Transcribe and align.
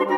Xin 0.00 0.08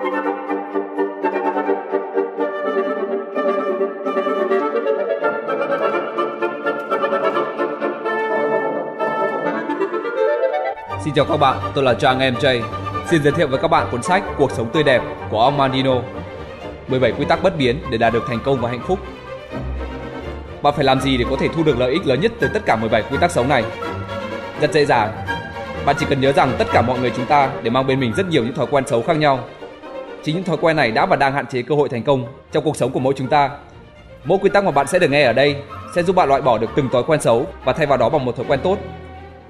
chào 11.14 11.24
các 11.24 11.36
bạn, 11.36 11.58
tôi 11.74 11.84
là 11.84 11.94
Trang 11.94 12.18
MJ. 12.18 12.62
Xin 13.10 13.22
giới 13.22 13.32
thiệu 13.32 13.48
với 13.48 13.58
các 13.58 13.68
bạn 13.68 13.88
cuốn 13.90 14.02
sách 14.02 14.22
Cuộc 14.38 14.50
sống 14.50 14.70
tươi 14.72 14.82
đẹp 14.82 15.02
của 15.30 15.40
ông 15.40 15.56
Mandino. 15.56 15.94
17 16.88 17.12
quy 17.12 17.24
tắc 17.24 17.42
bất 17.42 17.56
biến 17.58 17.78
để 17.90 17.98
đạt 17.98 18.12
được 18.12 18.24
thành 18.28 18.38
công 18.44 18.60
và 18.60 18.70
hạnh 18.70 18.82
phúc. 18.86 18.98
Bạn 20.62 20.74
phải 20.76 20.84
làm 20.84 21.00
gì 21.00 21.16
để 21.16 21.24
có 21.30 21.36
thể 21.40 21.48
thu 21.48 21.62
được 21.62 21.78
lợi 21.78 21.92
ích 21.92 22.06
lớn 22.06 22.20
nhất 22.20 22.32
từ 22.40 22.48
tất 22.54 22.60
cả 22.66 22.76
17 22.76 23.02
quy 23.02 23.18
tắc 23.20 23.30
sống 23.30 23.48
này? 23.48 23.64
Rất 24.60 24.72
dễ 24.72 24.84
dàng. 24.84 25.12
Bạn 25.86 25.96
chỉ 25.98 26.06
cần 26.08 26.20
nhớ 26.20 26.32
rằng 26.32 26.52
tất 26.58 26.66
cả 26.72 26.82
mọi 26.82 26.98
người 26.98 27.12
chúng 27.16 27.26
ta 27.26 27.50
đều 27.62 27.72
mang 27.72 27.86
bên 27.86 28.00
mình 28.00 28.12
rất 28.16 28.28
nhiều 28.28 28.44
những 28.44 28.54
thói 28.54 28.66
quen 28.70 28.86
xấu 28.86 29.02
khác 29.02 29.16
nhau. 29.16 29.40
Chính 30.24 30.34
những 30.34 30.44
thói 30.44 30.56
quen 30.60 30.76
này 30.76 30.90
đã 30.90 31.06
và 31.06 31.16
đang 31.16 31.32
hạn 31.32 31.46
chế 31.46 31.62
cơ 31.62 31.74
hội 31.74 31.88
thành 31.88 32.02
công 32.02 32.26
trong 32.52 32.64
cuộc 32.64 32.76
sống 32.76 32.92
của 32.92 33.00
mỗi 33.00 33.14
chúng 33.16 33.28
ta. 33.28 33.50
Mỗi 34.24 34.38
quy 34.38 34.50
tắc 34.50 34.64
mà 34.64 34.70
bạn 34.70 34.86
sẽ 34.86 34.98
được 34.98 35.10
nghe 35.10 35.22
ở 35.22 35.32
đây 35.32 35.56
sẽ 35.94 36.02
giúp 36.02 36.16
bạn 36.16 36.28
loại 36.28 36.40
bỏ 36.42 36.58
được 36.58 36.70
từng 36.76 36.88
thói 36.88 37.02
quen 37.02 37.20
xấu 37.20 37.46
và 37.64 37.72
thay 37.72 37.86
vào 37.86 37.98
đó 37.98 38.08
bằng 38.08 38.24
một 38.24 38.36
thói 38.36 38.46
quen 38.48 38.60
tốt. 38.62 38.78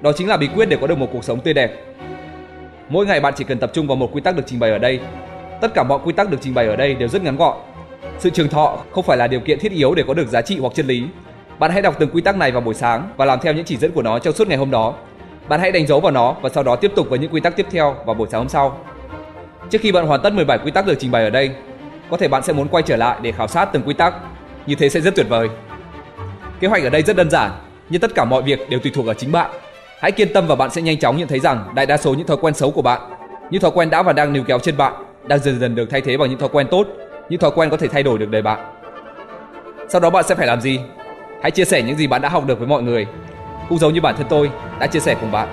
Đó 0.01 0.11
chính 0.11 0.27
là 0.27 0.37
bí 0.37 0.47
quyết 0.55 0.69
để 0.69 0.77
có 0.81 0.87
được 0.87 0.97
một 0.97 1.07
cuộc 1.13 1.23
sống 1.23 1.39
tươi 1.39 1.53
đẹp. 1.53 1.71
Mỗi 2.89 3.05
ngày 3.05 3.19
bạn 3.19 3.33
chỉ 3.37 3.43
cần 3.43 3.59
tập 3.59 3.71
trung 3.73 3.87
vào 3.87 3.95
một 3.95 4.09
quy 4.13 4.21
tắc 4.21 4.35
được 4.35 4.43
trình 4.45 4.59
bày 4.59 4.71
ở 4.71 4.77
đây. 4.77 4.99
Tất 5.61 5.73
cả 5.73 5.83
mọi 5.83 5.99
quy 6.03 6.13
tắc 6.13 6.29
được 6.29 6.37
trình 6.41 6.53
bày 6.53 6.67
ở 6.67 6.75
đây 6.75 6.95
đều 6.95 7.07
rất 7.07 7.23
ngắn 7.23 7.37
gọn. 7.37 7.57
Sự 8.19 8.29
trường 8.29 8.49
thọ 8.49 8.77
không 8.91 9.03
phải 9.03 9.17
là 9.17 9.27
điều 9.27 9.39
kiện 9.39 9.59
thiết 9.59 9.71
yếu 9.71 9.95
để 9.95 10.03
có 10.07 10.13
được 10.13 10.27
giá 10.27 10.41
trị 10.41 10.57
hoặc 10.59 10.73
chân 10.75 10.87
lý. 10.87 11.03
Bạn 11.59 11.71
hãy 11.71 11.81
đọc 11.81 11.95
từng 11.99 12.09
quy 12.13 12.21
tắc 12.21 12.37
này 12.37 12.51
vào 12.51 12.61
buổi 12.61 12.73
sáng 12.73 13.09
và 13.17 13.25
làm 13.25 13.39
theo 13.39 13.53
những 13.53 13.65
chỉ 13.65 13.77
dẫn 13.77 13.91
của 13.91 14.01
nó 14.01 14.19
trong 14.19 14.33
suốt 14.33 14.47
ngày 14.47 14.57
hôm 14.57 14.71
đó. 14.71 14.93
Bạn 15.47 15.59
hãy 15.59 15.71
đánh 15.71 15.87
dấu 15.87 15.99
vào 15.99 16.11
nó 16.11 16.35
và 16.41 16.49
sau 16.49 16.63
đó 16.63 16.75
tiếp 16.75 16.91
tục 16.95 17.07
với 17.09 17.19
những 17.19 17.33
quy 17.33 17.41
tắc 17.41 17.55
tiếp 17.55 17.65
theo 17.71 17.95
vào 18.05 18.13
buổi 18.13 18.27
sáng 18.31 18.41
hôm 18.41 18.49
sau. 18.49 18.77
Trước 19.69 19.81
khi 19.81 19.91
bạn 19.91 20.07
hoàn 20.07 20.21
tất 20.21 20.33
17 20.33 20.57
quy 20.57 20.71
tắc 20.71 20.85
được 20.85 20.95
trình 20.99 21.11
bày 21.11 21.23
ở 21.23 21.29
đây, 21.29 21.51
có 22.09 22.17
thể 22.17 22.27
bạn 22.27 22.43
sẽ 22.43 22.53
muốn 22.53 22.67
quay 22.67 22.83
trở 22.83 22.95
lại 22.95 23.17
để 23.21 23.31
khảo 23.31 23.47
sát 23.47 23.65
từng 23.65 23.83
quy 23.85 23.93
tắc. 23.93 24.13
Như 24.65 24.75
thế 24.75 24.89
sẽ 24.89 25.01
rất 25.01 25.15
tuyệt 25.15 25.25
vời. 25.29 25.49
Kế 26.59 26.67
hoạch 26.67 26.83
ở 26.83 26.89
đây 26.89 27.01
rất 27.01 27.15
đơn 27.15 27.29
giản, 27.29 27.51
nhưng 27.89 28.01
tất 28.01 28.15
cả 28.15 28.25
mọi 28.25 28.41
việc 28.41 28.69
đều 28.69 28.79
tùy 28.79 28.91
thuộc 28.95 29.07
ở 29.07 29.13
chính 29.13 29.31
bạn. 29.31 29.51
Hãy 29.99 30.11
kiên 30.11 30.33
tâm 30.33 30.47
và 30.47 30.55
bạn 30.55 30.69
sẽ 30.69 30.81
nhanh 30.81 30.99
chóng 30.99 31.17
nhận 31.17 31.27
thấy 31.27 31.39
rằng 31.39 31.71
đại 31.75 31.85
đa 31.85 31.97
số 31.97 32.13
những 32.13 32.27
thói 32.27 32.37
quen 32.37 32.53
xấu 32.53 32.71
của 32.71 32.81
bạn, 32.81 33.01
những 33.49 33.61
thói 33.61 33.71
quen 33.71 33.89
đã 33.89 34.03
và 34.03 34.13
đang 34.13 34.33
níu 34.33 34.43
kéo 34.43 34.59
trên 34.59 34.77
bạn, 34.77 34.93
đang 35.27 35.39
dần 35.39 35.59
dần 35.59 35.75
được 35.75 35.89
thay 35.89 36.01
thế 36.01 36.17
bằng 36.17 36.29
những 36.29 36.39
thói 36.39 36.49
quen 36.49 36.67
tốt, 36.71 36.87
những 37.29 37.39
thói 37.39 37.51
quen 37.55 37.69
có 37.69 37.77
thể 37.77 37.87
thay 37.87 38.03
đổi 38.03 38.17
được 38.17 38.29
đời 38.29 38.41
bạn. 38.41 38.59
Sau 39.89 40.01
đó 40.01 40.09
bạn 40.09 40.23
sẽ 40.27 40.35
phải 40.35 40.47
làm 40.47 40.61
gì? 40.61 40.79
Hãy 41.41 41.51
chia 41.51 41.65
sẻ 41.65 41.81
những 41.81 41.97
gì 41.97 42.07
bạn 42.07 42.21
đã 42.21 42.29
học 42.29 42.45
được 42.47 42.59
với 42.59 42.67
mọi 42.67 42.83
người, 42.83 43.07
cũng 43.69 43.77
giống 43.77 43.93
như 43.93 44.01
bản 44.01 44.15
thân 44.17 44.27
tôi 44.29 44.51
đã 44.79 44.87
chia 44.87 44.99
sẻ 44.99 45.15
cùng 45.21 45.31
bạn. 45.31 45.47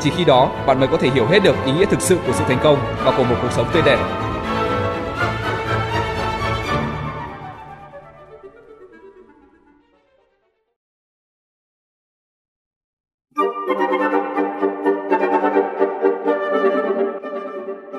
Chỉ 0.00 0.10
khi 0.16 0.24
đó 0.24 0.50
bạn 0.66 0.78
mới 0.78 0.88
có 0.88 0.96
thể 0.96 1.10
hiểu 1.10 1.26
hết 1.26 1.38
được 1.44 1.56
ý 1.66 1.72
nghĩa 1.72 1.84
thực 1.84 2.00
sự 2.00 2.18
của 2.26 2.32
sự 2.32 2.44
thành 2.48 2.58
công 2.62 2.78
và 3.04 3.14
của 3.16 3.24
một 3.24 3.36
cuộc 3.42 3.52
sống 3.52 3.66
tươi 3.72 3.82
đẹp. 3.86 3.98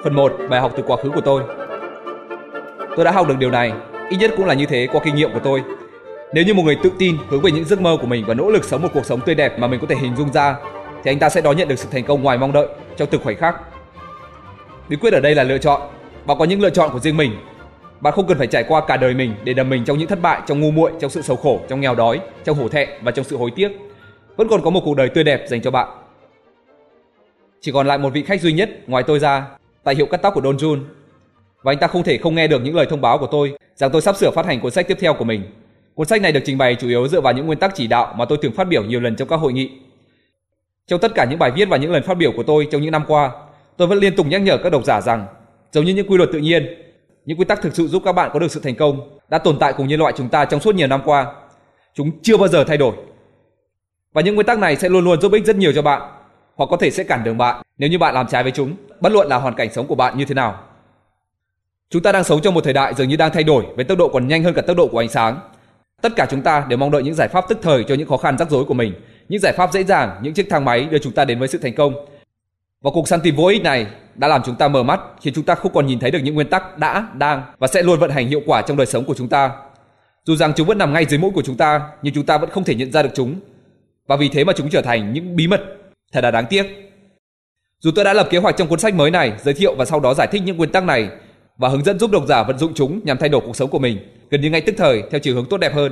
Phần 0.03 0.15
1. 0.15 0.33
Bài 0.49 0.61
học 0.61 0.71
từ 0.77 0.83
quá 0.87 0.97
khứ 1.03 1.09
của 1.09 1.21
tôi 1.21 1.43
Tôi 2.95 3.05
đã 3.05 3.11
học 3.11 3.27
được 3.27 3.37
điều 3.39 3.51
này, 3.51 3.73
ít 4.09 4.17
nhất 4.17 4.31
cũng 4.37 4.45
là 4.45 4.53
như 4.53 4.65
thế 4.65 4.87
qua 4.91 5.01
kinh 5.03 5.15
nghiệm 5.15 5.33
của 5.33 5.39
tôi. 5.43 5.63
Nếu 6.33 6.43
như 6.43 6.53
một 6.53 6.63
người 6.65 6.77
tự 6.83 6.91
tin 6.99 7.17
hướng 7.29 7.41
về 7.41 7.51
những 7.51 7.65
giấc 7.65 7.81
mơ 7.81 7.97
của 8.01 8.07
mình 8.07 8.25
và 8.27 8.33
nỗ 8.33 8.49
lực 8.49 8.63
sống 8.63 8.81
một 8.81 8.89
cuộc 8.93 9.05
sống 9.05 9.19
tươi 9.25 9.35
đẹp 9.35 9.59
mà 9.59 9.67
mình 9.67 9.79
có 9.79 9.87
thể 9.89 9.95
hình 9.95 10.15
dung 10.15 10.33
ra, 10.33 10.55
thì 11.03 11.11
anh 11.11 11.19
ta 11.19 11.29
sẽ 11.29 11.41
đón 11.41 11.57
nhận 11.57 11.67
được 11.67 11.79
sự 11.79 11.87
thành 11.91 12.03
công 12.03 12.23
ngoài 12.23 12.37
mong 12.37 12.53
đợi 12.53 12.67
trong 12.97 13.09
từng 13.11 13.21
khoảnh 13.23 13.37
khắc. 13.37 13.55
Bí 14.89 14.95
quyết 14.95 15.13
ở 15.13 15.19
đây 15.19 15.35
là 15.35 15.43
lựa 15.43 15.57
chọn. 15.57 15.81
Bạn 16.25 16.37
có 16.37 16.45
những 16.45 16.61
lựa 16.61 16.69
chọn 16.69 16.89
của 16.93 16.99
riêng 16.99 17.17
mình. 17.17 17.31
Bạn 17.99 18.13
không 18.13 18.27
cần 18.27 18.37
phải 18.37 18.47
trải 18.47 18.63
qua 18.67 18.81
cả 18.87 18.97
đời 18.97 19.13
mình 19.13 19.33
để 19.43 19.53
đầm 19.53 19.69
mình 19.69 19.85
trong 19.85 19.97
những 19.97 20.07
thất 20.07 20.21
bại, 20.21 20.41
trong 20.47 20.59
ngu 20.59 20.71
muội, 20.71 20.91
trong 20.99 21.09
sự 21.09 21.21
xấu 21.21 21.37
khổ, 21.37 21.59
trong 21.69 21.81
nghèo 21.81 21.95
đói, 21.95 22.19
trong 22.43 22.57
hổ 22.57 22.67
thẹn 22.67 22.89
và 23.01 23.11
trong 23.11 23.25
sự 23.25 23.37
hối 23.37 23.51
tiếc. 23.55 23.71
Vẫn 24.35 24.47
còn 24.47 24.61
có 24.61 24.69
một 24.69 24.81
cuộc 24.85 24.97
đời 24.97 25.09
tươi 25.09 25.23
đẹp 25.23 25.45
dành 25.47 25.61
cho 25.61 25.71
bạn. 25.71 25.87
Chỉ 27.61 27.71
còn 27.71 27.87
lại 27.87 27.97
một 27.97 28.13
vị 28.13 28.23
khách 28.23 28.41
duy 28.41 28.53
nhất 28.53 28.69
ngoài 28.87 29.03
tôi 29.07 29.19
ra 29.19 29.45
tại 29.83 29.95
hiệu 29.95 30.05
cắt 30.05 30.17
tóc 30.17 30.33
của 30.33 30.41
Don 30.41 30.57
Jun. 30.57 30.79
Và 31.63 31.71
anh 31.71 31.77
ta 31.77 31.87
không 31.87 32.03
thể 32.03 32.17
không 32.17 32.35
nghe 32.35 32.47
được 32.47 32.61
những 32.63 32.75
lời 32.75 32.85
thông 32.89 33.01
báo 33.01 33.17
của 33.17 33.27
tôi 33.27 33.53
rằng 33.75 33.91
tôi 33.91 34.01
sắp 34.01 34.15
sửa 34.15 34.31
phát 34.31 34.45
hành 34.45 34.59
cuốn 34.59 34.71
sách 34.71 34.87
tiếp 34.87 34.97
theo 34.99 35.13
của 35.13 35.25
mình. 35.25 35.43
Cuốn 35.95 36.07
sách 36.07 36.21
này 36.21 36.31
được 36.31 36.41
trình 36.45 36.57
bày 36.57 36.75
chủ 36.75 36.87
yếu 36.87 37.07
dựa 37.07 37.21
vào 37.21 37.33
những 37.33 37.45
nguyên 37.45 37.59
tắc 37.59 37.75
chỉ 37.75 37.87
đạo 37.87 38.13
mà 38.17 38.25
tôi 38.25 38.37
thường 38.41 38.51
phát 38.51 38.67
biểu 38.67 38.83
nhiều 38.83 38.99
lần 38.99 39.15
trong 39.15 39.27
các 39.27 39.35
hội 39.35 39.53
nghị. 39.53 39.71
Trong 40.87 40.99
tất 40.99 41.11
cả 41.15 41.25
những 41.25 41.39
bài 41.39 41.51
viết 41.51 41.65
và 41.69 41.77
những 41.77 41.91
lần 41.91 42.03
phát 42.03 42.17
biểu 42.17 42.31
của 42.31 42.43
tôi 42.43 42.67
trong 42.71 42.81
những 42.81 42.91
năm 42.91 43.03
qua, 43.07 43.31
tôi 43.77 43.87
vẫn 43.87 43.99
liên 43.99 44.15
tục 44.15 44.27
nhắc 44.27 44.41
nhở 44.41 44.57
các 44.57 44.69
độc 44.69 44.85
giả 44.85 45.01
rằng, 45.01 45.25
giống 45.71 45.85
như 45.85 45.93
những 45.93 46.11
quy 46.11 46.17
luật 46.17 46.29
tự 46.33 46.39
nhiên, 46.39 46.65
những 47.25 47.39
quy 47.39 47.45
tắc 47.45 47.61
thực 47.61 47.75
sự 47.75 47.87
giúp 47.87 48.01
các 48.05 48.13
bạn 48.13 48.29
có 48.33 48.39
được 48.39 48.51
sự 48.51 48.59
thành 48.59 48.75
công 48.75 49.17
đã 49.29 49.37
tồn 49.37 49.59
tại 49.59 49.73
cùng 49.73 49.87
nhân 49.87 49.99
loại 49.99 50.13
chúng 50.17 50.29
ta 50.29 50.45
trong 50.45 50.59
suốt 50.59 50.75
nhiều 50.75 50.87
năm 50.87 51.01
qua. 51.05 51.33
Chúng 51.93 52.11
chưa 52.21 52.37
bao 52.37 52.47
giờ 52.47 52.63
thay 52.63 52.77
đổi. 52.77 52.93
Và 54.13 54.21
những 54.21 54.35
nguyên 54.35 54.47
tắc 54.47 54.59
này 54.59 54.75
sẽ 54.75 54.89
luôn 54.89 55.05
luôn 55.05 55.21
giúp 55.21 55.31
ích 55.31 55.45
rất 55.45 55.55
nhiều 55.55 55.73
cho 55.75 55.81
bạn, 55.81 56.01
hoặc 56.55 56.65
có 56.71 56.77
thể 56.77 56.91
sẽ 56.91 57.03
cản 57.03 57.23
đường 57.23 57.37
bạn 57.37 57.61
nếu 57.77 57.89
như 57.89 57.97
bạn 57.97 58.13
làm 58.13 58.27
trái 58.27 58.43
với 58.43 58.51
chúng, 58.51 58.75
bất 58.99 59.11
luận 59.11 59.27
là 59.27 59.37
hoàn 59.37 59.55
cảnh 59.55 59.73
sống 59.73 59.87
của 59.87 59.95
bạn 59.95 60.17
như 60.17 60.25
thế 60.25 60.33
nào. 60.33 60.59
Chúng 61.89 62.01
ta 62.01 62.11
đang 62.11 62.23
sống 62.23 62.41
trong 62.41 62.53
một 62.53 62.63
thời 62.63 62.73
đại 62.73 62.93
dường 62.93 63.09
như 63.09 63.15
đang 63.15 63.31
thay 63.31 63.43
đổi 63.43 63.65
với 63.75 63.85
tốc 63.85 63.97
độ 63.97 64.07
còn 64.07 64.27
nhanh 64.27 64.43
hơn 64.43 64.53
cả 64.53 64.61
tốc 64.61 64.77
độ 64.77 64.87
của 64.87 64.99
ánh 64.99 65.09
sáng. 65.09 65.39
Tất 66.01 66.15
cả 66.15 66.27
chúng 66.29 66.41
ta 66.41 66.65
đều 66.67 66.77
mong 66.77 66.91
đợi 66.91 67.03
những 67.03 67.13
giải 67.13 67.27
pháp 67.27 67.45
tức 67.49 67.59
thời 67.61 67.83
cho 67.83 67.95
những 67.95 68.07
khó 68.07 68.17
khăn 68.17 68.37
rắc 68.37 68.49
rối 68.49 68.65
của 68.65 68.73
mình, 68.73 68.93
những 69.31 69.41
giải 69.41 69.53
pháp 69.53 69.73
dễ 69.73 69.83
dàng, 69.83 70.19
những 70.21 70.33
chiếc 70.33 70.49
thang 70.49 70.65
máy 70.65 70.87
đưa 70.91 70.97
chúng 70.97 71.13
ta 71.13 71.25
đến 71.25 71.39
với 71.39 71.47
sự 71.47 71.57
thành 71.57 71.75
công. 71.75 71.93
Và 72.81 72.91
cuộc 72.93 73.07
săn 73.07 73.21
tìm 73.21 73.35
vô 73.35 73.47
ích 73.47 73.63
này 73.63 73.87
đã 74.15 74.27
làm 74.27 74.41
chúng 74.45 74.55
ta 74.55 74.67
mờ 74.67 74.83
mắt, 74.83 74.99
khiến 75.21 75.33
chúng 75.33 75.43
ta 75.43 75.55
không 75.55 75.73
còn 75.73 75.85
nhìn 75.85 75.99
thấy 75.99 76.11
được 76.11 76.19
những 76.23 76.35
nguyên 76.35 76.49
tắc 76.49 76.77
đã, 76.77 77.07
đang 77.13 77.43
và 77.59 77.67
sẽ 77.67 77.83
luôn 77.83 77.99
vận 77.99 78.11
hành 78.11 78.27
hiệu 78.27 78.41
quả 78.45 78.61
trong 78.61 78.77
đời 78.77 78.85
sống 78.85 79.05
của 79.05 79.13
chúng 79.13 79.27
ta. 79.27 79.51
Dù 80.25 80.35
rằng 80.35 80.53
chúng 80.55 80.67
vẫn 80.67 80.77
nằm 80.77 80.93
ngay 80.93 81.05
dưới 81.05 81.19
mũi 81.19 81.31
của 81.35 81.41
chúng 81.41 81.57
ta, 81.57 81.81
nhưng 82.01 82.13
chúng 82.13 82.25
ta 82.25 82.37
vẫn 82.37 82.49
không 82.49 82.63
thể 82.63 82.75
nhận 82.75 82.91
ra 82.91 83.03
được 83.03 83.09
chúng. 83.15 83.35
Và 84.07 84.15
vì 84.15 84.29
thế 84.29 84.43
mà 84.43 84.53
chúng 84.53 84.69
trở 84.69 84.81
thành 84.81 85.13
những 85.13 85.35
bí 85.35 85.47
mật 85.47 85.61
thật 86.13 86.23
là 86.23 86.31
đáng 86.31 86.45
tiếc. 86.49 86.65
Dù 87.79 87.91
tôi 87.95 88.05
đã 88.05 88.13
lập 88.13 88.27
kế 88.29 88.37
hoạch 88.37 88.57
trong 88.57 88.67
cuốn 88.67 88.79
sách 88.79 88.95
mới 88.95 89.11
này 89.11 89.33
giới 89.43 89.53
thiệu 89.53 89.75
và 89.75 89.85
sau 89.85 89.99
đó 89.99 90.13
giải 90.13 90.27
thích 90.31 90.41
những 90.45 90.57
nguyên 90.57 90.71
tắc 90.71 90.83
này 90.83 91.09
và 91.57 91.69
hướng 91.69 91.83
dẫn 91.83 91.99
giúp 91.99 92.11
độc 92.11 92.23
giả 92.27 92.43
vận 92.43 92.57
dụng 92.57 92.73
chúng 92.73 92.99
nhằm 93.03 93.17
thay 93.17 93.29
đổi 93.29 93.41
cuộc 93.41 93.55
sống 93.55 93.69
của 93.69 93.79
mình 93.79 93.97
gần 94.29 94.41
như 94.41 94.49
ngay 94.49 94.61
tức 94.61 94.75
thời 94.77 95.03
theo 95.11 95.19
chiều 95.19 95.35
hướng 95.35 95.45
tốt 95.45 95.57
đẹp 95.57 95.73
hơn. 95.73 95.91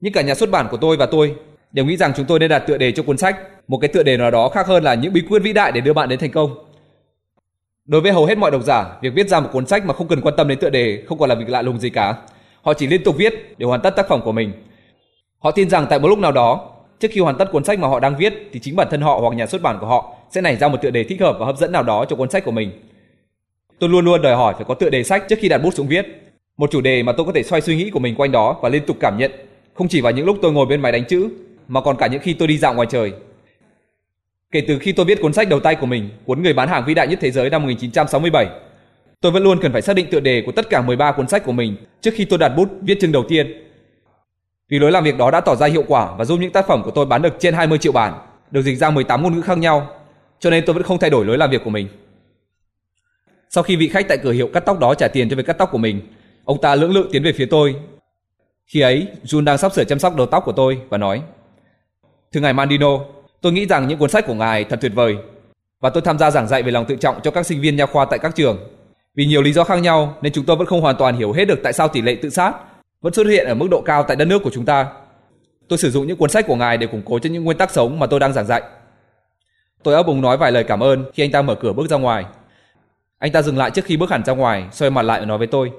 Nhưng 0.00 0.12
cả 0.12 0.22
nhà 0.22 0.34
xuất 0.34 0.50
bản 0.50 0.68
của 0.70 0.76
tôi 0.76 0.96
và 0.96 1.06
tôi 1.06 1.36
đều 1.72 1.84
nghĩ 1.84 1.96
rằng 1.96 2.12
chúng 2.16 2.26
tôi 2.26 2.38
nên 2.38 2.50
đặt 2.50 2.58
tựa 2.58 2.78
đề 2.78 2.92
cho 2.92 3.02
cuốn 3.02 3.18
sách 3.18 3.36
một 3.68 3.78
cái 3.78 3.88
tựa 3.88 4.02
đề 4.02 4.16
nào 4.16 4.30
đó 4.30 4.48
khác 4.48 4.66
hơn 4.66 4.84
là 4.84 4.94
những 4.94 5.12
bí 5.12 5.22
quyết 5.28 5.42
vĩ 5.42 5.52
đại 5.52 5.72
để 5.72 5.80
đưa 5.80 5.92
bạn 5.92 6.08
đến 6.08 6.18
thành 6.18 6.30
công. 6.30 6.54
Đối 7.84 8.00
với 8.00 8.12
hầu 8.12 8.26
hết 8.26 8.38
mọi 8.38 8.50
độc 8.50 8.62
giả, 8.62 8.86
việc 9.02 9.14
viết 9.14 9.28
ra 9.28 9.40
một 9.40 9.48
cuốn 9.52 9.66
sách 9.66 9.86
mà 9.86 9.94
không 9.94 10.08
cần 10.08 10.20
quan 10.20 10.34
tâm 10.36 10.48
đến 10.48 10.58
tựa 10.58 10.70
đề 10.70 11.02
không 11.06 11.18
còn 11.18 11.28
là 11.28 11.34
việc 11.34 11.48
lạ 11.48 11.62
lùng 11.62 11.78
gì 11.78 11.90
cả. 11.90 12.16
Họ 12.62 12.74
chỉ 12.74 12.86
liên 12.86 13.04
tục 13.04 13.16
viết 13.16 13.54
để 13.58 13.66
hoàn 13.66 13.80
tất 13.80 13.96
tác 13.96 14.08
phẩm 14.08 14.20
của 14.24 14.32
mình. 14.32 14.52
Họ 15.38 15.50
tin 15.50 15.70
rằng 15.70 15.86
tại 15.90 15.98
một 15.98 16.08
lúc 16.08 16.18
nào 16.18 16.32
đó, 16.32 16.70
trước 17.00 17.08
khi 17.12 17.20
hoàn 17.20 17.38
tất 17.38 17.52
cuốn 17.52 17.64
sách 17.64 17.78
mà 17.78 17.88
họ 17.88 18.00
đang 18.00 18.16
viết 18.16 18.48
thì 18.52 18.60
chính 18.60 18.76
bản 18.76 18.88
thân 18.90 19.00
họ 19.00 19.18
hoặc 19.20 19.34
nhà 19.34 19.46
xuất 19.46 19.62
bản 19.62 19.78
của 19.80 19.86
họ 19.86 20.14
sẽ 20.30 20.40
nảy 20.40 20.56
ra 20.56 20.68
một 20.68 20.82
tựa 20.82 20.90
đề 20.90 21.04
thích 21.04 21.20
hợp 21.20 21.36
và 21.40 21.46
hấp 21.46 21.58
dẫn 21.58 21.72
nào 21.72 21.82
đó 21.82 22.04
cho 22.08 22.16
cuốn 22.16 22.30
sách 22.30 22.44
của 22.44 22.50
mình. 22.50 22.70
Tôi 23.78 23.90
luôn 23.90 24.04
luôn 24.04 24.22
đòi 24.22 24.36
hỏi 24.36 24.54
phải 24.56 24.64
có 24.68 24.74
tựa 24.74 24.90
đề 24.90 25.02
sách 25.02 25.24
trước 25.28 25.38
khi 25.38 25.48
đặt 25.48 25.58
bút 25.58 25.74
xuống 25.74 25.88
viết. 25.88 26.06
Một 26.56 26.70
chủ 26.70 26.80
đề 26.80 27.02
mà 27.02 27.12
tôi 27.12 27.26
có 27.26 27.32
thể 27.32 27.42
xoay 27.42 27.62
suy 27.62 27.76
nghĩ 27.76 27.90
của 27.90 27.98
mình 27.98 28.14
quanh 28.14 28.32
đó 28.32 28.56
và 28.62 28.68
liên 28.68 28.86
tục 28.86 28.96
cảm 29.00 29.18
nhận, 29.18 29.32
không 29.74 29.88
chỉ 29.88 30.00
vào 30.00 30.12
những 30.12 30.26
lúc 30.26 30.36
tôi 30.42 30.52
ngồi 30.52 30.66
bên 30.66 30.80
máy 30.80 30.92
đánh 30.92 31.04
chữ, 31.04 31.28
mà 31.72 31.80
còn 31.80 31.96
cả 31.96 32.06
những 32.06 32.20
khi 32.20 32.34
tôi 32.34 32.48
đi 32.48 32.58
dạo 32.58 32.74
ngoài 32.74 32.88
trời. 32.90 33.12
Kể 34.50 34.62
từ 34.68 34.78
khi 34.78 34.92
tôi 34.92 35.06
viết 35.06 35.20
cuốn 35.20 35.32
sách 35.32 35.48
đầu 35.48 35.60
tay 35.60 35.74
của 35.74 35.86
mình, 35.86 36.10
cuốn 36.24 36.42
Người 36.42 36.52
bán 36.52 36.68
hàng 36.68 36.84
vĩ 36.86 36.94
đại 36.94 37.08
nhất 37.08 37.18
thế 37.22 37.30
giới 37.30 37.50
năm 37.50 37.62
1967, 37.62 38.46
tôi 39.20 39.32
vẫn 39.32 39.42
luôn 39.42 39.58
cần 39.62 39.72
phải 39.72 39.82
xác 39.82 39.96
định 39.96 40.10
tựa 40.10 40.20
đề 40.20 40.42
của 40.46 40.52
tất 40.52 40.70
cả 40.70 40.82
13 40.82 41.12
cuốn 41.12 41.28
sách 41.28 41.44
của 41.44 41.52
mình 41.52 41.76
trước 42.00 42.10
khi 42.14 42.24
tôi 42.24 42.38
đặt 42.38 42.48
bút 42.48 42.68
viết 42.80 42.98
chương 43.00 43.12
đầu 43.12 43.24
tiên. 43.28 43.68
Vì 44.68 44.78
lối 44.78 44.92
làm 44.92 45.04
việc 45.04 45.18
đó 45.18 45.30
đã 45.30 45.40
tỏ 45.40 45.56
ra 45.56 45.66
hiệu 45.66 45.84
quả 45.88 46.16
và 46.16 46.24
giúp 46.24 46.36
những 46.40 46.52
tác 46.52 46.66
phẩm 46.66 46.82
của 46.84 46.90
tôi 46.90 47.06
bán 47.06 47.22
được 47.22 47.36
trên 47.38 47.54
20 47.54 47.78
triệu 47.78 47.92
bản, 47.92 48.14
được 48.50 48.62
dịch 48.62 48.78
ra 48.78 48.90
18 48.90 49.22
ngôn 49.22 49.34
ngữ 49.34 49.40
khác 49.40 49.58
nhau, 49.58 49.90
cho 50.40 50.50
nên 50.50 50.64
tôi 50.66 50.74
vẫn 50.74 50.82
không 50.82 50.98
thay 50.98 51.10
đổi 51.10 51.24
lối 51.24 51.38
làm 51.38 51.50
việc 51.50 51.64
của 51.64 51.70
mình. 51.70 51.88
Sau 53.50 53.64
khi 53.64 53.76
vị 53.76 53.88
khách 53.88 54.08
tại 54.08 54.18
cửa 54.22 54.32
hiệu 54.32 54.48
cắt 54.52 54.60
tóc 54.60 54.78
đó 54.78 54.94
trả 54.94 55.08
tiền 55.08 55.28
cho 55.28 55.36
việc 55.36 55.46
cắt 55.46 55.58
tóc 55.58 55.68
của 55.72 55.78
mình, 55.78 56.00
ông 56.44 56.60
ta 56.60 56.74
lưỡng 56.74 56.92
lự 56.92 57.08
tiến 57.12 57.22
về 57.22 57.32
phía 57.32 57.46
tôi. 57.46 57.74
Khi 58.66 58.80
ấy, 58.80 59.06
Jun 59.24 59.44
đang 59.44 59.58
sắp 59.58 59.72
sửa 59.72 59.84
chăm 59.84 59.98
sóc 59.98 60.16
đầu 60.16 60.26
tóc 60.26 60.42
của 60.44 60.52
tôi 60.52 60.78
và 60.88 60.98
nói: 60.98 61.22
"Thưa 62.32 62.40
ngài 62.40 62.52
Mandino, 62.52 62.98
tôi 63.40 63.52
nghĩ 63.52 63.66
rằng 63.66 63.88
những 63.88 63.98
cuốn 63.98 64.10
sách 64.10 64.26
của 64.26 64.34
ngài 64.34 64.64
thật 64.64 64.78
tuyệt 64.80 64.92
vời 64.94 65.16
và 65.80 65.90
tôi 65.90 66.02
tham 66.02 66.18
gia 66.18 66.30
giảng 66.30 66.48
dạy 66.48 66.62
về 66.62 66.70
lòng 66.70 66.84
tự 66.86 66.96
trọng 66.96 67.20
cho 67.22 67.30
các 67.30 67.46
sinh 67.46 67.60
viên 67.60 67.76
nha 67.76 67.86
khoa 67.86 68.04
tại 68.04 68.18
các 68.18 68.34
trường. 68.34 68.58
Vì 69.14 69.26
nhiều 69.26 69.42
lý 69.42 69.52
do 69.52 69.64
khác 69.64 69.76
nhau 69.76 70.16
nên 70.22 70.32
chúng 70.32 70.44
tôi 70.44 70.56
vẫn 70.56 70.66
không 70.66 70.80
hoàn 70.80 70.96
toàn 70.96 71.16
hiểu 71.16 71.32
hết 71.32 71.44
được 71.44 71.60
tại 71.62 71.72
sao 71.72 71.88
tỷ 71.88 72.02
lệ 72.02 72.16
tự 72.22 72.30
sát 72.30 72.52
vẫn 73.00 73.12
xuất 73.12 73.26
hiện 73.26 73.46
ở 73.46 73.54
mức 73.54 73.68
độ 73.70 73.80
cao 73.80 74.02
tại 74.02 74.16
đất 74.16 74.24
nước 74.24 74.42
của 74.42 74.50
chúng 74.52 74.64
ta. 74.64 74.86
Tôi 75.68 75.78
sử 75.78 75.90
dụng 75.90 76.06
những 76.06 76.16
cuốn 76.16 76.30
sách 76.30 76.46
của 76.46 76.56
ngài 76.56 76.78
để 76.78 76.86
củng 76.86 77.02
cố 77.04 77.18
cho 77.18 77.30
những 77.30 77.44
nguyên 77.44 77.58
tắc 77.58 77.70
sống 77.70 77.98
mà 77.98 78.06
tôi 78.06 78.20
đang 78.20 78.32
giảng 78.32 78.46
dạy. 78.46 78.62
Tôi 79.82 79.94
ấp 79.94 80.06
úng 80.06 80.20
nói 80.20 80.36
vài 80.36 80.52
lời 80.52 80.64
cảm 80.64 80.80
ơn 80.82 81.04
khi 81.14 81.24
anh 81.24 81.30
ta 81.30 81.42
mở 81.42 81.54
cửa 81.54 81.72
bước 81.72 81.90
ra 81.90 81.96
ngoài. 81.96 82.24
Anh 83.18 83.32
ta 83.32 83.42
dừng 83.42 83.58
lại 83.58 83.70
trước 83.70 83.84
khi 83.84 83.96
bước 83.96 84.10
hẳn 84.10 84.24
ra 84.24 84.32
ngoài, 84.32 84.64
xoay 84.72 84.90
mặt 84.90 85.02
lại 85.02 85.20
và 85.20 85.26
nói 85.26 85.38
với 85.38 85.46
tôi. 85.46 85.72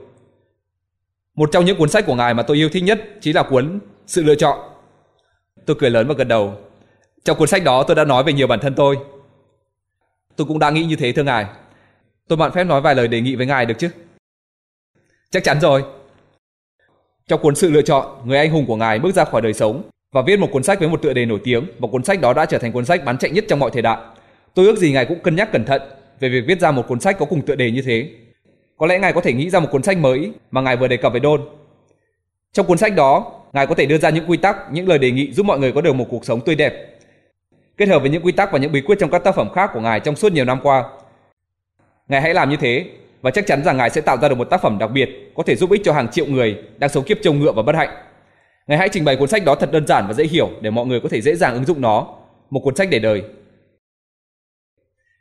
Một 1.36 1.50
trong 1.52 1.66
những 1.66 1.78
cuốn 1.78 1.90
sách 1.90 2.06
của 2.06 2.16
ngài 2.16 2.34
mà 2.34 2.44
tôi 2.44 2.58
yêu 2.58 2.70
thích 2.70 2.84
nhất 2.84 3.02
chính 3.22 3.36
là 3.36 3.44
cuốn 3.44 3.80
Sự 4.08 4.24
lựa 4.24 4.36
chọn. 4.36 4.73
Tôi 5.66 5.76
cười 5.80 5.90
lớn 5.90 6.08
và 6.08 6.14
gật 6.18 6.24
đầu. 6.24 6.58
Trong 7.24 7.38
cuốn 7.38 7.48
sách 7.48 7.64
đó 7.64 7.84
tôi 7.84 7.96
đã 7.96 8.04
nói 8.04 8.24
về 8.24 8.34
nhiều 8.34 8.48
bản 8.48 8.60
thân 8.60 8.76
tôi. 8.76 8.98
Tôi 10.36 10.48
cũng 10.48 10.60
đã 10.60 10.70
nghĩ 10.70 10.84
như 10.84 10.96
thế 10.96 11.12
thưa 11.12 11.24
ngài. 11.24 11.46
Tôi 12.28 12.38
mạn 12.38 12.52
phép 12.52 12.64
nói 12.64 12.82
vài 12.82 12.96
lời 12.96 13.08
đề 13.08 13.22
nghị 13.22 13.36
với 13.36 13.46
ngài 13.46 13.66
được 13.66 13.76
chứ? 13.78 13.90
Chắc 15.30 15.44
chắn 15.44 15.60
rồi. 15.62 15.84
Trong 17.28 17.42
cuốn 17.42 17.56
sự 17.56 17.72
lựa 17.72 17.82
chọn, 17.82 18.08
người 18.26 18.38
anh 18.38 18.52
hùng 18.52 18.66
của 18.66 18.76
ngài 18.76 19.00
bước 19.00 19.16
ra 19.16 19.26
khỏi 19.26 19.42
đời 19.42 19.54
sống 19.54 19.84
và 20.12 20.22
viết 20.22 20.40
một 20.40 20.50
cuốn 20.52 20.64
sách 20.64 20.80
với 20.80 20.90
một 20.90 21.02
tựa 21.02 21.14
đề 21.14 21.26
nổi 21.26 21.40
tiếng 21.44 21.66
và 21.80 21.88
cuốn 21.92 22.04
sách 22.04 22.22
đó 22.22 22.34
đã 22.34 22.46
trở 22.46 22.58
thành 22.58 22.72
cuốn 22.72 22.86
sách 22.86 23.06
bán 23.06 23.18
chạy 23.18 23.32
nhất 23.32 23.46
trong 23.48 23.60
mọi 23.60 23.72
thời 23.72 23.82
đại. 23.82 23.98
Tôi 24.54 24.66
ước 24.66 24.78
gì 24.78 24.92
ngài 24.92 25.06
cũng 25.06 25.20
cân 25.20 25.36
nhắc 25.36 25.52
cẩn 25.52 25.66
thận 25.66 25.82
về 26.20 26.30
việc 26.30 26.44
viết 26.48 26.60
ra 26.60 26.72
một 26.72 26.88
cuốn 26.88 27.00
sách 27.00 27.18
có 27.20 27.26
cùng 27.26 27.46
tựa 27.46 27.56
đề 27.56 27.72
như 27.72 27.82
thế. 27.82 28.10
Có 28.78 28.86
lẽ 28.86 29.00
ngài 29.00 29.14
có 29.14 29.22
thể 29.22 29.34
nghĩ 29.34 29.50
ra 29.50 29.60
một 29.60 29.68
cuốn 29.72 29.84
sách 29.84 29.98
mới 29.98 30.32
mà 30.52 30.62
ngài 30.62 30.78
vừa 30.78 30.88
đề 30.88 30.98
cập 30.98 31.12
với 31.12 31.22
Đôn. 31.22 31.42
Trong 32.54 32.66
cuốn 32.66 32.78
sách 32.78 32.96
đó, 32.96 33.43
ngài 33.54 33.68
có 33.68 33.76
thể 33.76 33.86
đưa 33.86 33.98
ra 33.98 34.10
những 34.10 34.26
quy 34.28 34.38
tắc, 34.38 34.58
những 34.72 34.88
lời 34.88 35.00
đề 35.00 35.12
nghị 35.12 35.32
giúp 35.32 35.46
mọi 35.46 35.60
người 35.60 35.72
có 35.72 35.82
được 35.82 35.94
một 35.94 36.06
cuộc 36.10 36.26
sống 36.26 36.42
tươi 36.42 36.56
đẹp. 36.56 37.00
Kết 37.78 37.90
hợp 37.90 38.00
với 38.00 38.10
những 38.10 38.26
quy 38.26 38.32
tắc 38.32 38.52
và 38.52 38.60
những 38.60 38.72
bí 38.72 38.82
quyết 38.82 39.00
trong 39.00 39.12
các 39.12 39.24
tác 39.24 39.36
phẩm 39.36 39.50
khác 39.54 39.70
của 39.74 39.80
ngài 39.80 40.00
trong 40.00 40.16
suốt 40.16 40.32
nhiều 40.32 40.46
năm 40.46 40.60
qua. 40.64 40.84
Ngài 42.08 42.22
hãy 42.22 42.34
làm 42.34 42.50
như 42.50 42.58
thế 42.58 42.86
và 43.22 43.32
chắc 43.32 43.48
chắn 43.48 43.64
rằng 43.64 43.78
ngài 43.78 43.90
sẽ 43.90 44.02
tạo 44.02 44.18
ra 44.18 44.30
được 44.30 44.36
một 44.36 44.50
tác 44.50 44.62
phẩm 44.62 44.78
đặc 44.78 44.92
biệt 44.92 45.10
có 45.36 45.44
thể 45.44 45.56
giúp 45.56 45.72
ích 45.72 45.82
cho 45.84 45.94
hàng 45.94 46.12
triệu 46.12 46.26
người 46.26 46.58
đang 46.78 46.90
sống 46.90 47.04
kiếp 47.04 47.18
trông 47.22 47.40
ngựa 47.40 47.52
và 47.52 47.64
bất 47.64 47.76
hạnh. 47.76 47.90
Ngài 48.68 48.78
hãy 48.78 48.90
trình 48.90 49.06
bày 49.06 49.16
cuốn 49.16 49.30
sách 49.30 49.46
đó 49.46 49.56
thật 49.56 49.72
đơn 49.72 49.88
giản 49.88 50.08
và 50.08 50.14
dễ 50.14 50.24
hiểu 50.24 50.50
để 50.62 50.70
mọi 50.70 50.86
người 50.86 51.00
có 51.00 51.10
thể 51.10 51.22
dễ 51.22 51.36
dàng 51.36 51.54
ứng 51.54 51.66
dụng 51.66 51.82
nó, 51.82 52.08
một 52.50 52.60
cuốn 52.60 52.76
sách 52.76 52.88
để 52.92 53.00
đời. 53.00 53.24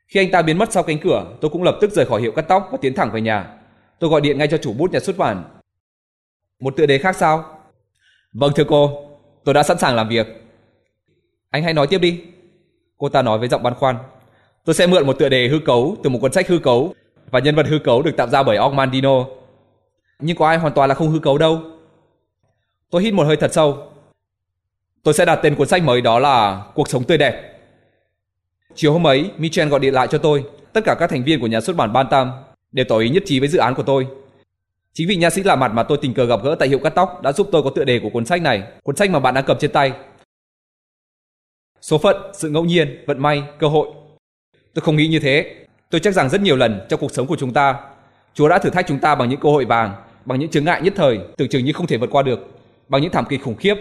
Khi 0.08 0.20
anh 0.20 0.30
ta 0.30 0.42
biến 0.42 0.58
mất 0.58 0.72
sau 0.72 0.82
cánh 0.82 0.98
cửa, 0.98 1.36
tôi 1.40 1.50
cũng 1.50 1.62
lập 1.62 1.78
tức 1.80 1.92
rời 1.92 2.06
khỏi 2.06 2.20
hiệu 2.20 2.32
cắt 2.32 2.42
tóc 2.42 2.68
và 2.72 2.78
tiến 2.80 2.94
thẳng 2.94 3.10
về 3.12 3.20
nhà. 3.20 3.46
Tôi 3.98 4.10
gọi 4.10 4.20
điện 4.20 4.38
ngay 4.38 4.48
cho 4.48 4.56
chủ 4.56 4.72
bút 4.72 4.92
nhà 4.92 5.00
xuất 5.00 5.18
bản. 5.18 5.44
Một 6.60 6.76
tựa 6.76 6.86
đề 6.86 6.98
khác 6.98 7.16
sao? 7.16 7.51
Vâng 8.32 8.52
thưa 8.56 8.64
cô, 8.68 9.04
tôi 9.44 9.54
đã 9.54 9.62
sẵn 9.62 9.78
sàng 9.78 9.96
làm 9.96 10.08
việc. 10.08 10.26
Anh 11.50 11.62
hãy 11.62 11.74
nói 11.74 11.86
tiếp 11.86 11.98
đi. 11.98 12.20
Cô 12.98 13.08
ta 13.08 13.22
nói 13.22 13.38
với 13.38 13.48
giọng 13.48 13.62
băn 13.62 13.74
khoăn. 13.74 13.96
Tôi 14.64 14.74
sẽ 14.74 14.86
mượn 14.86 15.06
một 15.06 15.18
tựa 15.18 15.28
đề 15.28 15.48
hư 15.48 15.58
cấu 15.58 15.96
từ 16.02 16.10
một 16.10 16.18
cuốn 16.22 16.32
sách 16.32 16.48
hư 16.48 16.58
cấu 16.58 16.94
và 17.30 17.40
nhân 17.40 17.54
vật 17.54 17.66
hư 17.66 17.78
cấu 17.78 18.02
được 18.02 18.16
tạo 18.16 18.28
ra 18.28 18.42
bởi 18.42 18.58
Ogmandino. 18.58 19.24
Nhưng 20.18 20.36
có 20.36 20.46
ai 20.46 20.58
hoàn 20.58 20.72
toàn 20.72 20.88
là 20.88 20.94
không 20.94 21.10
hư 21.10 21.18
cấu 21.18 21.38
đâu. 21.38 21.60
Tôi 22.90 23.02
hít 23.02 23.14
một 23.14 23.24
hơi 23.24 23.36
thật 23.36 23.52
sâu. 23.52 23.92
Tôi 25.02 25.14
sẽ 25.14 25.24
đặt 25.24 25.40
tên 25.42 25.54
cuốn 25.54 25.68
sách 25.68 25.82
mới 25.82 26.00
đó 26.00 26.18
là 26.18 26.64
Cuộc 26.74 26.88
sống 26.88 27.04
tươi 27.04 27.18
đẹp. 27.18 27.58
Chiều 28.74 28.92
hôm 28.92 29.06
ấy, 29.06 29.30
Michel 29.38 29.68
gọi 29.68 29.80
điện 29.80 29.94
lại 29.94 30.08
cho 30.10 30.18
tôi. 30.18 30.44
Tất 30.72 30.80
cả 30.84 30.94
các 30.98 31.10
thành 31.10 31.24
viên 31.24 31.40
của 31.40 31.46
nhà 31.46 31.60
xuất 31.60 31.76
bản 31.76 31.92
Bantam 31.92 32.32
đều 32.72 32.86
tỏ 32.88 32.98
ý 32.98 33.08
nhất 33.08 33.22
trí 33.26 33.40
với 33.40 33.48
dự 33.48 33.58
án 33.58 33.74
của 33.74 33.82
tôi. 33.82 34.06
Chính 34.94 35.08
vị 35.08 35.16
nha 35.16 35.30
sĩ 35.30 35.42
lạ 35.42 35.56
mặt 35.56 35.72
mà 35.74 35.82
tôi 35.82 35.98
tình 36.02 36.14
cờ 36.14 36.24
gặp 36.24 36.40
gỡ 36.44 36.56
tại 36.58 36.68
hiệu 36.68 36.78
cắt 36.78 36.90
tóc 36.90 37.22
đã 37.22 37.32
giúp 37.32 37.48
tôi 37.52 37.62
có 37.62 37.70
tựa 37.74 37.84
đề 37.84 38.00
của 38.02 38.10
cuốn 38.10 38.26
sách 38.26 38.42
này, 38.42 38.62
cuốn 38.82 38.96
sách 38.96 39.10
mà 39.10 39.20
bạn 39.20 39.34
đang 39.34 39.44
cầm 39.44 39.56
trên 39.60 39.72
tay. 39.72 39.92
Số 41.80 41.98
phận, 41.98 42.16
sự 42.32 42.50
ngẫu 42.50 42.64
nhiên, 42.64 43.04
vận 43.06 43.22
may, 43.22 43.42
cơ 43.58 43.68
hội. 43.68 43.88
Tôi 44.74 44.82
không 44.82 44.96
nghĩ 44.96 45.06
như 45.06 45.18
thế. 45.18 45.54
Tôi 45.90 46.00
chắc 46.00 46.14
rằng 46.14 46.28
rất 46.28 46.40
nhiều 46.40 46.56
lần 46.56 46.80
trong 46.88 47.00
cuộc 47.00 47.12
sống 47.12 47.26
của 47.26 47.36
chúng 47.36 47.52
ta, 47.52 47.76
Chúa 48.34 48.48
đã 48.48 48.58
thử 48.58 48.70
thách 48.70 48.86
chúng 48.88 48.98
ta 48.98 49.14
bằng 49.14 49.28
những 49.28 49.40
cơ 49.40 49.48
hội 49.48 49.64
vàng, 49.64 49.94
bằng 50.24 50.38
những 50.38 50.50
chướng 50.50 50.64
ngại 50.64 50.82
nhất 50.82 50.92
thời 50.96 51.20
tưởng 51.36 51.48
chừng 51.48 51.64
như 51.64 51.72
không 51.72 51.86
thể 51.86 51.96
vượt 51.96 52.10
qua 52.10 52.22
được, 52.22 52.40
bằng 52.88 53.02
những 53.02 53.12
thảm 53.12 53.24
kịch 53.28 53.42
khủng 53.44 53.56
khiếp. 53.56 53.74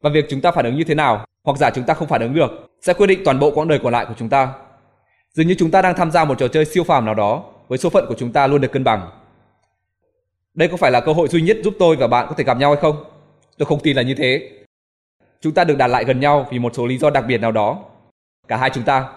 Và 0.00 0.10
việc 0.10 0.26
chúng 0.30 0.40
ta 0.40 0.50
phản 0.50 0.64
ứng 0.64 0.76
như 0.76 0.84
thế 0.84 0.94
nào, 0.94 1.26
hoặc 1.44 1.58
giả 1.58 1.70
chúng 1.70 1.84
ta 1.84 1.94
không 1.94 2.08
phản 2.08 2.20
ứng 2.20 2.34
được, 2.34 2.50
sẽ 2.82 2.92
quyết 2.92 3.06
định 3.06 3.20
toàn 3.24 3.38
bộ 3.38 3.50
quãng 3.50 3.68
đời 3.68 3.78
còn 3.82 3.92
lại 3.92 4.06
của 4.08 4.14
chúng 4.18 4.28
ta. 4.28 4.52
Dường 5.34 5.46
như 5.46 5.54
chúng 5.58 5.70
ta 5.70 5.82
đang 5.82 5.94
tham 5.94 6.10
gia 6.10 6.24
một 6.24 6.38
trò 6.38 6.48
chơi 6.48 6.64
siêu 6.64 6.84
phàm 6.84 7.04
nào 7.04 7.14
đó, 7.14 7.44
với 7.68 7.78
số 7.78 7.90
phận 7.90 8.04
của 8.08 8.14
chúng 8.18 8.32
ta 8.32 8.46
luôn 8.46 8.60
được 8.60 8.72
cân 8.72 8.84
bằng. 8.84 9.10
Đây 10.60 10.68
có 10.68 10.76
phải 10.76 10.90
là 10.90 11.00
cơ 11.00 11.12
hội 11.12 11.28
duy 11.28 11.42
nhất 11.42 11.56
giúp 11.64 11.74
tôi 11.78 11.96
và 11.96 12.06
bạn 12.06 12.26
có 12.28 12.34
thể 12.34 12.44
gặp 12.44 12.58
nhau 12.58 12.72
hay 12.72 12.80
không? 12.80 13.04
Tôi 13.58 13.66
không 13.66 13.80
tin 13.82 13.96
là 13.96 14.02
như 14.02 14.14
thế. 14.14 14.50
Chúng 15.40 15.54
ta 15.54 15.64
được 15.64 15.76
đặt 15.78 15.86
lại 15.86 16.04
gần 16.04 16.20
nhau 16.20 16.46
vì 16.50 16.58
một 16.58 16.74
số 16.74 16.86
lý 16.86 16.98
do 16.98 17.10
đặc 17.10 17.24
biệt 17.28 17.38
nào 17.38 17.52
đó. 17.52 17.84
Cả 18.48 18.56
hai 18.56 18.70
chúng 18.74 18.84
ta. 18.84 19.08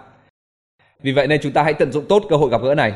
Vì 1.02 1.12
vậy 1.12 1.28
nên 1.28 1.42
chúng 1.44 1.52
ta 1.52 1.64
hãy 1.64 1.74
tận 1.74 1.92
dụng 1.92 2.06
tốt 2.10 2.24
cơ 2.30 2.36
hội 2.36 2.50
gặp 2.50 2.62
gỡ 2.64 2.76
này. 2.76 2.94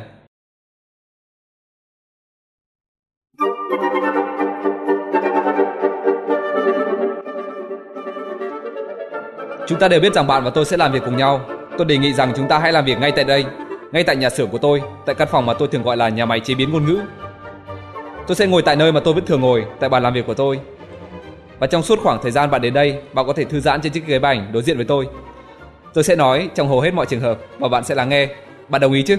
Chúng 9.68 9.80
ta 9.80 9.88
đều 9.88 10.00
biết 10.00 10.14
rằng 10.14 10.28
bạn 10.28 10.44
và 10.44 10.50
tôi 10.50 10.66
sẽ 10.66 10.78
làm 10.78 10.92
việc 10.92 11.02
cùng 11.06 11.18
nhau. 11.18 11.50
Tôi 11.78 11.86
đề 11.86 11.98
nghị 11.98 12.14
rằng 12.14 12.34
chúng 12.36 12.48
ta 12.48 12.60
hãy 12.60 12.74
làm 12.74 12.86
việc 12.86 13.00
ngay 13.00 13.12
tại 13.16 13.24
đây, 13.24 13.46
ngay 13.92 14.04
tại 14.04 14.16
nhà 14.16 14.30
xưởng 14.30 14.50
của 14.50 14.58
tôi, 14.58 14.82
tại 15.06 15.16
căn 15.16 15.28
phòng 15.32 15.46
mà 15.46 15.54
tôi 15.54 15.68
thường 15.68 15.84
gọi 15.84 15.98
là 15.98 16.10
nhà 16.10 16.26
máy 16.26 16.40
chế 16.40 16.56
biến 16.56 16.72
ngôn 16.72 16.86
ngữ. 16.86 17.02
Tôi 18.28 18.36
sẽ 18.36 18.48
ngồi 18.48 18.62
tại 18.62 18.76
nơi 18.76 18.92
mà 18.92 19.00
tôi 19.00 19.14
vẫn 19.14 19.26
thường 19.26 19.42
ngồi, 19.42 19.66
tại 19.80 19.90
bàn 19.90 20.04
làm 20.04 20.14
việc 20.14 20.26
của 20.28 20.34
tôi. 20.34 20.60
Và 21.60 21.68
trong 21.68 21.84
suốt 21.84 22.00
khoảng 22.04 22.20
thời 22.22 22.32
gian 22.32 22.52
bạn 22.52 22.62
đến 22.62 22.74
đây, 22.74 23.02
bạn 23.14 23.28
có 23.28 23.34
thể 23.34 23.44
thư 23.44 23.60
giãn 23.60 23.82
trên 23.82 23.92
chiếc 23.92 24.06
ghế 24.08 24.20
bành 24.20 24.50
đối 24.52 24.64
diện 24.64 24.78
với 24.78 24.86
tôi. 24.86 25.08
Tôi 25.94 26.04
sẽ 26.04 26.16
nói 26.16 26.50
trong 26.56 26.68
hầu 26.68 26.80
hết 26.80 26.94
mọi 26.94 27.06
trường 27.06 27.20
hợp 27.20 27.40
và 27.60 27.68
bạn 27.68 27.84
sẽ 27.84 27.96
lắng 27.96 28.10
nghe. 28.10 28.28
Bạn 28.70 28.82
đồng 28.82 28.94
ý 28.94 29.02
chứ? 29.02 29.18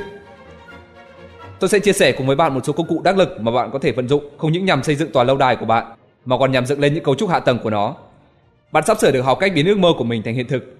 Tôi 1.60 1.68
sẽ 1.68 1.78
chia 1.78 1.92
sẻ 1.92 2.12
cùng 2.12 2.26
với 2.26 2.36
bạn 2.36 2.54
một 2.54 2.60
số 2.64 2.72
công 2.72 2.86
cụ 2.86 3.00
đắc 3.04 3.16
lực 3.16 3.40
mà 3.40 3.52
bạn 3.52 3.70
có 3.72 3.78
thể 3.78 3.92
vận 3.92 4.08
dụng 4.08 4.24
không 4.38 4.52
những 4.52 4.64
nhằm 4.64 4.82
xây 4.82 4.94
dựng 4.94 5.12
tòa 5.12 5.24
lâu 5.24 5.36
đài 5.36 5.56
của 5.56 5.66
bạn 5.66 5.86
mà 6.24 6.38
còn 6.38 6.52
nhằm 6.52 6.66
dựng 6.66 6.80
lên 6.80 6.94
những 6.94 7.04
cấu 7.04 7.14
trúc 7.14 7.30
hạ 7.30 7.40
tầng 7.40 7.58
của 7.62 7.70
nó. 7.70 7.94
Bạn 8.72 8.84
sắp 8.86 8.98
sửa 8.98 9.10
được 9.10 9.22
học 9.22 9.38
cách 9.40 9.52
biến 9.54 9.66
ước 9.66 9.78
mơ 9.78 9.88
của 9.98 10.04
mình 10.04 10.22
thành 10.22 10.34
hiện 10.34 10.48
thực. 10.48 10.76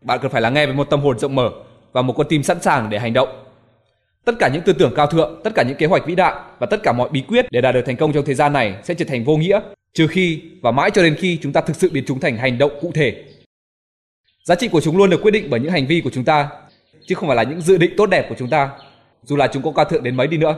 Bạn 0.00 0.18
cần 0.22 0.30
phải 0.30 0.42
lắng 0.42 0.54
nghe 0.54 0.66
với 0.66 0.74
một 0.74 0.90
tâm 0.90 1.00
hồn 1.00 1.18
rộng 1.18 1.34
mở 1.34 1.50
và 1.92 2.02
một 2.02 2.12
con 2.16 2.26
tim 2.28 2.42
sẵn 2.42 2.62
sàng 2.62 2.90
để 2.90 2.98
hành 2.98 3.12
động. 3.12 3.28
Tất 4.28 4.34
cả 4.38 4.48
những 4.48 4.62
tư 4.62 4.72
tưởng 4.72 4.92
cao 4.96 5.06
thượng, 5.06 5.40
tất 5.44 5.50
cả 5.54 5.62
những 5.62 5.76
kế 5.76 5.86
hoạch 5.86 6.06
vĩ 6.06 6.14
đại 6.14 6.34
và 6.58 6.66
tất 6.66 6.82
cả 6.82 6.92
mọi 6.92 7.08
bí 7.12 7.22
quyết 7.28 7.46
để 7.50 7.60
đạt 7.60 7.74
được 7.74 7.82
thành 7.86 7.96
công 7.96 8.12
trong 8.12 8.24
thời 8.24 8.34
gian 8.34 8.52
này 8.52 8.74
sẽ 8.84 8.94
trở 8.94 9.04
thành 9.04 9.24
vô 9.24 9.36
nghĩa 9.36 9.60
trừ 9.94 10.06
khi 10.06 10.42
và 10.62 10.70
mãi 10.70 10.90
cho 10.90 11.02
đến 11.02 11.16
khi 11.18 11.38
chúng 11.42 11.52
ta 11.52 11.60
thực 11.60 11.76
sự 11.76 11.90
biến 11.92 12.04
chúng 12.06 12.20
thành 12.20 12.36
hành 12.36 12.58
động 12.58 12.72
cụ 12.80 12.92
thể. 12.94 13.24
Giá 14.44 14.54
trị 14.54 14.68
của 14.68 14.80
chúng 14.80 14.96
luôn 14.96 15.10
được 15.10 15.22
quyết 15.22 15.30
định 15.30 15.50
bởi 15.50 15.60
những 15.60 15.72
hành 15.72 15.86
vi 15.86 16.00
của 16.04 16.10
chúng 16.10 16.24
ta, 16.24 16.48
chứ 17.06 17.14
không 17.14 17.28
phải 17.28 17.36
là 17.36 17.42
những 17.42 17.60
dự 17.60 17.76
định 17.76 17.94
tốt 17.96 18.06
đẹp 18.06 18.26
của 18.28 18.34
chúng 18.38 18.50
ta, 18.50 18.70
dù 19.22 19.36
là 19.36 19.48
chúng 19.52 19.62
có 19.62 19.72
cao 19.72 19.84
thượng 19.84 20.02
đến 20.02 20.16
mấy 20.16 20.26
đi 20.26 20.36
nữa. 20.36 20.56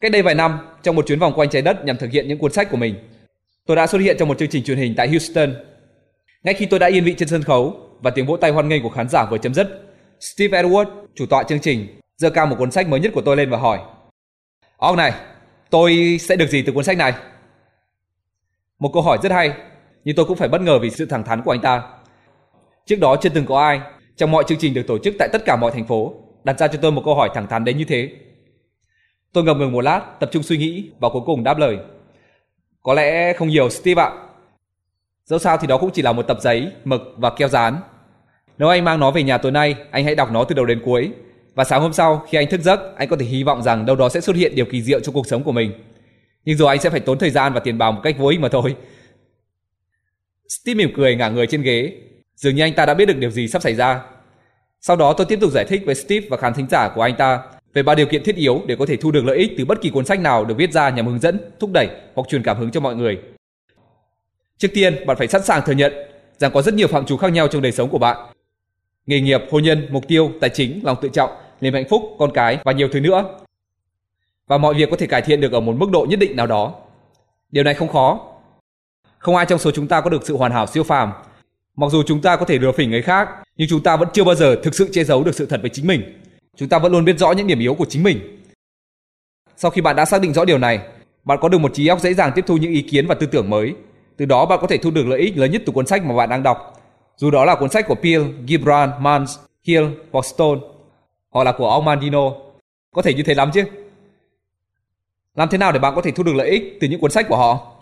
Cách 0.00 0.12
đây 0.12 0.22
vài 0.22 0.34
năm, 0.34 0.58
trong 0.82 0.96
một 0.96 1.06
chuyến 1.06 1.18
vòng 1.18 1.32
quanh 1.36 1.50
trái 1.50 1.62
đất 1.62 1.84
nhằm 1.84 1.96
thực 1.96 2.10
hiện 2.10 2.28
những 2.28 2.38
cuốn 2.38 2.52
sách 2.52 2.70
của 2.70 2.76
mình, 2.76 2.94
tôi 3.66 3.76
đã 3.76 3.86
xuất 3.86 3.98
hiện 3.98 4.16
trong 4.18 4.28
một 4.28 4.38
chương 4.38 4.50
trình 4.50 4.64
truyền 4.64 4.78
hình 4.78 4.94
tại 4.96 5.08
Houston. 5.08 5.54
Ngay 6.42 6.54
khi 6.54 6.66
tôi 6.66 6.78
đã 6.78 6.86
yên 6.86 7.04
vị 7.04 7.14
trên 7.18 7.28
sân 7.28 7.42
khấu 7.42 7.76
và 8.00 8.10
tiếng 8.10 8.26
vỗ 8.26 8.36
tay 8.36 8.50
hoan 8.50 8.68
nghênh 8.68 8.82
của 8.82 8.88
khán 8.88 9.08
giả 9.08 9.26
vừa 9.30 9.38
chấm 9.38 9.54
dứt, 9.54 9.86
Steve 10.20 10.62
Edward, 10.62 10.86
chủ 11.14 11.26
tọa 11.26 11.42
chương 11.42 11.60
trình, 11.60 11.99
giơ 12.20 12.30
cao 12.30 12.46
một 12.46 12.56
cuốn 12.58 12.70
sách 12.70 12.88
mới 12.88 13.00
nhất 13.00 13.12
của 13.14 13.20
tôi 13.20 13.36
lên 13.36 13.50
và 13.50 13.58
hỏi: 13.58 13.78
"Ông 14.76 14.96
này, 14.96 15.12
tôi 15.70 16.18
sẽ 16.20 16.36
được 16.36 16.46
gì 16.46 16.62
từ 16.62 16.72
cuốn 16.72 16.84
sách 16.84 16.96
này?" 16.96 17.12
Một 18.78 18.90
câu 18.92 19.02
hỏi 19.02 19.18
rất 19.22 19.32
hay, 19.32 19.52
nhưng 20.04 20.16
tôi 20.16 20.26
cũng 20.26 20.36
phải 20.36 20.48
bất 20.48 20.60
ngờ 20.60 20.78
vì 20.78 20.90
sự 20.90 21.06
thẳng 21.06 21.24
thắn 21.24 21.42
của 21.42 21.50
anh 21.50 21.60
ta. 21.60 21.82
Trước 22.86 22.96
đó 23.00 23.16
chưa 23.16 23.28
từng 23.28 23.46
có 23.46 23.60
ai 23.60 23.80
trong 24.16 24.30
mọi 24.30 24.44
chương 24.48 24.58
trình 24.58 24.74
được 24.74 24.82
tổ 24.86 24.98
chức 24.98 25.14
tại 25.18 25.28
tất 25.32 25.42
cả 25.44 25.56
mọi 25.56 25.70
thành 25.70 25.86
phố 25.86 26.14
đặt 26.44 26.58
ra 26.58 26.68
cho 26.68 26.78
tôi 26.82 26.92
một 26.92 27.02
câu 27.04 27.14
hỏi 27.14 27.30
thẳng 27.34 27.46
thắn 27.46 27.64
đến 27.64 27.76
như 27.76 27.84
thế. 27.84 28.10
Tôi 29.32 29.44
ngập 29.44 29.56
ngừng 29.56 29.72
một 29.72 29.80
lát, 29.80 30.00
tập 30.20 30.28
trung 30.32 30.42
suy 30.42 30.56
nghĩ 30.56 30.90
và 30.98 31.08
cuối 31.08 31.22
cùng 31.26 31.44
đáp 31.44 31.58
lời. 31.58 31.78
Có 32.82 32.94
lẽ 32.94 33.32
không 33.32 33.48
nhiều 33.48 33.70
Steve 33.70 34.02
ạ. 34.02 34.10
Dẫu 35.24 35.38
sao 35.38 35.56
thì 35.56 35.66
đó 35.66 35.78
cũng 35.78 35.90
chỉ 35.92 36.02
là 36.02 36.12
một 36.12 36.22
tập 36.22 36.38
giấy, 36.40 36.72
mực 36.84 37.00
và 37.16 37.30
keo 37.30 37.48
dán. 37.48 37.80
Nếu 38.58 38.68
anh 38.68 38.84
mang 38.84 39.00
nó 39.00 39.10
về 39.10 39.22
nhà 39.22 39.38
tối 39.38 39.52
nay, 39.52 39.74
anh 39.90 40.04
hãy 40.04 40.14
đọc 40.14 40.32
nó 40.32 40.44
từ 40.44 40.54
đầu 40.54 40.66
đến 40.66 40.82
cuối. 40.84 41.12
Và 41.60 41.64
sáng 41.64 41.80
hôm 41.80 41.92
sau, 41.92 42.26
khi 42.28 42.38
anh 42.38 42.50
thức 42.50 42.60
giấc, 42.60 42.96
anh 42.96 43.08
có 43.08 43.16
thể 43.16 43.26
hy 43.26 43.44
vọng 43.44 43.62
rằng 43.62 43.86
đâu 43.86 43.96
đó 43.96 44.08
sẽ 44.08 44.20
xuất 44.20 44.36
hiện 44.36 44.54
điều 44.54 44.64
kỳ 44.64 44.82
diệu 44.82 45.00
trong 45.00 45.14
cuộc 45.14 45.26
sống 45.26 45.42
của 45.42 45.52
mình. 45.52 45.72
Nhưng 46.44 46.56
rồi 46.56 46.68
anh 46.68 46.80
sẽ 46.80 46.90
phải 46.90 47.00
tốn 47.00 47.18
thời 47.18 47.30
gian 47.30 47.52
và 47.52 47.60
tiền 47.60 47.78
bào 47.78 47.92
một 47.92 48.00
cách 48.04 48.18
vô 48.18 48.28
ích 48.28 48.40
mà 48.40 48.48
thôi. 48.48 48.76
Steve 50.48 50.74
mỉm 50.78 50.92
cười 50.96 51.16
ngả 51.16 51.28
người 51.28 51.46
trên 51.46 51.62
ghế. 51.62 51.92
Dường 52.36 52.54
như 52.54 52.62
anh 52.62 52.74
ta 52.74 52.86
đã 52.86 52.94
biết 52.94 53.04
được 53.06 53.16
điều 53.16 53.30
gì 53.30 53.48
sắp 53.48 53.62
xảy 53.62 53.74
ra. 53.74 54.02
Sau 54.80 54.96
đó 54.96 55.12
tôi 55.12 55.26
tiếp 55.26 55.38
tục 55.40 55.50
giải 55.52 55.64
thích 55.64 55.82
với 55.86 55.94
Steve 55.94 56.26
và 56.30 56.36
khán 56.36 56.54
thính 56.54 56.66
giả 56.70 56.88
của 56.94 57.02
anh 57.02 57.16
ta 57.16 57.42
về 57.74 57.82
ba 57.82 57.94
điều 57.94 58.06
kiện 58.06 58.22
thiết 58.22 58.36
yếu 58.36 58.62
để 58.66 58.76
có 58.76 58.86
thể 58.86 58.96
thu 58.96 59.10
được 59.10 59.24
lợi 59.24 59.36
ích 59.36 59.52
từ 59.58 59.64
bất 59.64 59.80
kỳ 59.82 59.90
cuốn 59.90 60.04
sách 60.04 60.20
nào 60.20 60.44
được 60.44 60.54
viết 60.56 60.72
ra 60.72 60.90
nhằm 60.90 61.06
hướng 61.06 61.20
dẫn, 61.20 61.40
thúc 61.60 61.70
đẩy 61.72 61.88
hoặc 62.14 62.28
truyền 62.28 62.42
cảm 62.42 62.58
hứng 62.58 62.70
cho 62.70 62.80
mọi 62.80 62.96
người. 62.96 63.18
Trước 64.58 64.68
tiên, 64.74 65.06
bạn 65.06 65.16
phải 65.16 65.28
sẵn 65.28 65.42
sàng 65.44 65.62
thừa 65.66 65.72
nhận 65.72 65.92
rằng 66.38 66.52
có 66.54 66.62
rất 66.62 66.74
nhiều 66.74 66.88
phạm 66.88 67.06
trù 67.06 67.16
khác 67.16 67.32
nhau 67.32 67.48
trong 67.48 67.62
đời 67.62 67.72
sống 67.72 67.88
của 67.90 67.98
bạn. 67.98 68.16
Nghề 69.06 69.20
nghiệp, 69.20 69.40
hôn 69.50 69.62
nhân, 69.62 69.88
mục 69.90 70.08
tiêu, 70.08 70.32
tài 70.40 70.50
chính, 70.50 70.80
lòng 70.84 70.96
tự 71.02 71.08
trọng, 71.08 71.30
niềm 71.60 71.74
hạnh 71.74 71.88
phúc, 71.90 72.02
con 72.18 72.30
cái 72.34 72.58
và 72.64 72.72
nhiều 72.72 72.88
thứ 72.92 73.00
nữa. 73.00 73.24
Và 74.46 74.58
mọi 74.58 74.74
việc 74.74 74.90
có 74.90 74.96
thể 74.96 75.06
cải 75.06 75.22
thiện 75.22 75.40
được 75.40 75.52
ở 75.52 75.60
một 75.60 75.72
mức 75.76 75.90
độ 75.90 76.06
nhất 76.08 76.18
định 76.18 76.36
nào 76.36 76.46
đó. 76.46 76.74
Điều 77.50 77.64
này 77.64 77.74
không 77.74 77.88
khó. 77.88 78.20
Không 79.18 79.36
ai 79.36 79.46
trong 79.46 79.58
số 79.58 79.70
chúng 79.70 79.88
ta 79.88 80.00
có 80.00 80.10
được 80.10 80.26
sự 80.26 80.36
hoàn 80.36 80.52
hảo 80.52 80.66
siêu 80.66 80.82
phàm. 80.82 81.12
Mặc 81.76 81.90
dù 81.90 82.02
chúng 82.06 82.22
ta 82.22 82.36
có 82.36 82.44
thể 82.44 82.58
lừa 82.58 82.72
phỉnh 82.72 82.90
người 82.90 83.02
khác, 83.02 83.28
nhưng 83.56 83.68
chúng 83.68 83.82
ta 83.82 83.96
vẫn 83.96 84.08
chưa 84.12 84.24
bao 84.24 84.34
giờ 84.34 84.56
thực 84.62 84.74
sự 84.74 84.88
che 84.92 85.04
giấu 85.04 85.24
được 85.24 85.34
sự 85.34 85.46
thật 85.46 85.60
với 85.60 85.70
chính 85.70 85.86
mình. 85.86 86.22
Chúng 86.56 86.68
ta 86.68 86.78
vẫn 86.78 86.92
luôn 86.92 87.04
biết 87.04 87.18
rõ 87.18 87.32
những 87.32 87.46
điểm 87.46 87.58
yếu 87.58 87.74
của 87.74 87.84
chính 87.88 88.02
mình. 88.02 88.42
Sau 89.56 89.70
khi 89.70 89.80
bạn 89.80 89.96
đã 89.96 90.04
xác 90.04 90.20
định 90.22 90.32
rõ 90.32 90.44
điều 90.44 90.58
này, 90.58 90.80
bạn 91.24 91.38
có 91.40 91.48
được 91.48 91.58
một 91.58 91.74
trí 91.74 91.86
óc 91.86 92.00
dễ 92.00 92.14
dàng 92.14 92.32
tiếp 92.34 92.44
thu 92.46 92.56
những 92.56 92.72
ý 92.72 92.82
kiến 92.82 93.06
và 93.06 93.14
tư 93.14 93.26
tưởng 93.26 93.50
mới. 93.50 93.74
Từ 94.16 94.24
đó 94.24 94.46
bạn 94.46 94.58
có 94.62 94.66
thể 94.66 94.78
thu 94.78 94.90
được 94.90 95.06
lợi 95.06 95.20
ích 95.20 95.36
lớn 95.36 95.50
nhất 95.50 95.62
từ 95.66 95.72
cuốn 95.72 95.86
sách 95.86 96.04
mà 96.04 96.16
bạn 96.16 96.28
đang 96.28 96.42
đọc. 96.42 96.82
Dù 97.16 97.30
đó 97.30 97.44
là 97.44 97.54
cuốn 97.54 97.70
sách 97.70 97.84
của 97.88 97.94
Peel, 97.94 98.22
Gibran, 98.48 98.90
Mans, 99.00 99.38
Hill 99.66 99.86
hoặc 100.12 100.24
Stone, 100.24 100.60
hoặc 101.30 101.44
là 101.44 101.52
của 101.52 101.70
ông 101.70 101.84
Mandino 101.84 102.32
Có 102.94 103.02
thể 103.02 103.14
như 103.14 103.22
thế 103.22 103.34
lắm 103.34 103.50
chứ? 103.54 103.64
Làm 105.34 105.48
thế 105.48 105.58
nào 105.58 105.72
để 105.72 105.78
bạn 105.78 105.94
có 105.94 106.02
thể 106.02 106.10
thu 106.10 106.22
được 106.22 106.34
lợi 106.34 106.48
ích 106.48 106.78
từ 106.80 106.88
những 106.88 107.00
cuốn 107.00 107.10
sách 107.10 107.26
của 107.28 107.36
họ? 107.36 107.72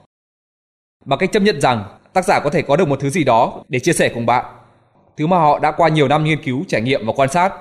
Bằng 1.05 1.19
cách 1.19 1.33
chấp 1.33 1.43
nhận 1.43 1.61
rằng 1.61 1.99
tác 2.13 2.25
giả 2.25 2.41
có 2.45 2.51
thể 2.51 2.63
có 2.63 2.77
được 2.77 2.89
một 2.89 3.01
thứ 3.01 3.11
gì 3.11 3.25
đó 3.25 3.65
để 3.69 3.81
chia 3.81 3.93
sẻ 3.93 4.11
cùng 4.15 4.27
bạn. 4.27 4.45
Thứ 5.17 5.27
mà 5.27 5.39
họ 5.39 5.59
đã 5.59 5.73
qua 5.73 5.89
nhiều 5.89 6.09
năm 6.09 6.25
nghiên 6.25 6.43
cứu, 6.43 6.65
trải 6.69 6.81
nghiệm 6.81 7.07
và 7.07 7.13
quan 7.17 7.29
sát. 7.29 7.53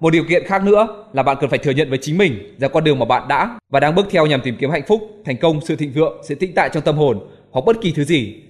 Một 0.00 0.10
điều 0.10 0.24
kiện 0.24 0.46
khác 0.46 0.62
nữa 0.62 1.04
là 1.12 1.22
bạn 1.22 1.36
cần 1.40 1.50
phải 1.50 1.58
thừa 1.58 1.70
nhận 1.70 1.88
với 1.88 1.98
chính 2.02 2.18
mình 2.18 2.56
rằng 2.58 2.70
con 2.74 2.84
đường 2.84 2.98
mà 2.98 3.04
bạn 3.04 3.28
đã 3.28 3.58
và 3.68 3.80
đang 3.80 3.94
bước 3.94 4.06
theo 4.10 4.26
nhằm 4.26 4.40
tìm 4.44 4.56
kiếm 4.60 4.70
hạnh 4.70 4.82
phúc, 4.88 5.00
thành 5.24 5.36
công, 5.36 5.60
sự 5.60 5.76
thịnh 5.76 5.92
vượng, 5.92 6.22
sự 6.24 6.34
tĩnh 6.34 6.52
tại 6.54 6.70
trong 6.72 6.82
tâm 6.82 6.96
hồn 6.96 7.28
hoặc 7.50 7.64
bất 7.66 7.76
kỳ 7.80 7.92
thứ 7.92 8.04
gì. 8.04 8.42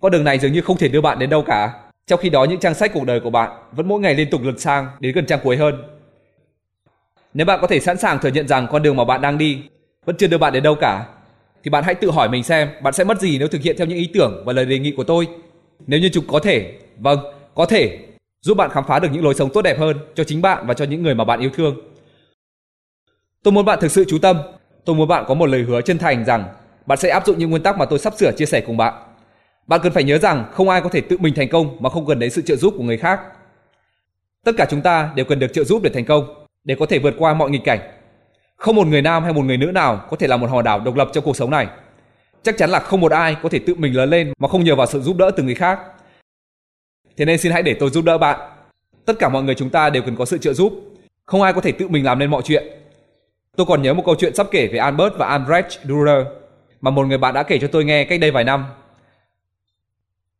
Con 0.00 0.12
đường 0.12 0.24
này 0.24 0.38
dường 0.38 0.52
như 0.52 0.60
không 0.60 0.78
thể 0.78 0.88
đưa 0.88 1.00
bạn 1.00 1.18
đến 1.18 1.30
đâu 1.30 1.42
cả. 1.42 1.85
Trong 2.06 2.20
khi 2.20 2.30
đó 2.30 2.44
những 2.44 2.60
trang 2.60 2.74
sách 2.74 2.90
cuộc 2.94 3.04
đời 3.04 3.20
của 3.20 3.30
bạn 3.30 3.50
vẫn 3.72 3.88
mỗi 3.88 4.00
ngày 4.00 4.14
liên 4.14 4.30
tục 4.30 4.40
lật 4.44 4.60
sang 4.60 4.86
đến 5.00 5.14
gần 5.14 5.26
trang 5.26 5.40
cuối 5.42 5.56
hơn. 5.56 5.84
Nếu 7.34 7.46
bạn 7.46 7.58
có 7.60 7.66
thể 7.66 7.80
sẵn 7.80 7.98
sàng 7.98 8.18
thừa 8.18 8.28
nhận 8.28 8.48
rằng 8.48 8.66
con 8.70 8.82
đường 8.82 8.96
mà 8.96 9.04
bạn 9.04 9.20
đang 9.20 9.38
đi 9.38 9.62
vẫn 10.04 10.16
chưa 10.16 10.26
đưa 10.26 10.38
bạn 10.38 10.52
đến 10.52 10.62
đâu 10.62 10.74
cả, 10.80 11.06
thì 11.64 11.70
bạn 11.70 11.84
hãy 11.84 11.94
tự 11.94 12.10
hỏi 12.10 12.28
mình 12.28 12.42
xem 12.42 12.68
bạn 12.82 12.92
sẽ 12.92 13.04
mất 13.04 13.20
gì 13.20 13.38
nếu 13.38 13.48
thực 13.48 13.62
hiện 13.62 13.76
theo 13.78 13.86
những 13.86 13.98
ý 13.98 14.10
tưởng 14.14 14.42
và 14.46 14.52
lời 14.52 14.66
đề 14.66 14.78
nghị 14.78 14.92
của 14.96 15.04
tôi. 15.04 15.28
Nếu 15.86 16.00
như 16.00 16.08
chúng 16.12 16.24
có 16.28 16.38
thể, 16.38 16.72
vâng, 16.98 17.18
có 17.54 17.66
thể 17.66 17.98
giúp 18.42 18.56
bạn 18.56 18.70
khám 18.70 18.84
phá 18.88 18.98
được 18.98 19.08
những 19.12 19.24
lối 19.24 19.34
sống 19.34 19.50
tốt 19.52 19.62
đẹp 19.62 19.78
hơn 19.78 19.98
cho 20.14 20.24
chính 20.24 20.42
bạn 20.42 20.66
và 20.66 20.74
cho 20.74 20.84
những 20.84 21.02
người 21.02 21.14
mà 21.14 21.24
bạn 21.24 21.40
yêu 21.40 21.50
thương. 21.54 21.76
Tôi 23.42 23.52
muốn 23.52 23.64
bạn 23.64 23.78
thực 23.80 23.90
sự 23.90 24.04
chú 24.08 24.18
tâm. 24.18 24.38
Tôi 24.84 24.96
muốn 24.96 25.08
bạn 25.08 25.24
có 25.28 25.34
một 25.34 25.46
lời 25.46 25.62
hứa 25.62 25.80
chân 25.80 25.98
thành 25.98 26.24
rằng 26.24 26.44
bạn 26.86 26.98
sẽ 26.98 27.08
áp 27.08 27.26
dụng 27.26 27.38
những 27.38 27.50
nguyên 27.50 27.62
tắc 27.62 27.78
mà 27.78 27.84
tôi 27.84 27.98
sắp 27.98 28.14
sửa 28.16 28.32
chia 28.32 28.46
sẻ 28.46 28.60
cùng 28.60 28.76
bạn. 28.76 28.94
Bạn 29.66 29.80
cần 29.82 29.92
phải 29.92 30.04
nhớ 30.04 30.18
rằng 30.18 30.44
không 30.52 30.68
ai 30.68 30.80
có 30.80 30.88
thể 30.88 31.00
tự 31.00 31.18
mình 31.18 31.34
thành 31.34 31.48
công 31.48 31.76
mà 31.80 31.90
không 31.90 32.06
cần 32.06 32.18
đến 32.18 32.30
sự 32.30 32.42
trợ 32.42 32.56
giúp 32.56 32.74
của 32.76 32.84
người 32.84 32.98
khác. 32.98 33.20
Tất 34.44 34.52
cả 34.58 34.66
chúng 34.70 34.80
ta 34.80 35.12
đều 35.14 35.24
cần 35.24 35.38
được 35.38 35.52
trợ 35.52 35.64
giúp 35.64 35.82
để 35.82 35.90
thành 35.94 36.04
công, 36.04 36.44
để 36.64 36.76
có 36.78 36.86
thể 36.86 36.98
vượt 36.98 37.14
qua 37.18 37.34
mọi 37.34 37.50
nghịch 37.50 37.64
cảnh. 37.64 37.78
Không 38.56 38.76
một 38.76 38.86
người 38.86 39.02
nam 39.02 39.24
hay 39.24 39.32
một 39.32 39.44
người 39.44 39.56
nữ 39.56 39.66
nào 39.66 40.06
có 40.10 40.16
thể 40.16 40.26
là 40.26 40.36
một 40.36 40.50
hòn 40.50 40.64
đảo 40.64 40.80
độc 40.80 40.96
lập 40.96 41.08
trong 41.12 41.24
cuộc 41.24 41.36
sống 41.36 41.50
này. 41.50 41.66
Chắc 42.42 42.58
chắn 42.58 42.70
là 42.70 42.80
không 42.80 43.00
một 43.00 43.12
ai 43.12 43.36
có 43.42 43.48
thể 43.48 43.58
tự 43.58 43.74
mình 43.74 43.96
lớn 43.96 44.10
lên 44.10 44.32
mà 44.38 44.48
không 44.48 44.64
nhờ 44.64 44.74
vào 44.74 44.86
sự 44.86 45.00
giúp 45.00 45.16
đỡ 45.16 45.30
từ 45.36 45.42
người 45.42 45.54
khác. 45.54 45.80
Thế 47.16 47.24
nên 47.24 47.38
xin 47.38 47.52
hãy 47.52 47.62
để 47.62 47.74
tôi 47.74 47.90
giúp 47.90 48.04
đỡ 48.04 48.18
bạn. 48.18 48.40
Tất 49.04 49.14
cả 49.18 49.28
mọi 49.28 49.42
người 49.42 49.54
chúng 49.54 49.70
ta 49.70 49.90
đều 49.90 50.02
cần 50.02 50.16
có 50.16 50.24
sự 50.24 50.38
trợ 50.38 50.52
giúp. 50.52 50.72
Không 51.24 51.42
ai 51.42 51.52
có 51.52 51.60
thể 51.60 51.72
tự 51.72 51.88
mình 51.88 52.04
làm 52.04 52.18
nên 52.18 52.30
mọi 52.30 52.42
chuyện. 52.44 52.64
Tôi 53.56 53.66
còn 53.66 53.82
nhớ 53.82 53.94
một 53.94 54.02
câu 54.06 54.14
chuyện 54.18 54.34
sắp 54.34 54.46
kể 54.50 54.66
về 54.66 54.78
Albert 54.78 55.14
và 55.18 55.26
Albrecht 55.26 55.80
Dürer 55.84 56.26
mà 56.80 56.90
một 56.90 57.06
người 57.06 57.18
bạn 57.18 57.34
đã 57.34 57.42
kể 57.42 57.58
cho 57.58 57.66
tôi 57.66 57.84
nghe 57.84 58.04
cách 58.04 58.20
đây 58.20 58.30
vài 58.30 58.44
năm. 58.44 58.64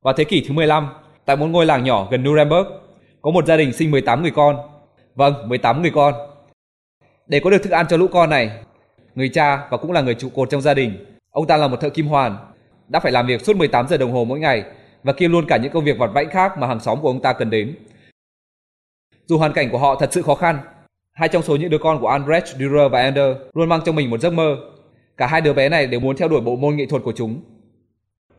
Vào 0.02 0.14
thế 0.14 0.24
kỷ 0.24 0.44
thứ 0.48 0.54
15, 0.54 0.88
tại 1.24 1.36
một 1.36 1.46
ngôi 1.46 1.66
làng 1.66 1.84
nhỏ 1.84 2.08
gần 2.10 2.24
Nuremberg, 2.24 2.66
có 3.22 3.30
một 3.30 3.46
gia 3.46 3.56
đình 3.56 3.72
sinh 3.72 3.90
18 3.90 4.22
người 4.22 4.30
con. 4.30 4.56
Vâng, 5.14 5.48
18 5.48 5.82
người 5.82 5.90
con. 5.94 6.14
Để 7.26 7.40
có 7.40 7.50
được 7.50 7.62
thức 7.62 7.72
ăn 7.72 7.86
cho 7.88 7.96
lũ 7.96 8.06
con 8.12 8.30
này, 8.30 8.50
người 9.14 9.28
cha 9.28 9.68
và 9.70 9.76
cũng 9.76 9.92
là 9.92 10.00
người 10.00 10.14
trụ 10.14 10.28
cột 10.34 10.50
trong 10.50 10.60
gia 10.60 10.74
đình, 10.74 11.06
ông 11.30 11.46
ta 11.46 11.56
là 11.56 11.68
một 11.68 11.80
thợ 11.80 11.90
kim 11.90 12.06
hoàn, 12.06 12.36
đã 12.88 13.00
phải 13.00 13.12
làm 13.12 13.26
việc 13.26 13.44
suốt 13.44 13.56
18 13.56 13.88
giờ 13.88 13.96
đồng 13.96 14.12
hồ 14.12 14.24
mỗi 14.24 14.40
ngày 14.40 14.64
và 15.02 15.12
kiêm 15.12 15.32
luôn 15.32 15.46
cả 15.48 15.56
những 15.56 15.72
công 15.72 15.84
việc 15.84 15.98
vặt 15.98 16.10
vãnh 16.14 16.30
khác 16.30 16.58
mà 16.58 16.66
hàng 16.66 16.80
xóm 16.80 17.00
của 17.00 17.08
ông 17.08 17.22
ta 17.22 17.32
cần 17.32 17.50
đến. 17.50 17.76
Dù 19.26 19.38
hoàn 19.38 19.52
cảnh 19.52 19.70
của 19.70 19.78
họ 19.78 19.94
thật 19.94 20.12
sự 20.12 20.22
khó 20.22 20.34
khăn, 20.34 20.58
hai 21.12 21.28
trong 21.28 21.42
số 21.42 21.56
những 21.56 21.70
đứa 21.70 21.78
con 21.78 22.00
của 22.00 22.08
Albrecht 22.08 22.46
Dürer 22.46 22.90
và 22.92 23.02
Ender 23.02 23.36
luôn 23.54 23.68
mang 23.68 23.80
trong 23.84 23.96
mình 23.96 24.10
một 24.10 24.20
giấc 24.20 24.32
mơ. 24.32 24.56
Cả 25.16 25.26
hai 25.26 25.40
đứa 25.40 25.52
bé 25.52 25.68
này 25.68 25.86
đều 25.86 26.00
muốn 26.00 26.16
theo 26.16 26.28
đuổi 26.28 26.40
bộ 26.40 26.56
môn 26.56 26.76
nghệ 26.76 26.86
thuật 26.86 27.02
của 27.02 27.12
chúng. 27.16 27.40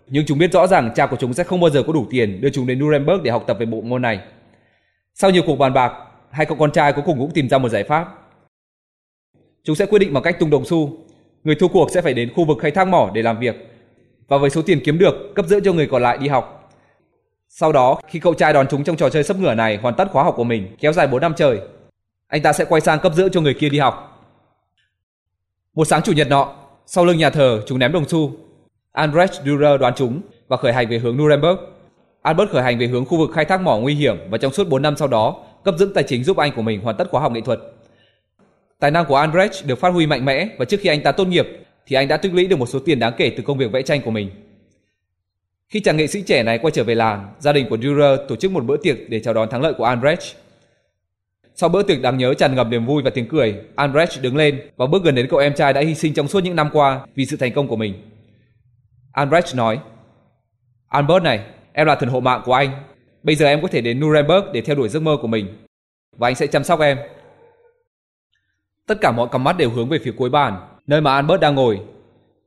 Nhưng 0.10 0.26
chúng 0.26 0.38
biết 0.38 0.52
rõ 0.52 0.68
rằng 0.68 0.92
cha 0.96 1.06
của 1.06 1.18
chúng 1.20 1.34
sẽ 1.34 1.44
không 1.44 1.60
bao 1.60 1.70
giờ 1.70 1.84
có 1.84 1.94
đủ 1.94 2.06
tiền 2.10 2.42
đưa 2.42 2.50
chúng 2.50 2.68
đến 2.68 2.80
Nuremberg 2.80 3.24
để 3.24 3.32
học 3.32 3.44
tập 3.48 3.58
về 3.60 3.66
bộ 3.66 3.82
môn 3.82 4.02
này. 4.02 4.20
Sau 5.14 5.30
nhiều 5.30 5.44
cuộc 5.46 5.56
bàn 5.56 5.74
bạc, 5.74 5.94
hai 6.32 6.46
cậu 6.46 6.58
con 6.58 6.72
trai 6.72 6.94
cuối 6.94 7.04
cùng 7.06 7.20
cũng 7.20 7.32
tìm 7.32 7.50
ra 7.50 7.58
một 7.58 7.70
giải 7.70 7.84
pháp. 7.84 8.08
Chúng 9.64 9.76
sẽ 9.76 9.86
quyết 9.86 10.00
định 10.00 10.14
bằng 10.14 10.24
cách 10.24 10.40
tung 10.40 10.50
đồng 10.50 10.66
xu. 10.66 10.98
Người 11.44 11.56
thua 11.56 11.68
cuộc 11.68 11.92
sẽ 11.92 12.02
phải 12.02 12.14
đến 12.14 12.34
khu 12.36 12.46
vực 12.46 12.58
khai 12.62 12.72
thác 12.72 12.88
mỏ 12.88 13.12
để 13.14 13.22
làm 13.22 13.40
việc 13.40 13.56
và 14.28 14.38
với 14.38 14.50
số 14.50 14.62
tiền 14.62 14.82
kiếm 14.86 15.00
được 15.00 15.16
cấp 15.36 15.46
dưỡng 15.48 15.64
cho 15.64 15.74
người 15.74 15.88
còn 15.88 16.02
lại 16.02 16.18
đi 16.18 16.28
học. 16.28 16.72
Sau 17.50 17.72
đó, 17.72 18.00
khi 18.08 18.20
cậu 18.20 18.34
trai 18.34 18.54
đón 18.54 18.68
chúng 18.70 18.84
trong 18.84 18.98
trò 18.98 19.10
chơi 19.10 19.24
sấp 19.24 19.38
ngửa 19.38 19.54
này 19.54 19.78
hoàn 19.78 19.96
tất 19.96 20.12
khóa 20.12 20.24
học 20.24 20.34
của 20.38 20.44
mình, 20.44 20.76
kéo 20.80 20.94
dài 20.94 21.08
4 21.08 21.22
năm 21.22 21.34
trời, 21.38 21.60
anh 22.28 22.42
ta 22.42 22.54
sẽ 22.54 22.66
quay 22.66 22.82
sang 22.82 23.00
cấp 23.00 23.14
dưỡng 23.16 23.32
cho 23.32 23.42
người 23.42 23.54
kia 23.54 23.70
đi 23.70 23.80
học. 23.80 24.26
Một 25.76 25.86
sáng 25.86 26.02
chủ 26.02 26.14
nhật 26.14 26.28
nọ, 26.28 26.56
sau 26.86 27.06
lưng 27.06 27.18
nhà 27.18 27.30
thờ, 27.30 27.64
chúng 27.68 27.80
ném 27.80 27.92
đồng 27.92 28.08
xu. 28.08 28.32
Albrecht 28.98 29.34
Dürer 29.46 29.80
đoán 29.80 29.94
chúng 29.96 30.22
và 30.48 30.58
khởi 30.58 30.74
hành 30.74 30.90
về 30.90 30.98
hướng 30.98 31.18
Nuremberg. 31.18 31.58
Albert 32.22 32.50
khởi 32.50 32.64
hành 32.64 32.78
về 32.78 32.88
hướng 32.88 33.06
khu 33.06 33.18
vực 33.18 33.32
khai 33.34 33.46
thác 33.46 33.62
mỏ 33.62 33.78
nguy 33.78 33.96
hiểm 33.96 34.18
và 34.30 34.38
trong 34.38 34.54
suốt 34.54 34.70
4 34.70 34.82
năm 34.82 34.98
sau 34.98 35.08
đó, 35.08 35.44
cấp 35.64 35.76
dưỡng 35.80 35.94
tài 35.94 36.04
chính 36.04 36.24
giúp 36.24 36.38
anh 36.38 36.52
của 36.56 36.62
mình 36.62 36.82
hoàn 36.82 36.98
tất 36.98 37.10
khóa 37.12 37.22
học 37.22 37.32
nghệ 37.32 37.42
thuật. 37.42 37.60
Tài 38.80 38.92
năng 38.92 39.06
của 39.06 39.16
Albrecht 39.16 39.66
được 39.66 39.80
phát 39.80 39.90
huy 39.90 40.08
mạnh 40.08 40.26
mẽ 40.26 40.48
và 40.58 40.66
trước 40.66 40.80
khi 40.82 40.90
anh 40.90 41.04
ta 41.04 41.12
tốt 41.12 41.26
nghiệp 41.28 41.48
thì 41.88 41.96
anh 41.96 42.08
đã 42.08 42.18
tích 42.18 42.34
lũy 42.34 42.48
được 42.48 42.60
một 42.60 42.66
số 42.70 42.80
tiền 42.80 43.00
đáng 43.00 43.14
kể 43.18 43.32
từ 43.38 43.44
công 43.44 43.58
việc 43.58 43.72
vẽ 43.72 43.82
tranh 43.82 44.02
của 44.02 44.12
mình. 44.12 44.30
Khi 45.70 45.80
chàng 45.80 45.98
nghệ 45.98 46.08
sĩ 46.08 46.22
trẻ 46.22 46.44
này 46.44 46.58
quay 46.58 46.72
trở 46.72 46.84
về 46.84 46.96
làng, 46.96 47.34
gia 47.40 47.54
đình 47.54 47.70
của 47.70 47.78
Dürer 47.78 48.20
tổ 48.28 48.36
chức 48.36 48.52
một 48.52 48.66
bữa 48.66 48.78
tiệc 48.78 48.98
để 49.10 49.20
chào 49.20 49.34
đón 49.34 49.50
thắng 49.50 49.62
lợi 49.62 49.74
của 49.74 49.84
Albrecht. 49.84 50.36
Sau 51.56 51.70
bữa 51.70 51.84
tiệc 51.84 52.02
đáng 52.02 52.18
nhớ 52.18 52.34
tràn 52.34 52.56
ngập 52.56 52.68
niềm 52.68 52.86
vui 52.86 53.04
và 53.04 53.10
tiếng 53.10 53.28
cười, 53.28 53.56
Albrecht 53.76 54.22
đứng 54.22 54.36
lên 54.38 54.62
và 54.78 54.86
bước 54.86 55.04
gần 55.04 55.16
đến 55.16 55.28
cậu 55.30 55.40
em 55.40 55.54
trai 55.54 55.74
đã 55.74 55.82
hy 55.82 55.96
sinh 55.96 56.14
trong 56.14 56.28
suốt 56.28 56.44
những 56.44 56.56
năm 56.56 56.70
qua 56.74 57.00
vì 57.16 57.26
sự 57.26 57.38
thành 57.38 57.54
công 57.54 57.68
của 57.68 57.76
mình. 57.76 57.94
Albrecht 59.18 59.56
nói, 59.56 59.80
Albert 60.88 61.24
này, 61.24 61.46
em 61.74 61.88
là 61.88 61.96
thần 61.96 62.10
hộ 62.10 62.20
mạng 62.20 62.42
của 62.46 62.54
anh. 62.54 62.70
Bây 63.24 63.36
giờ 63.36 63.46
em 63.46 63.62
có 63.62 63.68
thể 63.68 63.82
đến 63.82 64.00
Nuremberg 64.00 64.46
để 64.54 64.62
theo 64.62 64.76
đuổi 64.76 64.90
giấc 64.90 65.00
mơ 65.00 65.18
của 65.22 65.28
mình. 65.28 65.66
Và 66.18 66.28
anh 66.28 66.36
sẽ 66.36 66.48
chăm 66.48 66.64
sóc 66.64 66.80
em. 66.80 66.98
Tất 68.88 68.98
cả 69.02 69.12
mọi 69.12 69.28
cặp 69.32 69.42
mắt 69.42 69.58
đều 69.58 69.70
hướng 69.70 69.90
về 69.90 70.00
phía 70.04 70.14
cuối 70.18 70.30
bàn, 70.30 70.68
nơi 70.88 71.02
mà 71.02 71.14
Albert 71.14 71.42
đang 71.42 71.56
ngồi. 71.56 71.82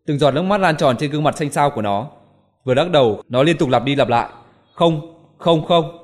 Từng 0.07 0.19
giọt 0.19 0.31
nước 0.31 0.43
mắt 0.43 0.61
lan 0.61 0.77
tròn 0.77 0.97
trên 0.97 1.11
gương 1.11 1.23
mặt 1.23 1.37
xanh 1.37 1.51
xao 1.51 1.71
của 1.71 1.83
nó. 1.83 2.07
Vừa 2.65 2.75
lắc 2.75 2.91
đầu, 2.91 3.23
nó 3.29 3.43
liên 3.43 3.59
tục 3.59 3.69
lặp 3.69 3.85
đi 3.85 3.95
lặp 3.95 4.09
lại. 4.09 4.29
Không, 4.75 5.25
không, 5.39 5.65
không. 5.67 5.99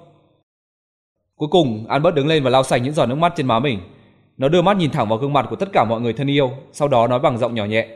Cuối 1.37 1.49
cùng, 1.53 1.87
Albert 1.89 2.15
đứng 2.15 2.27
lên 2.27 2.43
và 2.43 2.51
lau 2.51 2.63
sạch 2.63 2.79
những 2.79 2.95
giọt 2.95 3.07
nước 3.07 3.15
mắt 3.15 3.33
trên 3.37 3.47
má 3.47 3.59
mình. 3.59 3.81
Nó 4.37 4.49
đưa 4.49 4.63
mắt 4.63 4.77
nhìn 4.77 4.91
thẳng 4.91 5.09
vào 5.09 5.19
gương 5.19 5.33
mặt 5.33 5.47
của 5.51 5.57
tất 5.57 5.69
cả 5.73 5.85
mọi 5.85 6.01
người 6.01 6.13
thân 6.13 6.31
yêu, 6.31 6.51
sau 6.73 6.89
đó 6.89 7.07
nói 7.07 7.19
bằng 7.19 7.39
giọng 7.39 7.55
nhỏ 7.55 7.65
nhẹ. 7.65 7.89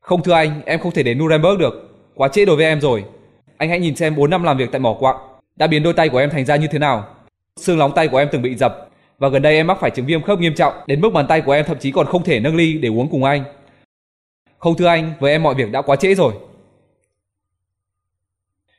Không 0.00 0.22
thưa 0.22 0.32
anh, 0.32 0.60
em 0.66 0.80
không 0.80 0.92
thể 0.92 1.02
đến 1.02 1.18
Nuremberg 1.18 1.58
được. 1.58 1.95
Quá 2.16 2.28
trễ 2.28 2.44
đối 2.44 2.56
với 2.56 2.64
em 2.64 2.80
rồi. 2.80 3.04
Anh 3.56 3.68
hãy 3.68 3.80
nhìn 3.80 3.96
xem 3.96 4.16
4 4.16 4.30
năm 4.30 4.42
làm 4.42 4.56
việc 4.56 4.68
tại 4.72 4.80
mỏ 4.80 4.96
quặng 5.00 5.16
đã 5.56 5.66
biến 5.66 5.82
đôi 5.82 5.92
tay 5.92 6.08
của 6.08 6.18
em 6.18 6.30
thành 6.30 6.44
ra 6.44 6.56
như 6.56 6.66
thế 6.70 6.78
nào. 6.78 7.08
Xương 7.56 7.78
lóng 7.78 7.92
tay 7.94 8.08
của 8.08 8.16
em 8.16 8.28
từng 8.32 8.42
bị 8.42 8.54
dập 8.54 8.88
và 9.18 9.28
gần 9.28 9.42
đây 9.42 9.54
em 9.54 9.66
mắc 9.66 9.78
phải 9.80 9.90
chứng 9.90 10.06
viêm 10.06 10.22
khớp 10.22 10.38
nghiêm 10.38 10.54
trọng 10.54 10.74
đến 10.86 11.00
mức 11.00 11.10
bàn 11.10 11.26
tay 11.28 11.40
của 11.40 11.52
em 11.52 11.64
thậm 11.64 11.78
chí 11.78 11.92
còn 11.92 12.06
không 12.06 12.22
thể 12.24 12.40
nâng 12.40 12.56
ly 12.56 12.78
để 12.78 12.88
uống 12.88 13.08
cùng 13.08 13.24
anh. 13.24 13.44
Không 14.58 14.76
thưa 14.76 14.86
anh, 14.86 15.12
với 15.20 15.32
em 15.32 15.42
mọi 15.42 15.54
việc 15.54 15.72
đã 15.72 15.82
quá 15.82 15.96
trễ 15.96 16.14
rồi. 16.14 16.32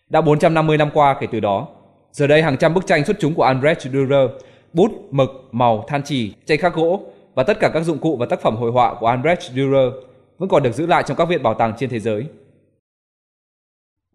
Đã 0.10 0.22
450 0.22 0.78
năm 0.78 0.90
qua 0.94 1.18
kể 1.20 1.28
từ 1.32 1.40
đó, 1.40 1.68
giờ 2.12 2.28
đây 2.28 2.42
hàng 2.42 2.58
trăm 2.58 2.74
bức 2.74 2.88
tranh 2.88 3.06
xuất 3.06 3.18
chúng 3.20 3.34
của 3.34 3.44
Albrecht 3.44 3.82
Dürer, 3.82 4.30
bút, 4.74 4.92
mực, 5.12 5.30
màu, 5.52 5.86
than 5.88 6.04
chì, 6.04 6.34
tranh 6.46 6.58
khắc 6.58 6.74
gỗ 6.74 7.02
và 7.36 7.44
tất 7.44 7.60
cả 7.60 7.70
các 7.74 7.84
dụng 7.84 8.00
cụ 8.00 8.18
và 8.18 8.26
tác 8.26 8.42
phẩm 8.42 8.56
hội 8.56 8.72
họa 8.72 8.94
của 9.00 9.08
Albrecht 9.08 9.42
Dürer 9.42 9.94
vẫn 10.38 10.50
còn 10.50 10.64
được 10.64 10.72
giữ 10.72 10.86
lại 10.86 11.04
trong 11.08 11.18
các 11.18 11.26
viện 11.26 11.44
bảo 11.44 11.54
tàng 11.54 11.74
trên 11.78 11.90
thế 11.90 12.00
giới. 12.00 12.26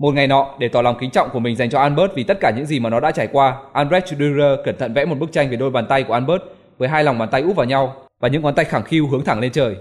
Một 0.03 0.15
ngày 0.15 0.27
nọ, 0.27 0.55
để 0.59 0.69
tỏ 0.69 0.83
lòng 0.83 0.97
kính 1.01 1.11
trọng 1.11 1.31
của 1.31 1.39
mình 1.39 1.57
dành 1.57 1.71
cho 1.71 1.81
Albert 1.81 2.13
vì 2.15 2.25
tất 2.25 2.41
cả 2.41 2.53
những 2.57 2.67
gì 2.67 2.81
mà 2.81 2.91
nó 2.91 3.01
đã 3.01 3.11
trải 3.11 3.29
qua, 3.33 3.57
Albrecht 3.73 4.09
Dürer 4.09 4.59
cẩn 4.65 4.79
thận 4.79 4.95
vẽ 4.95 5.05
một 5.05 5.15
bức 5.19 5.33
tranh 5.33 5.51
về 5.51 5.57
đôi 5.57 5.71
bàn 5.71 5.87
tay 5.89 6.03
của 6.03 6.15
Albert 6.15 6.43
với 6.79 6.89
hai 6.89 7.05
lòng 7.05 7.19
bàn 7.19 7.29
tay 7.33 7.43
úp 7.43 7.57
vào 7.57 7.67
nhau 7.67 7.97
và 8.21 8.29
những 8.29 8.43
ngón 8.43 8.55
tay 8.55 8.65
khẳng 8.65 8.85
khiu 8.85 9.09
hướng 9.09 9.25
thẳng 9.25 9.41
lên 9.41 9.53
trời. 9.53 9.77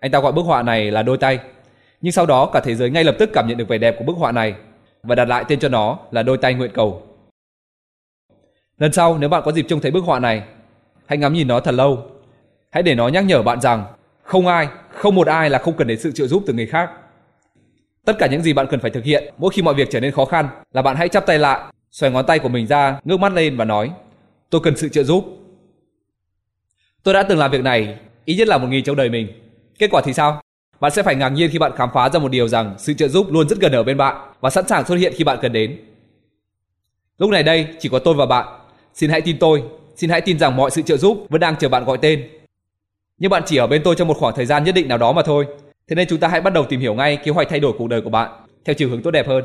Anh 0.00 0.10
ta 0.10 0.20
gọi 0.20 0.32
bức 0.32 0.42
họa 0.42 0.62
này 0.62 0.90
là 0.90 1.02
đôi 1.02 1.18
tay. 1.18 1.38
Nhưng 2.00 2.12
sau 2.12 2.26
đó 2.26 2.50
cả 2.52 2.60
thế 2.60 2.74
giới 2.74 2.90
ngay 2.90 3.04
lập 3.04 3.16
tức 3.18 3.30
cảm 3.32 3.48
nhận 3.48 3.56
được 3.56 3.68
vẻ 3.68 3.78
đẹp 3.78 3.96
của 3.98 4.04
bức 4.04 4.16
họa 4.16 4.32
này 4.32 4.54
và 5.02 5.14
đặt 5.14 5.28
lại 5.28 5.44
tên 5.48 5.58
cho 5.58 5.68
nó 5.68 5.98
là 6.10 6.22
đôi 6.22 6.38
tay 6.38 6.54
nguyện 6.54 6.70
cầu. 6.74 7.02
Lần 8.78 8.92
sau 8.92 9.18
nếu 9.18 9.28
bạn 9.28 9.42
có 9.44 9.52
dịp 9.52 9.66
trông 9.68 9.80
thấy 9.80 9.90
bức 9.90 10.04
họa 10.04 10.18
này, 10.18 10.42
hãy 11.06 11.18
ngắm 11.18 11.32
nhìn 11.32 11.48
nó 11.48 11.60
thật 11.60 11.74
lâu. 11.74 12.02
Hãy 12.70 12.82
để 12.82 12.94
nó 12.94 13.08
nhắc 13.08 13.24
nhở 13.24 13.42
bạn 13.42 13.60
rằng 13.60 13.84
không 14.22 14.46
ai, 14.46 14.68
không 14.90 15.14
một 15.14 15.26
ai 15.26 15.50
là 15.50 15.58
không 15.58 15.76
cần 15.76 15.88
đến 15.88 15.98
sự 15.98 16.12
trợ 16.12 16.26
giúp 16.26 16.42
từ 16.46 16.52
người 16.52 16.66
khác. 16.66 16.90
Tất 18.08 18.18
cả 18.18 18.26
những 18.26 18.42
gì 18.42 18.52
bạn 18.52 18.66
cần 18.70 18.80
phải 18.80 18.90
thực 18.90 19.04
hiện 19.04 19.34
mỗi 19.38 19.50
khi 19.50 19.62
mọi 19.62 19.74
việc 19.74 19.88
trở 19.90 20.00
nên 20.00 20.12
khó 20.12 20.24
khăn 20.24 20.48
là 20.72 20.82
bạn 20.82 20.96
hãy 20.96 21.08
chắp 21.08 21.26
tay 21.26 21.38
lại, 21.38 21.60
xoay 21.90 22.12
ngón 22.12 22.26
tay 22.26 22.38
của 22.38 22.48
mình 22.48 22.66
ra, 22.66 23.00
ngước 23.04 23.20
mắt 23.20 23.32
lên 23.32 23.56
và 23.56 23.64
nói: 23.64 23.90
"Tôi 24.50 24.60
cần 24.64 24.76
sự 24.76 24.88
trợ 24.88 25.02
giúp." 25.02 25.24
Tôi 27.02 27.14
đã 27.14 27.22
từng 27.22 27.38
làm 27.38 27.50
việc 27.50 27.62
này 27.62 27.98
ít 28.24 28.34
nhất 28.34 28.48
là 28.48 28.58
một 28.58 28.66
nghìn 28.68 28.84
trong 28.84 28.96
đời 28.96 29.08
mình. 29.08 29.28
Kết 29.78 29.90
quả 29.90 30.02
thì 30.04 30.12
sao? 30.12 30.40
Bạn 30.80 30.92
sẽ 30.92 31.02
phải 31.02 31.14
ngạc 31.14 31.28
nhiên 31.28 31.50
khi 31.52 31.58
bạn 31.58 31.72
khám 31.76 31.88
phá 31.94 32.08
ra 32.08 32.18
một 32.18 32.28
điều 32.28 32.48
rằng 32.48 32.74
sự 32.78 32.94
trợ 32.94 33.08
giúp 33.08 33.26
luôn 33.30 33.48
rất 33.48 33.58
gần 33.60 33.72
ở 33.72 33.82
bên 33.82 33.96
bạn 33.96 34.16
và 34.40 34.50
sẵn 34.50 34.68
sàng 34.68 34.86
xuất 34.86 34.96
hiện 34.96 35.12
khi 35.16 35.24
bạn 35.24 35.38
cần 35.42 35.52
đến. 35.52 35.78
Lúc 37.18 37.30
này 37.30 37.42
đây 37.42 37.66
chỉ 37.78 37.88
có 37.88 37.98
tôi 37.98 38.14
và 38.14 38.26
bạn. 38.26 38.46
Xin 38.94 39.10
hãy 39.10 39.20
tin 39.20 39.38
tôi, 39.38 39.62
xin 39.96 40.10
hãy 40.10 40.20
tin 40.20 40.38
rằng 40.38 40.56
mọi 40.56 40.70
sự 40.70 40.82
trợ 40.82 40.96
giúp 40.96 41.26
vẫn 41.28 41.40
đang 41.40 41.56
chờ 41.56 41.68
bạn 41.68 41.84
gọi 41.84 41.98
tên. 42.02 42.28
Nhưng 43.18 43.30
bạn 43.30 43.42
chỉ 43.46 43.56
ở 43.56 43.66
bên 43.66 43.82
tôi 43.84 43.94
trong 43.94 44.08
một 44.08 44.16
khoảng 44.18 44.34
thời 44.34 44.46
gian 44.46 44.64
nhất 44.64 44.74
định 44.74 44.88
nào 44.88 44.98
đó 44.98 45.12
mà 45.12 45.22
thôi. 45.22 45.46
Thế 45.88 45.94
nên 45.94 46.08
chúng 46.08 46.20
ta 46.20 46.28
hãy 46.28 46.40
bắt 46.40 46.52
đầu 46.52 46.64
tìm 46.68 46.80
hiểu 46.80 46.94
ngay 46.94 47.16
kế 47.16 47.30
hoạch 47.30 47.48
thay 47.48 47.60
đổi 47.60 47.72
cuộc 47.78 47.88
đời 47.88 48.00
của 48.00 48.10
bạn 48.10 48.30
theo 48.64 48.74
chiều 48.74 48.88
hướng 48.88 49.02
tốt 49.02 49.10
đẹp 49.10 49.26
hơn. 49.26 49.44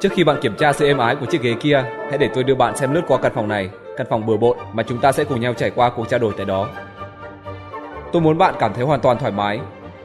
Trước 0.00 0.12
khi 0.12 0.24
bạn 0.24 0.36
kiểm 0.42 0.56
tra 0.58 0.72
sự 0.72 0.86
êm 0.86 0.98
ái 0.98 1.16
của 1.16 1.26
chiếc 1.26 1.42
ghế 1.42 1.54
kia, 1.60 1.84
hãy 2.08 2.18
để 2.18 2.30
tôi 2.34 2.44
đưa 2.44 2.54
bạn 2.54 2.76
xem 2.76 2.94
lướt 2.94 3.02
qua 3.08 3.18
căn 3.22 3.32
phòng 3.34 3.48
này, 3.48 3.70
căn 3.96 4.06
phòng 4.10 4.26
bừa 4.26 4.36
bộn 4.36 4.58
mà 4.72 4.82
chúng 4.82 5.00
ta 5.00 5.12
sẽ 5.12 5.24
cùng 5.24 5.40
nhau 5.40 5.54
trải 5.54 5.70
qua 5.70 5.90
cuộc 5.96 6.08
trao 6.08 6.20
đổi 6.20 6.32
tại 6.36 6.46
đó. 6.46 6.68
Tôi 8.12 8.22
muốn 8.22 8.38
bạn 8.38 8.54
cảm 8.58 8.74
thấy 8.74 8.84
hoàn 8.84 9.00
toàn 9.00 9.18
thoải 9.18 9.32
mái. 9.32 9.60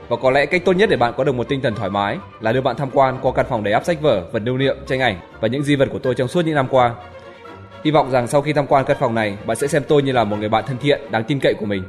Và 0.09 0.17
có 0.21 0.31
lẽ 0.31 0.45
cách 0.45 0.61
tốt 0.65 0.73
nhất 0.73 0.89
để 0.89 0.97
bạn 0.97 1.13
có 1.17 1.23
được 1.23 1.35
một 1.35 1.49
tinh 1.49 1.61
thần 1.61 1.75
thoải 1.75 1.89
mái 1.89 2.17
là 2.39 2.51
đưa 2.51 2.61
bạn 2.61 2.75
tham 2.75 2.89
quan 2.93 3.17
qua 3.21 3.31
căn 3.35 3.45
phòng 3.49 3.63
đầy 3.63 3.73
áp 3.73 3.85
sách 3.85 4.01
vở, 4.01 4.29
vật 4.31 4.41
lưu 4.45 4.57
niệm, 4.57 4.77
tranh 4.87 4.99
ảnh 4.99 5.19
và 5.45 5.49
những 5.49 5.63
di 5.63 5.75
vật 5.75 5.89
của 5.91 5.99
tôi 5.99 6.15
trong 6.15 6.27
suốt 6.27 6.45
những 6.45 6.55
năm 6.55 6.67
qua. 6.69 6.95
Hy 7.83 7.91
vọng 7.91 8.11
rằng 8.11 8.27
sau 8.27 8.41
khi 8.41 8.53
tham 8.53 8.67
quan 8.67 8.85
căn 8.85 8.97
phòng 8.99 9.15
này, 9.15 9.37
bạn 9.45 9.57
sẽ 9.57 9.67
xem 9.67 9.83
tôi 9.87 10.03
như 10.03 10.11
là 10.11 10.23
một 10.23 10.37
người 10.39 10.49
bạn 10.49 10.63
thân 10.67 10.77
thiện, 10.77 11.01
đáng 11.11 11.23
tin 11.23 11.39
cậy 11.39 11.53
của 11.53 11.65
mình. 11.65 11.83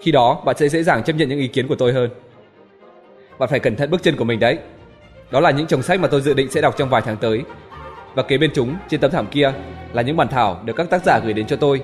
Khi 0.00 0.12
đó, 0.12 0.42
bạn 0.44 0.56
sẽ 0.56 0.68
dễ 0.68 0.82
dàng 0.82 1.02
chấp 1.02 1.12
nhận 1.12 1.28
những 1.28 1.38
ý 1.38 1.48
kiến 1.48 1.68
của 1.68 1.74
tôi 1.74 1.92
hơn. 1.92 2.10
Bạn 3.38 3.48
phải 3.48 3.60
cẩn 3.60 3.76
thận 3.76 3.90
bước 3.90 4.02
chân 4.02 4.16
của 4.16 4.24
mình 4.24 4.40
đấy. 4.40 4.58
Đó 5.30 5.40
là 5.40 5.50
những 5.50 5.66
chồng 5.66 5.82
sách 5.82 6.00
mà 6.00 6.08
tôi 6.08 6.20
dự 6.20 6.34
định 6.34 6.50
sẽ 6.50 6.60
đọc 6.60 6.74
trong 6.78 6.88
vài 6.88 7.02
tháng 7.04 7.16
tới. 7.16 7.42
Và 8.14 8.22
kế 8.22 8.38
bên 8.38 8.50
chúng, 8.54 8.76
trên 8.88 9.00
tấm 9.00 9.10
thảm 9.10 9.26
kia, 9.26 9.52
là 9.92 10.02
những 10.02 10.16
bản 10.16 10.28
thảo 10.28 10.60
được 10.64 10.76
các 10.76 10.90
tác 10.90 11.04
giả 11.04 11.18
gửi 11.18 11.32
đến 11.32 11.46
cho 11.46 11.56
tôi. 11.56 11.80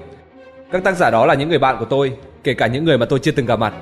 Các 0.73 0.84
tác 0.84 0.96
giả 0.96 1.11
đó 1.11 1.26
là 1.26 1.34
những 1.34 1.49
người 1.49 1.58
bạn 1.58 1.76
của 1.78 1.84
tôi, 1.84 2.12
kể 2.44 2.54
cả 2.54 2.66
những 2.66 2.84
người 2.84 2.99
mà 2.99 3.06
tôi 3.06 3.18
chưa 3.18 3.32
từng 3.32 3.46
gặp 3.46 3.58
mặt. 3.58 3.75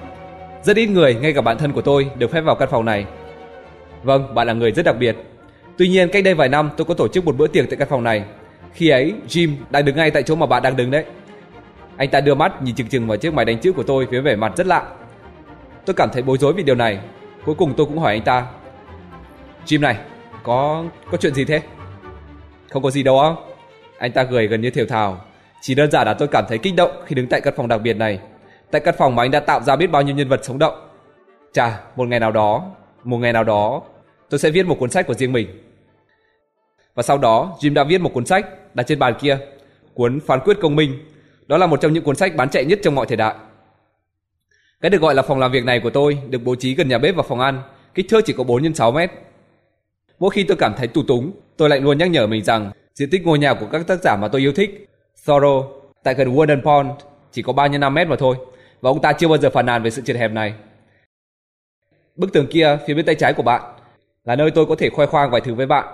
Rất 0.62 0.76
ít 0.76 0.86
người, 0.86 1.14
ngay 1.14 1.32
cả 1.32 1.40
bạn 1.40 1.58
thân 1.58 1.72
của 1.72 1.82
tôi, 1.82 2.10
được 2.18 2.30
phép 2.30 2.40
vào 2.40 2.54
căn 2.54 2.68
phòng 2.70 2.84
này. 2.84 3.06
Vâng, 4.02 4.34
bạn 4.34 4.46
là 4.46 4.52
người 4.52 4.72
rất 4.72 4.84
đặc 4.86 4.96
biệt. 4.98 5.16
Tuy 5.78 5.88
nhiên, 5.88 6.08
cách 6.12 6.24
đây 6.24 6.34
vài 6.34 6.48
năm 6.48 6.70
tôi 6.76 6.84
có 6.84 6.94
tổ 6.94 7.08
chức 7.08 7.24
một 7.24 7.36
bữa 7.36 7.46
tiệc 7.46 7.70
tại 7.70 7.76
căn 7.76 7.88
phòng 7.88 8.04
này. 8.04 8.24
Khi 8.72 8.88
ấy, 8.88 9.14
Jim 9.28 9.54
đang 9.70 9.84
đứng 9.84 9.96
ngay 9.96 10.10
tại 10.10 10.22
chỗ 10.22 10.34
mà 10.34 10.46
bạn 10.46 10.62
đang 10.62 10.76
đứng 10.76 10.90
đấy. 10.90 11.04
Anh 11.96 12.10
ta 12.10 12.20
đưa 12.20 12.34
mắt 12.34 12.62
nhìn 12.62 12.74
chừng 12.74 12.86
chừng 12.86 13.06
vào 13.08 13.16
chiếc 13.16 13.34
máy 13.34 13.44
đánh 13.44 13.58
chữ 13.58 13.72
của 13.72 13.82
tôi 13.82 14.06
với 14.06 14.20
vẻ 14.20 14.36
mặt 14.36 14.52
rất 14.56 14.66
lạ. 14.66 14.84
Tôi 15.86 15.94
cảm 15.94 16.10
thấy 16.12 16.22
bối 16.22 16.38
rối 16.38 16.52
vì 16.52 16.62
điều 16.62 16.74
này. 16.74 16.98
Cuối 17.44 17.54
cùng 17.54 17.74
tôi 17.76 17.86
cũng 17.86 17.98
hỏi 17.98 18.12
anh 18.12 18.22
ta. 18.22 18.46
Jim 19.66 19.80
này, 19.80 19.96
có 20.42 20.84
có 21.10 21.16
chuyện 21.16 21.34
gì 21.34 21.44
thế? 21.44 21.60
Không 22.70 22.82
có 22.82 22.90
gì 22.90 23.02
đâu 23.02 23.20
á. 23.20 23.28
Anh 23.98 24.12
ta 24.12 24.24
cười 24.24 24.46
gần 24.46 24.60
như 24.60 24.70
thều 24.70 24.86
thào. 24.86 25.20
Chỉ 25.60 25.74
đơn 25.74 25.90
giản 25.90 26.06
là 26.06 26.14
tôi 26.14 26.28
cảm 26.28 26.44
thấy 26.48 26.58
kích 26.58 26.76
động 26.76 26.90
khi 27.06 27.14
đứng 27.14 27.26
tại 27.26 27.40
căn 27.40 27.54
phòng 27.56 27.68
đặc 27.68 27.80
biệt 27.82 27.94
này. 27.94 28.18
Tại 28.70 28.80
căn 28.80 28.94
phòng 28.98 29.16
mà 29.16 29.22
anh 29.22 29.30
đã 29.30 29.40
tạo 29.40 29.60
ra 29.60 29.76
biết 29.76 29.86
bao 29.86 30.02
nhiêu 30.02 30.16
nhân 30.16 30.28
vật 30.28 30.40
sống 30.44 30.58
động. 30.58 30.88
Chà, 31.52 31.80
một 31.96 32.08
ngày 32.08 32.20
nào 32.20 32.32
đó, 32.32 32.64
một 33.04 33.18
ngày 33.18 33.32
nào 33.32 33.44
đó, 33.44 33.82
tôi 34.32 34.38
sẽ 34.38 34.50
viết 34.50 34.66
một 34.66 34.76
cuốn 34.78 34.90
sách 34.90 35.06
của 35.06 35.14
riêng 35.14 35.32
mình. 35.32 35.48
Và 36.94 37.02
sau 37.02 37.18
đó, 37.18 37.56
Jim 37.60 37.74
đã 37.74 37.84
viết 37.84 38.00
một 38.00 38.10
cuốn 38.14 38.26
sách 38.26 38.46
đặt 38.74 38.82
trên 38.82 38.98
bàn 38.98 39.14
kia, 39.20 39.38
cuốn 39.94 40.20
Phán 40.20 40.40
quyết 40.40 40.56
công 40.60 40.76
minh. 40.76 40.98
Đó 41.46 41.58
là 41.58 41.66
một 41.66 41.80
trong 41.80 41.92
những 41.92 42.04
cuốn 42.04 42.16
sách 42.16 42.36
bán 42.36 42.50
chạy 42.50 42.64
nhất 42.64 42.78
trong 42.82 42.94
mọi 42.94 43.06
thời 43.06 43.16
đại. 43.16 43.34
Cái 44.80 44.90
được 44.90 45.00
gọi 45.00 45.14
là 45.14 45.22
phòng 45.22 45.38
làm 45.38 45.52
việc 45.52 45.64
này 45.64 45.80
của 45.80 45.90
tôi 45.90 46.18
được 46.30 46.38
bố 46.44 46.54
trí 46.54 46.74
gần 46.74 46.88
nhà 46.88 46.98
bếp 46.98 47.16
và 47.16 47.22
phòng 47.22 47.40
ăn, 47.40 47.62
kích 47.94 48.06
thước 48.08 48.20
chỉ 48.26 48.32
có 48.32 48.44
4 48.44 48.74
x 48.74 48.76
6 48.76 48.92
mét. 48.92 49.10
Mỗi 50.18 50.30
khi 50.30 50.44
tôi 50.44 50.56
cảm 50.56 50.74
thấy 50.76 50.88
tù 50.88 51.02
túng, 51.02 51.32
tôi 51.56 51.68
lại 51.68 51.80
luôn 51.80 51.98
nhắc 51.98 52.10
nhở 52.10 52.26
mình 52.26 52.44
rằng 52.44 52.70
diện 52.94 53.10
tích 53.10 53.26
ngôi 53.26 53.38
nhà 53.38 53.54
của 53.54 53.66
các 53.72 53.86
tác 53.86 54.00
giả 54.02 54.16
mà 54.16 54.28
tôi 54.28 54.40
yêu 54.40 54.52
thích, 54.52 54.88
Thoreau, 55.26 55.82
tại 56.02 56.14
gần 56.14 56.34
Warden 56.34 56.62
Pond, 56.62 57.00
chỉ 57.32 57.42
có 57.42 57.52
3 57.52 57.68
x 57.68 57.72
5 57.72 57.94
mét 57.94 58.08
mà 58.08 58.16
thôi, 58.16 58.36
và 58.80 58.90
ông 58.90 59.02
ta 59.02 59.12
chưa 59.12 59.28
bao 59.28 59.38
giờ 59.38 59.50
phàn 59.50 59.66
nàn 59.66 59.82
về 59.82 59.90
sự 59.90 60.02
chật 60.04 60.16
hẹp 60.16 60.32
này. 60.32 60.54
Bức 62.16 62.32
tường 62.32 62.46
kia 62.50 62.78
phía 62.86 62.94
bên 62.94 63.06
tay 63.06 63.14
trái 63.14 63.32
của 63.32 63.42
bạn 63.42 63.71
là 64.24 64.36
nơi 64.36 64.50
tôi 64.50 64.66
có 64.66 64.74
thể 64.74 64.90
khoe 64.90 65.06
khoang 65.06 65.30
vài 65.30 65.40
thứ 65.40 65.54
với 65.54 65.66
bạn. 65.66 65.88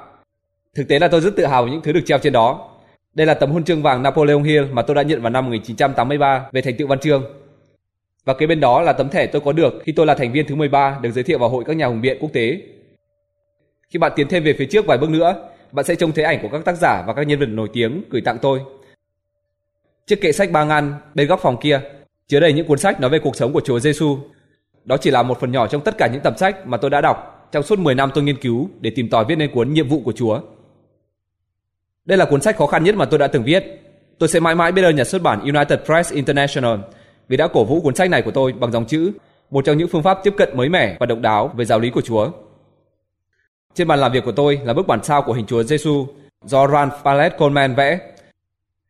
Thực 0.74 0.88
tế 0.88 0.98
là 0.98 1.08
tôi 1.08 1.20
rất 1.20 1.36
tự 1.36 1.46
hào 1.46 1.64
về 1.64 1.70
những 1.70 1.80
thứ 1.82 1.92
được 1.92 2.02
treo 2.06 2.18
trên 2.18 2.32
đó. 2.32 2.70
Đây 3.14 3.26
là 3.26 3.34
tấm 3.34 3.50
huân 3.50 3.64
chương 3.64 3.82
vàng 3.82 4.02
Napoleon 4.02 4.42
Hill 4.42 4.66
mà 4.72 4.82
tôi 4.82 4.94
đã 4.94 5.02
nhận 5.02 5.22
vào 5.22 5.30
năm 5.30 5.44
1983 5.44 6.48
về 6.52 6.62
thành 6.62 6.76
tựu 6.76 6.88
văn 6.88 7.00
chương. 7.00 7.24
Và 8.24 8.34
kế 8.34 8.46
bên 8.46 8.60
đó 8.60 8.82
là 8.82 8.92
tấm 8.92 9.08
thẻ 9.08 9.26
tôi 9.26 9.42
có 9.44 9.52
được 9.52 9.74
khi 9.84 9.92
tôi 9.92 10.06
là 10.06 10.14
thành 10.14 10.32
viên 10.32 10.46
thứ 10.46 10.54
13 10.54 10.98
được 11.02 11.10
giới 11.10 11.24
thiệu 11.24 11.38
vào 11.38 11.48
hội 11.48 11.64
các 11.66 11.76
nhà 11.76 11.86
hùng 11.86 12.00
biện 12.00 12.18
quốc 12.20 12.30
tế. 12.32 12.60
Khi 13.88 13.98
bạn 13.98 14.12
tiến 14.16 14.28
thêm 14.28 14.44
về 14.44 14.54
phía 14.58 14.66
trước 14.66 14.86
vài 14.86 14.98
bước 14.98 15.10
nữa, 15.10 15.48
bạn 15.72 15.84
sẽ 15.84 15.94
trông 15.94 16.12
thấy 16.12 16.24
ảnh 16.24 16.38
của 16.42 16.48
các 16.52 16.64
tác 16.64 16.76
giả 16.76 17.04
và 17.06 17.14
các 17.14 17.22
nhân 17.22 17.40
vật 17.40 17.46
nổi 17.46 17.68
tiếng 17.72 18.02
gửi 18.10 18.20
tặng 18.20 18.38
tôi. 18.42 18.60
Chiếc 20.06 20.20
kệ 20.20 20.32
sách 20.32 20.50
ba 20.50 20.64
ngăn 20.64 20.94
bên 21.14 21.28
góc 21.28 21.40
phòng 21.42 21.56
kia 21.60 21.80
chứa 22.26 22.40
đầy 22.40 22.52
những 22.52 22.66
cuốn 22.66 22.78
sách 22.78 23.00
nói 23.00 23.10
về 23.10 23.18
cuộc 23.18 23.36
sống 23.36 23.52
của 23.52 23.60
Chúa 23.60 23.80
Giêsu. 23.80 24.18
Đó 24.84 24.96
chỉ 24.96 25.10
là 25.10 25.22
một 25.22 25.40
phần 25.40 25.52
nhỏ 25.52 25.66
trong 25.66 25.80
tất 25.80 25.98
cả 25.98 26.08
những 26.12 26.22
tập 26.22 26.34
sách 26.38 26.66
mà 26.66 26.76
tôi 26.76 26.90
đã 26.90 27.00
đọc 27.00 27.37
trong 27.52 27.62
suốt 27.62 27.78
10 27.78 27.94
năm 27.94 28.10
tôi 28.14 28.24
nghiên 28.24 28.40
cứu 28.40 28.70
để 28.80 28.90
tìm 28.96 29.08
tòi 29.10 29.24
viết 29.24 29.36
nên 29.36 29.50
cuốn 29.54 29.72
Nhiệm 29.72 29.88
vụ 29.88 30.00
của 30.04 30.12
Chúa. 30.12 30.40
Đây 32.04 32.18
là 32.18 32.24
cuốn 32.24 32.40
sách 32.40 32.56
khó 32.56 32.66
khăn 32.66 32.84
nhất 32.84 32.94
mà 32.94 33.04
tôi 33.04 33.18
đã 33.18 33.26
từng 33.26 33.44
viết. 33.44 33.64
Tôi 34.18 34.28
sẽ 34.28 34.40
mãi 34.40 34.54
mãi 34.54 34.72
biết 34.72 34.82
ơn 34.82 34.96
nhà 34.96 35.04
xuất 35.04 35.22
bản 35.22 35.40
United 35.40 35.78
Press 35.86 36.12
International 36.12 36.78
vì 37.28 37.36
đã 37.36 37.48
cổ 37.48 37.64
vũ 37.64 37.80
cuốn 37.80 37.94
sách 37.94 38.10
này 38.10 38.22
của 38.22 38.30
tôi 38.30 38.52
bằng 38.52 38.72
dòng 38.72 38.86
chữ, 38.86 39.12
một 39.50 39.64
trong 39.64 39.78
những 39.78 39.88
phương 39.88 40.02
pháp 40.02 40.18
tiếp 40.24 40.34
cận 40.36 40.56
mới 40.56 40.68
mẻ 40.68 40.96
và 41.00 41.06
độc 41.06 41.20
đáo 41.20 41.50
về 41.56 41.64
giáo 41.64 41.80
lý 41.80 41.90
của 41.90 42.00
Chúa. 42.00 42.30
Trên 43.74 43.88
bàn 43.88 43.98
làm 43.98 44.12
việc 44.12 44.24
của 44.24 44.32
tôi 44.32 44.60
là 44.64 44.72
bức 44.72 44.86
bản 44.86 45.02
sao 45.02 45.22
của 45.22 45.32
hình 45.32 45.46
Chúa 45.46 45.62
Giêsu 45.62 46.06
do 46.44 46.68
Ralph 46.68 46.92
Pallet 47.04 47.38
Coleman 47.38 47.74
vẽ. 47.74 48.00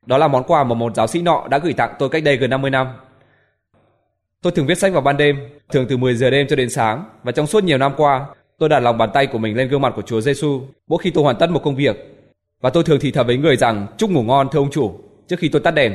Đó 0.07 0.18
là 0.18 0.29
món 0.29 0.44
quà 0.44 0.64
mà 0.64 0.75
một 0.75 0.94
giáo 0.97 1.07
sĩ 1.07 1.23
nọ 1.23 1.47
đã 1.51 1.59
gửi 1.59 1.73
tặng 1.73 1.94
tôi 1.99 2.09
cách 2.09 2.25
đây 2.25 2.37
gần 2.37 2.51
50 2.51 2.71
năm. 2.71 2.87
Tôi 4.42 4.53
thường 4.53 4.66
viết 4.66 4.79
sách 4.79 4.92
vào 4.92 5.03
ban 5.03 5.16
đêm, 5.16 5.37
thường 5.73 5.87
từ 5.88 5.97
10 5.97 6.14
giờ 6.14 6.31
đêm 6.31 6.47
cho 6.47 6.57
đến 6.57 6.71
sáng 6.71 7.05
và 7.23 7.33
trong 7.33 7.47
suốt 7.47 7.64
nhiều 7.64 7.79
năm 7.79 7.92
qua, 7.97 8.27
tôi 8.59 8.68
đặt 8.68 8.81
lòng 8.81 8.99
bàn 8.99 9.11
tay 9.14 9.27
của 9.27 9.38
mình 9.38 9.57
lên 9.57 9.68
gương 9.68 9.81
mặt 9.81 9.92
của 9.97 10.03
Chúa 10.03 10.21
Giêsu 10.21 10.61
mỗi 10.88 10.99
khi 11.03 11.11
tôi 11.11 11.25
hoàn 11.25 11.37
tất 11.37 11.51
một 11.51 11.62
công 11.64 11.77
việc. 11.77 12.14
Và 12.61 12.71
tôi 12.71 12.85
thường 12.85 12.99
thì 13.01 13.11
thầm 13.11 13.27
với 13.27 13.37
người 13.37 13.57
rằng 13.57 13.87
chúc 13.99 14.11
ngủ 14.11 14.23
ngon 14.23 14.49
thưa 14.53 14.59
ông 14.59 14.71
chủ 14.71 15.01
trước 15.29 15.38
khi 15.38 15.49
tôi 15.49 15.61
tắt 15.61 15.71
đèn. 15.71 15.94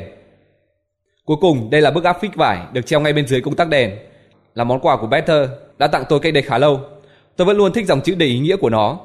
Cuối 1.24 1.36
cùng, 1.40 1.70
đây 1.70 1.80
là 1.80 1.90
bức 1.90 2.04
áp 2.04 2.20
phích 2.20 2.34
vải 2.34 2.66
được 2.72 2.86
treo 2.86 3.00
ngay 3.00 3.12
bên 3.12 3.26
dưới 3.26 3.40
công 3.40 3.56
tắc 3.56 3.68
đèn, 3.68 3.90
là 4.54 4.64
món 4.64 4.80
quà 4.80 4.96
của 4.96 5.06
Better 5.06 5.48
đã 5.78 5.86
tặng 5.86 6.04
tôi 6.08 6.20
cách 6.20 6.34
đây 6.34 6.42
khá 6.42 6.58
lâu. 6.58 6.80
Tôi 7.36 7.46
vẫn 7.46 7.56
luôn 7.56 7.72
thích 7.72 7.86
dòng 7.86 8.00
chữ 8.00 8.14
đầy 8.14 8.28
ý 8.28 8.38
nghĩa 8.38 8.56
của 8.56 8.70
nó. 8.70 8.98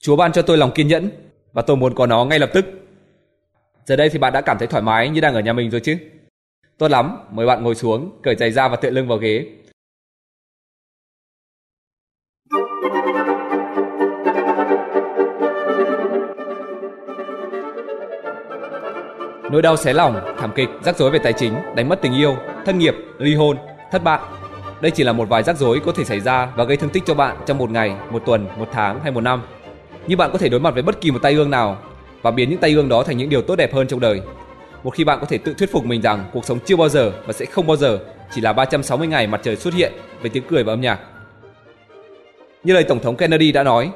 Chúa 0.00 0.16
ban 0.16 0.32
cho 0.32 0.42
tôi 0.42 0.58
lòng 0.58 0.70
kiên 0.70 0.88
nhẫn 0.88 1.10
và 1.52 1.62
tôi 1.62 1.76
muốn 1.76 1.94
có 1.94 2.06
nó 2.06 2.24
ngay 2.24 2.38
lập 2.38 2.50
tức. 2.54 2.66
Giờ 3.86 3.96
đây 3.96 4.08
thì 4.08 4.18
bạn 4.18 4.32
đã 4.32 4.40
cảm 4.40 4.58
thấy 4.58 4.66
thoải 4.66 4.82
mái 4.82 5.08
như 5.08 5.20
đang 5.20 5.34
ở 5.34 5.40
nhà 5.40 5.52
mình 5.52 5.70
rồi 5.70 5.80
chứ? 5.80 5.96
Tốt 6.78 6.90
lắm, 6.90 7.18
mời 7.30 7.46
bạn 7.46 7.62
ngồi 7.62 7.74
xuống, 7.74 8.10
cởi 8.22 8.34
giày 8.34 8.52
ra 8.52 8.68
và 8.68 8.76
tựa 8.76 8.90
lưng 8.90 9.08
vào 9.08 9.18
ghế. 9.18 9.46
Nỗi 19.50 19.62
đau 19.62 19.76
xé 19.76 19.92
lòng, 19.92 20.20
thảm 20.38 20.52
kịch, 20.54 20.68
rắc 20.84 20.96
rối 20.96 21.10
về 21.10 21.18
tài 21.18 21.32
chính, 21.32 21.54
đánh 21.74 21.88
mất 21.88 22.02
tình 22.02 22.14
yêu, 22.14 22.36
thân 22.64 22.78
nghiệp, 22.78 22.94
ly 23.18 23.34
hôn, 23.34 23.56
thất 23.92 24.04
bại. 24.04 24.20
Đây 24.80 24.90
chỉ 24.90 25.04
là 25.04 25.12
một 25.12 25.28
vài 25.28 25.42
rắc 25.42 25.56
rối 25.56 25.80
có 25.84 25.92
thể 25.92 26.04
xảy 26.04 26.20
ra 26.20 26.48
và 26.56 26.64
gây 26.64 26.76
thương 26.76 26.90
tích 26.90 27.02
cho 27.06 27.14
bạn 27.14 27.36
trong 27.46 27.58
một 27.58 27.70
ngày, 27.70 27.92
một 28.10 28.22
tuần, 28.26 28.46
một 28.58 28.68
tháng 28.72 29.00
hay 29.00 29.12
một 29.12 29.20
năm. 29.20 29.42
Nhưng 30.06 30.18
bạn 30.18 30.30
có 30.32 30.38
thể 30.38 30.48
đối 30.48 30.60
mặt 30.60 30.74
với 30.74 30.82
bất 30.82 31.00
kỳ 31.00 31.10
một 31.10 31.18
tai 31.22 31.34
ương 31.34 31.50
nào 31.50 31.78
và 32.22 32.30
biến 32.30 32.50
những 32.50 32.58
tai 32.58 32.72
ương 32.72 32.88
đó 32.88 33.02
thành 33.02 33.16
những 33.16 33.28
điều 33.28 33.42
tốt 33.42 33.56
đẹp 33.56 33.74
hơn 33.74 33.86
trong 33.86 34.00
đời. 34.00 34.20
Một 34.82 34.90
khi 34.94 35.04
bạn 35.04 35.18
có 35.20 35.26
thể 35.26 35.38
tự 35.38 35.54
thuyết 35.54 35.72
phục 35.72 35.84
mình 35.84 36.02
rằng 36.02 36.24
cuộc 36.32 36.44
sống 36.44 36.58
chưa 36.64 36.76
bao 36.76 36.88
giờ 36.88 37.12
và 37.26 37.32
sẽ 37.32 37.44
không 37.44 37.66
bao 37.66 37.76
giờ 37.76 37.98
chỉ 38.34 38.40
là 38.40 38.52
360 38.52 39.08
ngày 39.08 39.26
mặt 39.26 39.40
trời 39.44 39.56
xuất 39.56 39.74
hiện 39.74 39.92
với 40.20 40.30
tiếng 40.30 40.42
cười 40.48 40.64
và 40.64 40.72
âm 40.72 40.80
nhạc. 40.80 41.00
Như 42.64 42.74
lời 42.74 42.84
Tổng 42.84 43.00
thống 43.00 43.16
Kennedy 43.16 43.52
đã 43.52 43.62
nói, 43.62 43.90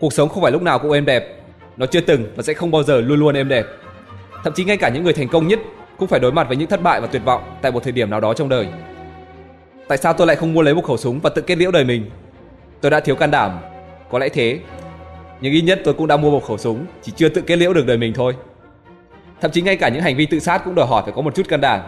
cuộc 0.00 0.12
sống 0.12 0.28
không 0.28 0.42
phải 0.42 0.52
lúc 0.52 0.62
nào 0.62 0.78
cũng 0.78 0.92
êm 0.92 1.04
đẹp, 1.04 1.40
nó 1.76 1.86
chưa 1.86 2.00
từng 2.00 2.24
và 2.36 2.42
sẽ 2.42 2.54
không 2.54 2.70
bao 2.70 2.82
giờ 2.82 3.00
luôn 3.00 3.20
luôn 3.20 3.34
êm 3.34 3.48
đẹp. 3.48 3.66
Thậm 4.46 4.54
chí 4.54 4.64
ngay 4.64 4.76
cả 4.76 4.88
những 4.88 5.04
người 5.04 5.12
thành 5.12 5.28
công 5.28 5.48
nhất 5.48 5.60
cũng 5.96 6.08
phải 6.08 6.20
đối 6.20 6.32
mặt 6.32 6.48
với 6.48 6.56
những 6.56 6.68
thất 6.68 6.82
bại 6.82 7.00
và 7.00 7.06
tuyệt 7.06 7.22
vọng 7.24 7.42
tại 7.62 7.72
một 7.72 7.82
thời 7.82 7.92
điểm 7.92 8.10
nào 8.10 8.20
đó 8.20 8.34
trong 8.34 8.48
đời. 8.48 8.68
Tại 9.88 9.98
sao 9.98 10.12
tôi 10.12 10.26
lại 10.26 10.36
không 10.36 10.54
mua 10.54 10.62
lấy 10.62 10.74
một 10.74 10.84
khẩu 10.84 10.96
súng 10.96 11.20
và 11.20 11.30
tự 11.30 11.42
kết 11.42 11.58
liễu 11.58 11.70
đời 11.70 11.84
mình? 11.84 12.10
Tôi 12.80 12.90
đã 12.90 13.00
thiếu 13.00 13.16
can 13.16 13.30
đảm, 13.30 13.58
có 14.10 14.18
lẽ 14.18 14.28
thế. 14.28 14.58
Nhưng 15.40 15.52
ít 15.52 15.62
nhất 15.62 15.80
tôi 15.84 15.94
cũng 15.94 16.06
đã 16.06 16.16
mua 16.16 16.30
một 16.30 16.44
khẩu 16.44 16.58
súng, 16.58 16.86
chỉ 17.02 17.12
chưa 17.16 17.28
tự 17.28 17.40
kết 17.40 17.56
liễu 17.56 17.72
được 17.72 17.86
đời 17.86 17.96
mình 17.96 18.12
thôi. 18.12 18.34
Thậm 19.40 19.50
chí 19.50 19.62
ngay 19.62 19.76
cả 19.76 19.88
những 19.88 20.02
hành 20.02 20.16
vi 20.16 20.26
tự 20.26 20.38
sát 20.38 20.62
cũng 20.64 20.74
đòi 20.74 20.86
hỏi 20.86 21.02
phải 21.04 21.12
có 21.16 21.22
một 21.22 21.34
chút 21.34 21.48
can 21.48 21.60
đảm. 21.60 21.80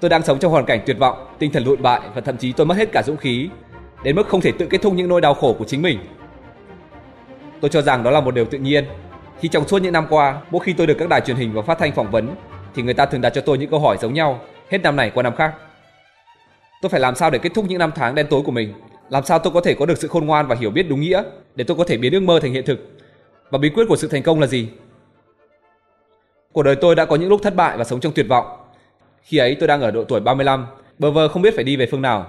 Tôi 0.00 0.08
đang 0.08 0.22
sống 0.22 0.38
trong 0.38 0.52
hoàn 0.52 0.64
cảnh 0.64 0.80
tuyệt 0.86 0.98
vọng, 0.98 1.26
tinh 1.38 1.52
thần 1.52 1.64
lụi 1.64 1.76
bại 1.76 2.00
và 2.14 2.20
thậm 2.20 2.36
chí 2.36 2.52
tôi 2.52 2.66
mất 2.66 2.76
hết 2.76 2.88
cả 2.92 3.02
dũng 3.06 3.16
khí, 3.16 3.48
đến 4.02 4.16
mức 4.16 4.28
không 4.28 4.40
thể 4.40 4.52
tự 4.58 4.66
kết 4.66 4.82
thúc 4.82 4.94
những 4.94 5.08
nỗi 5.08 5.20
đau 5.20 5.34
khổ 5.34 5.56
của 5.58 5.64
chính 5.64 5.82
mình. 5.82 5.98
Tôi 7.60 7.68
cho 7.68 7.82
rằng 7.82 8.02
đó 8.02 8.10
là 8.10 8.20
một 8.20 8.34
điều 8.34 8.44
tự 8.44 8.58
nhiên 8.58 8.84
khi 9.40 9.48
trong 9.48 9.68
suốt 9.68 9.82
những 9.82 9.92
năm 9.92 10.06
qua, 10.10 10.40
mỗi 10.50 10.64
khi 10.64 10.72
tôi 10.72 10.86
được 10.86 10.96
các 10.98 11.08
đài 11.08 11.20
truyền 11.20 11.36
hình 11.36 11.52
và 11.52 11.62
phát 11.62 11.78
thanh 11.78 11.92
phỏng 11.92 12.10
vấn, 12.10 12.34
thì 12.74 12.82
người 12.82 12.94
ta 12.94 13.06
thường 13.06 13.20
đặt 13.20 13.30
cho 13.30 13.40
tôi 13.40 13.58
những 13.58 13.70
câu 13.70 13.80
hỏi 13.80 13.96
giống 14.00 14.14
nhau, 14.14 14.40
hết 14.70 14.78
năm 14.78 14.96
này 14.96 15.10
qua 15.10 15.22
năm 15.22 15.36
khác. 15.36 15.54
Tôi 16.82 16.90
phải 16.90 17.00
làm 17.00 17.14
sao 17.14 17.30
để 17.30 17.38
kết 17.38 17.52
thúc 17.54 17.64
những 17.68 17.78
năm 17.78 17.92
tháng 17.94 18.14
đen 18.14 18.26
tối 18.30 18.42
của 18.44 18.52
mình? 18.52 18.74
Làm 19.08 19.24
sao 19.24 19.38
tôi 19.38 19.52
có 19.52 19.60
thể 19.60 19.74
có 19.74 19.86
được 19.86 19.98
sự 19.98 20.08
khôn 20.08 20.26
ngoan 20.26 20.46
và 20.46 20.56
hiểu 20.60 20.70
biết 20.70 20.86
đúng 20.88 21.00
nghĩa 21.00 21.22
để 21.54 21.64
tôi 21.64 21.76
có 21.76 21.84
thể 21.84 21.96
biến 21.96 22.12
ước 22.12 22.22
mơ 22.22 22.40
thành 22.42 22.52
hiện 22.52 22.64
thực? 22.66 22.78
Và 23.50 23.58
bí 23.58 23.68
quyết 23.68 23.84
của 23.88 23.96
sự 23.96 24.08
thành 24.08 24.22
công 24.22 24.40
là 24.40 24.46
gì? 24.46 24.68
Cuộc 26.52 26.62
đời 26.62 26.76
tôi 26.76 26.94
đã 26.94 27.04
có 27.04 27.16
những 27.16 27.28
lúc 27.28 27.40
thất 27.42 27.54
bại 27.54 27.76
và 27.76 27.84
sống 27.84 28.00
trong 28.00 28.12
tuyệt 28.12 28.26
vọng. 28.28 28.46
Khi 29.22 29.38
ấy 29.38 29.56
tôi 29.60 29.68
đang 29.68 29.80
ở 29.80 29.90
độ 29.90 30.04
tuổi 30.04 30.20
35, 30.20 30.66
bơ 30.98 31.10
vơ 31.10 31.28
không 31.28 31.42
biết 31.42 31.54
phải 31.54 31.64
đi 31.64 31.76
về 31.76 31.86
phương 31.90 32.02
nào. 32.02 32.26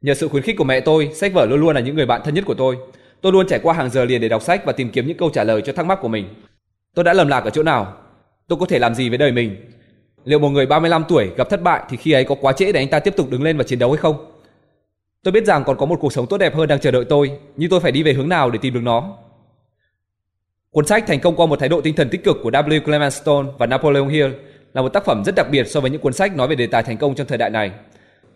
Nhờ 0.00 0.14
sự 0.14 0.28
khuyến 0.28 0.42
khích 0.42 0.56
của 0.58 0.64
mẹ 0.64 0.80
tôi, 0.80 1.10
sách 1.14 1.32
vở 1.34 1.46
luôn 1.46 1.60
luôn 1.60 1.74
là 1.74 1.80
những 1.80 1.96
người 1.96 2.06
bạn 2.06 2.20
thân 2.24 2.34
nhất 2.34 2.44
của 2.46 2.54
tôi 2.54 2.76
Tôi 3.22 3.32
luôn 3.32 3.46
trải 3.46 3.58
qua 3.62 3.74
hàng 3.74 3.90
giờ 3.90 4.04
liền 4.04 4.20
để 4.20 4.28
đọc 4.28 4.42
sách 4.42 4.64
và 4.64 4.72
tìm 4.72 4.90
kiếm 4.90 5.06
những 5.06 5.16
câu 5.16 5.30
trả 5.30 5.44
lời 5.44 5.62
cho 5.62 5.72
thắc 5.72 5.86
mắc 5.86 5.98
của 6.02 6.08
mình. 6.08 6.28
Tôi 6.94 7.04
đã 7.04 7.12
lầm 7.12 7.28
lạc 7.28 7.44
ở 7.44 7.50
chỗ 7.50 7.62
nào? 7.62 7.96
Tôi 8.48 8.58
có 8.58 8.66
thể 8.66 8.78
làm 8.78 8.94
gì 8.94 9.08
với 9.08 9.18
đời 9.18 9.32
mình? 9.32 9.56
Liệu 10.24 10.38
một 10.38 10.48
người 10.48 10.66
35 10.66 11.04
tuổi 11.08 11.30
gặp 11.36 11.50
thất 11.50 11.62
bại 11.62 11.82
thì 11.88 11.96
khi 11.96 12.12
ấy 12.12 12.24
có 12.24 12.34
quá 12.34 12.52
trễ 12.52 12.72
để 12.72 12.80
anh 12.80 12.88
ta 12.88 13.00
tiếp 13.00 13.14
tục 13.16 13.30
đứng 13.30 13.42
lên 13.42 13.58
và 13.58 13.64
chiến 13.64 13.78
đấu 13.78 13.90
hay 13.90 13.96
không? 13.96 14.32
Tôi 15.22 15.32
biết 15.32 15.44
rằng 15.44 15.64
còn 15.64 15.76
có 15.76 15.86
một 15.86 15.98
cuộc 16.00 16.12
sống 16.12 16.26
tốt 16.26 16.38
đẹp 16.38 16.54
hơn 16.54 16.68
đang 16.68 16.80
chờ 16.80 16.90
đợi 16.90 17.04
tôi, 17.04 17.38
nhưng 17.56 17.70
tôi 17.70 17.80
phải 17.80 17.92
đi 17.92 18.02
về 18.02 18.12
hướng 18.12 18.28
nào 18.28 18.50
để 18.50 18.58
tìm 18.62 18.74
được 18.74 18.82
nó? 18.82 19.16
Cuốn 20.70 20.86
sách 20.86 21.04
thành 21.06 21.20
công 21.20 21.36
qua 21.36 21.46
một 21.46 21.58
thái 21.58 21.68
độ 21.68 21.80
tinh 21.80 21.94
thần 21.94 22.08
tích 22.08 22.24
cực 22.24 22.36
của 22.42 22.50
W. 22.50 22.80
Clement 22.80 23.12
Stone 23.12 23.48
và 23.58 23.66
Napoleon 23.66 24.08
Hill 24.08 24.32
là 24.74 24.82
một 24.82 24.88
tác 24.88 25.04
phẩm 25.04 25.22
rất 25.26 25.34
đặc 25.34 25.46
biệt 25.50 25.64
so 25.64 25.80
với 25.80 25.90
những 25.90 26.00
cuốn 26.00 26.12
sách 26.12 26.36
nói 26.36 26.48
về 26.48 26.54
đề 26.54 26.66
tài 26.66 26.82
thành 26.82 26.96
công 26.96 27.14
trong 27.14 27.26
thời 27.26 27.38
đại 27.38 27.50
này. 27.50 27.70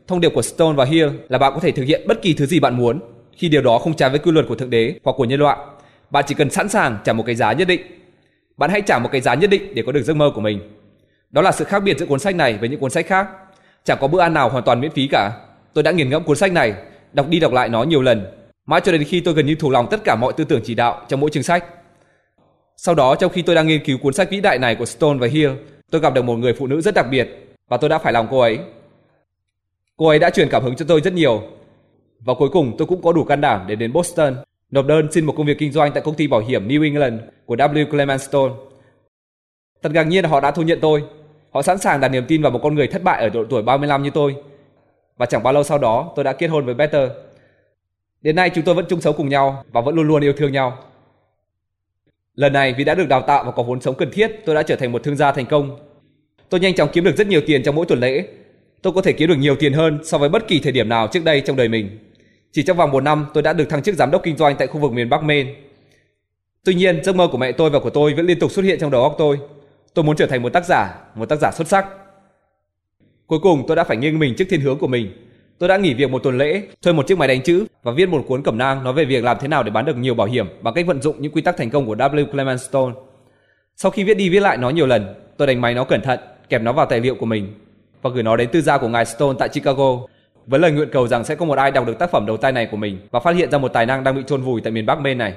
thông 0.07 0.21
điệp 0.21 0.33
của 0.35 0.43
Stone 0.43 0.77
và 0.77 0.85
Hill 0.85 1.09
là 1.29 1.39
bạn 1.39 1.53
có 1.55 1.61
thể 1.61 1.71
thực 1.71 1.85
hiện 1.85 2.05
bất 2.09 2.23
kỳ 2.23 2.35
thứ 2.35 2.47
gì 2.47 2.61
bạn 2.61 2.77
muốn 2.77 3.16
khi 3.37 3.49
điều 3.49 3.63
đó 3.63 3.79
không 3.79 3.97
trái 3.97 4.11
với 4.11 4.19
quy 4.19 4.33
luật 4.33 4.47
của 4.49 4.55
thượng 4.55 4.71
đế 4.71 4.95
hoặc 5.05 5.13
của 5.17 5.25
nhân 5.25 5.41
loại. 5.41 5.59
Bạn 6.11 6.25
chỉ 6.29 6.35
cần 6.35 6.51
sẵn 6.51 6.69
sàng 6.69 6.99
trả 7.05 7.13
một 7.13 7.23
cái 7.27 7.35
giá 7.35 7.53
nhất 7.53 7.69
định. 7.69 7.81
Bạn 8.57 8.71
hãy 8.71 8.83
trả 8.83 8.99
một 8.99 9.09
cái 9.13 9.21
giá 9.21 9.35
nhất 9.35 9.51
định 9.51 9.75
để 9.75 9.83
có 9.87 9.93
được 9.93 10.03
giấc 10.03 10.15
mơ 10.15 10.31
của 10.35 10.41
mình. 10.41 10.61
Đó 11.31 11.43
là 11.43 11.53
sự 11.53 11.65
khác 11.65 11.81
biệt 11.81 11.99
giữa 11.99 12.07
cuốn 12.07 12.19
sách 12.19 12.37
này 12.37 12.59
với 12.61 12.69
những 12.69 12.81
cuốn 12.81 12.91
sách 12.91 13.07
khác. 13.07 13.29
Chẳng 13.85 13.99
có 14.01 14.09
bữa 14.09 14.21
ăn 14.21 14.35
nào 14.35 14.49
hoàn 14.49 14.65
toàn 14.65 14.81
miễn 14.81 14.91
phí 14.91 15.09
cả. 15.11 15.31
Tôi 15.75 15.83
đã 15.83 15.91
nghiền 15.91 16.11
ngẫm 16.11 16.25
cuốn 16.25 16.37
sách 16.37 16.53
này, 16.53 16.75
đọc 17.13 17.29
đi 17.29 17.41
đọc 17.41 17.53
lại 17.53 17.69
nó 17.69 17.83
nhiều 17.83 18.03
lần, 18.03 18.27
mãi 18.67 18.81
cho 18.85 18.93
đến 18.93 19.05
khi 19.05 19.21
tôi 19.21 19.35
gần 19.35 19.47
như 19.47 19.55
thuộc 19.55 19.73
lòng 19.73 19.87
tất 19.91 20.01
cả 20.05 20.17
mọi 20.17 20.33
tư 20.37 20.45
tưởng 20.45 20.61
chỉ 20.65 20.75
đạo 20.75 21.03
trong 21.09 21.21
mỗi 21.21 21.31
chương 21.31 21.43
sách. 21.43 21.65
Sau 22.77 22.95
đó, 22.95 23.15
trong 23.15 23.33
khi 23.33 23.43
tôi 23.43 23.55
đang 23.55 23.67
nghiên 23.67 23.85
cứu 23.85 23.99
cuốn 23.99 24.13
sách 24.13 24.31
vĩ 24.31 24.41
đại 24.41 24.59
này 24.59 24.75
của 24.75 24.85
Stone 24.85 25.19
và 25.19 25.27
Hill, 25.27 25.53
tôi 25.91 26.01
gặp 26.01 26.15
được 26.15 26.23
một 26.23 26.37
người 26.37 26.55
phụ 26.55 26.67
nữ 26.67 26.81
rất 26.81 26.95
đặc 26.95 27.07
biệt 27.11 27.29
và 27.69 27.77
tôi 27.77 27.91
đã 27.91 27.99
phải 27.99 28.13
lòng 28.13 28.29
cô 28.31 28.41
ấy. 28.41 28.59
Cô 29.97 30.09
ấy 30.09 30.19
đã 30.19 30.31
truyền 30.31 30.49
cảm 30.49 30.63
hứng 30.63 30.77
cho 30.77 30.85
tôi 30.89 31.01
rất 31.01 31.13
nhiều. 31.13 31.43
Và 32.27 32.35
cuối 32.35 32.49
cùng 32.49 32.75
tôi 32.79 32.87
cũng 32.87 33.03
có 33.03 33.13
đủ 33.13 33.25
can 33.25 33.41
đảm 33.41 33.65
để 33.69 33.75
đến 33.75 33.93
Boston, 33.93 34.37
nộp 34.71 34.87
đơn 34.87 35.13
xin 35.13 35.25
một 35.25 35.35
công 35.37 35.47
việc 35.47 35.59
kinh 35.59 35.73
doanh 35.73 35.93
tại 35.93 36.03
công 36.03 36.15
ty 36.15 36.27
bảo 36.27 36.41
hiểm 36.41 36.69
New 36.69 36.83
England 36.83 37.21
của 37.45 37.57
W. 37.57 37.91
Clement 37.91 38.21
Stone. 38.21 38.55
Thật 39.83 39.93
ngạc 39.93 40.03
nhiên 40.03 40.25
là 40.25 40.31
họ 40.31 40.41
đã 40.41 40.51
thu 40.51 40.63
nhận 40.63 40.79
tôi. 40.81 41.03
Họ 41.51 41.63
sẵn 41.63 41.79
sàng 41.79 42.01
đặt 42.01 42.09
niềm 42.09 42.25
tin 42.29 42.43
vào 42.43 42.51
một 42.51 42.61
con 42.63 42.75
người 42.75 42.87
thất 42.87 43.03
bại 43.03 43.23
ở 43.23 43.29
độ 43.29 43.45
tuổi 43.51 43.63
35 43.63 44.03
như 44.03 44.11
tôi. 44.11 44.37
Và 45.17 45.27
chẳng 45.27 45.43
bao 45.43 45.53
lâu 45.53 45.63
sau 45.63 45.79
đó, 45.79 46.13
tôi 46.17 46.25
đã 46.25 46.33
kết 46.33 46.47
hôn 46.47 46.65
với 46.65 46.75
Better. 46.75 47.11
Đến 48.21 48.37
nay 48.37 48.51
chúng 48.51 48.65
tôi 48.65 48.75
vẫn 48.75 48.85
chung 48.89 49.01
sống 49.01 49.17
cùng 49.17 49.29
nhau 49.29 49.65
và 49.73 49.81
vẫn 49.81 49.95
luôn 49.95 50.09
luôn 50.09 50.23
yêu 50.23 50.33
thương 50.33 50.53
nhau. 50.53 50.79
Lần 52.35 52.53
này 52.53 52.75
vì 52.79 52.85
đã 52.85 52.95
được 52.95 53.09
đào 53.09 53.23
tạo 53.23 53.45
và 53.45 53.51
có 53.51 53.63
vốn 53.63 53.81
sống 53.81 53.95
cần 53.95 54.11
thiết, 54.13 54.33
tôi 54.45 54.55
đã 54.55 54.63
trở 54.63 54.77
thành 54.77 54.93
một 54.93 55.03
thương 55.03 55.17
gia 55.17 55.33
thành 55.33 55.47
công. 55.47 55.79
Tôi 56.49 56.61
nhanh 56.61 56.75
chóng 56.75 56.89
kiếm 56.93 57.05
được 57.05 57.17
rất 57.17 57.27
nhiều 57.27 57.41
tiền 57.47 57.63
trong 57.63 57.75
mỗi 57.75 57.87
tuần 57.87 58.01
lễ. 58.01 58.29
Tôi 58.83 58.93
có 58.93 59.03
thể 59.03 59.13
kiếm 59.13 59.29
được 59.29 59.39
nhiều 59.39 59.57
tiền 59.57 59.73
hơn 59.73 59.99
so 60.05 60.19
với 60.19 60.29
bất 60.29 60.49
kỳ 60.49 60.61
thời 60.61 60.73
điểm 60.73 60.89
nào 60.89 61.09
trước 61.09 61.25
đây 61.25 61.41
trong 61.41 61.57
đời 61.57 61.69
mình. 61.69 61.99
Chỉ 62.57 62.63
trong 62.63 62.77
vòng 62.77 62.91
một 62.91 63.03
năm, 63.03 63.27
tôi 63.35 63.43
đã 63.43 63.53
được 63.53 63.69
thăng 63.69 63.83
chức 63.83 63.95
giám 63.95 64.11
đốc 64.11 64.23
kinh 64.23 64.37
doanh 64.37 64.57
tại 64.57 64.67
khu 64.67 64.81
vực 64.81 64.93
miền 64.93 65.09
Bắc 65.09 65.23
Maine. 65.23 65.55
Tuy 66.65 66.75
nhiên, 66.75 67.05
giấc 67.05 67.17
mơ 67.17 67.29
của 67.33 67.39
mẹ 67.39 67.53
tôi 67.53 67.71
và 67.71 67.79
của 67.79 67.91
tôi 67.91 68.15
vẫn 68.15 68.27
liên 68.27 68.39
tục 68.39 68.51
xuất 68.51 68.65
hiện 68.65 68.79
trong 68.81 68.91
đầu 68.91 69.03
óc 69.03 69.15
tôi. 69.19 69.39
Tôi 69.95 70.05
muốn 70.05 70.17
trở 70.17 70.27
thành 70.27 70.43
một 70.43 70.53
tác 70.53 70.65
giả, 70.65 70.95
một 71.15 71.29
tác 71.29 71.37
giả 71.37 71.51
xuất 71.55 71.69
sắc. 71.69 71.87
Cuối 73.27 73.39
cùng 73.43 73.65
tôi 73.67 73.77
đã 73.77 73.85
phải 73.85 73.97
nghiêng 73.97 74.19
mình 74.19 74.35
trước 74.39 74.45
thiên 74.51 74.61
hướng 74.61 74.79
của 74.79 74.87
mình. 74.87 75.13
Tôi 75.59 75.69
đã 75.69 75.77
nghỉ 75.77 75.95
việc 75.95 76.11
một 76.11 76.23
tuần 76.23 76.39
lễ, 76.39 76.63
thuê 76.83 76.93
một 76.93 77.07
chiếc 77.07 77.19
máy 77.19 77.29
đánh 77.29 77.43
chữ 77.43 77.65
và 77.83 77.93
viết 77.93 78.09
một 78.09 78.25
cuốn 78.29 78.43
cẩm 78.43 78.59
nang 78.59 78.85
nói 78.85 78.93
về 78.93 79.05
việc 79.05 79.25
làm 79.25 79.37
thế 79.41 79.49
nào 79.49 79.63
để 79.63 79.71
bán 79.71 79.85
được 79.85 79.97
nhiều 79.97 80.15
bảo 80.15 80.27
hiểm 80.27 80.47
bằng 80.63 80.75
cách 80.75 80.87
vận 80.87 81.03
dụng 81.03 81.23
những 81.23 81.33
quy 81.33 81.43
tắc 81.43 81.57
thành 81.57 81.71
công 81.71 81.87
của 81.87 81.95
W. 81.95 82.27
Clement 82.27 82.61
Stone. 82.61 82.95
Sau 83.77 83.91
khi 83.91 84.05
viết 84.05 84.17
đi 84.17 84.29
viết 84.29 84.41
lại 84.41 84.57
nó 84.57 84.71
nhiều 84.71 84.87
lần, 84.87 85.15
tôi 85.37 85.47
đánh 85.47 85.61
máy 85.61 85.75
nó 85.75 85.85
cẩn 85.85 86.01
thận, 86.03 86.19
kẹp 86.49 86.63
nó 86.63 86.73
vào 86.73 86.87
tài 86.87 87.01
liệu 87.01 87.15
của 87.15 87.27
mình 87.27 87.55
và 88.03 88.11
gửi 88.15 88.23
nó 88.23 88.37
đến 88.37 88.49
tư 88.53 88.61
gia 88.61 88.79
của 88.79 88.89
ngài 88.89 89.07
Stone 89.07 89.37
tại 89.39 89.49
Chicago 89.49 90.07
với 90.47 90.61
lời 90.61 90.73
nguyện 90.73 90.89
cầu 90.93 91.09
rằng 91.09 91.25
sẽ 91.25 91.35
có 91.35 91.45
một 91.45 91.59
ai 91.59 91.71
đọc 91.71 91.87
được 91.87 91.99
tác 91.99 92.11
phẩm 92.11 92.27
đầu 92.27 92.37
tay 92.37 92.53
này 92.53 92.67
của 92.71 92.77
mình 92.77 92.99
và 93.11 93.21
phát 93.21 93.37
hiện 93.37 93.51
ra 93.51 93.59
một 93.59 93.73
tài 93.73 93.87
năng 93.87 94.05
đang 94.05 94.17
bị 94.17 94.23
chôn 94.27 94.43
vùi 94.43 94.61
tại 94.61 94.71
miền 94.71 94.87
Bắc 94.87 94.95
bên 94.95 95.19
này. 95.19 95.35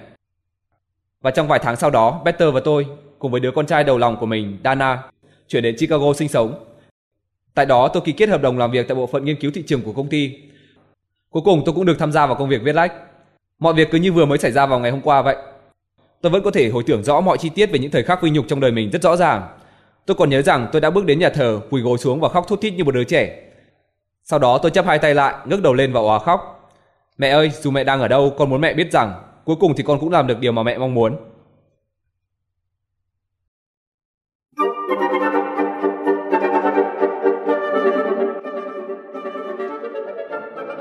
Và 1.22 1.32
trong 1.32 1.48
vài 1.48 1.60
tháng 1.64 1.76
sau 1.76 1.90
đó, 1.90 2.22
Peter 2.26 2.54
và 2.54 2.60
tôi 2.60 2.86
cùng 3.20 3.32
với 3.32 3.42
đứa 3.42 3.52
con 3.52 3.66
trai 3.66 3.84
đầu 3.84 3.98
lòng 3.98 4.18
của 4.20 4.26
mình, 4.26 4.58
Dana, 4.64 5.04
chuyển 5.48 5.64
đến 5.64 5.76
Chicago 5.78 6.14
sinh 6.14 6.28
sống. 6.28 6.66
Tại 7.54 7.66
đó 7.66 7.88
tôi 7.88 8.04
ký 8.06 8.12
kết 8.12 8.30
hợp 8.30 8.42
đồng 8.42 8.58
làm 8.58 8.72
việc 8.72 8.88
tại 8.88 8.96
bộ 8.96 9.08
phận 9.08 9.26
nghiên 9.26 9.36
cứu 9.36 9.52
thị 9.54 9.64
trường 9.68 9.82
của 9.82 9.94
công 9.94 10.10
ty. 10.10 10.38
Cuối 11.30 11.44
cùng 11.46 11.62
tôi 11.66 11.76
cũng 11.76 11.86
được 11.86 12.00
tham 12.00 12.12
gia 12.12 12.26
vào 12.26 12.36
công 12.36 12.50
việc 12.50 12.62
viết 12.64 12.76
lách. 12.76 12.94
Mọi 13.60 13.74
việc 13.74 13.92
cứ 13.92 13.98
như 13.98 14.12
vừa 14.12 14.26
mới 14.26 14.38
xảy 14.38 14.52
ra 14.52 14.66
vào 14.66 14.80
ngày 14.80 14.92
hôm 14.92 15.02
qua 15.02 15.22
vậy. 15.22 15.36
Tôi 16.22 16.32
vẫn 16.32 16.44
có 16.44 16.52
thể 16.52 16.70
hồi 16.70 16.84
tưởng 16.88 17.04
rõ 17.04 17.22
mọi 17.22 17.38
chi 17.38 17.50
tiết 17.50 17.72
về 17.72 17.80
những 17.80 17.92
thời 17.92 18.04
khắc 18.04 18.22
vinh 18.22 18.34
nhục 18.34 18.46
trong 18.48 18.60
đời 18.60 18.72
mình 18.72 18.90
rất 18.90 19.02
rõ 19.02 19.16
ràng. 19.16 19.48
Tôi 20.06 20.16
còn 20.16 20.30
nhớ 20.30 20.42
rằng 20.42 20.68
tôi 20.72 20.82
đã 20.82 20.90
bước 20.90 21.06
đến 21.06 21.20
nhà 21.20 21.30
thờ, 21.30 21.60
quỳ 21.70 21.82
gối 21.82 21.98
xuống 21.98 22.20
và 22.20 22.30
khóc 22.30 22.48
thút 22.48 22.62
thít 22.62 22.74
như 22.74 22.84
một 22.84 22.96
đứa 22.96 23.04
trẻ. 23.04 23.49
Sau 24.30 24.40
đó 24.40 24.60
tôi 24.62 24.72
chấp 24.72 24.86
hai 24.86 25.00
tay 25.00 25.16
lại, 25.16 25.34
ngước 25.46 25.62
đầu 25.62 25.74
lên 25.74 25.94
và 25.94 26.00
òa 26.00 26.20
khóc. 26.20 26.70
Mẹ 27.18 27.30
ơi, 27.30 27.52
dù 27.62 27.72
mẹ 27.72 27.84
đang 27.84 28.02
ở 28.02 28.08
đâu, 28.08 28.34
con 28.38 28.50
muốn 28.50 28.62
mẹ 28.62 28.74
biết 28.74 28.92
rằng 28.92 29.14
cuối 29.46 29.56
cùng 29.60 29.74
thì 29.76 29.84
con 29.84 30.00
cũng 30.00 30.12
làm 30.12 30.28
được 30.28 30.40
điều 30.40 30.52
mà 30.52 30.64
mẹ 30.64 30.78
mong 30.78 30.94
muốn. 30.94 31.18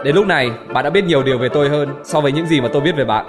Đến 0.05 0.15
lúc 0.15 0.27
này, 0.27 0.51
bạn 0.73 0.85
đã 0.85 0.91
biết 0.91 1.05
nhiều 1.05 1.23
điều 1.23 1.39
về 1.39 1.49
tôi 1.49 1.69
hơn 1.69 1.89
so 2.05 2.21
với 2.21 2.33
những 2.33 2.47
gì 2.47 2.61
mà 2.61 2.69
tôi 2.73 2.83
biết 2.83 2.93
về 2.97 3.05
bạn. 3.05 3.27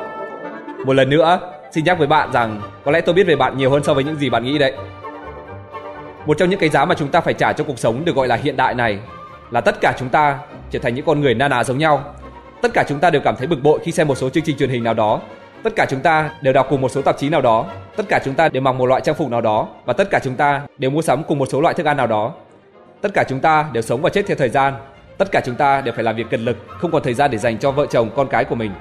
Một 0.86 0.94
lần 0.94 1.10
nữa, 1.10 1.40
xin 1.72 1.86
nhắc 1.86 1.98
với 1.98 2.08
bạn 2.08 2.32
rằng 2.32 2.62
có 2.86 2.92
lẽ 2.92 3.02
tôi 3.02 3.16
biết 3.16 3.28
về 3.28 3.36
bạn 3.36 3.58
nhiều 3.58 3.70
hơn 3.70 3.84
so 3.84 3.94
với 3.94 4.04
những 4.04 4.16
gì 4.16 4.30
bạn 4.30 4.44
nghĩ 4.44 4.58
đấy. 4.58 4.74
Một 6.26 6.38
trong 6.38 6.50
những 6.50 6.60
cái 6.60 6.70
giá 6.70 6.86
mà 6.86 6.96
chúng 6.96 7.10
ta 7.10 7.22
phải 7.22 7.34
trả 7.34 7.54
cho 7.54 7.64
cuộc 7.64 7.80
sống 7.80 8.06
được 8.06 8.16
gọi 8.16 8.28
là 8.28 8.36
hiện 8.36 8.58
đại 8.58 8.76
này 8.76 9.00
là 9.52 9.62
tất 9.62 9.82
cả 9.82 9.94
chúng 10.00 10.10
ta 10.10 10.40
trở 10.72 10.80
thành 10.80 10.96
những 10.96 11.06
con 11.06 11.22
người 11.22 11.34
na 11.34 11.48
ná 11.48 11.64
giống 11.64 11.78
nhau. 11.78 12.16
Tất 12.62 12.72
cả 12.74 12.84
chúng 12.88 13.00
ta 13.00 13.10
đều 13.10 13.22
cảm 13.26 13.36
thấy 13.36 13.48
bực 13.48 13.64
bội 13.64 13.80
khi 13.84 13.92
xem 13.92 14.08
một 14.08 14.16
số 14.16 14.30
chương 14.30 14.44
trình 14.44 14.58
truyền 14.58 14.70
hình 14.70 14.84
nào 14.84 14.94
đó. 14.94 15.22
Tất 15.64 15.74
cả 15.76 15.86
chúng 15.90 16.00
ta 16.00 16.32
đều 16.42 16.54
đọc 16.54 16.68
cùng 16.70 16.82
một 16.82 16.92
số 16.92 17.02
tạp 17.02 17.18
chí 17.18 17.30
nào 17.30 17.42
đó. 17.42 17.66
Tất 17.96 18.04
cả 18.10 18.20
chúng 18.26 18.34
ta 18.34 18.50
đều 18.50 18.62
mặc 18.62 18.72
một 18.72 18.86
loại 18.86 19.02
trang 19.02 19.16
phục 19.16 19.30
nào 19.30 19.42
đó 19.42 19.68
và 19.86 19.94
tất 19.94 20.10
cả 20.10 20.20
chúng 20.24 20.36
ta 20.36 20.62
đều 20.78 20.92
mua 20.92 21.02
sắm 21.02 21.24
cùng 21.24 21.40
một 21.40 21.48
số 21.52 21.62
loại 21.62 21.74
thức 21.74 21.86
ăn 21.86 21.98
nào 21.98 22.08
đó. 22.08 22.34
Tất 23.02 23.10
cả 23.14 23.24
chúng 23.30 23.40
ta 23.40 23.66
đều 23.74 23.84
sống 23.84 24.02
và 24.02 24.10
chết 24.10 24.28
theo 24.28 24.38
thời 24.38 24.50
gian 24.50 24.74
Tất 25.20 25.32
cả 25.32 25.42
chúng 25.46 25.56
ta 25.56 25.82
đều 25.82 25.94
phải 25.94 26.04
làm 26.04 26.16
việc 26.16 26.26
cần 26.30 26.46
lực, 26.46 26.58
không 26.68 26.92
còn 26.92 27.04
thời 27.04 27.14
gian 27.14 27.32
để 27.32 27.38
dành 27.38 27.58
cho 27.58 27.72
vợ 27.72 27.86
chồng, 27.86 28.10
con 28.16 28.28
cái 28.28 28.46
của 28.46 28.56
mình. 28.56 28.72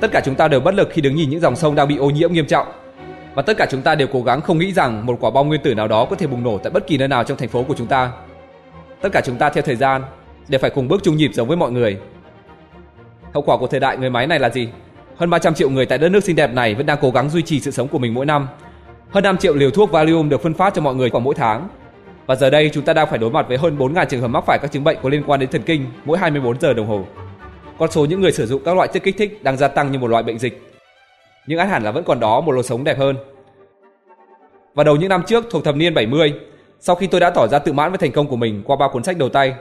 Tất 0.00 0.10
cả 0.12 0.20
chúng 0.24 0.34
ta 0.34 0.48
đều 0.48 0.60
bất 0.60 0.74
lực 0.74 0.88
khi 0.92 1.02
đứng 1.02 1.14
nhìn 1.14 1.30
những 1.30 1.40
dòng 1.40 1.56
sông 1.56 1.74
đang 1.74 1.88
bị 1.88 1.96
ô 1.96 2.10
nhiễm 2.10 2.32
nghiêm 2.32 2.46
trọng. 2.46 2.66
Và 3.34 3.42
tất 3.42 3.56
cả 3.56 3.66
chúng 3.70 3.82
ta 3.82 3.94
đều 3.94 4.08
cố 4.12 4.22
gắng 4.22 4.40
không 4.40 4.58
nghĩ 4.58 4.72
rằng 4.72 5.06
một 5.06 5.16
quả 5.20 5.30
bom 5.30 5.48
nguyên 5.48 5.62
tử 5.62 5.74
nào 5.74 5.88
đó 5.88 6.04
có 6.10 6.16
thể 6.16 6.26
bùng 6.26 6.42
nổ 6.42 6.58
tại 6.58 6.70
bất 6.70 6.86
kỳ 6.86 6.98
nơi 6.98 7.08
nào 7.08 7.24
trong 7.24 7.38
thành 7.38 7.48
phố 7.48 7.62
của 7.62 7.74
chúng 7.78 7.86
ta. 7.86 8.10
Tất 9.02 9.08
cả 9.12 9.20
chúng 9.24 9.36
ta 9.36 9.50
theo 9.50 9.62
thời 9.62 9.76
gian 9.76 10.02
để 10.48 10.58
phải 10.58 10.70
cùng 10.70 10.88
bước 10.88 11.00
chung 11.02 11.16
nhịp 11.16 11.30
giống 11.34 11.48
với 11.48 11.56
mọi 11.56 11.72
người. 11.72 11.98
Hậu 13.34 13.42
quả 13.42 13.56
của 13.56 13.66
thời 13.66 13.80
đại 13.80 13.96
người 13.96 14.10
máy 14.10 14.26
này 14.26 14.38
là 14.38 14.50
gì? 14.50 14.68
Hơn 15.16 15.30
300 15.30 15.54
triệu 15.54 15.70
người 15.70 15.86
tại 15.86 15.98
đất 15.98 16.08
nước 16.08 16.24
xinh 16.24 16.36
đẹp 16.36 16.52
này 16.52 16.74
vẫn 16.74 16.86
đang 16.86 16.98
cố 17.00 17.10
gắng 17.10 17.30
duy 17.30 17.42
trì 17.42 17.60
sự 17.60 17.70
sống 17.70 17.88
của 17.88 17.98
mình 17.98 18.14
mỗi 18.14 18.26
năm. 18.26 18.48
Hơn 19.10 19.24
5 19.24 19.36
triệu 19.36 19.54
liều 19.54 19.70
thuốc 19.70 19.90
Valium 19.90 20.28
được 20.28 20.42
phân 20.42 20.54
phát 20.54 20.74
cho 20.74 20.82
mọi 20.82 20.94
người 20.94 21.10
khoảng 21.10 21.24
mỗi 21.24 21.34
tháng 21.34 21.68
và 22.26 22.36
giờ 22.36 22.50
đây 22.50 22.70
chúng 22.72 22.84
ta 22.84 22.92
đang 22.92 23.08
phải 23.10 23.18
đối 23.18 23.30
mặt 23.30 23.48
với 23.48 23.58
hơn 23.58 23.78
4.000 23.78 24.04
trường 24.04 24.20
hợp 24.20 24.28
mắc 24.28 24.44
phải 24.46 24.58
các 24.62 24.72
chứng 24.72 24.84
bệnh 24.84 24.98
có 25.02 25.08
liên 25.08 25.22
quan 25.26 25.40
đến 25.40 25.48
thần 25.50 25.62
kinh 25.62 25.86
mỗi 26.04 26.18
24 26.18 26.60
giờ 26.60 26.72
đồng 26.72 26.86
hồ. 26.86 27.04
Con 27.78 27.90
số 27.90 28.04
những 28.04 28.20
người 28.20 28.32
sử 28.32 28.46
dụng 28.46 28.62
các 28.64 28.76
loại 28.76 28.88
chất 28.92 29.02
kích 29.02 29.14
thích 29.18 29.42
đang 29.42 29.56
gia 29.56 29.68
tăng 29.68 29.92
như 29.92 29.98
một 29.98 30.06
loại 30.06 30.22
bệnh 30.22 30.38
dịch. 30.38 30.62
Nhưng 31.46 31.58
át 31.58 31.68
hẳn 31.68 31.82
là 31.82 31.90
vẫn 31.90 32.04
còn 32.04 32.20
đó 32.20 32.40
một 32.40 32.52
lối 32.52 32.62
sống 32.62 32.84
đẹp 32.84 32.98
hơn. 32.98 33.16
Vào 34.74 34.84
đầu 34.84 34.96
những 34.96 35.08
năm 35.08 35.22
trước 35.26 35.44
thuộc 35.50 35.64
thập 35.64 35.76
niên 35.76 35.94
70, 35.94 36.34
sau 36.80 36.96
khi 36.96 37.06
tôi 37.06 37.20
đã 37.20 37.30
tỏ 37.30 37.46
ra 37.48 37.58
tự 37.58 37.72
mãn 37.72 37.90
với 37.90 37.98
thành 37.98 38.12
công 38.12 38.26
của 38.26 38.36
mình 38.36 38.62
qua 38.66 38.76
ba 38.76 38.88
cuốn 38.92 39.04
sách 39.04 39.18
đầu 39.18 39.28
tay, 39.28 39.54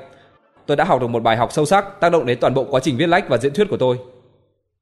tôi 0.66 0.78
đã 0.78 0.84
học 0.84 1.02
được 1.02 1.08
một 1.08 1.24
bài 1.24 1.38
học 1.38 1.52
sâu 1.52 1.66
sắc 1.66 2.00
tác 2.00 2.12
động 2.12 2.26
đến 2.26 2.38
toàn 2.42 2.54
bộ 2.54 2.64
quá 2.70 2.80
trình 2.84 2.98
viết 2.98 3.08
lách 3.08 3.30
và 3.30 3.38
diễn 3.38 3.54
thuyết 3.54 3.68
của 3.70 3.78
tôi. 3.78 3.98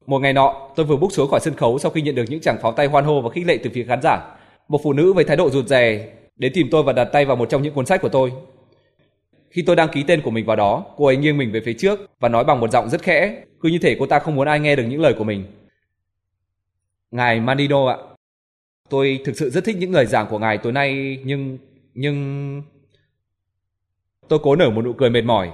Một 0.06 0.20
ngày 0.20 0.34
nọ, 0.34 0.70
tôi 0.76 0.86
vừa 0.86 0.98
bước 0.98 1.12
xuống 1.12 1.30
khỏi 1.30 1.40
sân 1.40 1.56
khấu 1.56 1.80
sau 1.80 1.92
khi 1.92 2.02
nhận 2.02 2.16
được 2.16 2.26
những 2.28 2.42
tràng 2.42 2.58
pháo 2.62 2.72
tay 2.72 2.88
hoan 2.88 3.06
hô 3.06 3.22
và 3.22 3.30
khích 3.30 3.48
lệ 3.48 3.58
từ 3.64 3.70
phía 3.74 3.84
khán 3.84 4.02
giả. 4.02 4.36
Một 4.68 4.82
phụ 4.84 4.94
nữ 4.94 5.14
với 5.14 5.24
thái 5.24 5.38
độ 5.38 5.50
rụt 5.50 5.66
rè 5.66 6.08
đến 6.36 6.52
tìm 6.56 6.68
tôi 6.72 6.84
và 6.84 6.94
đặt 6.94 7.06
tay 7.06 7.26
vào 7.26 7.36
một 7.36 7.50
trong 7.50 7.62
những 7.62 7.74
cuốn 7.74 7.86
sách 7.86 8.02
của 8.02 8.10
tôi. 8.10 8.32
Khi 9.50 9.64
tôi 9.66 9.76
đăng 9.76 9.90
ký 9.90 10.04
tên 10.08 10.22
của 10.22 10.32
mình 10.32 10.46
vào 10.46 10.56
đó, 10.56 10.86
cô 10.98 11.06
ấy 11.06 11.18
nghiêng 11.18 11.38
mình 11.38 11.52
về 11.52 11.62
phía 11.66 11.74
trước 11.74 12.00
và 12.20 12.30
nói 12.30 12.44
bằng 12.44 12.60
một 12.60 12.72
giọng 12.72 12.90
rất 12.90 13.02
khẽ, 13.02 13.36
cứ 13.62 13.70
như 13.70 13.78
thể 13.82 13.96
cô 14.00 14.06
ta 14.06 14.20
không 14.20 14.36
muốn 14.36 14.48
ai 14.48 14.60
nghe 14.60 14.76
được 14.76 14.84
những 14.84 15.02
lời 15.02 15.14
của 15.18 15.24
mình. 15.24 15.44
Ngài 17.12 17.40
Mandino 17.40 17.88
ạ, 17.88 17.98
tôi 18.90 19.20
thực 19.26 19.38
sự 19.38 19.50
rất 19.50 19.66
thích 19.66 19.76
những 19.80 19.92
lời 19.92 20.06
giảng 20.06 20.28
của 20.30 20.40
ngài 20.40 20.58
tối 20.58 20.72
nay, 20.74 21.20
nhưng 21.24 21.58
nhưng 22.00 22.62
tôi 24.28 24.40
cố 24.44 24.56
nở 24.56 24.70
một 24.70 24.82
nụ 24.82 24.94
cười 24.94 25.10
mệt 25.10 25.22
mỏi. 25.22 25.52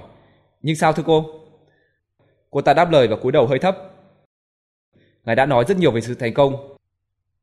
Nhưng 0.62 0.76
sao 0.76 0.92
thưa 0.92 1.02
cô? 1.06 1.26
Cô 2.50 2.60
ta 2.60 2.74
đáp 2.74 2.90
lời 2.90 3.08
và 3.08 3.16
cúi 3.16 3.32
đầu 3.32 3.46
hơi 3.46 3.58
thấp. 3.58 3.76
Ngài 5.24 5.36
đã 5.36 5.46
nói 5.46 5.64
rất 5.68 5.76
nhiều 5.78 5.90
về 5.90 6.00
sự 6.00 6.14
thành 6.14 6.34
công 6.34 6.76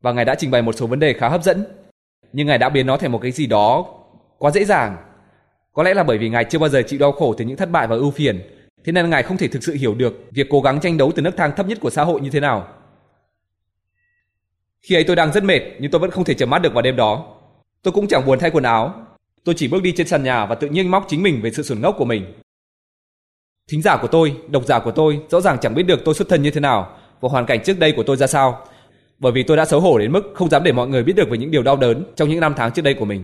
và 0.01 0.11
ngài 0.11 0.25
đã 0.25 0.35
trình 0.35 0.51
bày 0.51 0.61
một 0.61 0.71
số 0.71 0.87
vấn 0.87 0.99
đề 0.99 1.13
khá 1.13 1.29
hấp 1.29 1.43
dẫn 1.43 1.65
nhưng 2.33 2.47
ngài 2.47 2.57
đã 2.57 2.69
biến 2.69 2.87
nó 2.87 2.97
thành 2.97 3.11
một 3.11 3.19
cái 3.21 3.31
gì 3.31 3.45
đó 3.45 3.85
quá 4.37 4.51
dễ 4.51 4.65
dàng. 4.65 4.97
Có 5.73 5.83
lẽ 5.83 5.93
là 5.93 6.03
bởi 6.03 6.17
vì 6.17 6.29
ngài 6.29 6.45
chưa 6.45 6.59
bao 6.59 6.69
giờ 6.69 6.81
chịu 6.87 6.99
đau 6.99 7.11
khổ 7.11 7.33
từ 7.37 7.45
những 7.45 7.57
thất 7.57 7.71
bại 7.71 7.87
và 7.87 7.95
ưu 7.95 8.11
phiền, 8.11 8.41
thế 8.83 8.91
nên 8.91 9.09
ngài 9.09 9.23
không 9.23 9.37
thể 9.37 9.47
thực 9.47 9.63
sự 9.63 9.73
hiểu 9.73 9.95
được 9.95 10.13
việc 10.31 10.47
cố 10.49 10.61
gắng 10.61 10.79
tranh 10.79 10.97
đấu 10.97 11.11
từ 11.15 11.21
nấc 11.21 11.37
thang 11.37 11.51
thấp 11.55 11.67
nhất 11.67 11.77
của 11.81 11.89
xã 11.89 12.03
hội 12.03 12.21
như 12.21 12.29
thế 12.29 12.39
nào. 12.39 12.67
Khi 14.81 14.95
ấy 14.95 15.03
tôi 15.03 15.15
đang 15.15 15.31
rất 15.31 15.43
mệt, 15.43 15.61
nhưng 15.79 15.91
tôi 15.91 15.99
vẫn 15.99 16.11
không 16.11 16.23
thể 16.23 16.33
chợp 16.33 16.45
mắt 16.45 16.59
được 16.59 16.73
vào 16.73 16.81
đêm 16.81 16.95
đó. 16.95 17.40
Tôi 17.83 17.91
cũng 17.91 18.07
chẳng 18.07 18.25
buồn 18.25 18.39
thay 18.39 18.51
quần 18.51 18.63
áo. 18.63 18.93
Tôi 19.43 19.55
chỉ 19.55 19.67
bước 19.67 19.83
đi 19.83 19.91
trên 19.91 20.07
sàn 20.07 20.23
nhà 20.23 20.45
và 20.45 20.55
tự 20.55 20.67
nhiên 20.67 20.91
móc 20.91 21.05
chính 21.09 21.23
mình 21.23 21.41
về 21.41 21.51
sự 21.51 21.63
xuẩn 21.63 21.81
ngốc 21.81 21.95
của 21.97 22.05
mình. 22.05 22.25
Thính 23.71 23.81
giả 23.81 23.97
của 23.97 24.07
tôi, 24.07 24.35
độc 24.47 24.65
giả 24.65 24.79
của 24.79 24.91
tôi 24.91 25.19
rõ 25.29 25.41
ràng 25.41 25.57
chẳng 25.61 25.75
biết 25.75 25.83
được 25.83 26.01
tôi 26.05 26.15
xuất 26.15 26.29
thân 26.29 26.41
như 26.41 26.51
thế 26.51 26.61
nào 26.61 26.97
và 27.21 27.29
hoàn 27.29 27.45
cảnh 27.45 27.63
trước 27.63 27.79
đây 27.79 27.91
của 27.91 28.03
tôi 28.03 28.17
ra 28.17 28.27
sao, 28.27 28.65
bởi 29.19 29.31
vì 29.31 29.43
tôi 29.43 29.57
đã 29.57 29.65
xấu 29.65 29.79
hổ 29.79 29.97
đến 29.97 30.11
mức 30.11 30.21
không 30.33 30.49
dám 30.49 30.63
để 30.63 30.71
mọi 30.71 30.87
người 30.87 31.03
biết 31.03 31.13
được 31.15 31.29
về 31.29 31.37
những 31.37 31.51
điều 31.51 31.63
đau 31.63 31.75
đớn 31.75 32.03
trong 32.15 32.29
những 32.29 32.39
năm 32.39 32.53
tháng 32.57 32.71
trước 32.71 32.81
đây 32.81 32.93
của 32.93 33.05
mình. 33.05 33.23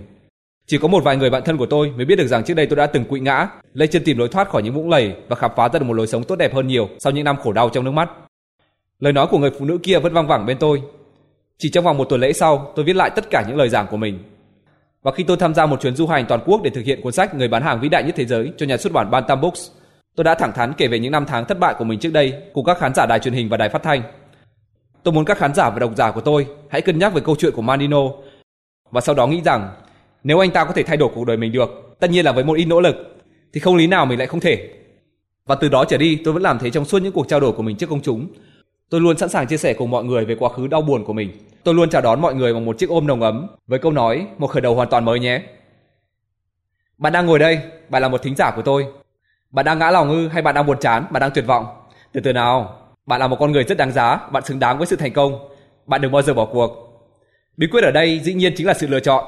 Chỉ 0.67 0.77
có 0.77 0.87
một 0.87 1.03
vài 1.03 1.17
người 1.17 1.29
bạn 1.29 1.43
thân 1.45 1.57
của 1.57 1.65
tôi 1.65 1.91
mới 1.91 2.05
biết 2.05 2.15
được 2.15 2.27
rằng 2.27 2.43
trước 2.43 2.53
đây 2.53 2.65
tôi 2.65 2.75
đã 2.75 2.85
từng 2.85 3.05
quỵ 3.05 3.19
ngã, 3.19 3.49
lấy 3.73 3.87
chân 3.87 4.03
tìm 4.03 4.17
lối 4.17 4.27
thoát 4.27 4.49
khỏi 4.49 4.63
những 4.63 4.73
vũng 4.73 4.89
lầy 4.89 5.13
và 5.29 5.35
khám 5.35 5.51
phá 5.55 5.69
ra 5.69 5.79
được 5.79 5.85
một 5.85 5.93
lối 5.93 6.07
sống 6.07 6.23
tốt 6.23 6.35
đẹp 6.35 6.53
hơn 6.53 6.67
nhiều 6.67 6.89
sau 6.99 7.13
những 7.13 7.25
năm 7.25 7.37
khổ 7.43 7.51
đau 7.51 7.69
trong 7.69 7.85
nước 7.85 7.91
mắt. 7.91 8.09
Lời 8.99 9.13
nói 9.13 9.27
của 9.31 9.37
người 9.37 9.51
phụ 9.59 9.65
nữ 9.65 9.77
kia 9.83 9.99
vẫn 9.99 10.13
vang 10.13 10.27
vẳng 10.27 10.45
bên 10.45 10.57
tôi. 10.59 10.81
Chỉ 11.57 11.69
trong 11.69 11.83
vòng 11.83 11.97
một 11.97 12.05
tuần 12.09 12.21
lễ 12.21 12.33
sau, 12.33 12.71
tôi 12.75 12.85
viết 12.85 12.95
lại 12.95 13.09
tất 13.15 13.29
cả 13.29 13.43
những 13.47 13.57
lời 13.57 13.69
giảng 13.69 13.87
của 13.87 13.97
mình. 13.97 14.19
Và 15.07 15.13
khi 15.13 15.23
tôi 15.23 15.37
tham 15.37 15.53
gia 15.53 15.65
một 15.65 15.81
chuyến 15.81 15.95
du 15.95 16.07
hành 16.07 16.25
toàn 16.25 16.41
quốc 16.45 16.61
để 16.63 16.69
thực 16.69 16.85
hiện 16.85 17.01
cuốn 17.01 17.13
sách 17.13 17.35
Người 17.35 17.47
bán 17.47 17.63
hàng 17.63 17.79
vĩ 17.79 17.89
đại 17.89 18.03
nhất 18.03 18.15
thế 18.17 18.25
giới 18.25 18.51
cho 18.57 18.65
nhà 18.65 18.77
xuất 18.77 18.93
bản 18.93 19.11
Bantam 19.11 19.41
Books, 19.41 19.71
Tôi 20.15 20.23
đã 20.23 20.35
thẳng 20.35 20.53
thắn 20.53 20.73
kể 20.77 20.87
về 20.87 20.99
những 20.99 21.11
năm 21.11 21.25
tháng 21.27 21.45
thất 21.45 21.59
bại 21.59 21.75
của 21.79 21.83
mình 21.83 21.99
trước 21.99 22.13
đây 22.13 22.33
cùng 22.53 22.65
các 22.65 22.77
khán 22.77 22.93
giả 22.93 23.05
đài 23.05 23.19
truyền 23.19 23.33
hình 23.33 23.49
và 23.49 23.57
đài 23.57 23.69
phát 23.69 23.83
thanh. 23.83 24.01
Tôi 25.03 25.13
muốn 25.13 25.25
các 25.25 25.37
khán 25.37 25.53
giả 25.53 25.69
và 25.69 25.79
độc 25.79 25.91
giả 25.95 26.11
của 26.11 26.21
tôi 26.21 26.47
hãy 26.69 26.81
cân 26.81 26.99
nhắc 26.99 27.13
về 27.13 27.21
câu 27.25 27.35
chuyện 27.39 27.53
của 27.55 27.61
Manino 27.61 28.01
và 28.91 29.01
sau 29.01 29.15
đó 29.15 29.27
nghĩ 29.27 29.41
rằng 29.41 29.69
nếu 30.23 30.39
anh 30.43 30.51
ta 30.51 30.65
có 30.65 30.73
thể 30.73 30.83
thay 30.83 30.97
đổi 30.97 31.09
cuộc 31.15 31.25
đời 31.25 31.37
mình 31.37 31.51
được, 31.51 31.69
tất 31.99 32.09
nhiên 32.11 32.25
là 32.25 32.31
với 32.31 32.43
một 32.43 32.53
ít 32.53 32.65
nỗ 32.65 32.81
lực, 32.81 32.95
thì 33.53 33.59
không 33.59 33.75
lý 33.75 33.87
nào 33.87 34.05
mình 34.05 34.17
lại 34.17 34.27
không 34.27 34.39
thể. 34.39 34.69
Và 35.45 35.55
từ 35.55 35.69
đó 35.69 35.85
trở 35.85 35.97
đi, 35.97 36.17
tôi 36.25 36.33
vẫn 36.33 36.43
làm 36.43 36.59
thế 36.59 36.69
trong 36.69 36.85
suốt 36.85 37.01
những 37.01 37.13
cuộc 37.13 37.27
trao 37.27 37.39
đổi 37.39 37.51
của 37.51 37.63
mình 37.63 37.77
trước 37.77 37.89
công 37.89 38.01
chúng. 38.01 38.27
Tôi 38.89 39.01
luôn 39.01 39.17
sẵn 39.17 39.29
sàng 39.29 39.47
chia 39.47 39.57
sẻ 39.57 39.73
cùng 39.73 39.91
mọi 39.91 40.03
người 40.03 40.25
về 40.25 40.35
quá 40.35 40.49
khứ 40.49 40.67
đau 40.67 40.81
buồn 40.81 41.05
của 41.05 41.13
mình. 41.13 41.31
Tôi 41.63 41.73
luôn 41.73 41.89
chào 41.89 42.01
đón 42.01 42.21
mọi 42.21 42.35
người 42.35 42.53
bằng 42.53 42.65
một 42.65 42.77
chiếc 42.77 42.89
ôm 42.89 43.07
nồng 43.07 43.21
ấm 43.21 43.47
với 43.67 43.79
câu 43.79 43.91
nói 43.91 44.27
một 44.37 44.47
khởi 44.47 44.61
đầu 44.61 44.75
hoàn 44.75 44.89
toàn 44.89 45.05
mới 45.05 45.19
nhé. 45.19 45.41
Bạn 46.97 47.13
đang 47.13 47.25
ngồi 47.25 47.39
đây, 47.39 47.59
bạn 47.89 48.01
là 48.01 48.07
một 48.07 48.21
thính 48.23 48.35
giả 48.35 48.51
của 48.55 48.61
tôi. 48.61 48.87
Bạn 49.51 49.65
đang 49.65 49.79
ngã 49.79 49.91
lòng 49.91 50.09
ư 50.09 50.27
hay 50.27 50.41
bạn 50.41 50.55
đang 50.55 50.65
buồn 50.65 50.77
chán, 50.79 51.05
bạn 51.11 51.21
đang 51.21 51.31
tuyệt 51.31 51.45
vọng? 51.47 51.65
Từ 52.11 52.21
từ 52.21 52.33
nào, 52.33 52.79
bạn 53.05 53.19
là 53.19 53.27
một 53.27 53.37
con 53.39 53.51
người 53.51 53.63
rất 53.63 53.77
đáng 53.77 53.91
giá, 53.91 54.19
bạn 54.31 54.45
xứng 54.45 54.59
đáng 54.59 54.77
với 54.77 54.87
sự 54.87 54.95
thành 54.95 55.13
công. 55.13 55.49
Bạn 55.85 56.01
đừng 56.01 56.11
bao 56.11 56.21
giờ 56.21 56.33
bỏ 56.33 56.45
cuộc. 56.45 56.71
Bí 57.57 57.67
quyết 57.71 57.83
ở 57.83 57.91
đây 57.91 58.19
dĩ 58.19 58.33
nhiên 58.33 58.53
chính 58.55 58.67
là 58.67 58.73
sự 58.73 58.87
lựa 58.87 58.99
chọn. 58.99 59.25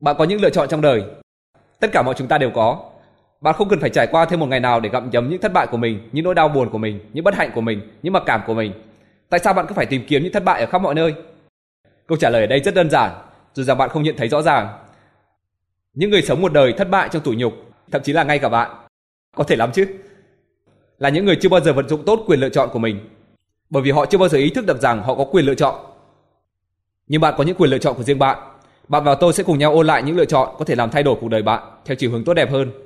Bạn 0.00 0.16
có 0.18 0.24
những 0.24 0.40
lựa 0.40 0.50
chọn 0.50 0.68
trong 0.68 0.80
đời. 0.80 1.02
Tất 1.80 1.92
cả 1.92 2.02
mọi 2.02 2.14
chúng 2.18 2.28
ta 2.28 2.38
đều 2.38 2.50
có. 2.54 2.90
Bạn 3.40 3.54
không 3.54 3.68
cần 3.68 3.80
phải 3.80 3.90
trải 3.90 4.06
qua 4.06 4.24
thêm 4.24 4.40
một 4.40 4.46
ngày 4.46 4.60
nào 4.60 4.80
để 4.80 4.88
gặm 4.88 5.10
nhấm 5.10 5.30
những 5.30 5.40
thất 5.40 5.52
bại 5.52 5.66
của 5.66 5.76
mình, 5.76 6.08
những 6.12 6.24
nỗi 6.24 6.34
đau 6.34 6.48
buồn 6.48 6.70
của 6.70 6.78
mình, 6.78 7.00
những 7.12 7.24
bất 7.24 7.34
hạnh 7.34 7.50
của 7.54 7.60
mình, 7.60 7.80
những 8.02 8.12
mặc 8.12 8.22
cảm 8.26 8.40
của 8.46 8.54
mình. 8.54 8.72
Tại 9.28 9.40
sao 9.40 9.54
bạn 9.54 9.66
cứ 9.68 9.74
phải 9.74 9.86
tìm 9.86 10.04
kiếm 10.08 10.22
những 10.22 10.32
thất 10.32 10.44
bại 10.44 10.60
ở 10.60 10.66
khắp 10.66 10.82
mọi 10.82 10.94
nơi? 10.94 11.14
Câu 12.06 12.18
trả 12.18 12.30
lời 12.30 12.40
ở 12.40 12.46
đây 12.46 12.60
rất 12.60 12.74
đơn 12.74 12.90
giản, 12.90 13.10
dù 13.54 13.62
rằng 13.62 13.78
bạn 13.78 13.88
không 13.88 14.02
nhận 14.02 14.16
thấy 14.16 14.28
rõ 14.28 14.42
ràng. 14.42 14.68
Những 15.94 16.10
người 16.10 16.22
sống 16.22 16.42
một 16.42 16.52
đời 16.52 16.72
thất 16.72 16.90
bại 16.90 17.08
trong 17.12 17.22
tủi 17.22 17.36
nhục, 17.36 17.52
thậm 17.90 18.02
chí 18.02 18.12
là 18.12 18.24
ngay 18.24 18.38
cả 18.38 18.48
bạn, 18.48 18.70
có 19.36 19.44
thể 19.44 19.56
lắm 19.56 19.70
chứ. 19.74 19.86
Là 20.98 21.08
những 21.08 21.24
người 21.24 21.36
chưa 21.40 21.48
bao 21.48 21.60
giờ 21.60 21.72
vận 21.72 21.88
dụng 21.88 22.04
tốt 22.04 22.24
quyền 22.26 22.40
lựa 22.40 22.48
chọn 22.48 22.68
của 22.72 22.78
mình, 22.78 23.08
bởi 23.70 23.82
vì 23.82 23.90
họ 23.90 24.06
chưa 24.06 24.18
bao 24.18 24.28
giờ 24.28 24.38
ý 24.38 24.50
thức 24.50 24.66
được 24.66 24.80
rằng 24.80 25.02
họ 25.02 25.14
có 25.14 25.24
quyền 25.24 25.44
lựa 25.44 25.54
chọn. 25.54 25.74
Nhưng 27.06 27.20
bạn 27.20 27.34
có 27.38 27.44
những 27.44 27.56
quyền 27.56 27.70
lựa 27.70 27.78
chọn 27.78 27.94
của 27.96 28.02
riêng 28.02 28.18
bạn. 28.18 28.38
Bạn 28.88 29.04
và 29.04 29.14
tôi 29.14 29.32
sẽ 29.32 29.42
cùng 29.42 29.58
nhau 29.58 29.72
ôn 29.72 29.86
lại 29.86 30.02
những 30.02 30.16
lựa 30.16 30.24
chọn 30.24 30.54
có 30.58 30.64
thể 30.64 30.74
làm 30.74 30.90
thay 30.90 31.02
đổi 31.02 31.16
cuộc 31.20 31.28
đời 31.28 31.42
bạn 31.42 31.62
theo 31.84 31.94
chiều 31.94 32.10
hướng 32.10 32.24
tốt 32.24 32.34
đẹp 32.34 32.50
hơn. 32.50 32.85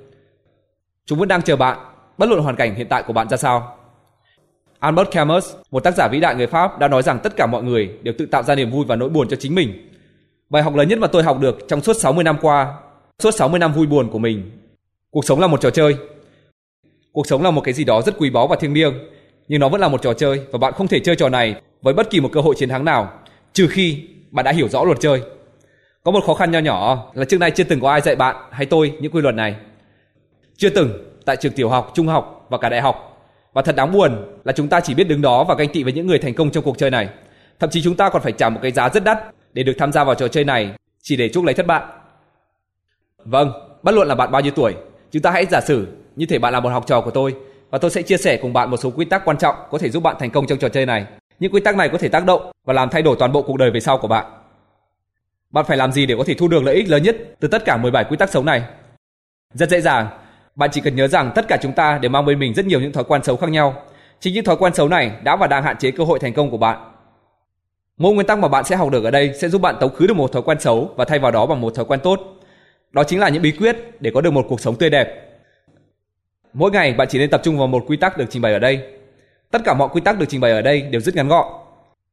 Chúng 1.11 1.19
vẫn 1.19 1.29
đang 1.29 1.43
chờ 1.43 1.57
bạn, 1.57 1.79
bất 2.19 2.29
luận 2.29 2.43
hoàn 2.43 2.57
cảnh 2.57 2.75
hiện 2.75 2.87
tại 2.89 3.03
của 3.03 3.13
bạn 3.13 3.29
ra 3.29 3.37
sao. 3.37 3.77
Albert 4.79 5.11
Camus, 5.11 5.55
một 5.71 5.81
tác 5.81 5.95
giả 5.95 6.09
vĩ 6.09 6.21
đại 6.21 6.35
người 6.35 6.47
Pháp 6.47 6.79
đã 6.79 6.89
nói 6.89 7.03
rằng 7.03 7.19
tất 7.23 7.37
cả 7.37 7.47
mọi 7.47 7.63
người 7.63 7.91
đều 8.03 8.15
tự 8.19 8.27
tạo 8.27 8.43
ra 8.43 8.55
niềm 8.55 8.71
vui 8.71 8.85
và 8.89 8.97
nỗi 8.97 9.09
buồn 9.09 9.29
cho 9.29 9.37
chính 9.41 9.55
mình. 9.55 9.89
Bài 10.51 10.63
học 10.63 10.75
lớn 10.75 10.89
nhất 10.89 10.99
mà 10.99 11.07
tôi 11.07 11.23
học 11.23 11.41
được 11.41 11.59
trong 11.69 11.81
suốt 11.81 11.93
60 11.97 12.25
năm 12.25 12.37
qua, 12.43 12.75
suốt 13.19 13.31
60 13.31 13.59
năm 13.59 13.73
vui 13.73 13.87
buồn 13.87 14.11
của 14.11 14.19
mình. 14.19 14.51
Cuộc 15.11 15.25
sống 15.25 15.41
là 15.41 15.47
một 15.47 15.61
trò 15.61 15.71
chơi. 15.71 15.97
Cuộc 17.13 17.27
sống 17.27 17.43
là 17.43 17.51
một 17.51 17.61
cái 17.65 17.75
gì 17.75 17.85
đó 17.85 18.03
rất 18.03 18.15
quý 18.19 18.31
báu 18.31 18.47
và 18.47 18.57
thiêng 18.57 18.75
liêng, 18.75 18.95
nhưng 19.49 19.61
nó 19.61 19.69
vẫn 19.69 19.81
là 19.81 19.89
một 19.89 20.03
trò 20.03 20.13
chơi 20.13 20.41
và 20.53 20.59
bạn 20.59 20.73
không 20.73 20.89
thể 20.89 21.01
chơi 21.01 21.17
trò 21.17 21.29
này 21.29 21.55
với 21.83 21.95
bất 21.95 22.11
kỳ 22.11 22.21
một 22.21 22.31
cơ 22.33 22.41
hội 22.41 22.55
chiến 22.59 22.69
thắng 22.69 22.85
nào, 22.85 23.13
trừ 23.53 23.67
khi 23.71 24.03
bạn 24.31 24.45
đã 24.45 24.53
hiểu 24.53 24.69
rõ 24.69 24.85
luật 24.85 25.01
chơi. 25.01 25.23
Có 26.05 26.11
một 26.11 26.25
khó 26.27 26.35
khăn 26.35 26.51
nho 26.51 26.59
nhỏ 26.59 27.11
là 27.15 27.25
trước 27.25 27.41
nay 27.41 27.51
chưa 27.51 27.65
từng 27.65 27.81
có 27.81 27.91
ai 27.91 28.01
dạy 28.01 28.17
bạn 28.17 28.37
hay 28.51 28.67
tôi 28.67 28.93
những 29.01 29.13
quy 29.13 29.21
luật 29.21 29.35
này. 29.35 29.57
Chưa 30.61 30.71
từng 30.71 30.91
tại 31.25 31.37
trường 31.37 31.53
tiểu 31.53 31.69
học, 31.69 31.91
trung 31.95 32.07
học 32.07 32.47
và 32.49 32.59
cả 32.59 32.69
đại 32.69 32.81
học. 32.81 33.27
Và 33.53 33.63
thật 33.63 33.77
đáng 33.77 33.93
buồn 33.93 34.39
là 34.45 34.53
chúng 34.53 34.69
ta 34.69 34.81
chỉ 34.81 34.95
biết 34.95 35.05
đứng 35.05 35.23
đó 35.23 35.45
và 35.45 35.55
ganh 35.55 35.69
tị 35.69 35.83
với 35.83 35.93
những 35.93 36.07
người 36.07 36.19
thành 36.19 36.35
công 36.35 36.51
trong 36.51 36.65
cuộc 36.65 36.79
chơi 36.79 36.91
này. 36.91 37.09
Thậm 37.59 37.71
chí 37.71 37.83
chúng 37.83 37.97
ta 37.97 38.09
còn 38.09 38.23
phải 38.23 38.33
trả 38.33 38.49
một 38.49 38.61
cái 38.63 38.71
giá 38.71 38.89
rất 38.89 39.05
đắt 39.05 39.19
để 39.53 39.63
được 39.63 39.73
tham 39.79 39.93
gia 39.93 40.05
vào 40.05 40.15
trò 40.15 40.29
chơi 40.29 40.45
này 40.45 40.75
chỉ 41.03 41.17
để 41.17 41.29
chuốc 41.29 41.45
lấy 41.45 41.55
thất 41.55 41.67
bại. 41.67 41.83
Vâng, 43.25 43.53
bất 43.83 43.95
luận 43.95 44.09
là 44.09 44.15
bạn 44.15 44.31
bao 44.31 44.43
nhiêu 44.43 44.53
tuổi, 44.57 44.75
chúng 45.11 45.23
ta 45.23 45.31
hãy 45.31 45.47
giả 45.47 45.61
sử 45.61 45.87
như 46.17 46.27
thể 46.27 46.39
bạn 46.39 46.53
là 46.53 46.61
một 46.61 46.69
học 46.69 46.87
trò 46.87 47.01
của 47.01 47.11
tôi 47.11 47.35
và 47.71 47.79
tôi 47.79 47.91
sẽ 47.91 48.03
chia 48.03 48.17
sẻ 48.17 48.39
cùng 48.43 48.53
bạn 48.53 48.71
một 48.71 48.77
số 48.77 48.91
quy 48.91 49.05
tắc 49.05 49.25
quan 49.25 49.39
trọng 49.39 49.55
có 49.71 49.79
thể 49.79 49.91
giúp 49.91 50.03
bạn 50.03 50.17
thành 50.19 50.31
công 50.31 50.47
trong 50.47 50.59
trò 50.59 50.69
chơi 50.69 50.87
này. 50.87 51.07
Những 51.39 51.53
quy 51.53 51.61
tắc 51.61 51.77
này 51.77 51.89
có 51.89 51.99
thể 51.99 52.09
tác 52.09 52.25
động 52.25 52.51
và 52.65 52.75
làm 52.75 52.89
thay 52.89 53.03
đổi 53.03 53.17
toàn 53.19 53.33
bộ 53.33 53.43
cuộc 53.43 53.57
đời 53.57 53.71
về 53.71 53.81
sau 53.81 53.99
của 53.99 54.09
bạn. 54.09 54.27
Bạn 55.51 55.65
phải 55.69 55.77
làm 55.77 55.93
gì 55.93 56.07
để 56.07 56.15
có 56.19 56.25
thể 56.27 56.35
thu 56.35 56.49
được 56.49 56.63
lợi 56.63 56.75
ích 56.75 56.89
lớn 56.89 57.03
nhất 57.03 57.17
từ 57.41 57.49
tất 57.49 57.65
cả 57.65 57.77
17 57.77 58.05
quy 58.05 58.17
tắc 58.17 58.31
sống 58.31 58.47
này? 58.47 58.63
Rất 59.55 59.71
dễ 59.71 59.81
dàng, 59.81 60.09
bạn 60.55 60.71
chỉ 60.73 60.81
cần 60.81 60.97
nhớ 60.97 61.09
rằng 61.09 61.33
tất 61.35 61.49
cả 61.49 61.59
chúng 61.63 61.73
ta 61.73 61.99
đều 61.99 62.11
mang 62.11 62.25
bên 62.25 62.39
mình 62.39 62.55
rất 62.55 62.67
nhiều 62.67 62.81
những 62.81 62.93
thói 62.93 63.05
quen 63.05 63.23
xấu 63.23 63.37
khác 63.37 63.51
nhau. 63.51 63.83
Chính 64.21 64.35
những 64.35 64.45
thói 64.45 64.57
quen 64.57 64.75
xấu 64.75 64.89
này 64.89 65.13
đã 65.23 65.37
và 65.37 65.47
đang 65.47 65.63
hạn 65.63 65.77
chế 65.79 65.91
cơ 65.91 66.05
hội 66.05 66.19
thành 66.19 66.33
công 66.33 66.51
của 66.51 66.57
bạn. 66.57 66.93
Mỗi 67.97 68.15
nguyên 68.15 68.27
tắc 68.27 68.39
mà 68.39 68.49
bạn 68.49 68.65
sẽ 68.65 68.77
học 68.77 68.91
được 68.91 69.05
ở 69.05 69.11
đây 69.11 69.33
sẽ 69.35 69.49
giúp 69.49 69.63
bạn 69.63 69.77
tống 69.81 69.95
khứ 69.95 70.07
được 70.07 70.17
một 70.17 70.33
thói 70.33 70.43
quen 70.43 70.61
xấu 70.61 70.95
và 70.97 71.05
thay 71.05 71.19
vào 71.19 71.31
đó 71.31 71.47
bằng 71.47 71.61
một 71.61 71.75
thói 71.75 71.85
quen 71.85 72.01
tốt. 72.01 72.21
Đó 72.93 73.05
chính 73.05 73.21
là 73.21 73.29
những 73.29 73.43
bí 73.43 73.53
quyết 73.53 73.77
để 74.01 74.11
có 74.15 74.21
được 74.21 74.31
một 74.31 74.47
cuộc 74.49 74.61
sống 74.61 74.77
tươi 74.77 74.91
đẹp. 74.91 75.31
Mỗi 76.53 76.71
ngày 76.71 76.93
bạn 76.93 77.09
chỉ 77.11 77.19
nên 77.19 77.31
tập 77.31 77.41
trung 77.45 77.59
vào 77.59 77.67
một 77.67 77.85
quy 77.87 77.97
tắc 77.97 78.19
được 78.19 78.25
trình 78.31 78.43
bày 78.43 78.53
ở 78.53 78.59
đây. 78.59 78.83
Tất 79.51 79.63
cả 79.65 79.75
mọi 79.75 79.89
quy 79.93 80.01
tắc 80.01 80.19
được 80.19 80.27
trình 80.29 80.41
bày 80.41 80.53
ở 80.53 80.63
đây 80.63 80.83
đều 80.83 81.01
rất 81.01 81.15
ngắn 81.15 81.29
gọn. 81.29 81.47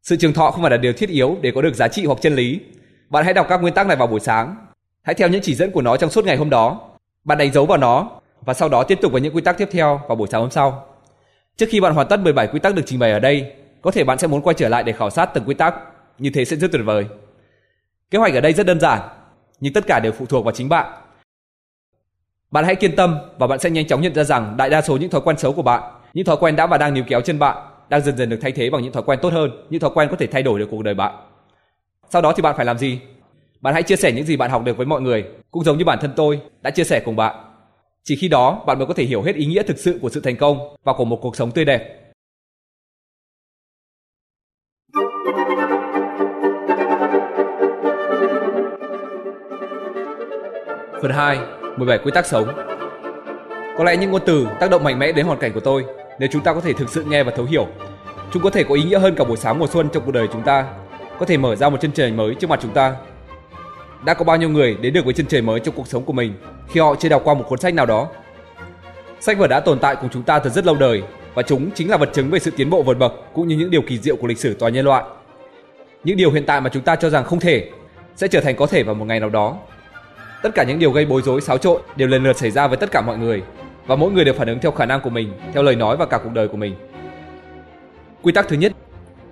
Sự 0.03 0.15
trường 0.15 0.33
thọ 0.33 0.51
không 0.51 0.61
phải 0.61 0.71
là 0.71 0.77
điều 0.77 0.93
thiết 0.93 1.09
yếu 1.09 1.37
để 1.41 1.51
có 1.55 1.61
được 1.61 1.75
giá 1.75 1.87
trị 1.87 2.05
hoặc 2.05 2.17
chân 2.21 2.35
lý. 2.35 2.59
Bạn 3.09 3.25
hãy 3.25 3.33
đọc 3.33 3.45
các 3.49 3.61
nguyên 3.61 3.73
tắc 3.73 3.87
này 3.87 3.97
vào 3.97 4.07
buổi 4.07 4.19
sáng. 4.19 4.55
Hãy 5.01 5.13
theo 5.15 5.27
những 5.27 5.41
chỉ 5.41 5.55
dẫn 5.55 5.71
của 5.71 5.81
nó 5.81 5.97
trong 5.97 6.09
suốt 6.09 6.25
ngày 6.25 6.37
hôm 6.37 6.49
đó. 6.49 6.89
Bạn 7.23 7.37
đánh 7.37 7.51
dấu 7.51 7.65
vào 7.65 7.77
nó 7.77 8.09
và 8.47 8.53
sau 8.53 8.69
đó 8.69 8.83
tiếp 8.83 8.99
tục 9.01 9.11
với 9.11 9.21
những 9.21 9.35
quy 9.35 9.41
tắc 9.41 9.57
tiếp 9.57 9.69
theo 9.71 10.01
vào 10.07 10.15
buổi 10.15 10.27
sáng 10.31 10.41
hôm 10.41 10.51
sau. 10.51 10.85
Trước 11.57 11.65
khi 11.69 11.79
bạn 11.79 11.93
hoàn 11.93 12.07
tất 12.07 12.19
17 12.19 12.47
quy 12.47 12.59
tắc 12.59 12.75
được 12.75 12.81
trình 12.85 12.99
bày 12.99 13.11
ở 13.11 13.19
đây, 13.19 13.51
có 13.81 13.91
thể 13.91 14.03
bạn 14.03 14.17
sẽ 14.17 14.27
muốn 14.27 14.41
quay 14.41 14.53
trở 14.53 14.69
lại 14.69 14.83
để 14.83 14.93
khảo 14.93 15.09
sát 15.09 15.25
từng 15.33 15.43
quy 15.45 15.53
tắc, 15.53 15.75
như 16.17 16.29
thế 16.33 16.45
sẽ 16.45 16.55
rất 16.55 16.71
tuyệt 16.71 16.81
vời. 16.85 17.05
Kế 18.11 18.19
hoạch 18.19 18.33
ở 18.33 18.41
đây 18.41 18.53
rất 18.53 18.65
đơn 18.65 18.79
giản, 18.79 18.99
nhưng 19.59 19.73
tất 19.73 19.87
cả 19.87 19.99
đều 19.99 20.11
phụ 20.11 20.25
thuộc 20.25 20.45
vào 20.45 20.53
chính 20.53 20.69
bạn. 20.69 20.93
Bạn 22.51 22.65
hãy 22.65 22.75
kiên 22.75 22.95
tâm 22.95 23.17
và 23.37 23.47
bạn 23.47 23.59
sẽ 23.59 23.69
nhanh 23.69 23.87
chóng 23.87 24.01
nhận 24.01 24.15
ra 24.15 24.23
rằng 24.23 24.57
đại 24.57 24.69
đa 24.69 24.81
số 24.81 24.97
những 24.97 25.09
thói 25.09 25.21
quen 25.21 25.37
xấu 25.37 25.53
của 25.53 25.61
bạn, 25.61 25.83
những 26.13 26.25
thói 26.25 26.37
quen 26.39 26.55
đã 26.55 26.67
và 26.67 26.77
đang 26.77 26.93
níu 26.93 27.03
kéo 27.07 27.21
chân 27.21 27.39
bạn, 27.39 27.57
đang 27.89 28.01
dần 28.01 28.17
dần 28.17 28.29
được 28.29 28.39
thay 28.41 28.51
thế 28.51 28.69
bằng 28.69 28.81
những 28.81 28.91
thói 28.93 29.03
quen 29.03 29.19
tốt 29.21 29.33
hơn, 29.33 29.51
những 29.69 29.81
thói 29.81 29.91
quen 29.93 30.07
có 30.11 30.15
thể 30.15 30.27
thay 30.27 30.43
đổi 30.43 30.59
được 30.59 30.67
cuộc 30.71 30.83
đời 30.83 30.93
bạn. 30.93 31.15
Sau 32.09 32.21
đó 32.21 32.33
thì 32.35 32.41
bạn 32.41 32.55
phải 32.55 32.65
làm 32.65 32.77
gì? 32.77 32.99
Bạn 33.61 33.73
hãy 33.73 33.83
chia 33.83 33.95
sẻ 33.95 34.11
những 34.11 34.25
gì 34.25 34.37
bạn 34.37 34.51
học 34.51 34.63
được 34.65 34.77
với 34.77 34.85
mọi 34.85 35.01
người, 35.01 35.25
cũng 35.51 35.63
giống 35.63 35.77
như 35.77 35.85
bản 35.85 35.99
thân 36.01 36.11
tôi 36.15 36.41
đã 36.61 36.69
chia 36.69 36.83
sẻ 36.83 37.01
cùng 37.05 37.15
bạn. 37.15 37.46
Chỉ 38.07 38.15
khi 38.15 38.27
đó 38.27 38.63
bạn 38.65 38.77
mới 38.77 38.87
có 38.87 38.93
thể 38.93 39.03
hiểu 39.03 39.21
hết 39.21 39.35
ý 39.35 39.45
nghĩa 39.45 39.63
thực 39.63 39.79
sự 39.79 39.99
của 40.01 40.09
sự 40.09 40.21
thành 40.21 40.37
công 40.37 40.75
và 40.83 40.93
của 40.93 41.05
một 41.05 41.19
cuộc 41.21 41.35
sống 41.35 41.51
tươi 41.51 41.65
đẹp. 41.65 42.11
Phần 51.01 51.11
2. 51.11 51.39
17 51.77 51.97
quy 51.97 52.11
tắc 52.13 52.25
sống 52.25 52.47
Có 53.77 53.83
lẽ 53.83 53.97
những 53.97 54.11
ngôn 54.11 54.21
từ 54.25 54.47
tác 54.59 54.69
động 54.71 54.83
mạnh 54.83 54.99
mẽ 54.99 55.11
đến 55.11 55.25
hoàn 55.25 55.39
cảnh 55.39 55.51
của 55.53 55.59
tôi 55.59 55.85
nếu 56.19 56.29
chúng 56.31 56.43
ta 56.43 56.53
có 56.53 56.61
thể 56.61 56.73
thực 56.73 56.89
sự 56.89 57.03
nghe 57.03 57.23
và 57.23 57.31
thấu 57.35 57.45
hiểu. 57.45 57.67
Chúng 58.31 58.43
có 58.43 58.49
thể 58.49 58.63
có 58.63 58.75
ý 58.75 58.83
nghĩa 58.83 58.99
hơn 58.99 59.15
cả 59.15 59.23
buổi 59.23 59.37
sáng 59.37 59.59
mùa 59.59 59.67
xuân 59.67 59.89
trong 59.93 60.03
cuộc 60.05 60.11
đời 60.11 60.27
chúng 60.33 60.43
ta, 60.43 60.73
có 61.19 61.25
thể 61.25 61.37
mở 61.37 61.55
ra 61.55 61.69
một 61.69 61.77
chân 61.81 61.91
trời 61.91 62.11
mới 62.11 62.35
trước 62.35 62.49
mặt 62.49 62.59
chúng 62.61 62.73
ta 62.73 62.95
đã 64.05 64.13
có 64.13 64.25
bao 64.25 64.37
nhiêu 64.37 64.49
người 64.49 64.77
đến 64.81 64.93
được 64.93 65.05
với 65.05 65.13
chân 65.13 65.25
trời 65.25 65.41
mới 65.41 65.59
trong 65.59 65.75
cuộc 65.75 65.87
sống 65.87 66.05
của 66.05 66.13
mình 66.13 66.33
khi 66.69 66.79
họ 66.79 66.95
chưa 66.99 67.09
đọc 67.09 67.21
qua 67.25 67.33
một 67.33 67.45
cuốn 67.49 67.59
sách 67.59 67.73
nào 67.73 67.85
đó. 67.85 68.07
Sách 69.19 69.37
vở 69.37 69.47
đã 69.47 69.59
tồn 69.59 69.79
tại 69.79 69.95
cùng 69.95 70.09
chúng 70.09 70.23
ta 70.23 70.39
từ 70.39 70.49
rất 70.49 70.65
lâu 70.65 70.75
đời 70.75 71.03
và 71.33 71.43
chúng 71.43 71.71
chính 71.71 71.89
là 71.89 71.97
vật 71.97 72.09
chứng 72.13 72.29
về 72.29 72.39
sự 72.39 72.51
tiến 72.51 72.69
bộ 72.69 72.83
vượt 72.83 72.97
bậc 72.97 73.13
cũng 73.33 73.47
như 73.47 73.55
những 73.55 73.71
điều 73.71 73.81
kỳ 73.81 73.97
diệu 73.97 74.15
của 74.15 74.27
lịch 74.27 74.37
sử 74.37 74.53
toàn 74.59 74.73
nhân 74.73 74.85
loại. 74.85 75.03
Những 76.03 76.17
điều 76.17 76.31
hiện 76.31 76.45
tại 76.45 76.61
mà 76.61 76.69
chúng 76.69 76.83
ta 76.83 76.95
cho 76.95 77.09
rằng 77.09 77.23
không 77.23 77.39
thể 77.39 77.69
sẽ 78.15 78.27
trở 78.27 78.41
thành 78.41 78.55
có 78.55 78.65
thể 78.65 78.83
vào 78.83 78.95
một 78.95 79.05
ngày 79.05 79.19
nào 79.19 79.29
đó. 79.29 79.57
Tất 80.43 80.49
cả 80.55 80.63
những 80.63 80.79
điều 80.79 80.91
gây 80.91 81.05
bối 81.05 81.21
rối 81.21 81.41
xáo 81.41 81.57
trộn 81.57 81.81
đều 81.95 82.07
lần 82.07 82.23
lượt 82.23 82.37
xảy 82.37 82.51
ra 82.51 82.67
với 82.67 82.77
tất 82.77 82.91
cả 82.91 83.01
mọi 83.01 83.17
người 83.17 83.43
và 83.87 83.95
mỗi 83.95 84.11
người 84.11 84.25
đều 84.25 84.33
phản 84.33 84.47
ứng 84.47 84.59
theo 84.59 84.71
khả 84.71 84.85
năng 84.85 85.01
của 85.01 85.09
mình, 85.09 85.33
theo 85.53 85.63
lời 85.63 85.75
nói 85.75 85.97
và 85.97 86.05
cả 86.05 86.17
cuộc 86.23 86.33
đời 86.33 86.47
của 86.47 86.57
mình. 86.57 86.75
Quy 88.21 88.31
tắc 88.31 88.47
thứ 88.47 88.55
nhất, 88.55 88.71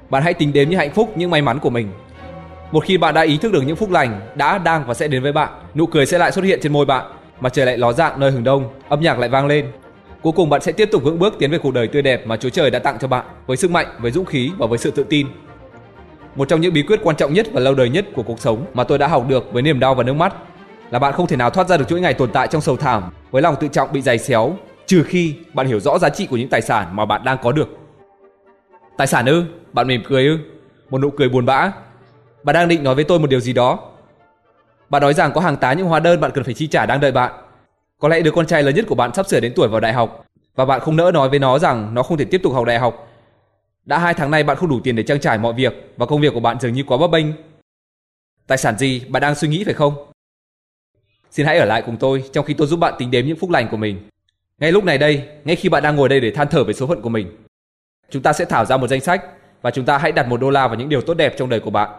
bạn 0.09 0.23
hãy 0.23 0.33
tính 0.33 0.53
đến 0.53 0.69
những 0.69 0.79
hạnh 0.79 0.93
phúc, 0.93 1.11
những 1.15 1.29
may 1.29 1.41
mắn 1.41 1.59
của 1.59 1.69
mình 1.69 1.89
một 2.71 2.83
khi 2.85 2.97
bạn 2.97 3.13
đã 3.13 3.21
ý 3.21 3.37
thức 3.37 3.51
được 3.51 3.61
những 3.65 3.75
phúc 3.75 3.91
lành 3.91 4.21
đã, 4.35 4.57
đang 4.57 4.87
và 4.87 4.93
sẽ 4.93 5.07
đến 5.07 5.23
với 5.23 5.31
bạn, 5.31 5.49
nụ 5.75 5.85
cười 5.85 6.05
sẽ 6.05 6.17
lại 6.17 6.31
xuất 6.31 6.45
hiện 6.45 6.59
trên 6.61 6.73
môi 6.73 6.85
bạn, 6.85 7.05
mặt 7.39 7.53
trời 7.53 7.65
lại 7.65 7.77
ló 7.77 7.93
dạng 7.93 8.19
nơi 8.19 8.31
hừng 8.31 8.43
đông, 8.43 8.69
âm 8.89 9.01
nhạc 9.01 9.19
lại 9.19 9.29
vang 9.29 9.47
lên. 9.47 9.71
Cuối 10.21 10.33
cùng 10.35 10.49
bạn 10.49 10.61
sẽ 10.61 10.71
tiếp 10.71 10.89
tục 10.91 11.03
vững 11.03 11.19
bước 11.19 11.35
tiến 11.39 11.51
về 11.51 11.57
cuộc 11.57 11.73
đời 11.73 11.87
tươi 11.87 12.01
đẹp 12.01 12.27
mà 12.27 12.37
Chúa 12.37 12.49
Trời 12.49 12.71
đã 12.71 12.79
tặng 12.79 12.97
cho 13.01 13.07
bạn 13.07 13.25
với 13.47 13.57
sức 13.57 13.71
mạnh, 13.71 13.87
với 13.99 14.11
dũng 14.11 14.25
khí 14.25 14.51
và 14.57 14.67
với 14.67 14.77
sự 14.77 14.91
tự 14.91 15.03
tin. 15.03 15.27
Một 16.35 16.49
trong 16.49 16.61
những 16.61 16.73
bí 16.73 16.83
quyết 16.83 16.99
quan 17.03 17.15
trọng 17.15 17.33
nhất 17.33 17.47
và 17.51 17.59
lâu 17.59 17.75
đời 17.75 17.89
nhất 17.89 18.05
của 18.15 18.23
cuộc 18.23 18.39
sống 18.39 18.65
mà 18.73 18.83
tôi 18.83 18.97
đã 18.97 19.07
học 19.07 19.25
được 19.27 19.53
với 19.53 19.61
niềm 19.61 19.79
đau 19.79 19.95
và 19.95 20.03
nước 20.03 20.13
mắt 20.13 20.33
là 20.91 20.99
bạn 20.99 21.13
không 21.13 21.27
thể 21.27 21.35
nào 21.35 21.49
thoát 21.49 21.67
ra 21.67 21.77
được 21.77 21.85
chuỗi 21.89 22.01
ngày 22.01 22.13
tồn 22.13 22.31
tại 22.31 22.47
trong 22.47 22.61
sầu 22.61 22.77
thảm 22.77 23.03
với 23.31 23.41
lòng 23.41 23.55
tự 23.59 23.67
trọng 23.67 23.91
bị 23.91 24.01
dày 24.01 24.17
xéo 24.17 24.57
trừ 24.85 25.03
khi 25.03 25.35
bạn 25.53 25.67
hiểu 25.67 25.79
rõ 25.79 25.97
giá 25.97 26.09
trị 26.09 26.27
của 26.27 26.37
những 26.37 26.49
tài 26.49 26.61
sản 26.61 26.95
mà 26.95 27.05
bạn 27.05 27.23
đang 27.23 27.37
có 27.43 27.51
được. 27.51 27.69
Tài 28.97 29.07
sản 29.07 29.25
ư? 29.25 29.43
Bạn 29.73 29.87
mỉm 29.87 30.03
cười 30.07 30.25
ư? 30.27 30.37
Một 30.89 30.97
nụ 31.01 31.09
cười 31.09 31.29
buồn 31.29 31.45
bã 31.45 31.71
Bạn 32.43 32.53
đang 32.53 32.67
định 32.67 32.83
nói 32.83 32.95
với 32.95 33.03
tôi 33.03 33.19
một 33.19 33.29
điều 33.29 33.39
gì 33.39 33.53
đó 33.53 33.79
bạn 34.89 35.01
nói 35.01 35.13
rằng 35.13 35.31
có 35.33 35.41
hàng 35.41 35.57
tá 35.57 35.73
những 35.73 35.87
hóa 35.87 35.99
đơn 35.99 36.19
bạn 36.21 36.31
cần 36.33 36.43
phải 36.43 36.53
chi 36.53 36.67
trả 36.67 36.85
đang 36.85 36.99
đợi 36.99 37.11
bạn. 37.11 37.33
Có 37.99 38.07
lẽ 38.07 38.21
đứa 38.21 38.31
con 38.31 38.47
trai 38.47 38.63
lớn 38.63 38.75
nhất 38.75 38.85
của 38.87 38.95
bạn 38.95 39.13
sắp 39.13 39.27
sửa 39.27 39.39
đến 39.39 39.53
tuổi 39.55 39.67
vào 39.67 39.79
đại 39.79 39.93
học 39.93 40.25
và 40.55 40.65
bạn 40.65 40.79
không 40.79 40.95
nỡ 40.95 41.11
nói 41.13 41.29
với 41.29 41.39
nó 41.39 41.59
rằng 41.59 41.93
nó 41.93 42.03
không 42.03 42.17
thể 42.17 42.25
tiếp 42.25 42.41
tục 42.43 42.53
học 42.53 42.65
đại 42.65 42.79
học. 42.79 43.07
Đã 43.85 43.97
hai 43.97 44.13
tháng 44.13 44.31
nay 44.31 44.43
bạn 44.43 44.57
không 44.57 44.69
đủ 44.69 44.79
tiền 44.83 44.95
để 44.95 45.03
trang 45.03 45.19
trải 45.19 45.37
mọi 45.37 45.53
việc 45.53 45.93
và 45.97 46.05
công 46.05 46.21
việc 46.21 46.33
của 46.33 46.39
bạn 46.39 46.59
dường 46.59 46.73
như 46.73 46.83
quá 46.87 46.97
bấp 46.97 47.11
bênh. 47.11 47.25
Tài 48.47 48.57
sản 48.57 48.77
gì 48.77 49.01
bạn 49.07 49.21
đang 49.21 49.35
suy 49.35 49.47
nghĩ 49.47 49.63
phải 49.63 49.73
không? 49.73 49.93
Xin 51.31 51.45
hãy 51.45 51.57
ở 51.57 51.65
lại 51.65 51.83
cùng 51.85 51.97
tôi 51.97 52.23
trong 52.33 52.45
khi 52.45 52.53
tôi 52.53 52.67
giúp 52.67 52.79
bạn 52.79 52.93
tính 52.97 53.11
đếm 53.11 53.25
những 53.25 53.37
phúc 53.37 53.49
lành 53.49 53.67
của 53.71 53.77
mình. 53.77 54.09
Ngay 54.59 54.71
lúc 54.71 54.83
này 54.83 54.97
đây, 54.97 55.27
ngay 55.45 55.55
khi 55.55 55.69
bạn 55.69 55.83
đang 55.83 55.95
ngồi 55.95 56.09
đây 56.09 56.19
để 56.19 56.31
than 56.31 56.47
thở 56.47 56.63
về 56.63 56.73
số 56.73 56.87
phận 56.87 57.01
của 57.01 57.09
mình, 57.09 57.37
chúng 58.09 58.21
ta 58.21 58.33
sẽ 58.33 58.45
thảo 58.45 58.65
ra 58.65 58.77
một 58.77 58.87
danh 58.87 59.01
sách 59.01 59.23
và 59.61 59.71
chúng 59.71 59.85
ta 59.85 59.97
hãy 59.97 60.11
đặt 60.11 60.27
một 60.27 60.41
đô 60.41 60.49
la 60.49 60.67
vào 60.67 60.77
những 60.77 60.89
điều 60.89 61.01
tốt 61.01 61.13
đẹp 61.13 61.33
trong 61.37 61.49
đời 61.49 61.59
của 61.59 61.69
bạn. 61.69 61.89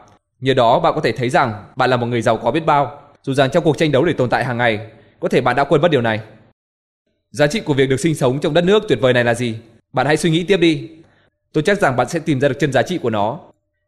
Nhờ 0.40 0.54
đó 0.54 0.80
bạn 0.80 0.92
có 0.94 1.00
thể 1.00 1.12
thấy 1.12 1.30
rằng 1.30 1.64
bạn 1.76 1.90
là 1.90 1.96
một 1.96 2.06
người 2.06 2.22
giàu 2.22 2.36
có 2.36 2.50
biết 2.50 2.66
bao, 2.66 3.00
dù 3.22 3.34
rằng 3.34 3.50
trong 3.50 3.64
cuộc 3.64 3.78
tranh 3.78 3.92
đấu 3.92 4.04
để 4.04 4.12
tồn 4.12 4.30
tại 4.30 4.44
hàng 4.44 4.58
ngày, 4.58 4.80
có 5.20 5.28
thể 5.28 5.40
bạn 5.40 5.56
đã 5.56 5.64
quên 5.64 5.82
mất 5.82 5.90
điều 5.90 6.02
này. 6.02 6.20
Giá 7.30 7.46
trị 7.46 7.60
của 7.60 7.74
việc 7.74 7.88
được 7.88 8.00
sinh 8.00 8.14
sống 8.14 8.40
trong 8.40 8.54
đất 8.54 8.64
nước 8.64 8.82
tuyệt 8.88 8.98
vời 9.00 9.12
này 9.12 9.24
là 9.24 9.34
gì? 9.34 9.54
Bạn 9.92 10.06
hãy 10.06 10.16
suy 10.16 10.30
nghĩ 10.30 10.44
tiếp 10.44 10.56
đi. 10.56 10.88
Tôi 11.52 11.62
chắc 11.62 11.80
rằng 11.80 11.96
bạn 11.96 12.08
sẽ 12.08 12.18
tìm 12.18 12.40
ra 12.40 12.48
được 12.48 12.56
chân 12.60 12.72
giá 12.72 12.82
trị 12.82 12.98
của 12.98 13.10
nó. 13.10 13.38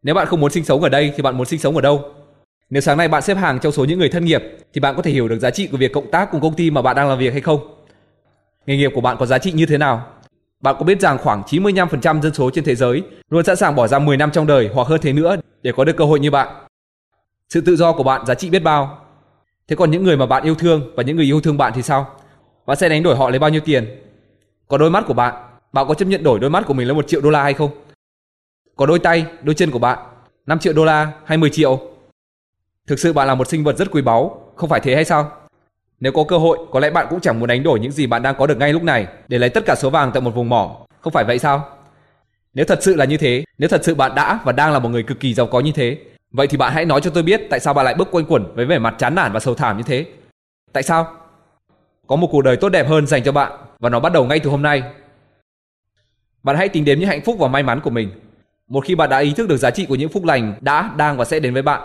Nếu 0.03 0.15
bạn 0.15 0.27
không 0.27 0.39
muốn 0.39 0.51
sinh 0.51 0.65
sống 0.65 0.83
ở 0.83 0.89
đây 0.89 1.13
thì 1.15 1.23
bạn 1.23 1.37
muốn 1.37 1.45
sinh 1.45 1.59
sống 1.59 1.75
ở 1.75 1.81
đâu? 1.81 2.03
Nếu 2.69 2.81
sáng 2.81 2.97
nay 2.97 3.07
bạn 3.07 3.21
xếp 3.21 3.37
hàng 3.37 3.59
trong 3.59 3.71
số 3.71 3.85
những 3.85 3.99
người 3.99 4.09
thất 4.09 4.23
nghiệp 4.23 4.43
thì 4.73 4.81
bạn 4.81 4.95
có 4.95 5.01
thể 5.01 5.11
hiểu 5.11 5.27
được 5.27 5.39
giá 5.39 5.51
trị 5.51 5.67
của 5.67 5.77
việc 5.77 5.93
cộng 5.93 6.11
tác 6.11 6.31
cùng 6.31 6.41
công 6.41 6.55
ty 6.55 6.71
mà 6.71 6.81
bạn 6.81 6.95
đang 6.95 7.09
làm 7.09 7.19
việc 7.19 7.31
hay 7.31 7.41
không? 7.41 7.59
Nghề 8.65 8.77
nghiệp 8.77 8.91
của 8.95 9.01
bạn 9.01 9.17
có 9.19 9.25
giá 9.25 9.37
trị 9.37 9.51
như 9.51 9.65
thế 9.65 9.77
nào? 9.77 10.07
Bạn 10.63 10.75
có 10.79 10.85
biết 10.85 11.01
rằng 11.01 11.17
khoảng 11.17 11.41
95% 11.41 12.21
dân 12.21 12.33
số 12.33 12.49
trên 12.53 12.63
thế 12.63 12.75
giới 12.75 13.03
luôn 13.29 13.43
sẵn 13.43 13.55
sàng 13.55 13.75
bỏ 13.75 13.87
ra 13.87 13.99
10 13.99 14.17
năm 14.17 14.31
trong 14.31 14.47
đời 14.47 14.69
hoặc 14.73 14.87
hơn 14.87 15.01
thế 15.01 15.13
nữa 15.13 15.35
để 15.61 15.71
có 15.71 15.83
được 15.83 15.97
cơ 15.97 16.05
hội 16.05 16.19
như 16.19 16.31
bạn? 16.31 16.65
Sự 17.49 17.61
tự 17.61 17.75
do 17.75 17.93
của 17.93 18.03
bạn 18.03 18.25
giá 18.25 18.35
trị 18.35 18.49
biết 18.49 18.59
bao. 18.59 19.05
Thế 19.67 19.75
còn 19.75 19.91
những 19.91 20.03
người 20.03 20.17
mà 20.17 20.25
bạn 20.25 20.43
yêu 20.43 20.55
thương 20.55 20.91
và 20.95 21.03
những 21.03 21.15
người 21.15 21.25
yêu 21.25 21.41
thương 21.41 21.57
bạn 21.57 21.71
thì 21.75 21.81
sao? 21.81 22.15
Bạn 22.65 22.77
sẽ 22.77 22.89
đánh 22.89 23.03
đổi 23.03 23.15
họ 23.15 23.29
lấy 23.29 23.39
bao 23.39 23.49
nhiêu 23.49 23.61
tiền? 23.65 23.85
Có 24.67 24.77
đôi 24.77 24.89
mắt 24.89 25.03
của 25.07 25.13
bạn, 25.13 25.33
bạn 25.73 25.87
có 25.87 25.93
chấp 25.93 26.05
nhận 26.05 26.23
đổi 26.23 26.39
đôi 26.39 26.49
mắt 26.49 26.63
của 26.67 26.73
mình 26.73 26.87
lấy 26.87 26.95
một 26.95 27.07
triệu 27.07 27.21
đô 27.21 27.29
la 27.29 27.43
hay 27.43 27.53
không? 27.53 27.71
Có 28.75 28.85
đôi 28.85 28.99
tay, 28.99 29.25
đôi 29.43 29.55
chân 29.55 29.71
của 29.71 29.79
bạn, 29.79 29.99
5 30.45 30.59
triệu 30.59 30.73
đô 30.73 30.85
la 30.85 31.11
hay 31.25 31.37
10 31.37 31.49
triệu? 31.49 31.79
Thực 32.87 32.99
sự 32.99 33.13
bạn 33.13 33.27
là 33.27 33.35
một 33.35 33.47
sinh 33.47 33.63
vật 33.63 33.77
rất 33.77 33.91
quý 33.91 34.01
báu, 34.01 34.51
không 34.55 34.69
phải 34.69 34.79
thế 34.79 34.95
hay 34.95 35.05
sao? 35.05 35.31
Nếu 35.99 36.11
có 36.11 36.23
cơ 36.23 36.37
hội, 36.37 36.57
có 36.71 36.79
lẽ 36.79 36.89
bạn 36.89 37.07
cũng 37.09 37.19
chẳng 37.19 37.39
muốn 37.39 37.47
đánh 37.47 37.63
đổi 37.63 37.79
những 37.79 37.91
gì 37.91 38.07
bạn 38.07 38.21
đang 38.21 38.35
có 38.35 38.47
được 38.47 38.57
ngay 38.57 38.73
lúc 38.73 38.83
này 38.83 39.07
để 39.27 39.37
lấy 39.37 39.49
tất 39.49 39.63
cả 39.65 39.75
số 39.75 39.89
vàng 39.89 40.11
tại 40.11 40.21
một 40.21 40.35
vùng 40.35 40.49
mỏ, 40.49 40.77
không 41.01 41.13
phải 41.13 41.23
vậy 41.23 41.39
sao? 41.39 41.69
Nếu 42.53 42.65
thật 42.65 42.79
sự 42.81 42.95
là 42.95 43.05
như 43.05 43.17
thế, 43.17 43.43
nếu 43.57 43.69
thật 43.69 43.83
sự 43.83 43.95
bạn 43.95 44.15
đã 44.15 44.39
và 44.43 44.51
đang 44.51 44.73
là 44.73 44.79
một 44.79 44.89
người 44.89 45.03
cực 45.03 45.19
kỳ 45.19 45.33
giàu 45.33 45.47
có 45.47 45.59
như 45.59 45.71
thế, 45.71 45.97
vậy 46.31 46.47
thì 46.47 46.57
bạn 46.57 46.73
hãy 46.73 46.85
nói 46.85 47.01
cho 47.01 47.11
tôi 47.11 47.23
biết 47.23 47.41
tại 47.49 47.59
sao 47.59 47.73
bạn 47.73 47.85
lại 47.85 47.95
bước 47.95 48.11
quanh 48.11 48.25
quẩn 48.25 48.55
với 48.55 48.65
vẻ 48.65 48.79
mặt 48.79 48.95
chán 48.97 49.15
nản 49.15 49.31
và 49.31 49.39
sầu 49.39 49.55
thảm 49.55 49.77
như 49.77 49.83
thế. 49.83 50.05
Tại 50.73 50.83
sao? 50.83 51.07
Có 52.07 52.15
một 52.15 52.27
cuộc 52.31 52.41
đời 52.41 52.55
tốt 52.55 52.69
đẹp 52.69 52.87
hơn 52.87 53.07
dành 53.07 53.23
cho 53.23 53.31
bạn 53.31 53.51
và 53.79 53.89
nó 53.89 53.99
bắt 53.99 54.13
đầu 54.13 54.25
ngay 54.25 54.39
từ 54.39 54.49
hôm 54.49 54.61
nay. 54.61 54.83
Bạn 56.43 56.55
hãy 56.55 56.69
tính 56.69 56.85
đến 56.85 56.99
những 56.99 57.09
hạnh 57.09 57.21
phúc 57.25 57.35
và 57.39 57.47
may 57.47 57.63
mắn 57.63 57.81
của 57.81 57.89
mình. 57.89 58.11
Một 58.67 58.85
khi 58.85 58.95
bạn 58.95 59.09
đã 59.09 59.17
ý 59.17 59.33
thức 59.33 59.49
được 59.49 59.57
giá 59.57 59.71
trị 59.71 59.85
của 59.85 59.95
những 59.95 60.09
phúc 60.09 60.25
lành 60.25 60.55
đã, 60.61 60.91
đang 60.97 61.17
và 61.17 61.25
sẽ 61.25 61.39
đến 61.39 61.53
với 61.53 61.61
bạn, 61.61 61.81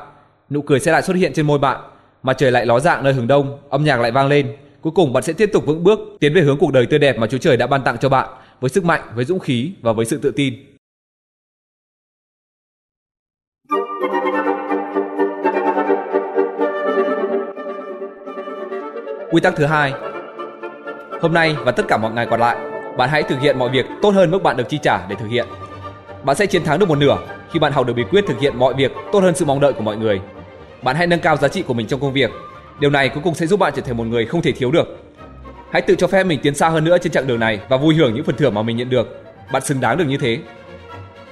nụ 0.50 0.62
cười 0.62 0.81
sẽ 0.81 0.92
lại 0.92 1.03
xuất 1.03 1.16
hiện 1.16 1.33
trên 1.33 1.46
môi 1.46 1.59
bạn 1.59 1.81
mặt 2.25 2.39
trời 2.39 2.53
lại 2.53 2.67
ló 2.67 2.81
dạng 2.81 3.05
nơi 3.05 3.13
hướng 3.13 3.27
đông, 3.27 3.59
âm 3.71 3.85
nhạc 3.85 4.01
lại 4.01 4.11
vang 4.11 4.29
lên. 4.29 4.57
Cuối 4.81 4.93
cùng 4.97 5.13
bạn 5.13 5.23
sẽ 5.23 5.33
tiếp 5.33 5.51
tục 5.53 5.67
vững 5.67 5.85
bước 5.85 5.99
tiến 6.21 6.35
về 6.35 6.41
hướng 6.41 6.59
cuộc 6.59 6.73
đời 6.73 6.87
tươi 6.87 6.99
đẹp 6.99 7.19
mà 7.19 7.27
Chúa 7.27 7.39
Trời 7.39 7.57
đã 7.57 7.67
ban 7.67 7.83
tặng 7.85 7.97
cho 8.01 8.09
bạn 8.09 8.29
với 8.61 8.71
sức 8.71 8.85
mạnh, 8.85 9.01
với 9.15 9.25
dũng 9.25 9.39
khí 9.39 9.73
và 9.83 9.93
với 9.93 10.07
sự 10.07 10.19
tự 10.19 10.31
tin. 10.31 10.55
Quy 19.31 19.41
tắc 19.41 19.57
thứ 19.57 19.65
hai. 19.65 19.93
Hôm 21.21 21.33
nay 21.33 21.57
và 21.65 21.73
tất 21.73 21.85
cả 21.89 21.97
mọi 21.97 22.13
ngày 22.13 22.27
còn 22.31 22.41
lại, 22.41 22.57
bạn 22.97 23.11
hãy 23.11 23.23
thực 23.23 23.41
hiện 23.41 23.59
mọi 23.59 23.71
việc 23.71 23.87
tốt 24.03 24.11
hơn 24.11 24.31
mức 24.31 24.43
bạn 24.43 24.57
được 24.57 24.69
chi 24.69 24.79
trả 24.83 25.07
để 25.09 25.17
thực 25.19 25.29
hiện. 25.29 25.47
Bạn 26.25 26.37
sẽ 26.37 26.47
chiến 26.47 26.65
thắng 26.65 26.79
được 26.79 26.89
một 26.89 26.99
nửa 26.99 27.19
khi 27.51 27.59
bạn 27.59 27.73
học 27.73 27.87
được 27.87 27.95
bí 27.97 28.05
quyết 28.11 28.25
thực 28.27 28.41
hiện 28.41 28.57
mọi 28.57 28.75
việc 28.75 28.93
tốt 29.13 29.21
hơn 29.21 29.35
sự 29.35 29.45
mong 29.45 29.61
đợi 29.61 29.73
của 29.73 29.83
mọi 29.83 29.97
người 29.97 30.21
bạn 30.85 30.97
hãy 30.97 31.07
nâng 31.07 31.20
cao 31.20 31.37
giá 31.37 31.49
trị 31.49 31.62
của 31.62 31.75
mình 31.75 31.87
trong 31.87 32.01
công 32.01 32.12
việc. 32.12 32.31
Điều 32.81 32.90
này 32.90 33.09
cuối 33.09 33.23
cùng 33.25 33.35
sẽ 33.35 33.47
giúp 33.47 33.61
bạn 33.61 33.73
trở 33.77 33.83
thành 33.83 33.97
một 33.97 34.05
người 34.05 34.27
không 34.27 34.42
thể 34.42 34.53
thiếu 34.53 34.70
được. 34.70 34.99
Hãy 35.70 35.83
tự 35.83 35.94
cho 35.94 36.07
phép 36.07 36.25
mình 36.25 36.40
tiến 36.42 36.55
xa 36.55 36.68
hơn 36.68 36.85
nữa 36.85 36.99
trên 36.99 37.12
chặng 37.12 37.27
đường 37.27 37.40
này 37.40 37.61
và 37.68 37.77
vui 37.77 37.94
hưởng 37.94 38.14
những 38.14 38.25
phần 38.25 38.37
thưởng 38.37 38.55
mà 38.55 38.62
mình 38.62 38.77
nhận 38.77 38.90
được. 38.90 39.23
Bạn 39.53 39.62
xứng 39.62 39.81
đáng 39.81 39.99
được 39.99 40.05
như 40.05 40.16
thế. 40.16 40.38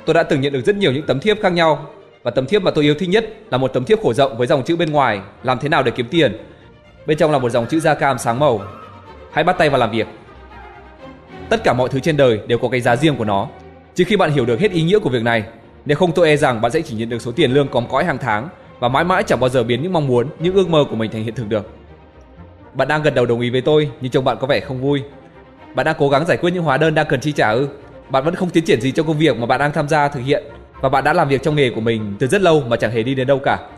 Tôi 0.06 0.14
đã 0.14 0.22
từng 0.22 0.40
nhận 0.40 0.52
được 0.52 0.64
rất 0.66 0.76
nhiều 0.76 0.92
những 0.92 1.06
tấm 1.06 1.20
thiếp 1.20 1.36
khác 1.42 1.52
nhau 1.52 1.86
và 2.22 2.30
tấm 2.30 2.46
thiếp 2.46 2.62
mà 2.62 2.70
tôi 2.70 2.84
yêu 2.84 2.94
thích 2.94 3.08
nhất 3.08 3.26
là 3.50 3.58
một 3.58 3.68
tấm 3.68 3.84
thiếp 3.84 4.02
khổ 4.02 4.12
rộng 4.12 4.38
với 4.38 4.46
dòng 4.46 4.64
chữ 4.64 4.76
bên 4.76 4.92
ngoài 4.92 5.20
làm 5.42 5.58
thế 5.58 5.68
nào 5.68 5.82
để 5.82 5.92
kiếm 5.96 6.06
tiền. 6.10 6.36
Bên 7.06 7.18
trong 7.18 7.32
là 7.32 7.38
một 7.38 7.50
dòng 7.50 7.66
chữ 7.66 7.80
da 7.80 7.94
cam 7.94 8.18
sáng 8.18 8.38
màu. 8.38 8.60
Hãy 9.32 9.44
bắt 9.44 9.58
tay 9.58 9.70
vào 9.70 9.80
làm 9.80 9.90
việc. 9.90 10.06
Tất 11.48 11.64
cả 11.64 11.72
mọi 11.72 11.88
thứ 11.88 12.00
trên 12.00 12.16
đời 12.16 12.40
đều 12.46 12.58
có 12.58 12.68
cái 12.68 12.80
giá 12.80 12.96
riêng 12.96 13.16
của 13.16 13.24
nó. 13.24 13.48
Chỉ 13.94 14.04
khi 14.04 14.16
bạn 14.16 14.30
hiểu 14.30 14.46
được 14.46 14.60
hết 14.60 14.72
ý 14.72 14.82
nghĩa 14.82 14.98
của 14.98 15.10
việc 15.10 15.22
này, 15.22 15.44
nếu 15.84 15.96
không 15.96 16.12
tôi 16.12 16.28
e 16.28 16.36
rằng 16.36 16.60
bạn 16.60 16.72
sẽ 16.72 16.80
chỉ 16.80 16.96
nhận 16.96 17.08
được 17.08 17.22
số 17.22 17.32
tiền 17.32 17.52
lương 17.52 17.68
cóm 17.68 17.86
cõi 17.90 18.04
hàng 18.04 18.18
tháng 18.18 18.48
và 18.82 18.88
mãi 18.88 19.04
mãi 19.04 19.22
chẳng 19.22 19.40
bao 19.40 19.50
giờ 19.50 19.62
biến 19.62 19.82
những 19.82 19.92
mong 19.92 20.06
muốn, 20.06 20.26
những 20.38 20.54
ước 20.54 20.68
mơ 20.68 20.84
của 20.90 20.96
mình 20.96 21.10
thành 21.10 21.24
hiện 21.24 21.34
thực 21.34 21.48
được. 21.48 21.70
Bạn 22.74 22.88
đang 22.88 23.02
gật 23.02 23.14
đầu 23.14 23.26
đồng 23.26 23.40
ý 23.40 23.50
với 23.50 23.60
tôi, 23.60 23.90
nhưng 24.00 24.10
trông 24.10 24.24
bạn 24.24 24.36
có 24.40 24.46
vẻ 24.46 24.60
không 24.60 24.80
vui. 24.80 25.02
Bạn 25.74 25.86
đang 25.86 25.96
cố 25.98 26.08
gắng 26.08 26.26
giải 26.26 26.36
quyết 26.36 26.50
những 26.50 26.62
hóa 26.62 26.76
đơn 26.76 26.94
đang 26.94 27.06
cần 27.08 27.20
chi 27.20 27.32
trả 27.32 27.50
ư? 27.50 27.68
Bạn 28.08 28.24
vẫn 28.24 28.34
không 28.34 28.50
tiến 28.50 28.64
triển 28.64 28.80
gì 28.80 28.92
trong 28.92 29.06
công 29.06 29.18
việc 29.18 29.36
mà 29.36 29.46
bạn 29.46 29.60
đang 29.60 29.72
tham 29.72 29.88
gia 29.88 30.08
thực 30.08 30.20
hiện 30.20 30.44
và 30.80 30.88
bạn 30.88 31.04
đã 31.04 31.12
làm 31.12 31.28
việc 31.28 31.42
trong 31.42 31.56
nghề 31.56 31.70
của 31.70 31.80
mình 31.80 32.14
từ 32.18 32.26
rất 32.26 32.42
lâu 32.42 32.62
mà 32.68 32.76
chẳng 32.76 32.90
hề 32.90 33.02
đi 33.02 33.14
đến 33.14 33.26
đâu 33.26 33.38
cả. 33.44 33.68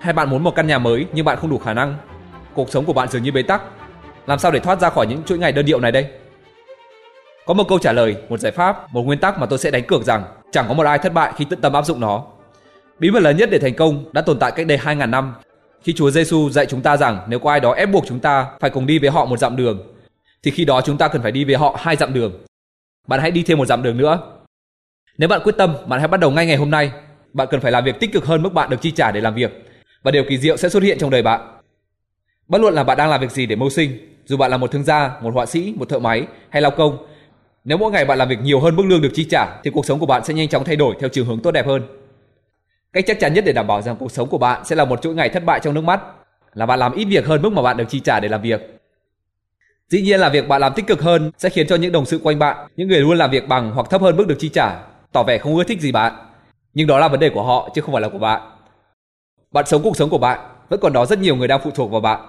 Hay 0.00 0.12
bạn 0.12 0.30
muốn 0.30 0.42
một 0.42 0.54
căn 0.54 0.66
nhà 0.66 0.78
mới 0.78 1.06
nhưng 1.12 1.24
bạn 1.24 1.38
không 1.38 1.50
đủ 1.50 1.58
khả 1.58 1.74
năng? 1.74 1.96
Cuộc 2.54 2.70
sống 2.70 2.84
của 2.84 2.92
bạn 2.92 3.08
dường 3.08 3.22
như 3.22 3.32
bế 3.32 3.42
tắc. 3.42 3.62
Làm 4.26 4.38
sao 4.38 4.50
để 4.50 4.60
thoát 4.60 4.80
ra 4.80 4.90
khỏi 4.90 5.06
những 5.06 5.22
chuỗi 5.22 5.38
ngày 5.38 5.52
đơn 5.52 5.66
điệu 5.66 5.80
này 5.80 5.92
đây? 5.92 6.06
Có 7.46 7.54
một 7.54 7.68
câu 7.68 7.78
trả 7.78 7.92
lời, 7.92 8.16
một 8.28 8.40
giải 8.40 8.52
pháp, 8.52 8.94
một 8.94 9.02
nguyên 9.02 9.18
tắc 9.18 9.38
mà 9.38 9.46
tôi 9.46 9.58
sẽ 9.58 9.70
đánh 9.70 9.84
cược 9.84 10.02
rằng 10.02 10.24
chẳng 10.50 10.64
có 10.68 10.74
một 10.74 10.86
ai 10.86 10.98
thất 10.98 11.12
bại 11.12 11.32
khi 11.36 11.44
tận 11.50 11.60
tâm 11.60 11.72
áp 11.72 11.82
dụng 11.86 12.00
nó. 12.00 12.24
Bí 12.98 13.10
mật 13.10 13.20
lớn 13.20 13.36
nhất 13.36 13.48
để 13.52 13.58
thành 13.58 13.74
công 13.74 14.04
đã 14.12 14.22
tồn 14.22 14.38
tại 14.38 14.52
cách 14.56 14.66
đây 14.66 14.78
2.000 14.78 15.10
năm. 15.10 15.34
Khi 15.82 15.92
Chúa 15.92 16.10
Giêsu 16.10 16.50
dạy 16.50 16.66
chúng 16.66 16.80
ta 16.80 16.96
rằng 16.96 17.20
nếu 17.28 17.38
có 17.38 17.50
ai 17.50 17.60
đó 17.60 17.72
ép 17.72 17.90
buộc 17.90 18.04
chúng 18.06 18.20
ta 18.20 18.46
phải 18.60 18.70
cùng 18.70 18.86
đi 18.86 18.98
với 18.98 19.10
họ 19.10 19.24
một 19.24 19.38
dặm 19.38 19.56
đường, 19.56 19.94
thì 20.42 20.50
khi 20.50 20.64
đó 20.64 20.80
chúng 20.80 20.98
ta 20.98 21.08
cần 21.08 21.22
phải 21.22 21.32
đi 21.32 21.44
với 21.44 21.54
họ 21.54 21.76
hai 21.80 21.96
dặm 21.96 22.14
đường. 22.14 22.32
Bạn 23.06 23.20
hãy 23.20 23.30
đi 23.30 23.42
thêm 23.42 23.58
một 23.58 23.66
dặm 23.66 23.82
đường 23.82 23.96
nữa. 23.96 24.20
Nếu 25.18 25.28
bạn 25.28 25.40
quyết 25.44 25.54
tâm, 25.58 25.74
bạn 25.86 26.00
hãy 26.00 26.08
bắt 26.08 26.20
đầu 26.20 26.30
ngay 26.30 26.46
ngày 26.46 26.56
hôm 26.56 26.70
nay. 26.70 26.92
Bạn 27.32 27.48
cần 27.50 27.60
phải 27.60 27.72
làm 27.72 27.84
việc 27.84 28.00
tích 28.00 28.12
cực 28.12 28.24
hơn 28.24 28.42
mức 28.42 28.52
bạn 28.52 28.70
được 28.70 28.80
chi 28.80 28.90
trả 28.90 29.10
để 29.10 29.20
làm 29.20 29.34
việc, 29.34 29.64
và 30.02 30.10
điều 30.10 30.24
kỳ 30.28 30.38
diệu 30.38 30.56
sẽ 30.56 30.68
xuất 30.68 30.82
hiện 30.82 30.98
trong 30.98 31.10
đời 31.10 31.22
bạn. 31.22 31.40
Bất 32.48 32.60
luận 32.60 32.74
là 32.74 32.84
bạn 32.84 32.96
đang 32.96 33.10
làm 33.10 33.20
việc 33.20 33.30
gì 33.30 33.46
để 33.46 33.56
mưu 33.56 33.70
sinh, 33.70 34.16
dù 34.24 34.36
bạn 34.36 34.50
là 34.50 34.56
một 34.56 34.70
thương 34.70 34.84
gia, 34.84 35.10
một 35.20 35.34
họa 35.34 35.46
sĩ, 35.46 35.74
một 35.76 35.88
thợ 35.88 35.98
máy 35.98 36.26
hay 36.48 36.62
lao 36.62 36.70
công, 36.70 37.06
nếu 37.64 37.78
mỗi 37.78 37.92
ngày 37.92 38.04
bạn 38.04 38.18
làm 38.18 38.28
việc 38.28 38.38
nhiều 38.42 38.60
hơn 38.60 38.76
mức 38.76 38.82
lương 38.86 39.02
được 39.02 39.10
chi 39.14 39.26
trả 39.30 39.60
thì 39.64 39.70
cuộc 39.74 39.86
sống 39.86 39.98
của 39.98 40.06
bạn 40.06 40.24
sẽ 40.24 40.34
nhanh 40.34 40.48
chóng 40.48 40.64
thay 40.64 40.76
đổi 40.76 40.94
theo 41.00 41.08
chiều 41.08 41.24
hướng 41.24 41.40
tốt 41.40 41.50
đẹp 41.50 41.66
hơn. 41.66 41.82
Cách 42.94 43.04
chắc 43.06 43.20
chắn 43.20 43.34
nhất 43.34 43.44
để 43.44 43.52
đảm 43.52 43.66
bảo 43.66 43.82
rằng 43.82 43.96
cuộc 43.96 44.12
sống 44.12 44.28
của 44.28 44.38
bạn 44.38 44.64
sẽ 44.64 44.76
là 44.76 44.84
một 44.84 45.02
chuỗi 45.02 45.14
ngày 45.14 45.28
thất 45.28 45.44
bại 45.44 45.60
trong 45.62 45.74
nước 45.74 45.84
mắt 45.84 46.00
là 46.52 46.66
bạn 46.66 46.78
làm 46.78 46.92
ít 46.92 47.04
việc 47.04 47.26
hơn 47.26 47.42
mức 47.42 47.52
mà 47.52 47.62
bạn 47.62 47.76
được 47.76 47.84
chi 47.88 48.00
trả 48.00 48.20
để 48.20 48.28
làm 48.28 48.42
việc. 48.42 48.80
Dĩ 49.88 50.02
nhiên 50.02 50.20
là 50.20 50.28
việc 50.28 50.48
bạn 50.48 50.60
làm 50.60 50.72
tích 50.74 50.86
cực 50.86 51.02
hơn 51.02 51.30
sẽ 51.38 51.48
khiến 51.48 51.66
cho 51.66 51.76
những 51.76 51.92
đồng 51.92 52.06
sự 52.06 52.20
quanh 52.22 52.38
bạn, 52.38 52.68
những 52.76 52.88
người 52.88 53.00
luôn 53.00 53.18
làm 53.18 53.30
việc 53.30 53.48
bằng 53.48 53.70
hoặc 53.70 53.86
thấp 53.90 54.00
hơn 54.02 54.16
mức 54.16 54.26
được 54.28 54.36
chi 54.38 54.48
trả, 54.48 54.82
tỏ 55.12 55.22
vẻ 55.22 55.38
không 55.38 55.56
ưa 55.56 55.64
thích 55.64 55.80
gì 55.80 55.92
bạn. 55.92 56.12
Nhưng 56.74 56.86
đó 56.86 56.98
là 56.98 57.08
vấn 57.08 57.20
đề 57.20 57.30
của 57.30 57.42
họ 57.42 57.70
chứ 57.74 57.80
không 57.80 57.92
phải 57.92 58.02
là 58.02 58.08
của 58.08 58.18
bạn. 58.18 58.40
Bạn 59.52 59.66
sống 59.66 59.82
cuộc 59.82 59.96
sống 59.96 60.10
của 60.10 60.18
bạn, 60.18 60.38
vẫn 60.68 60.80
còn 60.80 60.92
đó 60.92 61.06
rất 61.06 61.18
nhiều 61.18 61.36
người 61.36 61.48
đang 61.48 61.60
phụ 61.64 61.70
thuộc 61.70 61.90
vào 61.90 62.00
bạn. 62.00 62.20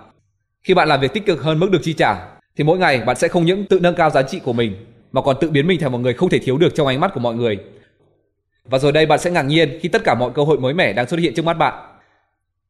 Khi 0.64 0.74
bạn 0.74 0.88
làm 0.88 1.00
việc 1.00 1.14
tích 1.14 1.26
cực 1.26 1.44
hơn 1.44 1.60
mức 1.60 1.72
được 1.72 1.80
chi 1.84 1.94
trả, 1.94 2.28
thì 2.58 2.64
mỗi 2.64 2.78
ngày 2.78 3.00
bạn 3.00 3.16
sẽ 3.16 3.28
không 3.28 3.46
những 3.46 3.66
tự 3.66 3.80
nâng 3.80 3.96
cao 3.96 4.10
giá 4.10 4.22
trị 4.22 4.40
của 4.40 4.54
mình, 4.54 4.86
mà 5.12 5.22
còn 5.22 5.36
tự 5.42 5.50
biến 5.50 5.68
mình 5.68 5.80
thành 5.80 5.92
một 5.92 5.98
người 5.98 6.14
không 6.14 6.30
thể 6.30 6.40
thiếu 6.40 6.58
được 6.58 6.76
trong 6.76 6.88
ánh 6.88 7.00
mắt 7.00 7.12
của 7.14 7.20
mọi 7.20 7.36
người 7.36 7.60
và 8.66 8.78
rồi 8.78 8.92
đây 8.92 9.06
bạn 9.06 9.20
sẽ 9.20 9.32
ngạc 9.32 9.42
nhiên 9.42 9.80
khi 9.82 9.90
tất 9.90 10.04
cả 10.04 10.16
mọi 10.16 10.32
cơ 10.36 10.44
hội 10.44 10.60
mới 10.60 10.74
mẻ 10.74 10.94
đang 10.94 11.08
xuất 11.08 11.20
hiện 11.20 11.34
trước 11.34 11.46
mắt 11.46 11.54
bạn. 11.54 11.74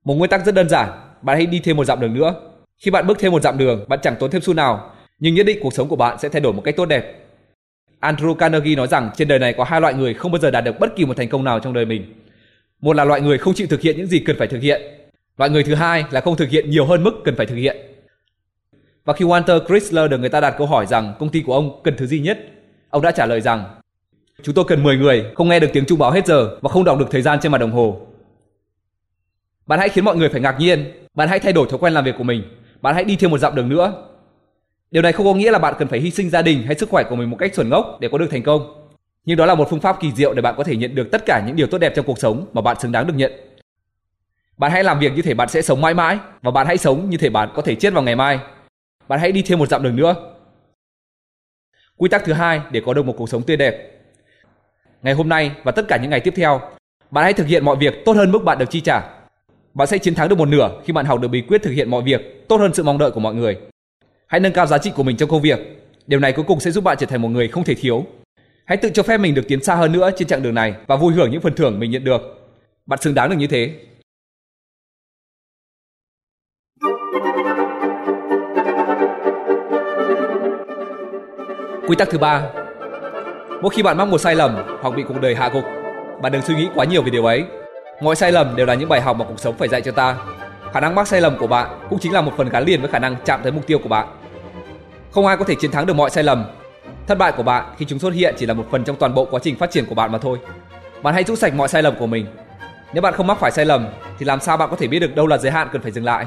Một 0.03 0.15
nguyên 0.15 0.29
tắc 0.29 0.45
rất 0.45 0.55
đơn 0.55 0.69
giản, 0.69 0.89
bạn 1.21 1.37
hãy 1.37 1.45
đi 1.45 1.59
thêm 1.59 1.77
một 1.77 1.85
dặm 1.85 1.99
đường 1.99 2.13
nữa. 2.13 2.35
Khi 2.77 2.91
bạn 2.91 3.07
bước 3.07 3.19
thêm 3.19 3.31
một 3.31 3.41
dặm 3.41 3.57
đường, 3.57 3.85
bạn 3.87 3.99
chẳng 4.03 4.15
tốn 4.19 4.31
thêm 4.31 4.41
xu 4.41 4.53
nào, 4.53 4.91
nhưng 5.19 5.35
nhất 5.35 5.45
định 5.45 5.59
cuộc 5.61 5.73
sống 5.73 5.87
của 5.87 5.95
bạn 5.95 6.17
sẽ 6.19 6.29
thay 6.29 6.41
đổi 6.41 6.53
một 6.53 6.61
cách 6.61 6.75
tốt 6.77 6.85
đẹp. 6.85 7.25
Andrew 8.01 8.33
Carnegie 8.33 8.75
nói 8.75 8.87
rằng 8.87 9.09
trên 9.15 9.27
đời 9.27 9.39
này 9.39 9.53
có 9.53 9.63
hai 9.63 9.81
loại 9.81 9.93
người 9.93 10.13
không 10.13 10.31
bao 10.31 10.39
giờ 10.39 10.51
đạt 10.51 10.63
được 10.63 10.79
bất 10.79 10.95
kỳ 10.95 11.05
một 11.05 11.17
thành 11.17 11.29
công 11.29 11.43
nào 11.43 11.59
trong 11.59 11.73
đời 11.73 11.85
mình. 11.85 12.13
Một 12.81 12.95
là 12.95 13.05
loại 13.05 13.21
người 13.21 13.37
không 13.37 13.53
chịu 13.53 13.67
thực 13.69 13.81
hiện 13.81 13.97
những 13.97 14.07
gì 14.07 14.19
cần 14.19 14.35
phải 14.39 14.47
thực 14.47 14.61
hiện. 14.61 14.81
Loại 15.37 15.49
người 15.49 15.63
thứ 15.63 15.75
hai 15.75 16.03
là 16.11 16.21
không 16.21 16.35
thực 16.35 16.49
hiện 16.49 16.69
nhiều 16.69 16.85
hơn 16.85 17.03
mức 17.03 17.13
cần 17.23 17.35
phải 17.35 17.45
thực 17.45 17.55
hiện. 17.55 17.77
Và 19.05 19.13
khi 19.13 19.25
Walter 19.25 19.65
Chrysler 19.67 20.11
được 20.11 20.17
người 20.17 20.29
ta 20.29 20.39
đặt 20.39 20.55
câu 20.57 20.67
hỏi 20.67 20.85
rằng 20.85 21.13
công 21.19 21.29
ty 21.29 21.41
của 21.41 21.53
ông 21.53 21.81
cần 21.83 21.95
thứ 21.97 22.05
gì 22.07 22.19
nhất, 22.19 22.39
ông 22.89 23.01
đã 23.01 23.11
trả 23.11 23.25
lời 23.25 23.41
rằng 23.41 23.65
Chúng 24.45 24.55
tôi 24.55 24.65
cần 24.67 24.83
10 24.83 24.97
người 24.97 25.25
không 25.35 25.49
nghe 25.49 25.59
được 25.59 25.67
tiếng 25.73 25.85
chuông 25.85 25.99
báo 25.99 26.11
hết 26.11 26.25
giờ 26.25 26.57
và 26.61 26.69
không 26.69 26.83
đọc 26.83 26.99
được 26.99 27.05
thời 27.11 27.21
gian 27.21 27.39
trên 27.41 27.51
mặt 27.51 27.57
đồng 27.57 27.71
hồ. 27.71 28.01
Bạn 29.65 29.79
hãy 29.79 29.89
khiến 29.89 30.05
mọi 30.05 30.15
người 30.15 30.29
phải 30.29 30.41
ngạc 30.41 30.55
nhiên, 30.59 30.91
bạn 31.13 31.27
hãy 31.27 31.39
thay 31.39 31.53
đổi 31.53 31.67
thói 31.69 31.79
quen 31.79 31.93
làm 31.93 32.05
việc 32.05 32.15
của 32.17 32.23
mình, 32.23 32.43
bạn 32.81 32.95
hãy 32.95 33.03
đi 33.03 33.15
thêm 33.15 33.31
một 33.31 33.37
dặm 33.37 33.55
đường 33.55 33.69
nữa. 33.69 33.93
Điều 34.91 35.03
này 35.03 35.11
không 35.11 35.25
có 35.25 35.33
nghĩa 35.33 35.51
là 35.51 35.59
bạn 35.59 35.73
cần 35.79 35.87
phải 35.87 35.99
hy 35.99 36.11
sinh 36.11 36.29
gia 36.29 36.41
đình 36.41 36.63
hay 36.63 36.75
sức 36.75 36.89
khỏe 36.89 37.03
của 37.09 37.15
mình 37.15 37.29
một 37.29 37.37
cách 37.39 37.51
chuẩn 37.55 37.69
ngốc 37.69 37.97
để 37.99 38.09
có 38.11 38.17
được 38.17 38.27
thành 38.31 38.43
công. 38.43 38.87
Nhưng 39.25 39.37
đó 39.37 39.45
là 39.45 39.55
một 39.55 39.67
phương 39.69 39.79
pháp 39.79 39.97
kỳ 40.01 40.11
diệu 40.11 40.33
để 40.33 40.41
bạn 40.41 40.55
có 40.57 40.63
thể 40.63 40.75
nhận 40.75 40.95
được 40.95 41.11
tất 41.11 41.25
cả 41.25 41.43
những 41.47 41.55
điều 41.55 41.67
tốt 41.67 41.77
đẹp 41.77 41.93
trong 41.95 42.05
cuộc 42.05 42.19
sống 42.19 42.45
mà 42.53 42.61
bạn 42.61 42.79
xứng 42.79 42.91
đáng 42.91 43.07
được 43.07 43.13
nhận. 43.15 43.31
Bạn 44.57 44.71
hãy 44.71 44.83
làm 44.83 44.99
việc 44.99 45.13
như 45.15 45.21
thể 45.21 45.33
bạn 45.33 45.49
sẽ 45.49 45.61
sống 45.61 45.81
mãi 45.81 45.93
mãi 45.93 46.17
và 46.41 46.51
bạn 46.51 46.67
hãy 46.67 46.77
sống 46.77 47.09
như 47.09 47.17
thể 47.17 47.29
bạn 47.29 47.49
có 47.55 47.61
thể 47.61 47.75
chết 47.75 47.93
vào 47.93 48.03
ngày 48.03 48.15
mai. 48.15 48.39
Bạn 49.07 49.19
hãy 49.19 49.31
đi 49.31 49.41
thêm 49.41 49.59
một 49.59 49.69
dặm 49.69 49.83
đường 49.83 49.95
nữa. 49.95 50.15
Quy 51.97 52.09
tắc 52.09 52.25
thứ 52.25 52.33
hai 52.33 52.61
để 52.71 52.81
có 52.85 52.93
được 52.93 53.05
một 53.05 53.13
cuộc 53.17 53.29
sống 53.29 53.43
tươi 53.43 53.57
đẹp 53.57 53.94
ngày 55.05 55.13
hôm 55.13 55.29
nay 55.29 55.51
và 55.63 55.71
tất 55.71 55.85
cả 55.87 55.97
những 55.97 56.09
ngày 56.09 56.19
tiếp 56.19 56.33
theo. 56.35 56.61
Bạn 57.11 57.23
hãy 57.23 57.33
thực 57.33 57.47
hiện 57.47 57.65
mọi 57.65 57.75
việc 57.75 57.93
tốt 58.05 58.13
hơn 58.13 58.31
mức 58.31 58.43
bạn 58.43 58.57
được 58.57 58.69
chi 58.69 58.81
trả. 58.81 59.01
Bạn 59.73 59.87
sẽ 59.87 59.97
chiến 59.97 60.15
thắng 60.15 60.29
được 60.29 60.37
một 60.37 60.45
nửa 60.45 60.81
khi 60.85 60.93
bạn 60.93 61.05
học 61.05 61.19
được 61.19 61.27
bí 61.27 61.41
quyết 61.41 61.63
thực 61.63 61.71
hiện 61.71 61.89
mọi 61.89 62.01
việc 62.03 62.47
tốt 62.47 62.57
hơn 62.57 62.73
sự 62.73 62.83
mong 62.83 62.97
đợi 62.97 63.11
của 63.11 63.19
mọi 63.19 63.33
người. 63.33 63.57
Hãy 64.27 64.39
nâng 64.39 64.53
cao 64.53 64.67
giá 64.67 64.77
trị 64.77 64.91
của 64.95 65.03
mình 65.03 65.17
trong 65.17 65.29
công 65.29 65.41
việc. 65.41 65.59
Điều 66.07 66.19
này 66.19 66.31
cuối 66.31 66.45
cùng 66.47 66.59
sẽ 66.59 66.71
giúp 66.71 66.83
bạn 66.83 66.97
trở 66.99 67.05
thành 67.05 67.21
một 67.21 67.29
người 67.29 67.47
không 67.47 67.63
thể 67.63 67.75
thiếu. 67.75 68.05
Hãy 68.65 68.77
tự 68.77 68.89
cho 68.93 69.03
phép 69.03 69.17
mình 69.17 69.33
được 69.33 69.47
tiến 69.47 69.63
xa 69.63 69.75
hơn 69.75 69.91
nữa 69.91 70.09
trên 70.17 70.27
chặng 70.27 70.43
đường 70.43 70.55
này 70.55 70.73
và 70.87 70.95
vui 70.95 71.13
hưởng 71.13 71.31
những 71.31 71.41
phần 71.41 71.55
thưởng 71.55 71.79
mình 71.79 71.91
nhận 71.91 72.03
được. 72.03 72.21
Bạn 72.85 72.99
xứng 73.01 73.13
đáng 73.15 73.29
được 73.29 73.35
như 73.35 73.47
thế. 73.47 73.73
Quy 81.87 81.95
tắc 81.95 82.09
thứ 82.09 82.17
ba 82.17 82.64
Mỗi 83.61 83.69
khi 83.69 83.83
bạn 83.83 83.97
mắc 83.97 84.07
một 84.07 84.17
sai 84.17 84.35
lầm 84.35 84.77
hoặc 84.81 84.95
bị 84.95 85.03
cuộc 85.07 85.21
đời 85.21 85.35
hạ 85.35 85.49
gục, 85.49 85.63
bạn 86.21 86.31
đừng 86.31 86.41
suy 86.41 86.55
nghĩ 86.55 86.67
quá 86.75 86.85
nhiều 86.85 87.01
về 87.01 87.09
điều 87.09 87.25
ấy. 87.25 87.43
Mọi 88.01 88.15
sai 88.15 88.31
lầm 88.31 88.55
đều 88.55 88.65
là 88.65 88.73
những 88.73 88.89
bài 88.89 89.01
học 89.01 89.17
mà 89.17 89.25
cuộc 89.25 89.39
sống 89.39 89.55
phải 89.57 89.67
dạy 89.67 89.81
cho 89.81 89.91
ta. 89.91 90.15
Khả 90.73 90.79
năng 90.79 90.95
mắc 90.95 91.07
sai 91.07 91.21
lầm 91.21 91.37
của 91.37 91.47
bạn 91.47 91.79
cũng 91.89 91.99
chính 91.99 92.13
là 92.13 92.21
một 92.21 92.31
phần 92.37 92.49
gắn 92.49 92.63
liền 92.63 92.81
với 92.81 92.91
khả 92.91 92.99
năng 92.99 93.15
chạm 93.25 93.39
tới 93.43 93.51
mục 93.51 93.67
tiêu 93.67 93.79
của 93.79 93.89
bạn. 93.89 94.07
Không 95.11 95.27
ai 95.27 95.37
có 95.37 95.45
thể 95.45 95.55
chiến 95.55 95.71
thắng 95.71 95.85
được 95.85 95.93
mọi 95.93 96.09
sai 96.09 96.23
lầm. 96.23 96.45
Thất 97.07 97.17
bại 97.17 97.31
của 97.31 97.43
bạn 97.43 97.65
khi 97.77 97.85
chúng 97.85 97.99
xuất 97.99 98.13
hiện 98.13 98.35
chỉ 98.37 98.45
là 98.45 98.53
một 98.53 98.65
phần 98.71 98.83
trong 98.83 98.95
toàn 98.95 99.13
bộ 99.13 99.25
quá 99.25 99.39
trình 99.43 99.55
phát 99.55 99.71
triển 99.71 99.85
của 99.85 99.95
bạn 99.95 100.11
mà 100.11 100.17
thôi. 100.17 100.39
Bạn 101.03 101.13
hãy 101.13 101.23
rũ 101.23 101.35
sạch 101.35 101.53
mọi 101.53 101.67
sai 101.67 101.83
lầm 101.83 101.95
của 101.99 102.07
mình. 102.07 102.25
Nếu 102.93 103.01
bạn 103.01 103.13
không 103.13 103.27
mắc 103.27 103.37
phải 103.39 103.51
sai 103.51 103.65
lầm 103.65 103.87
thì 104.19 104.25
làm 104.25 104.39
sao 104.39 104.57
bạn 104.57 104.69
có 104.69 104.75
thể 104.75 104.87
biết 104.87 104.99
được 104.99 105.15
đâu 105.15 105.27
là 105.27 105.37
giới 105.37 105.51
hạn 105.51 105.67
cần 105.71 105.81
phải 105.81 105.91
dừng 105.91 106.05
lại? 106.05 106.25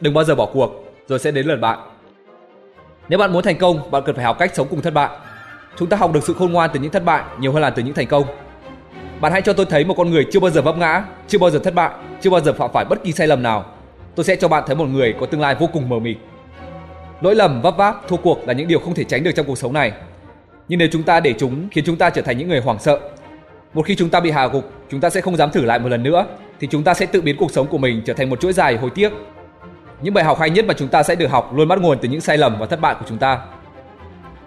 Đừng 0.00 0.14
bao 0.14 0.24
giờ 0.24 0.34
bỏ 0.34 0.46
cuộc, 0.46 0.84
rồi 1.08 1.18
sẽ 1.18 1.30
đến 1.30 1.46
lượt 1.46 1.56
bạn. 1.56 1.78
Nếu 3.08 3.18
bạn 3.18 3.32
muốn 3.32 3.44
thành 3.44 3.58
công, 3.58 3.90
bạn 3.90 4.02
cần 4.06 4.16
phải 4.16 4.24
học 4.24 4.38
cách 4.38 4.54
sống 4.54 4.66
cùng 4.70 4.82
thất 4.82 4.94
bại. 4.94 5.08
Chúng 5.76 5.88
ta 5.88 5.96
học 5.96 6.12
được 6.12 6.24
sự 6.24 6.34
khôn 6.34 6.52
ngoan 6.52 6.70
từ 6.72 6.80
những 6.80 6.90
thất 6.90 7.04
bại 7.04 7.22
nhiều 7.38 7.52
hơn 7.52 7.62
là 7.62 7.70
từ 7.70 7.82
những 7.82 7.94
thành 7.94 8.06
công. 8.06 8.24
Bạn 9.20 9.32
hãy 9.32 9.42
cho 9.42 9.52
tôi 9.52 9.66
thấy 9.66 9.84
một 9.84 9.94
con 9.96 10.10
người 10.10 10.26
chưa 10.32 10.40
bao 10.40 10.50
giờ 10.50 10.62
vấp 10.62 10.76
ngã, 10.78 11.04
chưa 11.28 11.38
bao 11.38 11.50
giờ 11.50 11.58
thất 11.58 11.74
bại, 11.74 11.90
chưa 12.20 12.30
bao 12.30 12.40
giờ 12.40 12.52
phạm 12.52 12.70
phải 12.72 12.84
bất 12.84 13.04
kỳ 13.04 13.12
sai 13.12 13.26
lầm 13.26 13.42
nào. 13.42 13.64
Tôi 14.14 14.24
sẽ 14.24 14.36
cho 14.36 14.48
bạn 14.48 14.64
thấy 14.66 14.76
một 14.76 14.84
người 14.84 15.14
có 15.20 15.26
tương 15.26 15.40
lai 15.40 15.54
vô 15.54 15.68
cùng 15.72 15.88
mờ 15.88 15.98
mịt. 15.98 16.16
Lỗi 17.20 17.34
lầm, 17.34 17.62
vấp 17.62 17.76
váp, 17.76 18.08
thua 18.08 18.16
cuộc 18.16 18.48
là 18.48 18.52
những 18.52 18.68
điều 18.68 18.78
không 18.78 18.94
thể 18.94 19.04
tránh 19.04 19.24
được 19.24 19.30
trong 19.32 19.46
cuộc 19.46 19.58
sống 19.58 19.72
này. 19.72 19.92
Nhưng 20.68 20.78
nếu 20.78 20.88
chúng 20.92 21.02
ta 21.02 21.20
để 21.20 21.34
chúng 21.38 21.68
khiến 21.70 21.84
chúng 21.86 21.96
ta 21.96 22.10
trở 22.10 22.22
thành 22.22 22.38
những 22.38 22.48
người 22.48 22.60
hoảng 22.60 22.78
sợ, 22.78 23.00
một 23.74 23.82
khi 23.86 23.96
chúng 23.96 24.08
ta 24.08 24.20
bị 24.20 24.30
hạ 24.30 24.46
gục, 24.46 24.72
chúng 24.90 25.00
ta 25.00 25.10
sẽ 25.10 25.20
không 25.20 25.36
dám 25.36 25.50
thử 25.50 25.64
lại 25.64 25.78
một 25.78 25.88
lần 25.88 26.02
nữa, 26.02 26.26
thì 26.60 26.68
chúng 26.70 26.82
ta 26.82 26.94
sẽ 26.94 27.06
tự 27.06 27.20
biến 27.20 27.36
cuộc 27.36 27.52
sống 27.52 27.66
của 27.66 27.78
mình 27.78 28.02
trở 28.04 28.14
thành 28.14 28.30
một 28.30 28.40
chuỗi 28.40 28.52
dài 28.52 28.76
hối 28.76 28.90
tiếc. 28.90 29.12
Những 30.02 30.14
bài 30.14 30.24
học 30.24 30.38
hay 30.38 30.50
nhất 30.50 30.64
mà 30.68 30.74
chúng 30.74 30.88
ta 30.88 31.02
sẽ 31.02 31.14
được 31.14 31.30
học 31.30 31.54
luôn 31.54 31.68
bắt 31.68 31.78
nguồn 31.80 31.98
từ 31.98 32.08
những 32.08 32.20
sai 32.20 32.38
lầm 32.38 32.58
và 32.58 32.66
thất 32.66 32.80
bại 32.80 32.94
của 33.00 33.06
chúng 33.08 33.18
ta. 33.18 33.38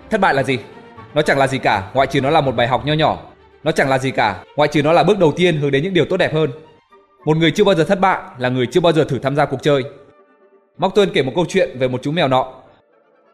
Thất 0.10 0.22
bại 0.22 0.34
là 0.34 0.44
gì? 0.44 0.60
Nó 1.18 1.24
chẳng 1.24 1.38
là 1.38 1.48
gì 1.48 1.58
cả, 1.58 1.92
ngoại 1.94 2.08
trừ 2.08 2.22
nó 2.22 2.30
là 2.30 2.42
một 2.42 2.56
bài 2.56 2.68
học 2.68 2.86
nho 2.86 2.94
nhỏ. 2.94 3.20
Nó 3.64 3.72
chẳng 3.72 3.90
là 3.90 3.98
gì 3.98 4.12
cả, 4.12 4.44
ngoại 4.56 4.70
trừ 4.72 4.84
nó 4.84 4.92
là 4.94 5.04
bước 5.04 5.20
đầu 5.20 5.32
tiên 5.32 5.58
hướng 5.58 5.72
đến 5.72 5.84
những 5.84 5.94
điều 5.94 6.06
tốt 6.06 6.18
đẹp 6.18 6.34
hơn. 6.34 6.52
Một 7.26 7.38
người 7.38 7.52
chưa 7.52 7.64
bao 7.64 7.76
giờ 7.76 7.84
thất 7.84 8.00
bại 8.00 8.22
là 8.38 8.50
người 8.50 8.66
chưa 8.72 8.80
bao 8.80 8.94
giờ 8.94 9.04
thử 9.04 9.20
tham 9.20 9.36
gia 9.36 9.46
cuộc 9.46 9.64
chơi. 9.64 9.84
Móc 10.78 10.96
Tuân 10.96 11.10
kể 11.14 11.24
một 11.24 11.32
câu 11.36 11.46
chuyện 11.50 11.80
về 11.80 11.88
một 11.88 12.02
chú 12.04 12.12
mèo 12.12 12.28
nọ. 12.28 12.54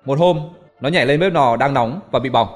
Một 0.05 0.19
hôm, 0.19 0.39
nó 0.81 0.89
nhảy 0.89 1.05
lên 1.05 1.19
bếp 1.19 1.34
lò 1.34 1.55
đang 1.55 1.73
nóng 1.73 1.99
và 2.11 2.19
bị 2.19 2.29
bỏng. 2.29 2.47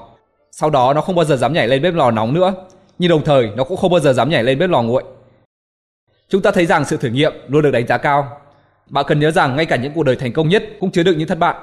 Sau 0.50 0.70
đó 0.70 0.92
nó 0.94 1.00
không 1.00 1.14
bao 1.14 1.24
giờ 1.24 1.36
dám 1.36 1.52
nhảy 1.52 1.68
lên 1.68 1.82
bếp 1.82 1.94
lò 1.94 2.10
nóng 2.10 2.34
nữa, 2.34 2.54
nhưng 2.98 3.10
đồng 3.10 3.24
thời 3.24 3.50
nó 3.56 3.64
cũng 3.64 3.76
không 3.76 3.90
bao 3.90 4.00
giờ 4.00 4.12
dám 4.12 4.30
nhảy 4.30 4.44
lên 4.44 4.58
bếp 4.58 4.70
lò 4.70 4.82
nguội. 4.82 5.04
Chúng 6.28 6.42
ta 6.42 6.50
thấy 6.50 6.66
rằng 6.66 6.84
sự 6.84 6.96
thử 6.96 7.08
nghiệm 7.08 7.32
luôn 7.48 7.62
được 7.62 7.70
đánh 7.70 7.86
giá 7.86 7.98
cao. 7.98 8.40
Bạn 8.90 9.04
cần 9.08 9.20
nhớ 9.20 9.30
rằng 9.30 9.56
ngay 9.56 9.66
cả 9.66 9.76
những 9.76 9.92
cuộc 9.94 10.02
đời 10.02 10.16
thành 10.16 10.32
công 10.32 10.48
nhất 10.48 10.64
cũng 10.80 10.90
chứa 10.90 11.02
đựng 11.02 11.18
những 11.18 11.28
thất 11.28 11.38
bại. 11.38 11.54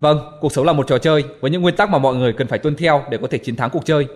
Vâng, 0.00 0.38
cuộc 0.40 0.52
sống 0.52 0.66
là 0.66 0.72
một 0.72 0.86
trò 0.86 0.98
chơi 0.98 1.24
với 1.40 1.50
những 1.50 1.62
nguyên 1.62 1.76
tắc 1.76 1.90
mà 1.90 1.98
mọi 1.98 2.14
người 2.14 2.32
cần 2.32 2.46
phải 2.46 2.58
tuân 2.58 2.76
theo 2.76 3.04
để 3.10 3.18
có 3.22 3.28
thể 3.30 3.38
chiến 3.38 3.56
thắng 3.56 3.70
cuộc 3.70 3.84
chơi. 3.84 4.06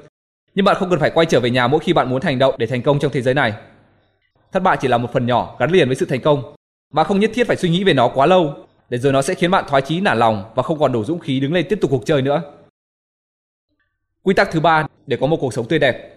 Nhưng 0.55 0.65
bạn 0.65 0.77
không 0.77 0.91
cần 0.91 1.01
phải 1.01 1.11
quay 1.11 1.27
trở 1.27 1.41
về 1.41 1.51
nhà 1.51 1.69
mỗi 1.69 1.81
khi 1.81 1.93
bạn 1.93 2.11
muốn 2.11 2.23
hành 2.23 2.39
động 2.39 2.55
để 2.59 2.67
thành 2.67 2.83
công 2.83 2.99
trong 2.99 3.13
thế 3.13 3.23
giới 3.23 3.35
này. 3.35 3.53
Thất 4.53 4.61
bại 4.61 4.77
chỉ 4.81 4.89
là 4.89 4.99
một 4.99 5.13
phần 5.13 5.27
nhỏ 5.27 5.57
gắn 5.59 5.71
liền 5.71 5.89
với 5.89 5.97
sự 5.97 6.07
thành 6.07 6.21
công. 6.21 6.55
Bạn 6.93 7.07
không 7.07 7.21
nhất 7.21 7.31
thiết 7.35 7.47
phải 7.47 7.57
suy 7.57 7.69
nghĩ 7.69 7.85
về 7.85 7.93
nó 7.93 8.09
quá 8.09 8.27
lâu, 8.27 8.55
để 8.89 8.99
rồi 8.99 9.13
nó 9.13 9.23
sẽ 9.23 9.35
khiến 9.35 9.51
bạn 9.51 9.65
thoái 9.69 9.83
chí 9.83 10.01
nản 10.01 10.19
lòng 10.19 10.45
và 10.55 10.63
không 10.63 10.79
còn 10.79 10.93
đủ 10.93 11.05
dũng 11.05 11.19
khí 11.19 11.41
đứng 11.41 11.53
lên 11.53 11.67
tiếp 11.69 11.79
tục 11.81 11.91
cuộc 11.91 12.07
chơi 12.07 12.23
nữa. 12.23 12.43
Quy 14.23 14.35
tắc 14.35 14.51
thứ 14.53 14.61
ba 14.61 14.87
để 15.07 15.17
có 15.21 15.27
một 15.27 15.37
cuộc 15.41 15.55
sống 15.55 15.69
tươi 15.69 15.79
đẹp. 15.79 16.11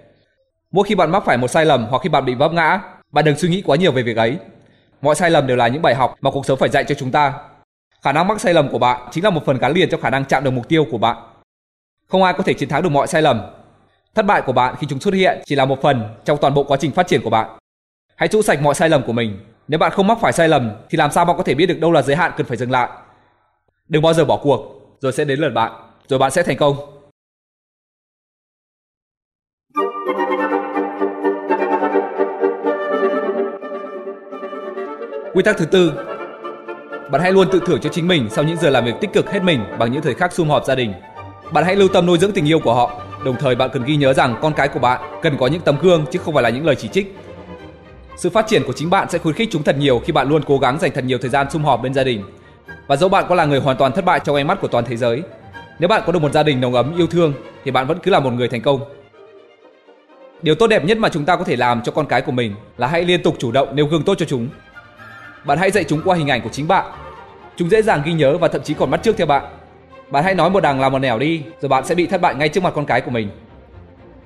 Mỗi 0.72 0.84
khi 0.84 0.96
bạn 0.96 1.12
mắc 1.12 1.24
phải 1.26 1.38
một 1.38 1.48
sai 1.48 1.66
lầm 1.66 1.86
hoặc 1.86 2.02
khi 2.04 2.10
bạn 2.10 2.26
bị 2.26 2.36
vấp 2.36 2.54
ngã, 2.54 2.80
bạn 3.12 3.26
đừng 3.26 3.38
suy 3.38 3.50
nghĩ 3.50 3.62
quá 3.62 3.78
nhiều 3.78 3.92
về 3.92 4.04
việc 4.04 4.18
ấy. 4.18 4.38
Mọi 5.02 5.16
sai 5.16 5.32
lầm 5.32 5.48
đều 5.48 5.58
là 5.58 5.68
những 5.68 5.82
bài 5.82 5.96
học 5.96 6.16
mà 6.22 6.32
cuộc 6.32 6.46
sống 6.46 6.60
phải 6.60 6.70
dạy 6.70 6.84
cho 6.88 6.96
chúng 6.96 7.12
ta. 7.12 7.34
Khả 8.08 8.14
năng 8.14 8.28
mắc 8.28 8.42
sai 8.42 8.54
lầm 8.54 8.70
của 8.70 8.78
bạn 8.78 9.08
chính 9.12 9.24
là 9.24 9.30
một 9.30 9.46
phần 9.46 9.58
gắn 9.58 9.74
liền 9.74 9.90
trong 9.90 10.02
khả 10.02 10.10
năng 10.10 10.26
chạm 10.26 10.44
được 10.44 10.52
mục 10.52 10.68
tiêu 10.68 10.86
của 10.92 10.98
bạn. 10.98 11.18
Không 12.08 12.24
ai 12.24 12.34
có 12.34 12.44
thể 12.44 12.54
chiến 12.54 12.70
thắng 12.70 12.84
được 12.84 12.90
mọi 12.90 13.08
sai 13.08 13.22
lầm. 13.22 13.42
Thất 14.16 14.26
bại 14.26 14.42
của 14.46 14.54
bạn 14.54 14.76
khi 14.80 14.88
chúng 14.90 15.00
xuất 15.00 15.14
hiện 15.14 15.42
chỉ 15.46 15.56
là 15.56 15.66
một 15.66 15.82
phần 15.82 16.16
trong 16.26 16.38
toàn 16.42 16.54
bộ 16.54 16.64
quá 16.64 16.78
trình 16.82 16.92
phát 16.92 17.08
triển 17.08 17.22
của 17.24 17.30
bạn. 17.30 17.58
Hãy 18.16 18.30
rũ 18.30 18.42
sạch 18.42 18.62
mọi 18.62 18.76
sai 18.76 18.90
lầm 18.90 19.04
của 19.04 19.14
mình. 19.14 19.40
Nếu 19.68 19.80
bạn 19.80 19.92
không 19.92 20.08
mắc 20.08 20.18
phải 20.22 20.34
sai 20.34 20.50
lầm 20.50 20.72
thì 20.90 20.98
làm 20.98 21.12
sao 21.12 21.26
bạn 21.26 21.38
có 21.38 21.44
thể 21.44 21.56
biết 21.56 21.66
được 21.66 21.80
đâu 21.80 21.92
là 21.92 22.02
giới 22.02 22.16
hạn 22.16 22.32
cần 22.38 22.48
phải 22.48 22.58
dừng 22.58 22.72
lại. 22.72 22.90
Đừng 23.88 24.02
bao 24.02 24.14
giờ 24.14 24.26
bỏ 24.26 24.40
cuộc, 24.44 24.62
rồi 25.00 25.14
sẽ 25.14 25.26
đến 25.26 25.40
lượt 25.40 25.50
bạn, 25.50 25.72
rồi 26.08 26.20
bạn 26.20 26.32
sẽ 26.32 26.44
thành 26.44 26.58
công. 26.58 26.76
Quy 35.34 35.44
tắc 35.44 35.58
thứ 35.58 35.66
tư 35.66 36.17
bạn 37.12 37.22
hãy 37.22 37.32
luôn 37.32 37.48
tự 37.52 37.62
thưởng 37.66 37.80
cho 37.82 37.90
chính 37.90 38.08
mình 38.08 38.28
sau 38.30 38.44
những 38.44 38.58
giờ 38.58 38.70
làm 38.70 38.86
việc 38.86 38.96
tích 39.02 39.14
cực 39.14 39.32
hết 39.32 39.44
mình 39.44 39.60
bằng 39.80 39.92
những 39.92 40.02
thời 40.02 40.14
khắc 40.14 40.34
sum 40.34 40.50
họp 40.50 40.66
gia 40.66 40.76
đình. 40.76 40.94
Bạn 41.52 41.64
hãy 41.64 41.76
lưu 41.76 41.88
tâm 41.88 42.06
nuôi 42.06 42.18
dưỡng 42.18 42.32
tình 42.32 42.48
yêu 42.48 42.60
của 42.60 42.74
họ, 42.74 43.02
đồng 43.26 43.36
thời 43.40 43.56
bạn 43.56 43.70
cần 43.74 43.84
ghi 43.84 43.96
nhớ 43.96 44.14
rằng 44.14 44.36
con 44.42 44.54
cái 44.54 44.68
của 44.68 44.80
bạn 44.80 45.02
cần 45.22 45.38
có 45.40 45.48
những 45.48 45.62
tấm 45.62 45.78
gương 45.82 46.06
chứ 46.12 46.20
không 46.20 46.34
phải 46.34 46.44
là 46.44 46.50
những 46.50 46.66
lời 46.66 46.76
chỉ 46.76 46.88
trích. 46.88 47.16
Sự 48.18 48.30
phát 48.30 48.48
triển 48.48 48.64
của 48.64 48.74
chính 48.74 48.90
bạn 48.90 49.10
sẽ 49.10 49.18
khuyến 49.18 49.36
khích 49.36 49.50
chúng 49.52 49.64
thật 49.64 49.78
nhiều 49.78 50.02
khi 50.06 50.14
bạn 50.14 50.30
luôn 50.30 50.42
cố 50.48 50.58
gắng 50.58 50.80
dành 50.80 50.92
thật 50.92 51.04
nhiều 51.04 51.18
thời 51.18 51.30
gian 51.30 51.50
sum 51.50 51.64
họp 51.64 51.82
bên 51.82 51.94
gia 51.94 52.04
đình. 52.04 52.24
Và 52.88 52.96
dẫu 52.96 53.10
bạn 53.10 53.26
có 53.30 53.36
là 53.36 53.46
người 53.46 53.60
hoàn 53.60 53.78
toàn 53.78 53.92
thất 53.92 54.06
bại 54.06 54.20
trong 54.24 54.36
ánh 54.36 54.48
mắt 54.48 54.62
của 54.62 54.68
toàn 54.68 54.86
thế 54.86 54.98
giới, 54.98 55.24
nếu 55.80 55.88
bạn 55.88 56.02
có 56.06 56.12
được 56.12 56.20
một 56.20 56.32
gia 56.32 56.44
đình 56.44 56.62
nồng 56.62 56.74
ấm 56.74 56.98
yêu 56.98 57.08
thương 57.08 57.34
thì 57.66 57.72
bạn 57.72 57.88
vẫn 57.88 58.00
cứ 58.04 58.12
là 58.12 58.20
một 58.20 58.34
người 58.34 58.48
thành 58.48 58.62
công. 58.62 58.80
Điều 60.42 60.56
tốt 60.56 60.68
đẹp 60.68 60.86
nhất 60.86 60.98
mà 60.98 61.10
chúng 61.10 61.26
ta 61.26 61.36
có 61.36 61.44
thể 61.44 61.56
làm 61.56 61.82
cho 61.82 61.92
con 61.92 62.06
cái 62.06 62.22
của 62.22 62.32
mình 62.32 62.56
là 62.78 62.88
hãy 62.88 63.04
liên 63.04 63.24
tục 63.24 63.36
chủ 63.40 63.52
động 63.52 63.76
nêu 63.76 63.86
gương 63.86 64.04
tốt 64.04 64.16
cho 64.18 64.26
chúng 64.26 64.48
bạn 65.44 65.58
hãy 65.58 65.72
dạy 65.72 65.84
chúng 65.84 66.02
qua 66.06 66.16
hình 66.16 66.28
ảnh 66.28 66.42
của 66.42 66.50
chính 66.52 66.68
bạn. 66.68 66.86
Chúng 67.56 67.70
dễ 67.70 67.82
dàng 67.82 68.02
ghi 68.06 68.14
nhớ 68.14 68.38
và 68.38 68.48
thậm 68.48 68.64
chí 68.64 68.74
còn 68.74 68.92
bắt 68.92 69.04
chước 69.04 69.18
theo 69.18 69.28
bạn. 69.28 69.44
Bạn 70.10 70.24
hãy 70.24 70.36
nói 70.36 70.50
một 70.50 70.60
đằng 70.60 70.80
làm 70.80 70.92
một 70.92 71.00
nẻo 71.00 71.20
đi, 71.20 71.44
rồi 71.62 71.70
bạn 71.70 71.86
sẽ 71.86 71.96
bị 71.96 72.06
thất 72.06 72.22
bại 72.22 72.36
ngay 72.36 72.50
trước 72.50 72.64
mặt 72.64 72.74
con 72.76 72.86
cái 72.86 73.02
của 73.02 73.12
mình. 73.12 73.30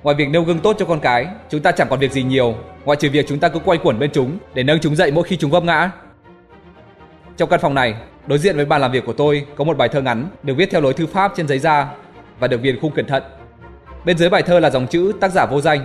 Ngoài 0.02 0.16
việc 0.16 0.28
nêu 0.28 0.42
gương 0.42 0.58
tốt 0.58 0.76
cho 0.78 0.84
con 0.84 1.00
cái, 1.00 1.26
chúng 1.50 1.62
ta 1.62 1.72
chẳng 1.72 1.86
còn 1.90 1.98
việc 1.98 2.12
gì 2.12 2.22
nhiều, 2.22 2.54
ngoại 2.84 2.96
trừ 2.96 3.10
việc 3.10 3.26
chúng 3.28 3.38
ta 3.38 3.48
cứ 3.48 3.58
quay 3.58 3.78
quẩn 3.82 3.98
bên 3.98 4.10
chúng 4.12 4.38
để 4.54 4.62
nâng 4.62 4.80
chúng 4.80 4.96
dậy 4.96 5.12
mỗi 5.12 5.24
khi 5.24 5.36
chúng 5.36 5.50
vấp 5.50 5.62
ngã. 5.62 5.90
Trong 7.36 7.48
căn 7.48 7.60
phòng 7.60 7.74
này, 7.74 7.94
đối 8.26 8.38
diện 8.38 8.56
với 8.56 8.64
bàn 8.64 8.80
làm 8.80 8.92
việc 8.92 9.06
của 9.06 9.12
tôi 9.12 9.46
có 9.56 9.64
một 9.64 9.76
bài 9.76 9.88
thơ 9.88 10.02
ngắn 10.02 10.26
được 10.42 10.54
viết 10.54 10.70
theo 10.70 10.80
lối 10.80 10.92
thư 10.92 11.06
pháp 11.06 11.32
trên 11.36 11.48
giấy 11.48 11.58
da 11.58 11.86
và 12.38 12.48
được 12.48 12.60
viền 12.62 12.80
khung 12.80 12.92
cẩn 12.92 13.06
thận. 13.06 13.22
Bên 14.04 14.18
dưới 14.18 14.28
bài 14.28 14.42
thơ 14.42 14.60
là 14.60 14.70
dòng 14.70 14.86
chữ 14.86 15.12
tác 15.20 15.32
giả 15.32 15.46
vô 15.46 15.60
danh. 15.60 15.84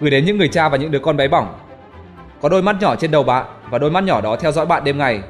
Gửi 0.00 0.10
đến 0.10 0.24
những 0.24 0.38
người 0.38 0.48
cha 0.48 0.68
và 0.68 0.76
những 0.76 0.90
đứa 0.90 0.98
con 0.98 1.16
bé 1.16 1.28
bỏng 1.28 1.58
có 2.40 2.48
đôi 2.48 2.62
mắt 2.62 2.76
nhỏ 2.80 2.96
trên 2.96 3.10
đầu 3.10 3.22
bạn 3.22 3.46
và 3.70 3.78
đôi 3.78 3.90
mắt 3.90 4.04
nhỏ 4.04 4.20
đó 4.20 4.36
theo 4.36 4.52
dõi 4.52 4.66
bạn 4.66 4.84
đêm 4.84 4.98
ngày. 4.98 5.22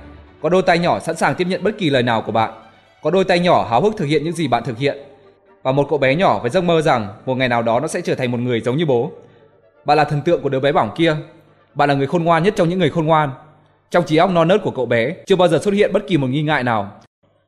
Có 0.43 0.49
đôi 0.49 0.63
tay 0.63 0.79
nhỏ 0.79 0.99
sẵn 0.99 1.17
sàng 1.17 1.35
tiếp 1.35 1.47
nhận 1.49 1.65
bất 1.65 1.79
kỳ 1.79 1.91
lời 1.91 2.03
nào 2.03 2.23
của 2.23 2.33
bạn. 2.33 2.51
Có 3.03 3.11
đôi 3.11 3.25
tay 3.25 3.39
nhỏ 3.39 3.67
háo 3.71 3.81
hức 3.81 3.97
thực 3.97 4.05
hiện 4.05 4.25
những 4.25 4.33
gì 4.33 4.49
bạn 4.49 4.65
thực 4.65 4.79
hiện. 4.79 4.99
Và 5.63 5.73
một 5.73 5.87
cậu 5.91 5.99
bé 5.99 6.15
nhỏ 6.15 6.39
với 6.39 6.51
giấc 6.51 6.65
mơ 6.65 6.83
rằng 6.83 7.09
một 7.27 7.35
ngày 7.35 7.49
nào 7.49 7.63
đó 7.63 7.81
nó 7.81 7.89
sẽ 7.89 8.01
trở 8.01 8.15
thành 8.15 8.31
một 8.33 8.39
người 8.41 8.61
giống 8.61 8.77
như 8.77 8.87
bố. 8.87 9.11
Bạn 9.85 9.97
là 9.97 10.05
thần 10.05 10.23
tượng 10.23 10.43
của 10.43 10.49
đứa 10.49 10.61
bé 10.61 10.73
bỏng 10.73 10.91
kia. 10.97 11.17
Bạn 11.75 11.89
là 11.89 11.95
người 11.95 12.07
khôn 12.07 12.25
ngoan 12.25 12.43
nhất 12.43 12.55
trong 12.57 12.69
những 12.69 12.79
người 12.79 12.91
khôn 12.91 13.07
ngoan. 13.07 13.31
Trong 13.91 14.05
trí 14.05 14.17
óc 14.17 14.31
non 14.31 14.49
nớt 14.49 14.63
của 14.63 14.71
cậu 14.71 14.87
bé 14.87 15.15
chưa 15.27 15.37
bao 15.37 15.49
giờ 15.49 15.59
xuất 15.59 15.75
hiện 15.75 15.93
bất 15.93 16.07
kỳ 16.07 16.17
một 16.17 16.27
nghi 16.27 16.43
ngại 16.43 16.65
nào. 16.65 16.91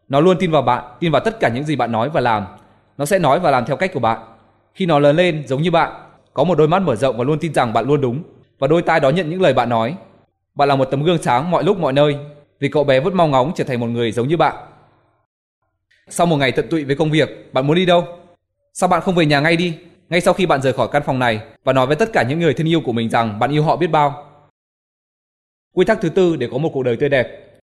Nó 0.09 0.21
luôn 0.21 0.37
tin 0.39 0.51
vào 0.51 0.63
bạn, 0.63 0.85
tin 1.01 1.13
vào 1.13 1.21
tất 1.25 1.41
cả 1.41 1.49
những 1.49 1.65
gì 1.65 1.77
bạn 1.77 1.93
nói 1.93 2.09
và 2.09 2.21
làm. 2.21 2.47
Nó 2.99 3.05
sẽ 3.05 3.19
nói 3.19 3.41
và 3.41 3.51
làm 3.51 3.65
theo 3.65 3.77
cách 3.77 3.91
của 3.95 4.01
bạn. 4.01 4.19
Khi 4.75 4.87
nó 4.87 4.99
lớn 4.99 5.17
lên 5.17 5.45
giống 5.47 5.63
như 5.63 5.71
bạn, 5.71 5.93
có 6.35 6.45
một 6.45 6.59
đôi 6.59 6.69
mắt 6.69 6.83
mở 6.83 6.97
rộng 6.97 7.19
và 7.19 7.25
luôn 7.25 7.39
tin 7.39 7.55
rằng 7.55 7.73
bạn 7.73 7.87
luôn 7.87 8.01
đúng 8.01 8.23
và 8.59 8.67
đôi 8.69 8.83
tai 8.83 9.01
đó 9.01 9.11
nhận 9.11 9.31
những 9.31 9.41
lời 9.41 9.55
bạn 9.55 9.69
nói. 9.69 9.95
Bạn 10.55 10.69
là 10.69 10.77
một 10.77 10.85
tấm 10.85 11.03
gương 11.05 11.23
sáng 11.23 11.51
mọi 11.51 11.65
lúc 11.65 11.79
mọi 11.79 11.93
nơi, 11.93 12.17
vì 12.61 12.69
cậu 12.69 12.85
bé 12.85 13.01
vẫn 13.01 13.17
mong 13.17 13.31
ngóng 13.31 13.53
trở 13.57 13.65
thành 13.65 13.81
một 13.81 13.87
người 13.87 14.13
giống 14.13 14.29
như 14.29 14.37
bạn. 14.37 14.57
Sau 16.09 16.27
một 16.27 16.37
ngày 16.37 16.53
tận 16.53 16.69
tụy 16.69 16.85
với 16.85 16.97
công 16.97 17.11
việc, 17.11 17.53
bạn 17.53 17.67
muốn 17.67 17.77
đi 17.77 17.87
đâu? 17.87 18.05
Sao 18.73 18.89
bạn 18.89 19.01
không 19.01 19.15
về 19.15 19.27
nhà 19.27 19.41
ngay 19.41 19.57
đi, 19.57 19.79
ngay 20.09 20.21
sau 20.21 20.35
khi 20.35 20.47
bạn 20.47 20.63
rời 20.63 20.73
khỏi 20.73 20.89
căn 20.93 21.03
phòng 21.07 21.19
này 21.19 21.41
và 21.65 21.73
nói 21.73 21.87
với 21.87 21.97
tất 21.97 22.13
cả 22.13 22.23
những 22.23 22.41
người 22.41 22.55
thân 22.55 22.69
yêu 22.69 22.81
của 22.81 22.93
mình 22.93 23.11
rằng 23.11 23.39
bạn 23.39 23.51
yêu 23.51 23.63
họ 23.63 23.77
biết 23.77 23.87
bao? 23.87 24.25
Quy 25.75 25.85
tắc 25.85 26.01
thứ 26.01 26.09
tư 26.09 26.37
để 26.37 26.49
có 26.53 26.59
một 26.59 26.71
cuộc 26.73 26.83
đời 26.83 26.97
tươi 26.97 27.09
đẹp. 27.09 27.61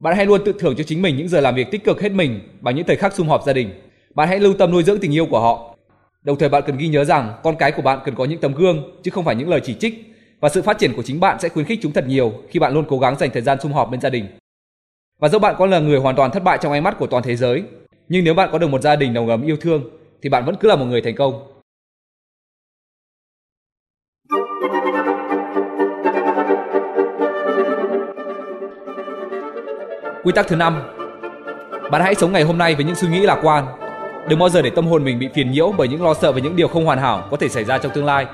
Bạn 0.00 0.16
hãy 0.16 0.26
luôn 0.26 0.44
tự 0.44 0.52
thưởng 0.58 0.74
cho 0.78 0.84
chính 0.84 1.02
mình 1.02 1.16
những 1.16 1.28
giờ 1.28 1.40
làm 1.40 1.54
việc 1.54 1.70
tích 1.70 1.84
cực 1.84 2.00
hết 2.00 2.12
mình 2.12 2.40
bằng 2.60 2.76
những 2.76 2.86
thời 2.86 2.96
khắc 2.96 3.12
sum 3.12 3.28
họp 3.28 3.44
gia 3.46 3.52
đình. 3.52 3.70
Bạn 4.14 4.28
hãy 4.28 4.38
lưu 4.38 4.54
tâm 4.54 4.70
nuôi 4.70 4.82
dưỡng 4.82 5.00
tình 5.00 5.14
yêu 5.14 5.26
của 5.26 5.40
họ. 5.40 5.76
Đồng 6.22 6.38
thời 6.38 6.48
bạn 6.48 6.62
cần 6.66 6.76
ghi 6.76 6.88
nhớ 6.88 7.04
rằng 7.04 7.34
con 7.42 7.56
cái 7.56 7.72
của 7.72 7.82
bạn 7.82 7.98
cần 8.04 8.14
có 8.14 8.24
những 8.24 8.40
tấm 8.40 8.54
gương 8.54 9.00
chứ 9.02 9.10
không 9.10 9.24
phải 9.24 9.34
những 9.34 9.48
lời 9.48 9.60
chỉ 9.64 9.74
trích 9.74 10.11
và 10.42 10.48
sự 10.48 10.62
phát 10.62 10.78
triển 10.78 10.92
của 10.96 11.02
chính 11.02 11.20
bạn 11.20 11.40
sẽ 11.40 11.48
khuyến 11.48 11.66
khích 11.66 11.78
chúng 11.82 11.92
thật 11.92 12.04
nhiều 12.06 12.32
khi 12.48 12.60
bạn 12.60 12.74
luôn 12.74 12.84
cố 12.88 12.98
gắng 12.98 13.18
dành 13.18 13.30
thời 13.30 13.42
gian 13.42 13.60
sum 13.60 13.72
họp 13.72 13.90
bên 13.90 14.00
gia 14.00 14.10
đình. 14.10 14.26
Và 15.18 15.28
dẫu 15.28 15.40
bạn 15.40 15.54
có 15.58 15.66
là 15.66 15.78
người 15.78 15.98
hoàn 15.98 16.16
toàn 16.16 16.30
thất 16.30 16.42
bại 16.42 16.58
trong 16.62 16.72
ánh 16.72 16.82
mắt 16.82 16.96
của 16.98 17.06
toàn 17.06 17.22
thế 17.22 17.36
giới, 17.36 17.62
nhưng 18.08 18.24
nếu 18.24 18.34
bạn 18.34 18.48
có 18.52 18.58
được 18.58 18.66
một 18.66 18.80
gia 18.82 18.96
đình 18.96 19.12
nồng 19.12 19.28
ấm 19.28 19.42
yêu 19.42 19.56
thương 19.60 19.82
thì 20.22 20.28
bạn 20.28 20.44
vẫn 20.44 20.54
cứ 20.60 20.68
là 20.68 20.76
một 20.76 20.84
người 20.84 21.00
thành 21.00 21.14
công. 21.16 21.48
Quy 30.24 30.32
tắc 30.34 30.46
thứ 30.48 30.56
năm 30.56 30.82
Bạn 31.90 32.02
hãy 32.02 32.14
sống 32.14 32.32
ngày 32.32 32.42
hôm 32.42 32.58
nay 32.58 32.74
với 32.74 32.84
những 32.84 32.94
suy 32.94 33.08
nghĩ 33.08 33.20
lạc 33.20 33.38
quan. 33.42 33.66
Đừng 34.28 34.38
bao 34.38 34.48
giờ 34.48 34.62
để 34.62 34.70
tâm 34.70 34.86
hồn 34.86 35.04
mình 35.04 35.18
bị 35.18 35.28
phiền 35.34 35.50
nhiễu 35.50 35.72
bởi 35.78 35.88
những 35.88 36.02
lo 36.02 36.14
sợ 36.14 36.32
về 36.32 36.40
những 36.40 36.56
điều 36.56 36.68
không 36.68 36.84
hoàn 36.84 36.98
hảo 36.98 37.28
có 37.30 37.36
thể 37.36 37.48
xảy 37.48 37.64
ra 37.64 37.78
trong 37.78 37.92
tương 37.94 38.04
lai. 38.04 38.26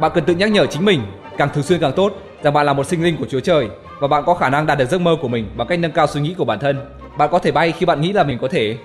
Bạn 0.00 0.12
cần 0.14 0.24
tự 0.24 0.34
nhắc 0.34 0.50
nhở 0.50 0.66
chính 0.66 0.84
mình, 0.84 1.00
càng 1.38 1.48
thường 1.54 1.64
xuyên 1.64 1.80
càng 1.80 1.92
tốt, 1.92 2.12
rằng 2.42 2.52
bạn 2.52 2.66
là 2.66 2.72
một 2.72 2.86
sinh 2.86 3.02
linh 3.02 3.16
của 3.16 3.26
Chúa 3.30 3.40
Trời 3.40 3.68
và 4.00 4.08
bạn 4.08 4.22
có 4.26 4.34
khả 4.34 4.50
năng 4.50 4.66
đạt 4.66 4.78
được 4.78 4.88
giấc 4.90 5.00
mơ 5.00 5.16
của 5.22 5.28
mình 5.28 5.50
bằng 5.56 5.68
cách 5.68 5.78
nâng 5.78 5.92
cao 5.92 6.06
suy 6.06 6.20
nghĩ 6.20 6.34
của 6.38 6.44
bản 6.44 6.58
thân. 6.58 6.80
Bạn 7.18 7.28
có 7.32 7.38
thể 7.38 7.52
bay 7.52 7.72
khi 7.72 7.86
bạn 7.86 8.00
nghĩ 8.00 8.12
là 8.12 8.24
mình 8.24 8.38
có 8.40 8.48
thể. 8.48 8.76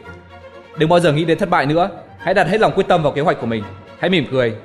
Đừng 0.78 0.90
bao 0.90 1.00
giờ 1.00 1.14
nghĩ 1.14 1.26
đến 1.26 1.38
thất 1.38 1.50
bại 1.50 1.66
nữa. 1.66 1.90
Hãy 2.18 2.34
đặt 2.34 2.48
hết 2.48 2.62
lòng 2.62 2.72
quyết 2.76 2.88
tâm 2.88 3.04
vào 3.04 3.12
kế 3.12 3.22
hoạch 3.22 3.42
của 3.42 3.46
mình. 3.46 3.64
Hãy 4.00 4.10
mỉm 4.10 4.26
cười. 4.32 4.56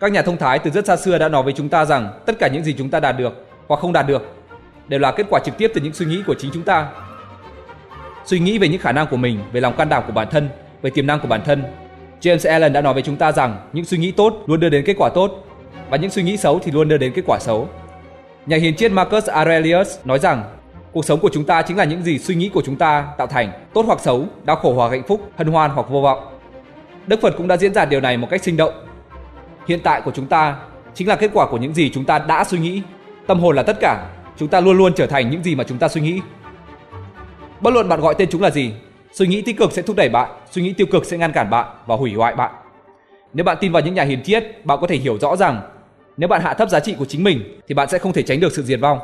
Các 0.00 0.12
nhà 0.12 0.22
thông 0.22 0.36
thái 0.36 0.58
từ 0.58 0.70
rất 0.70 0.86
xa 0.86 0.96
xưa 0.96 1.18
đã 1.18 1.28
nói 1.28 1.42
với 1.42 1.52
chúng 1.52 1.68
ta 1.68 1.84
rằng 1.84 2.20
tất 2.26 2.38
cả 2.38 2.48
những 2.48 2.64
gì 2.64 2.74
chúng 2.78 2.90
ta 2.90 3.00
đạt 3.00 3.18
được 3.18 3.46
hoặc 3.68 3.80
không 3.80 3.92
đạt 3.92 4.06
được 4.06 4.22
đều 4.88 5.00
là 5.00 5.12
kết 5.12 5.26
quả 5.30 5.40
trực 5.44 5.58
tiếp 5.58 5.70
từ 5.74 5.80
những 5.80 5.92
suy 5.92 6.06
nghĩ 6.06 6.22
của 6.26 6.34
chính 6.38 6.50
chúng 6.54 6.62
ta. 6.62 6.88
Suy 8.24 8.38
nghĩ 8.38 8.58
về 8.58 8.68
những 8.68 8.80
khả 8.80 8.92
năng 8.92 9.06
của 9.06 9.16
mình, 9.16 9.40
về 9.52 9.60
lòng 9.60 9.76
can 9.76 9.88
đảm 9.88 10.02
của 10.06 10.12
bản 10.12 10.28
thân, 10.30 10.48
về 10.82 10.90
tiềm 10.90 11.06
năng 11.06 11.20
của 11.20 11.28
bản 11.28 11.40
thân. 11.44 11.64
James 12.20 12.50
Allen 12.50 12.72
đã 12.72 12.80
nói 12.80 12.94
với 12.94 13.02
chúng 13.02 13.16
ta 13.16 13.32
rằng 13.32 13.56
những 13.72 13.84
suy 13.84 13.98
nghĩ 13.98 14.10
tốt 14.10 14.42
luôn 14.46 14.60
đưa 14.60 14.68
đến 14.68 14.84
kết 14.86 14.94
quả 14.98 15.08
tốt 15.14 15.45
và 15.90 15.96
những 15.96 16.10
suy 16.10 16.22
nghĩ 16.22 16.36
xấu 16.36 16.58
thì 16.58 16.72
luôn 16.72 16.88
đưa 16.88 16.98
đến 16.98 17.12
kết 17.14 17.22
quả 17.26 17.38
xấu. 17.40 17.68
Nhà 18.46 18.56
hiền 18.56 18.76
triết 18.76 18.92
Marcus 18.92 19.26
Aurelius 19.26 19.98
nói 20.04 20.18
rằng 20.18 20.44
cuộc 20.92 21.04
sống 21.04 21.20
của 21.20 21.30
chúng 21.32 21.44
ta 21.44 21.62
chính 21.62 21.76
là 21.76 21.84
những 21.84 22.02
gì 22.02 22.18
suy 22.18 22.34
nghĩ 22.34 22.48
của 22.48 22.62
chúng 22.66 22.76
ta 22.76 23.06
tạo 23.18 23.26
thành, 23.26 23.52
tốt 23.74 23.84
hoặc 23.86 24.00
xấu, 24.00 24.24
đau 24.44 24.56
khổ 24.56 24.74
hoặc 24.74 24.90
hạnh 24.90 25.02
phúc, 25.08 25.30
hân 25.36 25.46
hoan 25.46 25.70
hoặc 25.70 25.88
vô 25.90 26.00
vọng. 26.00 26.38
Đức 27.06 27.20
Phật 27.22 27.34
cũng 27.36 27.48
đã 27.48 27.56
diễn 27.56 27.74
giải 27.74 27.86
điều 27.86 28.00
này 28.00 28.16
một 28.16 28.28
cách 28.30 28.42
sinh 28.42 28.56
động. 28.56 28.74
Hiện 29.68 29.80
tại 29.84 30.00
của 30.00 30.10
chúng 30.14 30.26
ta 30.26 30.56
chính 30.94 31.08
là 31.08 31.16
kết 31.16 31.30
quả 31.34 31.46
của 31.46 31.56
những 31.56 31.74
gì 31.74 31.90
chúng 31.94 32.04
ta 32.04 32.18
đã 32.18 32.44
suy 32.44 32.58
nghĩ. 32.58 32.82
Tâm 33.26 33.40
hồn 33.40 33.56
là 33.56 33.62
tất 33.62 33.76
cả, 33.80 34.06
chúng 34.36 34.48
ta 34.48 34.60
luôn 34.60 34.78
luôn 34.78 34.92
trở 34.94 35.06
thành 35.06 35.30
những 35.30 35.42
gì 35.42 35.54
mà 35.54 35.64
chúng 35.64 35.78
ta 35.78 35.88
suy 35.88 36.00
nghĩ. 36.00 36.20
Bất 37.60 37.74
luận 37.74 37.88
bạn 37.88 38.00
gọi 38.00 38.14
tên 38.18 38.28
chúng 38.30 38.42
là 38.42 38.50
gì, 38.50 38.72
suy 39.12 39.26
nghĩ 39.26 39.42
tích 39.42 39.58
cực 39.58 39.72
sẽ 39.72 39.82
thúc 39.82 39.96
đẩy 39.96 40.08
bạn, 40.08 40.30
suy 40.50 40.62
nghĩ 40.62 40.72
tiêu 40.72 40.86
cực 40.92 41.04
sẽ 41.04 41.18
ngăn 41.18 41.32
cản 41.32 41.50
bạn 41.50 41.66
và 41.86 41.96
hủy 41.96 42.14
hoại 42.14 42.34
bạn. 42.34 42.52
Nếu 43.34 43.44
bạn 43.44 43.56
tin 43.60 43.72
vào 43.72 43.82
những 43.82 43.94
nhà 43.94 44.02
hiền 44.02 44.22
triết, 44.22 44.64
bạn 44.64 44.78
có 44.80 44.86
thể 44.86 44.96
hiểu 44.96 45.18
rõ 45.18 45.36
rằng 45.36 45.60
nếu 46.16 46.28
bạn 46.28 46.42
hạ 46.42 46.54
thấp 46.54 46.70
giá 46.70 46.80
trị 46.80 46.94
của 46.98 47.04
chính 47.04 47.24
mình 47.24 47.60
thì 47.68 47.74
bạn 47.74 47.88
sẽ 47.88 47.98
không 47.98 48.12
thể 48.12 48.22
tránh 48.22 48.40
được 48.40 48.52
sự 48.52 48.62
diệt 48.62 48.80
vong. 48.80 48.98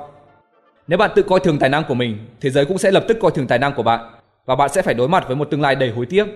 Nếu 0.88 0.98
bạn 0.98 1.10
tự 1.14 1.22
coi 1.22 1.40
thường 1.40 1.58
tài 1.58 1.70
năng 1.70 1.84
của 1.88 1.94
mình, 1.94 2.18
thế 2.40 2.50
giới 2.50 2.64
cũng 2.64 2.78
sẽ 2.78 2.90
lập 2.90 3.04
tức 3.08 3.18
coi 3.20 3.30
thường 3.30 3.46
tài 3.46 3.58
năng 3.58 3.74
của 3.74 3.82
bạn 3.82 4.00
và 4.46 4.56
bạn 4.56 4.68
sẽ 4.72 4.82
phải 4.82 4.94
đối 4.94 5.08
mặt 5.08 5.24
với 5.26 5.36
một 5.36 5.50
tương 5.50 5.60
lai 5.60 5.74
đầy 5.74 5.90
hối 5.90 6.06
tiếc. 6.06 6.26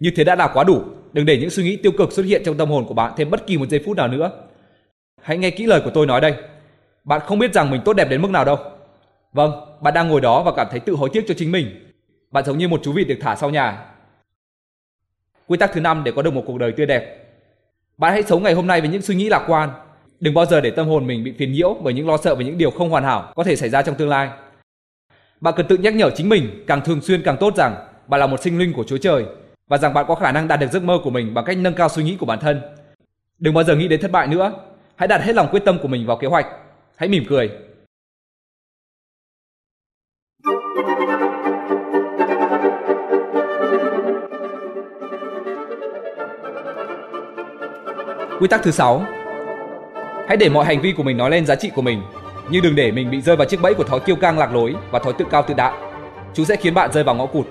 Như 0.00 0.10
thế 0.16 0.24
đã 0.24 0.34
là 0.34 0.48
quá 0.48 0.64
đủ, 0.64 0.82
đừng 1.12 1.26
để 1.26 1.36
những 1.36 1.50
suy 1.50 1.62
nghĩ 1.62 1.76
tiêu 1.76 1.92
cực 1.98 2.12
xuất 2.12 2.22
hiện 2.26 2.42
trong 2.44 2.56
tâm 2.56 2.70
hồn 2.70 2.84
của 2.88 2.94
bạn 2.94 3.12
thêm 3.16 3.30
bất 3.30 3.46
kỳ 3.46 3.58
một 3.58 3.68
giây 3.68 3.82
phút 3.86 3.96
nào 3.96 4.08
nữa. 4.08 4.30
Hãy 5.22 5.38
nghe 5.38 5.50
kỹ 5.50 5.66
lời 5.66 5.80
của 5.84 5.90
tôi 5.90 6.06
nói 6.06 6.20
đây. 6.20 6.34
Bạn 7.04 7.20
không 7.20 7.38
biết 7.38 7.54
rằng 7.54 7.70
mình 7.70 7.80
tốt 7.84 7.92
đẹp 7.92 8.10
đến 8.10 8.22
mức 8.22 8.30
nào 8.30 8.44
đâu. 8.44 8.56
Vâng, 9.32 9.52
bạn 9.80 9.94
đang 9.94 10.08
ngồi 10.08 10.20
đó 10.20 10.42
và 10.42 10.52
cảm 10.56 10.66
thấy 10.70 10.80
tự 10.80 10.94
hối 10.94 11.10
tiếc 11.12 11.24
cho 11.28 11.34
chính 11.34 11.52
mình. 11.52 11.94
Bạn 12.30 12.44
giống 12.44 12.58
như 12.58 12.68
một 12.68 12.80
chú 12.82 12.92
vịt 12.92 13.08
được 13.08 13.18
thả 13.20 13.36
sau 13.36 13.50
nhà. 13.50 13.84
Quy 15.48 15.58
tắc 15.58 15.70
thứ 15.72 15.80
năm 15.80 16.04
để 16.04 16.12
có 16.16 16.22
được 16.22 16.34
một 16.34 16.42
cuộc 16.46 16.58
đời 16.58 16.72
tươi 16.72 16.86
đẹp. 16.86 17.24
Bạn 17.96 18.12
hãy 18.12 18.22
sống 18.22 18.42
ngày 18.42 18.54
hôm 18.54 18.66
nay 18.66 18.80
với 18.80 18.90
những 18.90 19.02
suy 19.02 19.14
nghĩ 19.14 19.28
lạc 19.28 19.44
quan, 19.46 19.70
Đừng 20.20 20.34
bao 20.34 20.46
giờ 20.46 20.60
để 20.60 20.70
tâm 20.70 20.88
hồn 20.88 21.06
mình 21.06 21.24
bị 21.24 21.32
phiền 21.38 21.52
nhiễu 21.52 21.76
bởi 21.82 21.94
những 21.94 22.08
lo 22.08 22.16
sợ 22.16 22.34
về 22.34 22.44
những 22.44 22.58
điều 22.58 22.70
không 22.70 22.90
hoàn 22.90 23.04
hảo 23.04 23.32
có 23.36 23.44
thể 23.44 23.56
xảy 23.56 23.68
ra 23.68 23.82
trong 23.82 23.94
tương 23.94 24.08
lai. 24.08 24.28
Bạn 25.40 25.54
cần 25.56 25.66
tự 25.66 25.76
nhắc 25.76 25.94
nhở 25.94 26.10
chính 26.10 26.28
mình 26.28 26.64
càng 26.66 26.80
thường 26.80 27.00
xuyên 27.00 27.22
càng 27.22 27.36
tốt 27.40 27.56
rằng 27.56 27.76
bạn 28.06 28.20
là 28.20 28.26
một 28.26 28.42
sinh 28.42 28.58
linh 28.58 28.72
của 28.72 28.84
Chúa 28.84 28.98
Trời 28.98 29.24
và 29.68 29.78
rằng 29.78 29.94
bạn 29.94 30.04
có 30.08 30.14
khả 30.14 30.32
năng 30.32 30.48
đạt 30.48 30.60
được 30.60 30.70
giấc 30.72 30.82
mơ 30.82 30.98
của 31.04 31.10
mình 31.10 31.34
bằng 31.34 31.44
cách 31.44 31.58
nâng 31.58 31.74
cao 31.74 31.88
suy 31.88 32.02
nghĩ 32.02 32.16
của 32.20 32.26
bản 32.26 32.38
thân. 32.38 32.60
Đừng 33.38 33.54
bao 33.54 33.64
giờ 33.64 33.76
nghĩ 33.76 33.88
đến 33.88 34.00
thất 34.00 34.10
bại 34.10 34.26
nữa. 34.26 34.52
Hãy 34.96 35.08
đặt 35.08 35.22
hết 35.22 35.34
lòng 35.34 35.48
quyết 35.50 35.64
tâm 35.64 35.78
của 35.82 35.88
mình 35.88 36.06
vào 36.06 36.16
kế 36.16 36.28
hoạch. 36.28 36.46
Hãy 36.96 37.08
mỉm 37.08 37.24
cười. 37.28 37.50
Quy 48.40 48.48
tắc 48.48 48.62
thứ 48.62 48.70
6 48.70 49.06
Hãy 50.28 50.36
để 50.36 50.48
mọi 50.48 50.64
hành 50.64 50.80
vi 50.80 50.92
của 50.92 51.02
mình 51.02 51.16
nói 51.16 51.30
lên 51.30 51.46
giá 51.46 51.54
trị 51.54 51.70
của 51.74 51.82
mình, 51.82 52.02
nhưng 52.50 52.62
đừng 52.62 52.74
để 52.74 52.90
mình 52.90 53.10
bị 53.10 53.20
rơi 53.20 53.36
vào 53.36 53.46
chiếc 53.46 53.60
bẫy 53.62 53.74
của 53.74 53.84
thói 53.84 54.00
kiêu 54.00 54.16
căng 54.16 54.38
lạc 54.38 54.54
lối 54.54 54.74
và 54.90 54.98
thói 54.98 55.12
tự 55.12 55.24
cao 55.30 55.42
tự 55.42 55.54
đại. 55.54 55.72
Chúng 56.34 56.46
sẽ 56.46 56.56
khiến 56.56 56.74
bạn 56.74 56.92
rơi 56.92 57.04
vào 57.04 57.14
ngõ 57.14 57.26
cụt. 57.26 57.46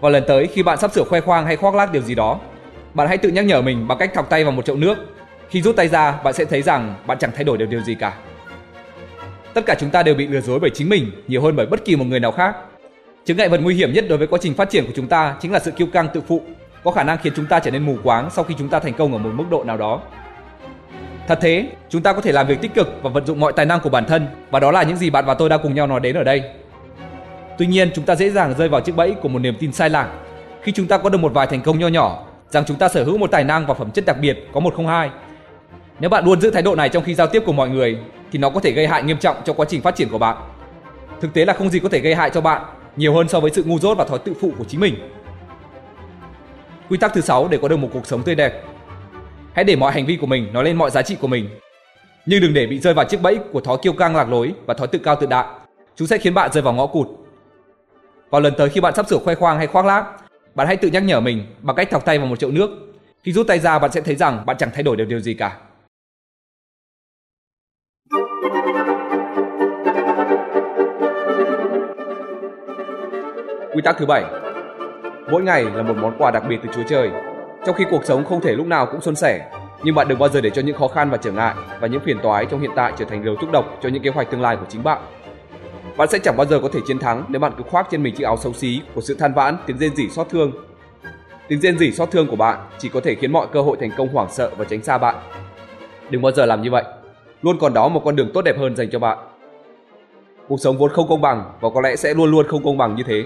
Vào 0.00 0.10
lần 0.10 0.24
tới 0.28 0.46
khi 0.46 0.62
bạn 0.62 0.78
sắp 0.78 0.92
sửa 0.92 1.04
khoe 1.04 1.20
khoang 1.20 1.46
hay 1.46 1.56
khoác 1.56 1.74
lác 1.74 1.92
điều 1.92 2.02
gì 2.02 2.14
đó, 2.14 2.40
bạn 2.94 3.08
hãy 3.08 3.18
tự 3.18 3.28
nhắc 3.28 3.44
nhở 3.44 3.62
mình 3.62 3.88
bằng 3.88 3.98
cách 3.98 4.14
thọc 4.14 4.30
tay 4.30 4.44
vào 4.44 4.52
một 4.52 4.64
chậu 4.64 4.76
nước. 4.76 4.98
Khi 5.48 5.62
rút 5.62 5.76
tay 5.76 5.88
ra, 5.88 6.12
bạn 6.24 6.34
sẽ 6.34 6.44
thấy 6.44 6.62
rằng 6.62 6.94
bạn 7.06 7.18
chẳng 7.18 7.30
thay 7.34 7.44
đổi 7.44 7.58
được 7.58 7.66
điều 7.66 7.80
gì 7.80 7.94
cả. 7.94 8.14
Tất 9.54 9.62
cả 9.66 9.74
chúng 9.80 9.90
ta 9.90 10.02
đều 10.02 10.14
bị 10.14 10.26
lừa 10.26 10.40
dối 10.40 10.58
bởi 10.58 10.70
chính 10.70 10.88
mình 10.88 11.10
nhiều 11.28 11.42
hơn 11.42 11.56
bởi 11.56 11.66
bất 11.66 11.84
kỳ 11.84 11.96
một 11.96 12.04
người 12.04 12.20
nào 12.20 12.32
khác. 12.32 12.56
Chứng 13.24 13.36
ngại 13.36 13.48
vật 13.48 13.60
nguy 13.62 13.74
hiểm 13.74 13.92
nhất 13.92 14.04
đối 14.08 14.18
với 14.18 14.26
quá 14.26 14.38
trình 14.42 14.54
phát 14.54 14.70
triển 14.70 14.86
của 14.86 14.92
chúng 14.96 15.06
ta 15.06 15.36
chính 15.40 15.52
là 15.52 15.58
sự 15.58 15.70
kiêu 15.70 15.86
căng 15.86 16.08
tự 16.14 16.20
phụ, 16.28 16.42
có 16.84 16.90
khả 16.90 17.02
năng 17.02 17.18
khiến 17.18 17.32
chúng 17.36 17.46
ta 17.46 17.60
trở 17.60 17.70
nên 17.70 17.82
mù 17.82 17.96
quáng 18.02 18.30
sau 18.30 18.44
khi 18.44 18.54
chúng 18.58 18.68
ta 18.68 18.78
thành 18.78 18.94
công 18.94 19.12
ở 19.12 19.18
một 19.18 19.30
mức 19.34 19.44
độ 19.50 19.64
nào 19.64 19.76
đó. 19.76 20.00
Thật 21.28 21.38
thế, 21.42 21.66
chúng 21.88 22.02
ta 22.02 22.12
có 22.12 22.20
thể 22.20 22.32
làm 22.32 22.46
việc 22.46 22.60
tích 22.60 22.74
cực 22.74 22.88
và 23.02 23.10
vận 23.10 23.26
dụng 23.26 23.40
mọi 23.40 23.52
tài 23.52 23.66
năng 23.66 23.80
của 23.80 23.90
bản 23.90 24.04
thân 24.04 24.26
và 24.50 24.60
đó 24.60 24.70
là 24.70 24.82
những 24.82 24.96
gì 24.96 25.10
bạn 25.10 25.24
và 25.26 25.34
tôi 25.34 25.48
đang 25.48 25.60
cùng 25.62 25.74
nhau 25.74 25.86
nói 25.86 26.00
đến 26.00 26.16
ở 26.16 26.24
đây. 26.24 26.42
Tuy 27.58 27.66
nhiên, 27.66 27.90
chúng 27.94 28.04
ta 28.04 28.14
dễ 28.14 28.30
dàng 28.30 28.54
rơi 28.58 28.68
vào 28.68 28.80
chiếc 28.80 28.96
bẫy 28.96 29.14
của 29.22 29.28
một 29.28 29.38
niềm 29.38 29.54
tin 29.60 29.72
sai 29.72 29.90
lạc 29.90 30.08
khi 30.62 30.72
chúng 30.72 30.86
ta 30.86 30.98
có 30.98 31.08
được 31.08 31.18
một 31.18 31.32
vài 31.34 31.46
thành 31.46 31.60
công 31.60 31.78
nho 31.78 31.88
nhỏ 31.88 32.24
rằng 32.50 32.64
chúng 32.66 32.76
ta 32.76 32.88
sở 32.88 33.04
hữu 33.04 33.18
một 33.18 33.30
tài 33.30 33.44
năng 33.44 33.66
và 33.66 33.74
phẩm 33.74 33.90
chất 33.90 34.06
đặc 34.06 34.16
biệt 34.20 34.48
có 34.52 34.60
một 34.60 34.74
không 34.74 34.86
hai. 34.86 35.10
Nếu 36.00 36.10
bạn 36.10 36.24
luôn 36.24 36.40
giữ 36.40 36.50
thái 36.50 36.62
độ 36.62 36.74
này 36.74 36.88
trong 36.88 37.04
khi 37.04 37.14
giao 37.14 37.26
tiếp 37.26 37.42
cùng 37.46 37.56
mọi 37.56 37.68
người 37.68 37.98
thì 38.32 38.38
nó 38.38 38.50
có 38.50 38.60
thể 38.60 38.72
gây 38.72 38.86
hại 38.86 39.02
nghiêm 39.02 39.18
trọng 39.18 39.36
cho 39.44 39.52
quá 39.52 39.66
trình 39.68 39.82
phát 39.82 39.96
triển 39.96 40.08
của 40.08 40.18
bạn. 40.18 40.36
Thực 41.20 41.34
tế 41.34 41.44
là 41.44 41.52
không 41.52 41.70
gì 41.70 41.78
có 41.78 41.88
thể 41.88 41.98
gây 41.98 42.14
hại 42.14 42.30
cho 42.30 42.40
bạn 42.40 42.62
nhiều 42.96 43.14
hơn 43.14 43.28
so 43.28 43.40
với 43.40 43.50
sự 43.50 43.64
ngu 43.66 43.78
dốt 43.78 43.98
và 43.98 44.04
thói 44.04 44.18
tự 44.18 44.34
phụ 44.40 44.52
của 44.58 44.64
chính 44.68 44.80
mình. 44.80 44.94
Quy 46.92 46.98
tắc 46.98 47.14
thứ 47.14 47.20
6 47.20 47.48
để 47.48 47.58
có 47.62 47.68
được 47.68 47.76
một 47.76 47.88
cuộc 47.92 48.06
sống 48.06 48.22
tươi 48.22 48.34
đẹp 48.34 48.62
Hãy 49.52 49.64
để 49.64 49.76
mọi 49.76 49.92
hành 49.92 50.06
vi 50.06 50.16
của 50.16 50.26
mình 50.26 50.52
nói 50.52 50.64
lên 50.64 50.76
mọi 50.76 50.90
giá 50.90 51.02
trị 51.02 51.16
của 51.20 51.26
mình. 51.26 51.48
Nhưng 52.26 52.40
đừng 52.40 52.54
để 52.54 52.66
bị 52.66 52.78
rơi 52.78 52.94
vào 52.94 53.04
chiếc 53.04 53.22
bẫy 53.22 53.38
của 53.52 53.60
thói 53.60 53.78
kiêu 53.82 53.92
căng 53.92 54.16
lạc 54.16 54.28
lối 54.28 54.54
và 54.66 54.74
thói 54.74 54.88
tự 54.88 54.98
cao 54.98 55.16
tự 55.20 55.26
đại. 55.26 55.46
Chúng 55.96 56.08
sẽ 56.08 56.18
khiến 56.18 56.34
bạn 56.34 56.52
rơi 56.52 56.62
vào 56.62 56.74
ngõ 56.74 56.86
cụt. 56.86 57.08
Vào 58.30 58.40
lần 58.40 58.54
tới 58.58 58.68
khi 58.68 58.80
bạn 58.80 58.94
sắp 58.94 59.08
sửa 59.08 59.18
khoe 59.18 59.34
khoang 59.34 59.58
hay 59.58 59.66
khoác 59.66 59.86
lác, 59.86 60.04
bạn 60.54 60.66
hãy 60.66 60.76
tự 60.76 60.88
nhắc 60.88 61.02
nhở 61.02 61.20
mình 61.20 61.46
bằng 61.60 61.76
cách 61.76 61.90
thọc 61.90 62.04
tay 62.04 62.18
vào 62.18 62.26
một 62.26 62.38
chậu 62.38 62.50
nước. 62.50 62.70
Khi 63.22 63.32
rút 63.32 63.46
tay 63.46 63.58
ra 63.58 63.78
bạn 63.78 63.92
sẽ 63.92 64.00
thấy 64.00 64.14
rằng 64.16 64.46
bạn 64.46 64.56
chẳng 64.58 64.70
thay 64.74 64.82
đổi 64.82 64.96
được 64.96 65.04
điều 65.04 65.20
gì 65.20 65.34
cả. 65.34 65.58
Quy 73.74 73.82
tắc 73.84 73.96
thứ 73.98 74.06
bảy 74.06 74.41
Mỗi 75.30 75.42
ngày 75.42 75.64
là 75.64 75.82
một 75.82 75.94
món 75.96 76.14
quà 76.18 76.30
đặc 76.30 76.42
biệt 76.48 76.58
từ 76.62 76.68
Chúa 76.74 76.82
Trời 76.88 77.10
trong 77.66 77.74
khi 77.74 77.84
cuộc 77.90 78.04
sống 78.04 78.24
không 78.24 78.40
thể 78.40 78.52
lúc 78.52 78.66
nào 78.66 78.86
cũng 78.86 79.00
xuân 79.00 79.14
sẻ, 79.14 79.50
nhưng 79.82 79.94
bạn 79.94 80.08
đừng 80.08 80.18
bao 80.18 80.28
giờ 80.28 80.40
để 80.40 80.50
cho 80.50 80.62
những 80.62 80.78
khó 80.78 80.88
khăn 80.88 81.10
và 81.10 81.16
trở 81.16 81.32
ngại 81.32 81.54
và 81.80 81.88
những 81.88 82.00
phiền 82.00 82.18
toái 82.22 82.46
trong 82.46 82.60
hiện 82.60 82.70
tại 82.76 82.92
trở 82.98 83.04
thành 83.04 83.24
liều 83.24 83.36
thuốc 83.36 83.52
độc 83.52 83.78
cho 83.82 83.88
những 83.88 84.02
kế 84.02 84.10
hoạch 84.10 84.30
tương 84.30 84.40
lai 84.40 84.56
của 84.56 84.66
chính 84.68 84.82
bạn. 84.82 85.02
Bạn 85.96 86.08
sẽ 86.08 86.18
chẳng 86.18 86.36
bao 86.36 86.46
giờ 86.46 86.58
có 86.62 86.68
thể 86.72 86.80
chiến 86.86 86.98
thắng 86.98 87.24
nếu 87.28 87.40
bạn 87.40 87.52
cứ 87.58 87.64
khoác 87.70 87.86
trên 87.90 88.02
mình 88.02 88.14
chiếc 88.14 88.24
áo 88.24 88.36
xấu 88.36 88.52
xí 88.52 88.80
của 88.94 89.00
sự 89.00 89.14
than 89.14 89.34
vãn, 89.34 89.56
tiếng 89.66 89.78
rên 89.78 89.96
rỉ 89.96 90.08
xót 90.08 90.28
thương. 90.30 90.52
Tiếng 91.48 91.60
rên 91.60 91.78
rỉ 91.78 91.92
xót 91.92 92.10
thương 92.10 92.26
của 92.26 92.36
bạn 92.36 92.58
chỉ 92.78 92.88
có 92.88 93.00
thể 93.00 93.14
khiến 93.14 93.32
mọi 93.32 93.46
cơ 93.52 93.62
hội 93.62 93.76
thành 93.80 93.90
công 93.96 94.08
hoảng 94.08 94.28
sợ 94.30 94.50
và 94.56 94.64
tránh 94.64 94.82
xa 94.82 94.98
bạn. 94.98 95.14
Đừng 96.10 96.22
bao 96.22 96.32
giờ 96.32 96.46
làm 96.46 96.62
như 96.62 96.70
vậy. 96.70 96.84
Luôn 97.42 97.58
còn 97.58 97.74
đó 97.74 97.88
một 97.88 98.02
con 98.04 98.16
đường 98.16 98.30
tốt 98.34 98.42
đẹp 98.42 98.58
hơn 98.58 98.76
dành 98.76 98.90
cho 98.90 98.98
bạn. 98.98 99.18
Cuộc 100.48 100.60
sống 100.60 100.78
vốn 100.78 100.90
không 100.90 101.08
công 101.08 101.20
bằng 101.20 101.52
và 101.60 101.70
có 101.74 101.80
lẽ 101.80 101.96
sẽ 101.96 102.14
luôn 102.14 102.30
luôn 102.30 102.46
không 102.48 102.64
công 102.64 102.78
bằng 102.78 102.94
như 102.96 103.02
thế. 103.06 103.24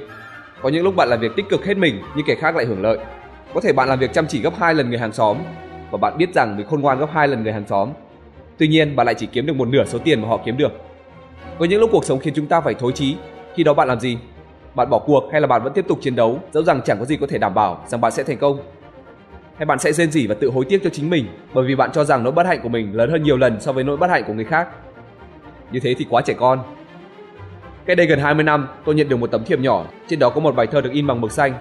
Có 0.67 0.71
những 0.71 0.85
lúc 0.85 0.97
bạn 0.97 1.09
làm 1.09 1.21
việc 1.21 1.37
tích 1.37 1.49
cực 1.49 1.65
hết 1.65 1.77
mình 1.77 2.03
nhưng 2.17 2.27
kẻ 2.27 2.35
khác 2.35 2.57
lại 2.57 2.65
hưởng 2.65 2.83
lợi 2.83 2.99
có 3.55 3.61
thể 3.61 3.73
bạn 3.73 3.89
làm 3.89 3.99
việc 3.99 4.13
chăm 4.13 4.27
chỉ 4.27 4.41
gấp 4.41 4.53
hai 4.59 4.75
lần 4.75 4.89
người 4.89 4.99
hàng 4.99 5.13
xóm 5.13 5.37
và 5.91 5.99
bạn 5.99 6.19
biết 6.19 6.35
rằng 6.35 6.57
mình 6.57 6.67
khôn 6.67 6.81
ngoan 6.81 6.99
gấp 6.99 7.07
hai 7.13 7.29
lần 7.29 7.43
người 7.43 7.53
hàng 7.53 7.67
xóm. 7.67 7.91
Tuy 8.59 8.69
nhiên, 8.69 8.97
bạn 8.97 9.07
lại 9.07 9.15
chỉ 9.15 9.27
kiếm 9.27 9.47
được 9.47 9.57
một 9.57 9.69
nửa 9.69 9.85
số 9.85 9.99
tiền 9.99 10.23
mà 10.23 10.29
họ 10.29 10.41
kiếm 10.45 10.57
được. 10.57 10.73
Có 11.59 11.65
những 11.65 11.81
lúc 11.81 11.91
cuộc 11.93 12.05
sống 12.05 12.19
khiến 12.19 12.35
chúng 12.37 12.47
ta 12.47 12.61
phải 12.61 12.75
thối 12.75 12.93
chí, 12.93 13.17
khi 13.55 13.65
đó 13.65 13.75
bạn 13.75 13.89
làm 13.89 14.01
gì? 14.01 14.19
Bạn 14.75 14.91
bỏ 14.91 14.99
cuộc 14.99 15.29
hay 15.33 15.41
là 15.41 15.47
bạn 15.47 15.63
vẫn 15.63 15.73
tiếp 15.73 15.85
tục 15.89 15.99
chiến 16.03 16.17
đấu, 16.17 16.41
dẫu 16.53 16.63
rằng 16.63 16.81
chẳng 16.85 16.99
có 16.99 17.05
gì 17.05 17.17
có 17.17 17.27
thể 17.27 17.39
đảm 17.39 17.55
bảo 17.55 17.85
rằng 17.87 18.01
bạn 18.01 18.13
sẽ 18.13 18.23
thành 18.23 18.39
công? 18.39 18.59
Hay 19.57 19.67
bạn 19.67 19.79
sẽ 19.79 19.93
rên 19.93 20.11
rỉ 20.11 20.27
và 20.27 20.35
tự 20.41 20.51
hối 20.51 20.65
tiếc 20.65 20.81
cho 20.85 20.91
chính 20.91 21.11
mình 21.11 21.27
bởi 21.55 21.65
vì 21.67 21.75
bạn 21.75 21.91
cho 21.93 22.05
rằng 22.05 22.23
nỗi 22.23 22.33
bất 22.33 22.47
hạnh 22.47 22.61
của 22.63 22.69
mình 22.69 22.97
lớn 22.97 23.11
hơn 23.11 23.23
nhiều 23.23 23.37
lần 23.37 23.61
so 23.61 23.73
với 23.73 23.85
nỗi 23.85 23.97
bất 23.97 24.11
hạnh 24.11 24.25
của 24.27 24.33
người 24.33 24.45
khác? 24.45 24.69
Như 25.73 25.81
thế 25.81 25.95
thì 25.99 26.07
quá 26.11 26.23
trẻ 26.23 26.35
con. 26.35 26.59
Cách 27.87 27.97
đây 27.97 28.07
gần 28.07 28.19
20 28.19 28.45
năm, 28.45 28.69
tôi 28.85 28.95
nhận 28.95 29.09
được 29.09 29.17
một 29.17 29.31
tấm 29.31 29.45
thiệp 29.45 29.59
nhỏ, 29.59 29.87
trên 30.09 30.19
đó 30.19 30.31
có 30.31 30.41
một 30.41 30.55
bài 30.55 30.67
thơ 30.67 30.81
được 30.81 30.93
in 30.93 31.07
bằng 31.07 31.21
mực 31.21 31.33
xanh 31.33 31.55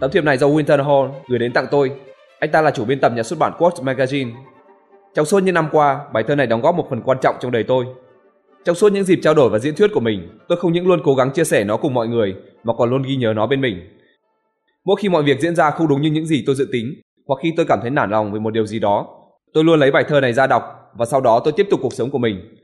Tấm 0.00 0.10
thiệp 0.10 0.24
này 0.24 0.38
do 0.38 0.46
Winter 0.46 0.84
Hall 0.84 1.14
gửi 1.28 1.38
đến 1.38 1.52
tặng 1.52 1.66
tôi. 1.70 1.90
Anh 2.38 2.50
ta 2.50 2.62
là 2.62 2.70
chủ 2.70 2.84
biên 2.84 3.00
tập 3.00 3.12
nhà 3.16 3.22
xuất 3.22 3.38
bản 3.38 3.52
Quartz 3.58 3.84
Magazine. 3.84 4.30
Trong 5.14 5.26
suốt 5.26 5.42
những 5.42 5.54
năm 5.54 5.68
qua, 5.72 6.00
bài 6.12 6.24
thơ 6.28 6.34
này 6.34 6.46
đóng 6.46 6.60
góp 6.60 6.74
một 6.74 6.86
phần 6.90 7.02
quan 7.02 7.18
trọng 7.22 7.36
trong 7.40 7.52
đời 7.52 7.62
tôi. 7.62 7.84
Trong 8.64 8.74
suốt 8.74 8.92
những 8.92 9.04
dịp 9.04 9.18
trao 9.22 9.34
đổi 9.34 9.48
và 9.50 9.58
diễn 9.58 9.74
thuyết 9.74 9.90
của 9.94 10.00
mình, 10.00 10.38
tôi 10.48 10.58
không 10.58 10.72
những 10.72 10.86
luôn 10.86 11.00
cố 11.04 11.14
gắng 11.14 11.30
chia 11.30 11.44
sẻ 11.44 11.64
nó 11.64 11.76
cùng 11.76 11.94
mọi 11.94 12.08
người, 12.08 12.34
mà 12.64 12.74
còn 12.74 12.90
luôn 12.90 13.02
ghi 13.02 13.16
nhớ 13.16 13.32
nó 13.36 13.46
bên 13.46 13.60
mình. 13.60 13.80
Mỗi 14.84 14.96
khi 15.00 15.08
mọi 15.08 15.22
việc 15.22 15.40
diễn 15.40 15.54
ra 15.54 15.70
không 15.70 15.88
đúng 15.88 16.02
như 16.02 16.10
những 16.10 16.26
gì 16.26 16.42
tôi 16.46 16.54
dự 16.54 16.68
tính, 16.72 16.94
hoặc 17.26 17.38
khi 17.42 17.52
tôi 17.56 17.66
cảm 17.68 17.78
thấy 17.82 17.90
nản 17.90 18.10
lòng 18.10 18.32
về 18.32 18.40
một 18.40 18.50
điều 18.50 18.66
gì 18.66 18.78
đó, 18.78 19.06
tôi 19.52 19.64
luôn 19.64 19.80
lấy 19.80 19.90
bài 19.90 20.04
thơ 20.08 20.20
này 20.20 20.32
ra 20.32 20.46
đọc 20.46 20.62
và 20.94 21.06
sau 21.06 21.20
đó 21.20 21.40
tôi 21.44 21.52
tiếp 21.56 21.66
tục 21.70 21.80
cuộc 21.82 21.92
sống 21.92 22.10
của 22.10 22.18
mình. 22.18 22.56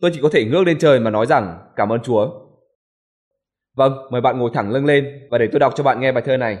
Tôi 0.00 0.10
chỉ 0.14 0.20
có 0.22 0.28
thể 0.32 0.44
ngước 0.44 0.66
lên 0.66 0.78
trời 0.78 1.00
mà 1.00 1.10
nói 1.10 1.26
rằng 1.26 1.58
cảm 1.76 1.92
ơn 1.92 2.00
Chúa 2.00 2.48
Vâng, 3.76 3.92
mời 4.10 4.20
bạn 4.20 4.38
ngồi 4.38 4.50
thẳng 4.54 4.70
lưng 4.70 4.84
lên 4.84 5.28
và 5.30 5.38
để 5.38 5.48
tôi 5.52 5.60
đọc 5.60 5.72
cho 5.76 5.84
bạn 5.84 6.00
nghe 6.00 6.12
bài 6.12 6.22
thơ 6.26 6.36
này. 6.36 6.58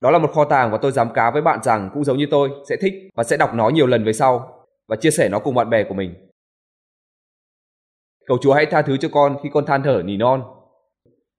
Đó 0.00 0.10
là 0.10 0.18
một 0.18 0.32
kho 0.32 0.44
tàng 0.44 0.70
và 0.70 0.78
tôi 0.82 0.92
dám 0.92 1.12
cá 1.14 1.30
với 1.30 1.42
bạn 1.42 1.62
rằng 1.62 1.90
cũng 1.94 2.04
giống 2.04 2.18
như 2.18 2.26
tôi 2.30 2.50
sẽ 2.68 2.76
thích 2.76 2.94
và 3.14 3.24
sẽ 3.24 3.36
đọc 3.36 3.54
nó 3.54 3.68
nhiều 3.68 3.86
lần 3.86 4.04
về 4.04 4.12
sau 4.12 4.64
và 4.88 4.96
chia 4.96 5.10
sẻ 5.10 5.28
nó 5.28 5.38
cùng 5.38 5.54
bạn 5.54 5.70
bè 5.70 5.84
của 5.84 5.94
mình. 5.94 6.14
Cầu 8.26 8.38
Chúa 8.42 8.52
hãy 8.52 8.66
tha 8.66 8.82
thứ 8.82 8.96
cho 8.96 9.08
con 9.12 9.36
khi 9.42 9.48
con 9.52 9.66
than 9.66 9.82
thở 9.82 10.02
nỉ 10.04 10.16
non. 10.16 10.44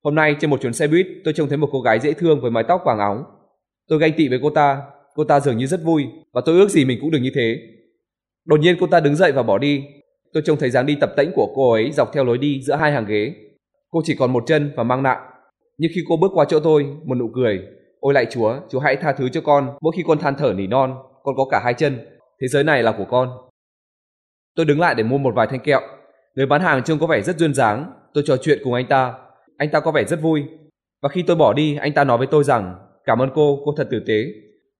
Hôm 0.03 0.15
nay 0.15 0.35
trên 0.39 0.49
một 0.49 0.61
chuyến 0.61 0.73
xe 0.73 0.87
buýt, 0.87 1.07
tôi 1.23 1.33
trông 1.33 1.49
thấy 1.49 1.57
một 1.57 1.69
cô 1.71 1.81
gái 1.81 1.99
dễ 1.99 2.13
thương 2.13 2.41
với 2.41 2.51
mái 2.51 2.63
tóc 2.67 2.81
vàng 2.85 2.99
óng. 2.99 3.23
Tôi 3.87 3.99
ganh 3.99 4.13
tị 4.17 4.27
với 4.29 4.39
cô 4.41 4.49
ta, 4.49 4.81
cô 5.15 5.23
ta 5.23 5.39
dường 5.39 5.57
như 5.57 5.67
rất 5.67 5.79
vui 5.83 6.05
và 6.33 6.41
tôi 6.45 6.59
ước 6.59 6.69
gì 6.69 6.85
mình 6.85 6.97
cũng 7.01 7.11
được 7.11 7.19
như 7.21 7.31
thế. 7.35 7.57
Đột 8.45 8.59
nhiên 8.59 8.77
cô 8.79 8.87
ta 8.87 8.99
đứng 8.99 9.15
dậy 9.15 9.31
và 9.31 9.43
bỏ 9.43 9.57
đi. 9.57 9.83
Tôi 10.33 10.43
trông 10.45 10.57
thấy 10.57 10.69
dáng 10.69 10.85
đi 10.85 10.95
tập 11.01 11.13
tễnh 11.17 11.31
của 11.35 11.53
cô 11.55 11.71
ấy 11.71 11.91
dọc 11.91 12.13
theo 12.13 12.23
lối 12.23 12.37
đi 12.37 12.61
giữa 12.63 12.75
hai 12.75 12.91
hàng 12.91 13.05
ghế. 13.05 13.35
Cô 13.89 14.01
chỉ 14.05 14.15
còn 14.19 14.33
một 14.33 14.43
chân 14.47 14.71
và 14.75 14.83
mang 14.83 15.03
nặng. 15.03 15.29
Nhưng 15.77 15.91
khi 15.95 16.01
cô 16.09 16.17
bước 16.17 16.31
qua 16.33 16.45
chỗ 16.49 16.59
tôi, 16.59 16.85
một 17.05 17.15
nụ 17.15 17.29
cười. 17.35 17.61
Ôi 17.99 18.13
lại 18.13 18.25
Chúa, 18.31 18.55
Chúa 18.69 18.79
hãy 18.79 18.95
tha 18.95 19.11
thứ 19.11 19.29
cho 19.29 19.41
con 19.41 19.77
mỗi 19.81 19.93
khi 19.95 20.03
con 20.07 20.19
than 20.19 20.35
thở 20.35 20.53
nỉ 20.53 20.67
non, 20.67 20.95
con 21.23 21.35
có 21.37 21.45
cả 21.51 21.61
hai 21.63 21.73
chân. 21.73 21.99
Thế 22.41 22.47
giới 22.47 22.63
này 22.63 22.83
là 22.83 22.91
của 22.91 23.05
con. 23.09 23.29
Tôi 24.55 24.65
đứng 24.65 24.79
lại 24.79 24.95
để 24.95 25.03
mua 25.03 25.17
một 25.17 25.35
vài 25.35 25.47
thanh 25.47 25.59
kẹo. 25.59 25.81
Người 26.35 26.45
bán 26.45 26.61
hàng 26.61 26.83
trông 26.83 26.99
có 26.99 27.07
vẻ 27.07 27.21
rất 27.21 27.37
duyên 27.37 27.53
dáng. 27.53 27.93
Tôi 28.13 28.23
trò 28.27 28.37
chuyện 28.37 28.59
cùng 28.63 28.73
anh 28.73 28.87
ta. 28.87 29.13
Anh 29.57 29.69
ta 29.69 29.79
có 29.79 29.91
vẻ 29.91 30.03
rất 30.03 30.21
vui. 30.21 30.43
Và 31.01 31.09
khi 31.09 31.23
tôi 31.27 31.35
bỏ 31.35 31.53
đi, 31.53 31.75
anh 31.75 31.93
ta 31.93 32.03
nói 32.03 32.17
với 32.17 32.27
tôi 32.27 32.43
rằng 32.43 32.75
Cảm 33.05 33.21
ơn 33.21 33.29
cô, 33.35 33.61
cô 33.65 33.73
thật 33.77 33.87
tử 33.91 34.03
tế. 34.07 34.25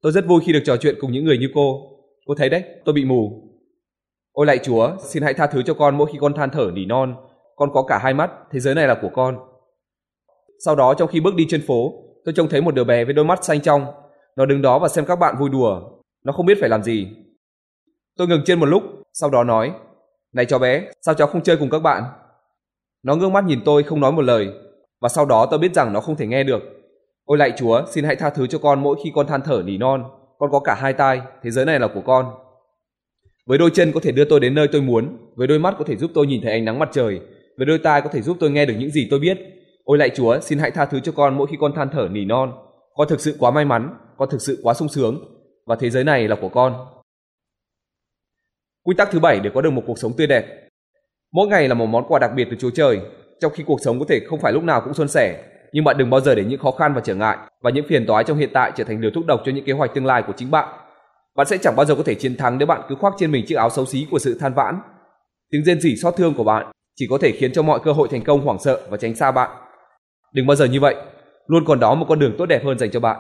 Tôi 0.01 0.11
rất 0.11 0.25
vui 0.27 0.41
khi 0.45 0.53
được 0.53 0.61
trò 0.65 0.77
chuyện 0.77 0.95
cùng 0.99 1.11
những 1.11 1.25
người 1.25 1.37
như 1.37 1.49
cô. 1.53 1.81
Cô 2.25 2.35
thấy 2.35 2.49
đấy, 2.49 2.63
tôi 2.85 2.93
bị 2.93 3.05
mù. 3.05 3.49
Ôi 4.33 4.45
lạy 4.45 4.57
Chúa, 4.63 4.91
xin 4.99 5.23
hãy 5.23 5.33
tha 5.33 5.47
thứ 5.47 5.63
cho 5.63 5.73
con 5.73 5.97
mỗi 5.97 6.07
khi 6.11 6.17
con 6.21 6.33
than 6.33 6.49
thở 6.49 6.71
nỉ 6.73 6.85
non. 6.85 7.15
Con 7.55 7.69
có 7.73 7.83
cả 7.83 7.97
hai 7.97 8.13
mắt, 8.13 8.31
thế 8.51 8.59
giới 8.59 8.75
này 8.75 8.87
là 8.87 8.95
của 9.01 9.09
con. 9.13 9.39
Sau 10.65 10.75
đó 10.75 10.93
trong 10.93 11.07
khi 11.07 11.19
bước 11.19 11.35
đi 11.35 11.45
trên 11.49 11.63
phố, 11.67 11.93
tôi 12.25 12.33
trông 12.33 12.49
thấy 12.49 12.61
một 12.61 12.75
đứa 12.75 12.83
bé 12.83 13.05
với 13.05 13.13
đôi 13.13 13.25
mắt 13.25 13.43
xanh 13.43 13.61
trong. 13.61 13.85
Nó 14.35 14.45
đứng 14.45 14.61
đó 14.61 14.79
và 14.79 14.87
xem 14.87 15.05
các 15.05 15.15
bạn 15.15 15.35
vui 15.39 15.49
đùa. 15.49 15.81
Nó 16.23 16.33
không 16.33 16.45
biết 16.45 16.57
phải 16.59 16.69
làm 16.69 16.83
gì. 16.83 17.07
Tôi 18.17 18.27
ngừng 18.27 18.41
trên 18.45 18.59
một 18.59 18.65
lúc, 18.65 18.83
sau 19.13 19.29
đó 19.29 19.43
nói, 19.43 19.71
Này 20.33 20.45
cháu 20.45 20.59
bé, 20.59 20.91
sao 21.01 21.15
cháu 21.15 21.27
không 21.27 21.43
chơi 21.43 21.57
cùng 21.57 21.69
các 21.69 21.79
bạn? 21.79 22.03
Nó 23.03 23.15
ngước 23.15 23.31
mắt 23.31 23.43
nhìn 23.43 23.59
tôi 23.65 23.83
không 23.83 23.99
nói 23.99 24.11
một 24.11 24.21
lời, 24.21 24.49
và 25.01 25.09
sau 25.09 25.25
đó 25.25 25.45
tôi 25.45 25.59
biết 25.59 25.73
rằng 25.73 25.93
nó 25.93 25.99
không 25.99 26.15
thể 26.15 26.27
nghe 26.27 26.43
được. 26.43 26.61
Ôi 27.25 27.37
lạy 27.37 27.53
Chúa, 27.57 27.81
xin 27.89 28.03
hãy 28.03 28.15
tha 28.15 28.29
thứ 28.29 28.47
cho 28.47 28.59
con 28.59 28.83
mỗi 28.83 28.95
khi 29.03 29.11
con 29.15 29.27
than 29.27 29.41
thở 29.41 29.61
nỉ 29.65 29.77
non. 29.77 30.03
Con 30.39 30.51
có 30.51 30.59
cả 30.59 30.73
hai 30.73 30.93
tai, 30.93 31.21
thế 31.43 31.51
giới 31.51 31.65
này 31.65 31.79
là 31.79 31.87
của 31.93 32.01
con. 32.01 32.42
Với 33.45 33.57
đôi 33.57 33.69
chân 33.73 33.91
có 33.91 33.99
thể 34.03 34.11
đưa 34.11 34.25
tôi 34.25 34.39
đến 34.39 34.55
nơi 34.55 34.67
tôi 34.71 34.81
muốn, 34.81 35.17
với 35.35 35.47
đôi 35.47 35.59
mắt 35.59 35.75
có 35.77 35.85
thể 35.87 35.95
giúp 35.95 36.11
tôi 36.13 36.27
nhìn 36.27 36.41
thấy 36.41 36.51
ánh 36.51 36.65
nắng 36.65 36.79
mặt 36.79 36.89
trời, 36.91 37.19
với 37.57 37.65
đôi 37.65 37.77
tai 37.77 38.01
có 38.01 38.09
thể 38.09 38.21
giúp 38.21 38.37
tôi 38.39 38.51
nghe 38.51 38.65
được 38.65 38.73
những 38.77 38.89
gì 38.89 39.07
tôi 39.09 39.19
biết. 39.19 39.37
Ôi 39.83 39.97
lạy 39.97 40.09
Chúa, 40.09 40.39
xin 40.39 40.59
hãy 40.59 40.71
tha 40.71 40.85
thứ 40.85 40.99
cho 40.99 41.11
con 41.11 41.37
mỗi 41.37 41.47
khi 41.47 41.57
con 41.59 41.73
than 41.75 41.89
thở 41.91 42.07
nỉ 42.11 42.25
non. 42.25 42.51
Con 42.93 43.07
thực 43.07 43.19
sự 43.19 43.35
quá 43.39 43.51
may 43.51 43.65
mắn, 43.65 43.95
con 44.17 44.29
thực 44.29 44.41
sự 44.41 44.59
quá 44.63 44.73
sung 44.73 44.89
sướng, 44.89 45.19
và 45.65 45.75
thế 45.79 45.89
giới 45.89 46.03
này 46.03 46.27
là 46.27 46.35
của 46.41 46.49
con. 46.49 46.85
Quy 48.83 48.95
tắc 48.97 49.11
thứ 49.11 49.19
bảy 49.19 49.39
để 49.39 49.49
có 49.53 49.61
được 49.61 49.69
một 49.69 49.83
cuộc 49.87 49.99
sống 49.99 50.13
tươi 50.17 50.27
đẹp. 50.27 50.69
Mỗi 51.33 51.47
ngày 51.47 51.67
là 51.67 51.73
một 51.73 51.85
món 51.85 52.05
quà 52.07 52.19
đặc 52.19 52.31
biệt 52.35 52.47
từ 52.51 52.57
Chúa 52.59 52.69
Trời, 52.69 52.99
trong 53.39 53.51
khi 53.55 53.63
cuộc 53.67 53.81
sống 53.81 53.99
có 53.99 54.05
thể 54.09 54.19
không 54.27 54.39
phải 54.39 54.53
lúc 54.53 54.63
nào 54.63 54.81
cũng 54.81 54.93
suôn 54.93 55.07
sẻ, 55.07 55.43
nhưng 55.73 55.83
bạn 55.83 55.97
đừng 55.97 56.09
bao 56.09 56.21
giờ 56.21 56.35
để 56.35 56.43
những 56.43 56.59
khó 56.59 56.71
khăn 56.71 56.93
và 56.93 57.01
trở 57.01 57.15
ngại 57.15 57.37
và 57.61 57.69
những 57.69 57.85
phiền 57.87 58.05
toái 58.05 58.23
trong 58.23 58.37
hiện 58.37 58.49
tại 58.53 58.71
trở 58.75 58.83
thành 58.83 58.99
liều 58.99 59.11
thuốc 59.11 59.25
độc 59.25 59.41
cho 59.45 59.51
những 59.51 59.65
kế 59.65 59.73
hoạch 59.73 59.93
tương 59.93 60.05
lai 60.05 60.23
của 60.27 60.33
chính 60.37 60.51
bạn. 60.51 60.82
Bạn 61.35 61.47
sẽ 61.47 61.57
chẳng 61.57 61.75
bao 61.75 61.85
giờ 61.85 61.95
có 61.95 62.03
thể 62.03 62.15
chiến 62.15 62.37
thắng 62.37 62.57
nếu 62.57 62.67
bạn 62.67 62.81
cứ 62.89 62.95
khoác 62.95 63.13
trên 63.17 63.31
mình 63.31 63.45
chiếc 63.47 63.55
áo 63.55 63.69
xấu 63.69 63.85
xí 63.85 64.07
của 64.11 64.19
sự 64.19 64.37
than 64.39 64.53
vãn. 64.53 64.79
Tiếng 65.51 65.63
rên 65.65 65.81
rỉ 65.81 65.95
xót 65.95 66.15
thương 66.15 66.33
của 66.33 66.43
bạn 66.43 66.71
chỉ 66.95 67.07
có 67.09 67.17
thể 67.21 67.31
khiến 67.31 67.53
cho 67.53 67.61
mọi 67.61 67.79
cơ 67.83 67.91
hội 67.91 68.07
thành 68.11 68.23
công 68.23 68.41
hoảng 68.41 68.59
sợ 68.59 68.81
và 68.89 68.97
tránh 68.97 69.15
xa 69.15 69.31
bạn. 69.31 69.49
Đừng 70.33 70.47
bao 70.47 70.55
giờ 70.55 70.65
như 70.65 70.79
vậy, 70.79 70.95
luôn 71.47 71.65
còn 71.65 71.79
đó 71.79 71.95
một 71.95 72.05
con 72.09 72.19
đường 72.19 72.35
tốt 72.37 72.45
đẹp 72.45 72.65
hơn 72.65 72.79
dành 72.79 72.91
cho 72.91 72.99
bạn. 72.99 73.17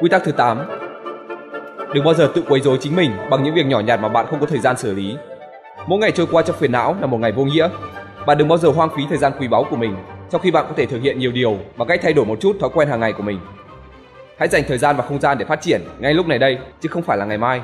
Quy 0.00 0.08
tắc 0.10 0.22
thứ 0.24 0.32
8 0.32 0.58
Đừng 1.94 2.04
bao 2.04 2.14
giờ 2.14 2.32
tự 2.34 2.42
quấy 2.48 2.60
rối 2.60 2.78
chính 2.80 2.96
mình 2.96 3.10
bằng 3.30 3.42
những 3.42 3.54
việc 3.54 3.66
nhỏ 3.66 3.80
nhặt 3.80 4.00
mà 4.00 4.08
bạn 4.08 4.26
không 4.30 4.40
có 4.40 4.46
thời 4.46 4.58
gian 4.58 4.76
xử 4.76 4.94
lý. 4.94 5.16
Mỗi 5.86 5.98
ngày 5.98 6.12
trôi 6.12 6.26
qua 6.30 6.42
trong 6.42 6.56
phiền 6.56 6.72
não 6.72 6.96
là 7.00 7.06
một 7.06 7.18
ngày 7.18 7.32
vô 7.32 7.44
nghĩa. 7.44 7.68
Bạn 8.26 8.38
đừng 8.38 8.48
bao 8.48 8.58
giờ 8.58 8.68
hoang 8.68 8.90
phí 8.96 9.02
thời 9.08 9.18
gian 9.18 9.32
quý 9.38 9.48
báu 9.48 9.66
của 9.70 9.76
mình, 9.76 9.96
trong 10.30 10.40
khi 10.40 10.50
bạn 10.50 10.64
có 10.68 10.74
thể 10.76 10.86
thực 10.86 11.02
hiện 11.02 11.18
nhiều 11.18 11.32
điều 11.32 11.58
bằng 11.76 11.88
cách 11.88 12.00
thay 12.02 12.12
đổi 12.12 12.24
một 12.24 12.40
chút 12.40 12.56
thói 12.60 12.70
quen 12.74 12.88
hàng 12.88 13.00
ngày 13.00 13.12
của 13.12 13.22
mình. 13.22 13.38
Hãy 14.38 14.48
dành 14.48 14.62
thời 14.68 14.78
gian 14.78 14.96
và 14.96 15.04
không 15.04 15.20
gian 15.20 15.38
để 15.38 15.44
phát 15.44 15.62
triển 15.62 15.80
ngay 15.98 16.14
lúc 16.14 16.26
này 16.26 16.38
đây, 16.38 16.58
chứ 16.80 16.88
không 16.88 17.02
phải 17.02 17.18
là 17.18 17.24
ngày 17.24 17.38
mai. 17.38 17.60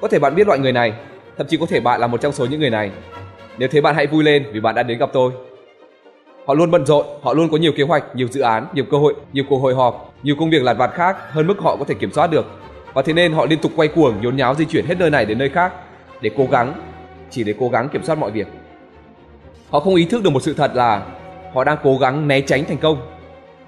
Có 0.00 0.08
thể 0.08 0.18
bạn 0.18 0.34
biết 0.34 0.46
loại 0.46 0.58
người 0.58 0.72
này, 0.72 0.92
thậm 1.36 1.46
chí 1.46 1.56
có 1.56 1.66
thể 1.66 1.80
bạn 1.80 2.00
là 2.00 2.06
một 2.06 2.20
trong 2.20 2.32
số 2.32 2.46
những 2.46 2.60
người 2.60 2.70
này. 2.70 2.90
Nếu 3.58 3.68
thế 3.68 3.80
bạn 3.80 3.94
hãy 3.94 4.06
vui 4.06 4.24
lên 4.24 4.44
vì 4.52 4.60
bạn 4.60 4.74
đã 4.74 4.82
đến 4.82 4.98
gặp 4.98 5.10
tôi. 5.12 5.32
Họ 6.46 6.54
luôn 6.54 6.70
bận 6.70 6.86
rộn, 6.86 7.06
họ 7.22 7.34
luôn 7.34 7.48
có 7.50 7.56
nhiều 7.56 7.72
kế 7.76 7.82
hoạch, 7.82 8.16
nhiều 8.16 8.28
dự 8.28 8.40
án, 8.40 8.66
nhiều 8.72 8.84
cơ 8.90 8.98
hội, 8.98 9.14
nhiều 9.32 9.44
cuộc 9.48 9.58
hội 9.58 9.74
họp, 9.74 10.14
nhiều 10.22 10.36
công 10.38 10.50
việc 10.50 10.62
lặt 10.62 10.76
vặt 10.78 10.90
khác 10.94 11.16
hơn 11.30 11.46
mức 11.46 11.58
họ 11.58 11.76
có 11.76 11.84
thể 11.84 11.94
kiểm 11.94 12.12
soát 12.12 12.26
được 12.26 12.46
và 12.94 13.02
thế 13.02 13.12
nên 13.12 13.32
họ 13.32 13.46
liên 13.46 13.58
tục 13.58 13.72
quay 13.76 13.88
cuồng 13.88 14.20
nhốn 14.20 14.36
nháo 14.36 14.54
di 14.54 14.64
chuyển 14.64 14.86
hết 14.86 14.98
nơi 14.98 15.10
này 15.10 15.26
đến 15.26 15.38
nơi 15.38 15.48
khác 15.48 15.72
để 16.20 16.30
cố 16.36 16.46
gắng 16.50 16.74
chỉ 17.30 17.44
để 17.44 17.54
cố 17.60 17.68
gắng 17.68 17.88
kiểm 17.88 18.04
soát 18.04 18.18
mọi 18.18 18.30
việc 18.30 18.46
họ 19.70 19.80
không 19.80 19.94
ý 19.94 20.04
thức 20.04 20.22
được 20.22 20.30
một 20.30 20.42
sự 20.42 20.54
thật 20.54 20.70
là 20.74 21.02
họ 21.54 21.64
đang 21.64 21.78
cố 21.82 21.98
gắng 21.98 22.28
né 22.28 22.40
tránh 22.40 22.64
thành 22.64 22.78
công 22.78 23.00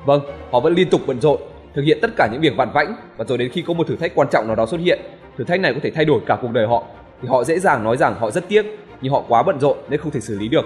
vâng 0.04 0.20
họ 0.50 0.60
vẫn 0.60 0.74
liên 0.74 0.90
tục 0.90 1.00
bận 1.06 1.20
rộn 1.20 1.40
thực 1.74 1.82
hiện 1.82 1.98
tất 2.02 2.10
cả 2.16 2.28
những 2.32 2.40
việc 2.40 2.56
vặt 2.56 2.68
vãnh 2.74 2.96
và 3.16 3.24
rồi 3.24 3.38
đến 3.38 3.50
khi 3.50 3.62
có 3.62 3.74
một 3.74 3.86
thử 3.86 3.96
thách 3.96 4.14
quan 4.14 4.28
trọng 4.30 4.46
nào 4.46 4.56
đó 4.56 4.66
xuất 4.66 4.80
hiện 4.80 5.00
thử 5.38 5.44
thách 5.44 5.60
này 5.60 5.74
có 5.74 5.80
thể 5.82 5.90
thay 5.90 6.04
đổi 6.04 6.20
cả 6.26 6.38
cuộc 6.42 6.50
đời 6.52 6.66
họ 6.66 6.84
thì 7.22 7.28
họ 7.28 7.44
dễ 7.44 7.58
dàng 7.58 7.84
nói 7.84 7.96
rằng 7.96 8.14
họ 8.18 8.30
rất 8.30 8.48
tiếc 8.48 8.66
nhưng 9.00 9.12
họ 9.12 9.22
quá 9.28 9.42
bận 9.42 9.60
rộn 9.60 9.76
nên 9.88 10.00
không 10.00 10.10
thể 10.10 10.20
xử 10.20 10.38
lý 10.38 10.48
được 10.48 10.64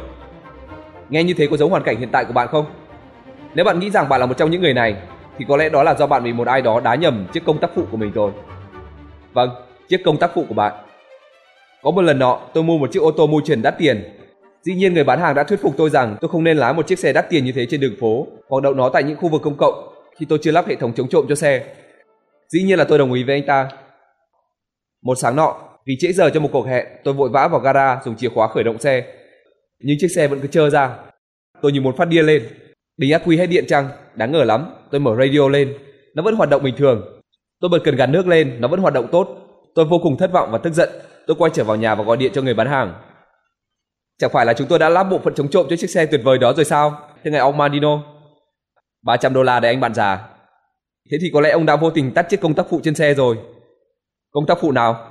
nghe 1.09 1.24
như 1.24 1.35
thế 1.35 1.47
có 1.47 1.57
giống 1.57 1.70
hoàn 1.70 1.82
cảnh 1.82 1.99
hiện 1.99 2.09
tại 2.12 2.24
của 2.24 2.32
bạn 2.32 2.49
không 2.49 2.64
nếu 3.55 3.64
bạn 3.64 3.78
nghĩ 3.78 3.91
rằng 3.91 4.09
bạn 4.09 4.20
là 4.20 4.26
một 4.26 4.35
trong 4.37 4.51
những 4.51 4.62
người 4.62 4.74
này 4.74 4.97
thì 5.39 5.45
có 5.49 5.57
lẽ 5.57 5.68
đó 5.68 5.82
là 5.82 5.95
do 5.95 6.07
bạn 6.07 6.24
bị 6.24 6.32
một 6.32 6.47
ai 6.47 6.62
đó 6.62 6.80
đá 6.80 6.95
nhầm 6.95 7.26
chiếc 7.32 7.45
công 7.45 7.59
tác 7.59 7.70
phụ 7.74 7.82
của 7.91 7.97
mình 7.97 8.12
rồi. 8.12 8.32
Vâng, 9.32 9.51
chiếc 9.89 10.01
công 10.05 10.16
tác 10.16 10.30
phụ 10.35 10.45
của 10.49 10.55
bạn. 10.55 10.72
Có 11.82 11.91
một 11.91 12.03
lần 12.03 12.18
nọ, 12.18 12.41
tôi 12.55 12.64
mua 12.64 12.78
một 12.78 12.93
chiếc 12.93 13.03
ô 13.03 13.11
tô 13.11 13.26
môi 13.26 13.43
trần 13.45 13.62
đắt 13.62 13.78
tiền. 13.78 14.03
Dĩ 14.65 14.75
nhiên 14.75 14.95
người 14.95 15.05
bán 15.05 15.21
hàng 15.21 15.35
đã 15.35 15.45
thuyết 15.45 15.61
phục 15.62 15.75
tôi 15.77 15.91
rằng 15.91 16.17
tôi 16.21 16.29
không 16.29 16.45
nên 16.45 16.57
lái 16.57 16.75
một 16.75 16.87
chiếc 16.87 16.99
xe 16.99 17.12
đắt 17.12 17.31
tiền 17.31 17.45
như 17.45 17.53
thế 17.53 17.67
trên 17.67 17.81
đường 17.81 17.97
phố 18.01 18.27
hoặc 18.49 18.62
đậu 18.62 18.75
nó 18.75 18.89
tại 18.89 19.03
những 19.03 19.17
khu 19.17 19.29
vực 19.29 19.43
công 19.43 19.57
cộng 19.57 19.95
khi 20.17 20.27
tôi 20.29 20.39
chưa 20.43 20.51
lắp 20.51 20.67
hệ 20.69 20.75
thống 20.75 20.93
chống 20.97 21.09
trộm 21.09 21.27
cho 21.29 21.35
xe. 21.35 21.65
Dĩ 22.49 22.62
nhiên 22.62 22.79
là 22.79 22.85
tôi 22.85 22.99
đồng 22.99 23.12
ý 23.12 23.25
với 23.25 23.35
anh 23.35 23.47
ta. 23.47 23.69
Một 25.03 25.15
sáng 25.15 25.37
nọ, 25.37 25.57
vì 25.87 25.97
trễ 25.99 26.12
giờ 26.12 26.31
cho 26.35 26.41
một 26.41 26.49
cuộc 26.53 26.67
hẹn, 26.67 26.87
tôi 27.05 27.15
vội 27.15 27.29
vã 27.29 27.49
vào 27.49 27.61
gara 27.61 28.01
dùng 28.05 28.17
chìa 28.17 28.29
khóa 28.29 28.49
khởi 28.49 28.65
động 28.65 28.79
xe. 28.79 29.05
Nhưng 29.81 29.97
chiếc 30.01 30.09
xe 30.09 30.29
vẫn 30.29 30.41
cứ 30.41 30.49
trơ 30.49 30.71
ra. 30.71 30.97
Tôi 31.62 31.73
như 31.73 31.81
muốn 31.81 31.97
phát 31.97 32.09
điên 32.09 32.27
lên. 32.27 32.43
Bình 32.97 33.12
ác 33.12 33.23
quy 33.25 33.37
hết 33.37 33.47
điện 33.47 33.65
chăng? 33.69 33.89
Đáng 34.15 34.33
ngờ 34.33 34.45
lắm. 34.45 34.67
Tôi 34.91 35.01
mở 35.01 35.17
radio 35.19 35.49
lên, 35.49 35.75
nó 36.15 36.23
vẫn 36.23 36.37
hoạt 36.37 36.51
động 36.51 36.62
bình 36.62 36.75
thường. 36.77 37.21
Tôi 37.61 37.69
bật 37.69 37.79
cần 37.85 37.97
gạt 37.97 38.07
nước 38.07 38.27
lên, 38.27 38.57
nó 38.59 38.69
vẫn 38.69 38.81
hoạt 38.81 38.95
động 38.95 39.07
tốt. 39.12 39.29
Tôi 39.75 39.85
vô 39.85 39.99
cùng 40.03 40.17
thất 40.17 40.33
vọng 40.33 40.49
và 40.53 40.59
tức 40.59 40.73
giận. 40.73 40.89
Tôi 41.27 41.37
quay 41.39 41.51
trở 41.55 41.65
vào 41.65 41.77
nhà 41.77 41.95
và 41.95 42.05
gọi 42.05 42.17
điện 42.17 42.33
cho 42.35 42.43
người 42.43 42.55
bán 42.55 42.67
hàng. 42.67 42.95
Chẳng 44.19 44.31
phải 44.33 44.47
là 44.47 44.53
chúng 44.53 44.67
tôi 44.67 44.79
đã 44.79 44.89
lắp 44.89 45.05
bộ 45.05 45.19
phận 45.19 45.35
chống 45.35 45.49
trộm 45.49 45.67
cho 45.71 45.77
chiếc 45.77 45.91
xe 45.91 46.07
tuyệt 46.07 46.21
vời 46.25 46.39
đó 46.39 46.53
rồi 46.53 46.65
sao? 46.65 46.99
Thưa 47.25 47.31
ngài 47.31 47.41
ông 47.41 47.57
Mandino. 47.57 48.03
300 49.03 49.35
đô 49.35 49.43
la 49.43 49.61
để 49.61 49.69
anh 49.69 49.81
bạn 49.81 49.95
già. 49.95 50.29
Thế 51.11 51.19
thì 51.21 51.31
có 51.35 51.41
lẽ 51.41 51.51
ông 51.51 51.67
đã 51.67 51.77
vô 51.77 51.91
tình 51.91 52.15
tắt 52.15 52.27
chiếc 52.31 52.41
công 52.41 52.55
tắc 52.55 52.67
phụ 52.71 52.81
trên 52.83 52.95
xe 52.95 53.15
rồi. 53.15 53.39
Công 54.31 54.47
tắc 54.47 54.59
phụ 54.61 54.73
nào? 54.73 55.11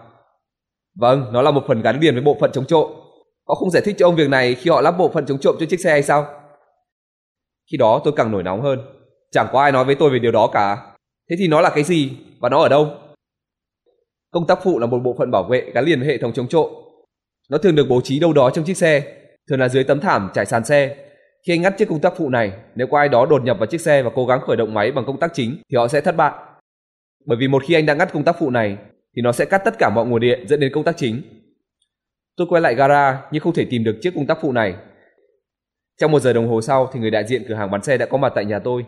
Vâng, 0.96 1.26
nó 1.32 1.42
là 1.42 1.52
một 1.52 1.64
phần 1.68 1.82
gắn 1.82 2.00
liền 2.00 2.14
với 2.14 2.24
bộ 2.24 2.38
phận 2.40 2.52
chống 2.52 2.66
trộm. 2.66 2.92
Họ 3.48 3.56
không 3.56 3.70
giải 3.70 3.84
thích 3.86 3.96
cho 4.00 4.08
ông 4.08 4.16
việc 4.16 4.30
này 4.30 4.56
khi 4.56 4.70
họ 4.70 4.82
lắp 4.82 4.92
bộ 4.92 5.10
phận 5.10 5.26
chống 5.26 5.40
trộm 5.40 5.56
cho 5.60 5.66
chiếc 5.66 5.80
xe 5.80 5.92
hay 5.92 6.04
sao? 6.04 6.28
Khi 7.72 7.78
đó 7.78 8.02
tôi 8.04 8.14
càng 8.18 8.32
nổi 8.32 8.44
nóng 8.44 8.62
hơn. 8.62 8.80
Chẳng 9.32 9.48
có 9.52 9.62
ai 9.62 9.72
nói 9.72 9.86
với 9.86 9.96
tôi 9.96 10.10
về 10.10 10.20
điều 10.20 10.32
đó 10.32 10.50
cả. 10.54 10.96
Thế 11.30 11.36
thì 11.40 11.48
nó 11.48 11.62
là 11.62 11.70
cái 11.70 11.84
gì 11.84 12.18
và 12.40 12.50
nó 12.50 12.60
ở 12.60 12.70
đâu? 12.70 12.88
Công 14.32 14.48
tắc 14.48 14.60
phụ 14.64 14.80
là 14.80 14.86
một 14.86 15.00
bộ 15.00 15.16
phận 15.18 15.32
bảo 15.32 15.44
vệ 15.44 15.72
gắn 15.74 15.86
liền 15.86 16.00
với 16.00 16.08
hệ 16.08 16.18
thống 16.18 16.34
chống 16.34 16.48
trộm. 16.48 16.83
Nó 17.50 17.58
thường 17.58 17.76
được 17.76 17.86
bố 17.90 18.02
trí 18.02 18.20
đâu 18.20 18.34
đó 18.34 18.50
trong 18.50 18.66
chiếc 18.66 18.78
xe, 18.78 19.04
thường 19.50 19.60
là 19.60 19.70
dưới 19.70 19.84
tấm 19.84 20.00
thảm 20.00 20.30
trải 20.34 20.46
sàn 20.46 20.66
xe. 20.66 20.96
Khi 21.48 21.54
anh 21.54 21.62
ngắt 21.62 21.78
chiếc 21.78 21.90
công 21.90 22.00
tắc 22.00 22.14
phụ 22.18 22.30
này, 22.30 22.52
nếu 22.76 22.88
có 22.88 22.98
ai 22.98 23.10
đó 23.10 23.26
đột 23.26 23.44
nhập 23.44 23.58
vào 23.60 23.66
chiếc 23.66 23.82
xe 23.82 24.04
và 24.04 24.10
cố 24.16 24.26
gắng 24.26 24.42
khởi 24.42 24.58
động 24.58 24.74
máy 24.74 24.92
bằng 24.92 25.06
công 25.06 25.20
tắc 25.20 25.32
chính 25.34 25.58
thì 25.70 25.78
họ 25.78 25.88
sẽ 25.88 26.02
thất 26.02 26.16
bại. 26.16 26.34
Bởi 27.26 27.38
vì 27.38 27.48
một 27.48 27.64
khi 27.66 27.74
anh 27.74 27.86
đã 27.86 27.94
ngắt 27.94 28.14
công 28.14 28.24
tắc 28.24 28.36
phụ 28.40 28.50
này 28.50 28.78
thì 29.16 29.22
nó 29.22 29.32
sẽ 29.32 29.46
cắt 29.46 29.62
tất 29.66 29.76
cả 29.80 29.90
mọi 29.90 30.06
nguồn 30.06 30.22
điện 30.22 30.48
dẫn 30.48 30.60
đến 30.60 30.72
công 30.74 30.84
tắc 30.84 30.98
chính. 30.98 31.22
Tôi 32.38 32.48
quay 32.50 32.62
lại 32.62 32.76
gara 32.76 33.22
nhưng 33.32 33.44
không 33.44 33.54
thể 33.54 33.66
tìm 33.70 33.84
được 33.84 33.98
chiếc 34.02 34.16
công 34.16 34.28
tắc 34.28 34.38
phụ 34.42 34.52
này. 34.52 34.76
Trong 36.02 36.12
một 36.12 36.20
giờ 36.20 36.34
đồng 36.34 36.48
hồ 36.48 36.62
sau 36.62 36.90
thì 36.94 37.00
người 37.00 37.12
đại 37.12 37.24
diện 37.24 37.46
cửa 37.48 37.56
hàng 37.56 37.72
bán 37.72 37.84
xe 37.84 37.98
đã 37.98 38.06
có 38.06 38.18
mặt 38.18 38.32
tại 38.36 38.46
nhà 38.46 38.60
tôi. 38.60 38.86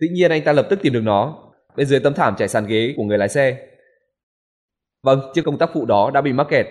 Dĩ 0.00 0.08
nhiên 0.08 0.30
anh 0.30 0.44
ta 0.44 0.52
lập 0.52 0.66
tức 0.70 0.78
tìm 0.82 0.92
được 0.92 1.00
nó, 1.00 1.38
bên 1.76 1.86
dưới 1.86 2.00
tấm 2.00 2.14
thảm 2.14 2.34
trải 2.38 2.48
sàn 2.48 2.66
ghế 2.66 2.94
của 2.96 3.02
người 3.02 3.18
lái 3.18 3.28
xe. 3.28 3.68
Vâng, 5.02 5.20
chiếc 5.34 5.42
công 5.44 5.58
tắc 5.58 5.70
phụ 5.74 5.84
đó 5.86 6.10
đã 6.14 6.20
bị 6.20 6.32
mắc 6.32 6.46
kẹt. 6.50 6.66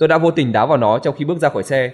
Tôi 0.00 0.08
đã 0.08 0.18
vô 0.18 0.30
tình 0.30 0.52
đá 0.52 0.66
vào 0.66 0.78
nó 0.78 0.98
trong 0.98 1.14
khi 1.16 1.24
bước 1.24 1.38
ra 1.38 1.48
khỏi 1.48 1.62
xe. 1.62 1.92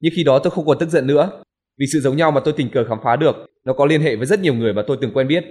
Nhưng 0.00 0.12
khi 0.16 0.24
đó 0.24 0.38
tôi 0.38 0.50
không 0.50 0.66
còn 0.66 0.78
tức 0.78 0.88
giận 0.88 1.06
nữa, 1.06 1.30
vì 1.78 1.86
sự 1.92 2.00
giống 2.00 2.16
nhau 2.16 2.30
mà 2.30 2.40
tôi 2.40 2.54
tình 2.56 2.70
cờ 2.70 2.84
khám 2.88 2.98
phá 3.04 3.16
được, 3.16 3.36
nó 3.64 3.72
có 3.72 3.86
liên 3.86 4.00
hệ 4.00 4.16
với 4.16 4.26
rất 4.26 4.40
nhiều 4.40 4.54
người 4.54 4.72
mà 4.72 4.82
tôi 4.86 4.98
từng 5.00 5.10
quen 5.14 5.28
biết. 5.28 5.44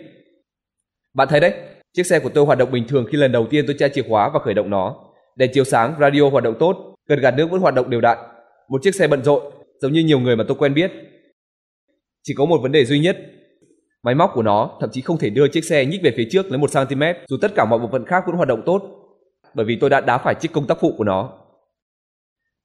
Bạn 1.13 1.27
thấy 1.27 1.39
đấy, 1.39 1.53
chiếc 1.93 2.05
xe 2.05 2.19
của 2.19 2.29
tôi 2.29 2.45
hoạt 2.45 2.57
động 2.57 2.71
bình 2.71 2.87
thường 2.87 3.05
khi 3.11 3.17
lần 3.17 3.31
đầu 3.31 3.47
tiên 3.49 3.65
tôi 3.67 3.75
tra 3.79 3.87
chìa 3.87 4.01
khóa 4.01 4.29
và 4.33 4.39
khởi 4.39 4.53
động 4.53 4.69
nó. 4.69 4.95
đèn 5.35 5.51
chiếu 5.53 5.63
sáng, 5.63 5.95
radio 5.99 6.29
hoạt 6.29 6.43
động 6.43 6.55
tốt, 6.59 6.95
cần 7.09 7.19
gạt 7.19 7.33
nước 7.37 7.51
vẫn 7.51 7.61
hoạt 7.61 7.75
động 7.75 7.89
đều 7.89 8.01
đặn, 8.01 8.17
một 8.69 8.81
chiếc 8.83 8.95
xe 8.95 9.07
bận 9.07 9.23
rộn, 9.23 9.53
giống 9.81 9.93
như 9.93 10.03
nhiều 10.03 10.19
người 10.19 10.35
mà 10.35 10.43
tôi 10.47 10.57
quen 10.59 10.73
biết. 10.73 10.91
Chỉ 12.23 12.33
có 12.37 12.45
một 12.45 12.59
vấn 12.61 12.71
đề 12.71 12.85
duy 12.85 12.99
nhất, 12.99 13.17
máy 14.03 14.15
móc 14.15 14.31
của 14.33 14.43
nó 14.43 14.77
thậm 14.81 14.89
chí 14.93 15.01
không 15.01 15.17
thể 15.17 15.29
đưa 15.29 15.47
chiếc 15.47 15.65
xe 15.65 15.85
nhích 15.85 16.01
về 16.03 16.13
phía 16.17 16.27
trước 16.31 16.45
lấy 16.51 16.57
một 16.57 16.69
cm 16.73 17.03
dù 17.27 17.37
tất 17.41 17.51
cả 17.55 17.65
mọi 17.65 17.79
bộ 17.79 17.89
phận 17.91 18.05
khác 18.05 18.23
vẫn 18.27 18.35
hoạt 18.35 18.47
động 18.47 18.61
tốt, 18.65 18.81
bởi 19.53 19.65
vì 19.65 19.77
tôi 19.81 19.89
đã 19.89 20.01
đá 20.01 20.17
phải 20.17 20.35
chiếc 20.35 20.51
công 20.53 20.67
tắc 20.67 20.77
phụ 20.81 20.93
của 20.97 21.03
nó. 21.03 21.46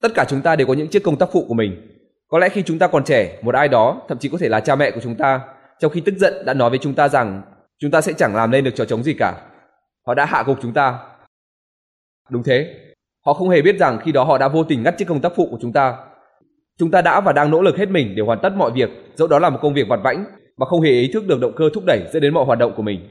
Tất 0.02 0.08
cả 0.14 0.24
chúng 0.28 0.40
ta 0.40 0.56
đều 0.56 0.66
có 0.66 0.74
những 0.74 0.88
chiếc 0.88 1.02
công 1.02 1.16
tác 1.16 1.28
phụ 1.32 1.44
của 1.48 1.54
mình. 1.54 1.88
Có 2.28 2.38
lẽ 2.38 2.48
khi 2.48 2.62
chúng 2.62 2.78
ta 2.78 2.86
còn 2.86 3.04
trẻ, 3.04 3.38
một 3.42 3.54
ai 3.54 3.68
đó, 3.68 4.02
thậm 4.08 4.18
chí 4.18 4.28
có 4.28 4.38
thể 4.38 4.48
là 4.48 4.60
cha 4.60 4.76
mẹ 4.76 4.90
của 4.90 5.00
chúng 5.02 5.14
ta, 5.14 5.40
trong 5.80 5.92
khi 5.92 6.00
tức 6.00 6.14
giận 6.18 6.44
đã 6.46 6.54
nói 6.54 6.70
với 6.70 6.78
chúng 6.78 6.94
ta 6.94 7.08
rằng 7.08 7.42
chúng 7.78 7.90
ta 7.90 8.00
sẽ 8.00 8.12
chẳng 8.12 8.34
làm 8.36 8.50
nên 8.50 8.64
được 8.64 8.70
trò 8.74 8.84
trống 8.84 9.02
gì 9.02 9.14
cả. 9.18 9.34
Họ 10.06 10.14
đã 10.14 10.24
hạ 10.24 10.42
gục 10.46 10.58
chúng 10.62 10.72
ta. 10.72 10.98
Đúng 12.30 12.42
thế, 12.42 12.74
họ 13.26 13.32
không 13.32 13.48
hề 13.48 13.62
biết 13.62 13.78
rằng 13.78 13.98
khi 14.04 14.12
đó 14.12 14.24
họ 14.24 14.38
đã 14.38 14.48
vô 14.48 14.64
tình 14.64 14.82
ngắt 14.82 14.98
chiếc 14.98 15.08
công 15.08 15.20
tác 15.20 15.32
phụ 15.36 15.48
của 15.50 15.58
chúng 15.60 15.72
ta. 15.72 15.96
Chúng 16.78 16.90
ta 16.90 17.02
đã 17.02 17.20
và 17.20 17.32
đang 17.32 17.50
nỗ 17.50 17.62
lực 17.62 17.76
hết 17.76 17.90
mình 17.90 18.14
để 18.16 18.22
hoàn 18.22 18.38
tất 18.42 18.52
mọi 18.56 18.70
việc, 18.70 18.90
dẫu 19.14 19.28
đó 19.28 19.38
là 19.38 19.50
một 19.50 19.58
công 19.62 19.74
việc 19.74 19.88
vặt 19.88 20.00
vãnh 20.04 20.24
mà 20.56 20.66
không 20.66 20.80
hề 20.80 20.90
ý 20.90 21.10
thức 21.12 21.26
được 21.26 21.40
động 21.40 21.52
cơ 21.56 21.70
thúc 21.74 21.84
đẩy 21.86 22.00
dẫn 22.12 22.22
đến 22.22 22.34
mọi 22.34 22.44
hoạt 22.44 22.58
động 22.58 22.72
của 22.76 22.82
mình. 22.82 23.08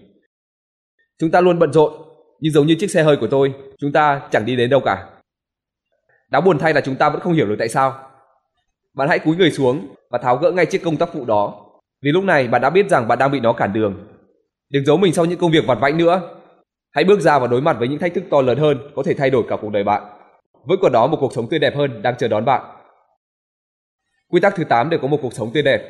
Chúng 1.20 1.32
ta 1.32 1.42
luôn 1.42 1.60
bận 1.60 1.74
rộn, 1.74 1.94
nhưng 2.40 2.54
giống 2.54 2.68
như 2.68 2.76
chiếc 2.80 2.92
xe 2.92 3.04
hơi 3.04 3.18
của 3.18 3.28
tôi, 3.28 3.54
chúng 3.80 3.92
ta 3.92 4.22
chẳng 4.32 4.46
đi 4.46 4.56
đến 4.56 4.70
đâu 4.70 4.80
cả. 4.86 5.08
Đáng 6.32 6.44
buồn 6.44 6.60
thay 6.60 6.74
là 6.74 6.82
chúng 6.82 6.96
ta 6.96 7.10
vẫn 7.10 7.22
không 7.22 7.34
hiểu 7.34 7.48
được 7.48 7.56
tại 7.60 7.70
sao. 7.70 8.00
Bạn 8.94 9.10
hãy 9.10 9.20
cúi 9.20 9.36
người 9.36 9.52
xuống 9.52 9.96
và 10.10 10.18
tháo 10.18 10.38
gỡ 10.38 10.52
ngay 10.52 10.66
chiếc 10.66 10.84
công 10.84 10.98
tắc 10.98 11.10
phụ 11.14 11.26
đó, 11.26 11.66
vì 12.02 12.12
lúc 12.12 12.24
này 12.24 12.48
bạn 12.48 12.62
đã 12.62 12.70
biết 12.70 12.90
rằng 12.90 13.08
bạn 13.08 13.20
đang 13.20 13.32
bị 13.32 13.40
nó 13.40 13.54
cản 13.54 13.74
đường. 13.74 14.08
Đừng 14.70 14.86
giấu 14.86 14.98
mình 14.98 15.14
sau 15.14 15.26
những 15.26 15.40
công 15.40 15.52
việc 15.52 15.68
vặt 15.68 15.78
vãnh 15.82 15.98
nữa. 15.98 16.22
Hãy 16.92 17.04
bước 17.04 17.20
ra 17.20 17.40
và 17.40 17.48
đối 17.48 17.62
mặt 17.62 17.76
với 17.80 17.88
những 17.88 18.00
thách 18.00 18.14
thức 18.14 18.24
to 18.32 18.42
lớn 18.42 18.58
hơn 18.58 18.78
có 18.96 19.04
thể 19.04 19.14
thay 19.14 19.30
đổi 19.30 19.44
cả 19.50 19.58
cuộc 19.62 19.72
đời 19.72 19.84
bạn. 19.84 20.04
Vẫn 20.64 20.80
còn 20.82 20.92
đó 20.92 21.08
một 21.08 21.18
cuộc 21.20 21.34
sống 21.34 21.50
tươi 21.50 21.60
đẹp 21.60 21.76
hơn 21.76 22.02
đang 22.02 22.16
chờ 22.18 22.28
đón 22.28 22.46
bạn. 22.46 22.62
Quy 24.30 24.40
tắc 24.40 24.56
thứ 24.56 24.64
8 24.64 24.90
để 24.90 24.98
có 25.02 25.08
một 25.08 25.20
cuộc 25.22 25.34
sống 25.34 25.52
tươi 25.54 25.64
đẹp. 25.64 25.82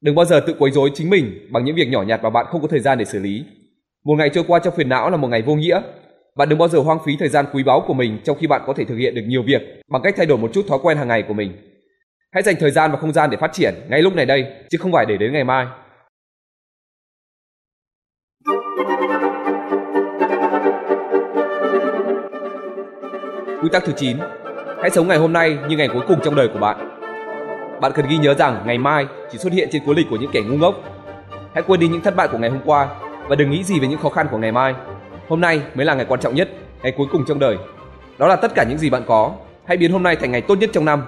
Đừng 0.00 0.14
bao 0.14 0.24
giờ 0.24 0.40
tự 0.46 0.54
quấy 0.58 0.70
rối 0.70 0.90
chính 0.94 1.10
mình 1.10 1.48
bằng 1.50 1.64
những 1.64 1.76
việc 1.76 1.88
nhỏ 1.88 2.02
nhặt 2.02 2.20
mà 2.22 2.30
bạn 2.30 2.46
không 2.48 2.62
có 2.62 2.68
thời 2.68 2.80
gian 2.80 2.98
để 2.98 3.04
xử 3.04 3.18
lý. 3.18 3.44
Một 4.04 4.14
ngày 4.14 4.30
trôi 4.34 4.44
qua 4.48 4.58
trong 4.58 4.74
phiền 4.74 4.88
não 4.88 5.10
là 5.10 5.16
một 5.16 5.28
ngày 5.28 5.42
vô 5.42 5.54
nghĩa. 5.54 5.80
Bạn 6.36 6.48
đừng 6.48 6.58
bao 6.58 6.68
giờ 6.68 6.78
hoang 6.78 6.98
phí 7.04 7.16
thời 7.16 7.28
gian 7.28 7.46
quý 7.52 7.62
báu 7.62 7.84
của 7.86 7.94
mình 7.94 8.20
trong 8.24 8.36
khi 8.38 8.46
bạn 8.46 8.62
có 8.66 8.72
thể 8.76 8.84
thực 8.84 8.96
hiện 8.96 9.14
được 9.14 9.22
nhiều 9.26 9.42
việc 9.46 9.62
bằng 9.88 10.02
cách 10.02 10.14
thay 10.16 10.26
đổi 10.26 10.38
một 10.38 10.50
chút 10.54 10.64
thói 10.68 10.78
quen 10.82 10.98
hàng 10.98 11.08
ngày 11.08 11.22
của 11.28 11.34
mình. 11.34 11.52
Hãy 12.32 12.42
dành 12.42 12.54
thời 12.60 12.70
gian 12.70 12.92
và 12.92 12.98
không 12.98 13.12
gian 13.12 13.30
để 13.30 13.36
phát 13.40 13.52
triển 13.52 13.74
ngay 13.88 14.02
lúc 14.02 14.14
này 14.14 14.26
đây, 14.26 14.46
chứ 14.70 14.78
không 14.78 14.92
phải 14.92 15.06
để 15.06 15.16
đến 15.16 15.32
ngày 15.32 15.44
mai. 15.44 15.66
Quy 23.62 23.68
tắc 23.72 23.84
thứ 23.84 23.92
9. 23.96 24.16
Hãy 24.80 24.90
sống 24.90 25.08
ngày 25.08 25.18
hôm 25.18 25.32
nay 25.32 25.58
như 25.68 25.76
ngày 25.76 25.88
cuối 25.92 26.02
cùng 26.08 26.18
trong 26.24 26.34
đời 26.34 26.48
của 26.48 26.58
bạn. 26.58 26.98
Bạn 27.80 27.92
cần 27.94 28.06
ghi 28.08 28.18
nhớ 28.18 28.34
rằng 28.34 28.62
ngày 28.66 28.78
mai 28.78 29.06
chỉ 29.32 29.38
xuất 29.38 29.52
hiện 29.52 29.68
trên 29.72 29.84
cuốn 29.84 29.96
lịch 29.96 30.06
của 30.10 30.16
những 30.16 30.30
kẻ 30.32 30.40
ngu 30.40 30.56
ngốc. 30.56 30.74
Hãy 31.54 31.62
quên 31.66 31.80
đi 31.80 31.88
những 31.88 32.00
thất 32.00 32.16
bại 32.16 32.28
của 32.32 32.38
ngày 32.38 32.50
hôm 32.50 32.60
qua 32.64 32.88
và 33.28 33.36
đừng 33.36 33.50
nghĩ 33.50 33.64
gì 33.64 33.80
về 33.80 33.88
những 33.88 34.00
khó 34.00 34.08
khăn 34.08 34.26
của 34.30 34.38
ngày 34.38 34.52
mai. 34.52 34.74
Hôm 35.32 35.40
nay 35.40 35.62
mới 35.74 35.86
là 35.86 35.94
ngày 35.94 36.06
quan 36.08 36.20
trọng 36.20 36.34
nhất, 36.34 36.48
ngày 36.82 36.92
cuối 36.96 37.06
cùng 37.12 37.24
trong 37.28 37.38
đời. 37.38 37.56
Đó 38.18 38.28
là 38.28 38.36
tất 38.36 38.54
cả 38.54 38.64
những 38.68 38.78
gì 38.78 38.90
bạn 38.90 39.02
có. 39.06 39.32
Hãy 39.64 39.76
biến 39.76 39.92
hôm 39.92 40.02
nay 40.02 40.16
thành 40.16 40.32
ngày 40.32 40.40
tốt 40.40 40.58
nhất 40.58 40.70
trong 40.72 40.84
năm. 40.84 41.02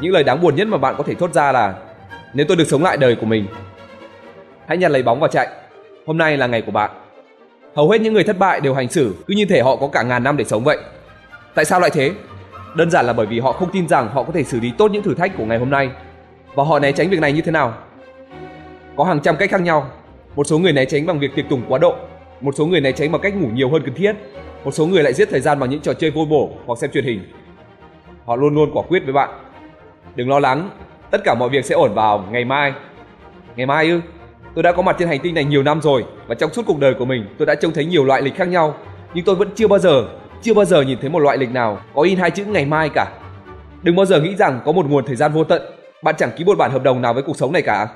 Những 0.00 0.12
lời 0.12 0.24
đáng 0.24 0.40
buồn 0.40 0.56
nhất 0.56 0.68
mà 0.68 0.78
bạn 0.78 0.94
có 0.98 1.04
thể 1.04 1.14
thốt 1.14 1.32
ra 1.32 1.52
là 1.52 1.74
nếu 2.34 2.46
tôi 2.48 2.56
được 2.56 2.64
sống 2.68 2.82
lại 2.82 2.96
đời 2.96 3.16
của 3.16 3.26
mình. 3.26 3.46
Hãy 4.66 4.76
nhặt 4.76 4.90
lấy 4.90 5.02
bóng 5.02 5.20
và 5.20 5.28
chạy. 5.28 5.48
Hôm 6.06 6.18
nay 6.18 6.36
là 6.36 6.46
ngày 6.46 6.62
của 6.62 6.72
bạn. 6.72 6.90
Hầu 7.76 7.90
hết 7.90 8.00
những 8.00 8.14
người 8.14 8.24
thất 8.24 8.38
bại 8.38 8.60
đều 8.60 8.74
hành 8.74 8.88
xử 8.88 9.14
cứ 9.26 9.34
như 9.34 9.44
thể 9.44 9.60
họ 9.60 9.76
có 9.76 9.88
cả 9.92 10.02
ngàn 10.02 10.22
năm 10.22 10.36
để 10.36 10.44
sống 10.44 10.64
vậy. 10.64 10.78
Tại 11.54 11.64
sao 11.64 11.80
lại 11.80 11.90
thế? 11.90 12.12
Đơn 12.74 12.90
giản 12.90 13.06
là 13.06 13.12
bởi 13.12 13.26
vì 13.26 13.40
họ 13.40 13.52
không 13.52 13.70
tin 13.72 13.88
rằng 13.88 14.08
họ 14.08 14.22
có 14.22 14.32
thể 14.32 14.44
xử 14.44 14.60
lý 14.60 14.72
tốt 14.78 14.90
những 14.90 15.02
thử 15.02 15.14
thách 15.14 15.36
của 15.36 15.44
ngày 15.44 15.58
hôm 15.58 15.70
nay. 15.70 15.90
Và 16.54 16.64
họ 16.64 16.78
né 16.78 16.92
tránh 16.92 17.10
việc 17.10 17.20
này 17.20 17.32
như 17.32 17.40
thế 17.40 17.52
nào? 17.52 17.74
Có 18.96 19.04
hàng 19.04 19.20
trăm 19.20 19.36
cách 19.36 19.50
khác 19.50 19.60
nhau. 19.60 19.90
Một 20.36 20.46
số 20.46 20.58
người 20.58 20.72
né 20.72 20.84
tránh 20.84 21.06
bằng 21.06 21.18
việc 21.18 21.34
tiệc 21.36 21.48
tùng 21.48 21.62
quá 21.68 21.78
độ, 21.78 21.96
một 22.40 22.54
số 22.54 22.66
người 22.66 22.80
né 22.80 22.92
tránh 22.92 23.12
bằng 23.12 23.20
cách 23.20 23.36
ngủ 23.36 23.48
nhiều 23.48 23.70
hơn 23.70 23.82
cần 23.84 23.94
thiết, 23.94 24.16
một 24.64 24.70
số 24.70 24.86
người 24.86 25.02
lại 25.02 25.12
giết 25.12 25.28
thời 25.30 25.40
gian 25.40 25.58
bằng 25.58 25.70
những 25.70 25.80
trò 25.80 25.92
chơi 25.92 26.10
vô 26.10 26.24
bổ 26.24 26.50
hoặc 26.66 26.78
xem 26.78 26.90
truyền 26.90 27.04
hình. 27.04 27.20
Họ 28.24 28.36
luôn 28.36 28.54
luôn 28.54 28.70
quả 28.74 28.82
quyết 28.88 29.04
với 29.04 29.12
bạn. 29.12 29.30
Đừng 30.14 30.28
lo 30.28 30.38
lắng, 30.38 30.70
tất 31.10 31.20
cả 31.24 31.34
mọi 31.34 31.48
việc 31.48 31.64
sẽ 31.64 31.74
ổn 31.74 31.94
vào 31.94 32.24
ngày 32.30 32.44
mai. 32.44 32.72
Ngày 33.56 33.66
mai 33.66 33.88
ư? 33.88 34.00
Tôi 34.54 34.62
đã 34.62 34.72
có 34.72 34.82
mặt 34.82 34.96
trên 34.98 35.08
hành 35.08 35.20
tinh 35.22 35.34
này 35.34 35.44
nhiều 35.44 35.62
năm 35.62 35.80
rồi 35.82 36.04
và 36.26 36.34
trong 36.34 36.52
suốt 36.52 36.62
cuộc 36.66 36.78
đời 36.78 36.94
của 36.94 37.04
mình 37.04 37.26
tôi 37.38 37.46
đã 37.46 37.54
trông 37.54 37.72
thấy 37.72 37.84
nhiều 37.84 38.04
loại 38.04 38.22
lịch 38.22 38.36
khác 38.36 38.48
nhau, 38.48 38.74
nhưng 39.14 39.24
tôi 39.24 39.34
vẫn 39.34 39.48
chưa 39.54 39.68
bao 39.68 39.78
giờ 39.78 40.04
chưa 40.42 40.54
bao 40.54 40.64
giờ 40.64 40.82
nhìn 40.82 40.98
thấy 41.00 41.10
một 41.10 41.18
loại 41.18 41.38
lịch 41.38 41.50
nào 41.52 41.78
có 41.94 42.02
in 42.02 42.18
hai 42.18 42.30
chữ 42.30 42.44
ngày 42.44 42.64
mai 42.64 42.88
cả. 42.94 43.12
Đừng 43.82 43.96
bao 43.96 44.06
giờ 44.06 44.20
nghĩ 44.20 44.34
rằng 44.36 44.60
có 44.64 44.72
một 44.72 44.86
nguồn 44.86 45.04
thời 45.06 45.16
gian 45.16 45.32
vô 45.32 45.44
tận, 45.44 45.62
bạn 46.02 46.14
chẳng 46.18 46.30
ký 46.36 46.44
một 46.44 46.58
bản 46.58 46.70
hợp 46.70 46.82
đồng 46.82 47.02
nào 47.02 47.14
với 47.14 47.22
cuộc 47.22 47.36
sống 47.36 47.52
này 47.52 47.62
cả. 47.62 47.88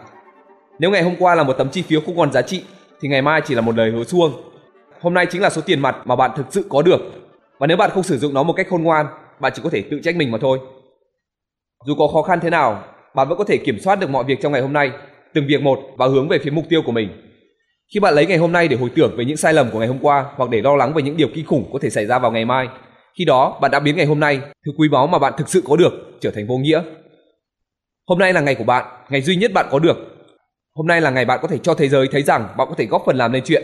Nếu 0.78 0.90
ngày 0.90 1.02
hôm 1.02 1.14
qua 1.18 1.34
là 1.34 1.42
một 1.42 1.52
tấm 1.52 1.68
chi 1.68 1.82
phiếu 1.82 2.00
không 2.06 2.16
còn 2.16 2.32
giá 2.32 2.42
trị, 2.42 2.64
thì 3.02 3.08
ngày 3.08 3.22
mai 3.22 3.40
chỉ 3.44 3.54
là 3.54 3.60
một 3.60 3.76
lời 3.76 3.90
hứa 3.90 4.04
suông. 4.04 4.32
Hôm 5.00 5.14
nay 5.14 5.26
chính 5.26 5.42
là 5.42 5.50
số 5.50 5.62
tiền 5.66 5.80
mặt 5.80 5.96
mà 6.04 6.16
bạn 6.16 6.30
thực 6.36 6.46
sự 6.50 6.66
có 6.68 6.82
được. 6.82 7.00
Và 7.58 7.66
nếu 7.66 7.76
bạn 7.76 7.90
không 7.90 8.02
sử 8.02 8.18
dụng 8.18 8.34
nó 8.34 8.42
một 8.42 8.52
cách 8.52 8.66
khôn 8.70 8.82
ngoan, 8.82 9.06
bạn 9.40 9.52
chỉ 9.54 9.62
có 9.64 9.70
thể 9.70 9.82
tự 9.90 10.00
trách 10.02 10.16
mình 10.16 10.30
mà 10.30 10.38
thôi. 10.40 10.58
Dù 11.86 11.94
có 11.98 12.08
khó 12.12 12.22
khăn 12.22 12.40
thế 12.42 12.50
nào, 12.50 12.84
bạn 13.14 13.28
vẫn 13.28 13.38
có 13.38 13.44
thể 13.44 13.56
kiểm 13.56 13.80
soát 13.80 14.00
được 14.00 14.10
mọi 14.10 14.24
việc 14.24 14.38
trong 14.42 14.52
ngày 14.52 14.62
hôm 14.62 14.72
nay, 14.72 14.90
từng 15.34 15.46
việc 15.46 15.62
một 15.62 15.78
và 15.96 16.06
hướng 16.06 16.28
về 16.28 16.38
phía 16.38 16.50
mục 16.50 16.64
tiêu 16.68 16.82
của 16.86 16.92
mình. 16.92 17.08
Khi 17.94 18.00
bạn 18.00 18.14
lấy 18.14 18.26
ngày 18.26 18.38
hôm 18.38 18.52
nay 18.52 18.68
để 18.68 18.76
hồi 18.76 18.90
tưởng 18.96 19.16
về 19.16 19.24
những 19.24 19.36
sai 19.36 19.54
lầm 19.54 19.70
của 19.70 19.78
ngày 19.78 19.88
hôm 19.88 19.98
qua 20.02 20.26
hoặc 20.36 20.50
để 20.50 20.60
lo 20.60 20.76
lắng 20.76 20.94
về 20.94 21.02
những 21.02 21.16
điều 21.16 21.28
kinh 21.34 21.46
khủng 21.46 21.70
có 21.72 21.78
thể 21.82 21.90
xảy 21.90 22.06
ra 22.06 22.18
vào 22.18 22.32
ngày 22.32 22.44
mai, 22.44 22.68
khi 23.18 23.24
đó 23.24 23.58
bạn 23.60 23.70
đã 23.70 23.80
biến 23.80 23.96
ngày 23.96 24.06
hôm 24.06 24.20
nay, 24.20 24.40
thứ 24.66 24.72
quý 24.78 24.88
báu 24.88 25.06
mà 25.06 25.18
bạn 25.18 25.32
thực 25.36 25.48
sự 25.48 25.62
có 25.68 25.76
được, 25.76 25.92
trở 26.20 26.30
thành 26.30 26.46
vô 26.46 26.56
nghĩa. 26.56 26.82
Hôm 28.06 28.18
nay 28.18 28.32
là 28.32 28.40
ngày 28.40 28.54
của 28.54 28.64
bạn, 28.64 28.84
ngày 29.10 29.20
duy 29.20 29.36
nhất 29.36 29.52
bạn 29.54 29.66
có 29.70 29.78
được. 29.78 29.96
Hôm 30.74 30.86
nay 30.86 31.00
là 31.00 31.10
ngày 31.10 31.24
bạn 31.24 31.38
có 31.42 31.48
thể 31.48 31.58
cho 31.58 31.74
thế 31.74 31.88
giới 31.88 32.08
thấy 32.12 32.22
rằng 32.22 32.48
bạn 32.56 32.68
có 32.68 32.74
thể 32.78 32.86
góp 32.86 33.02
phần 33.06 33.16
làm 33.16 33.32
nên 33.32 33.44
chuyện. 33.44 33.62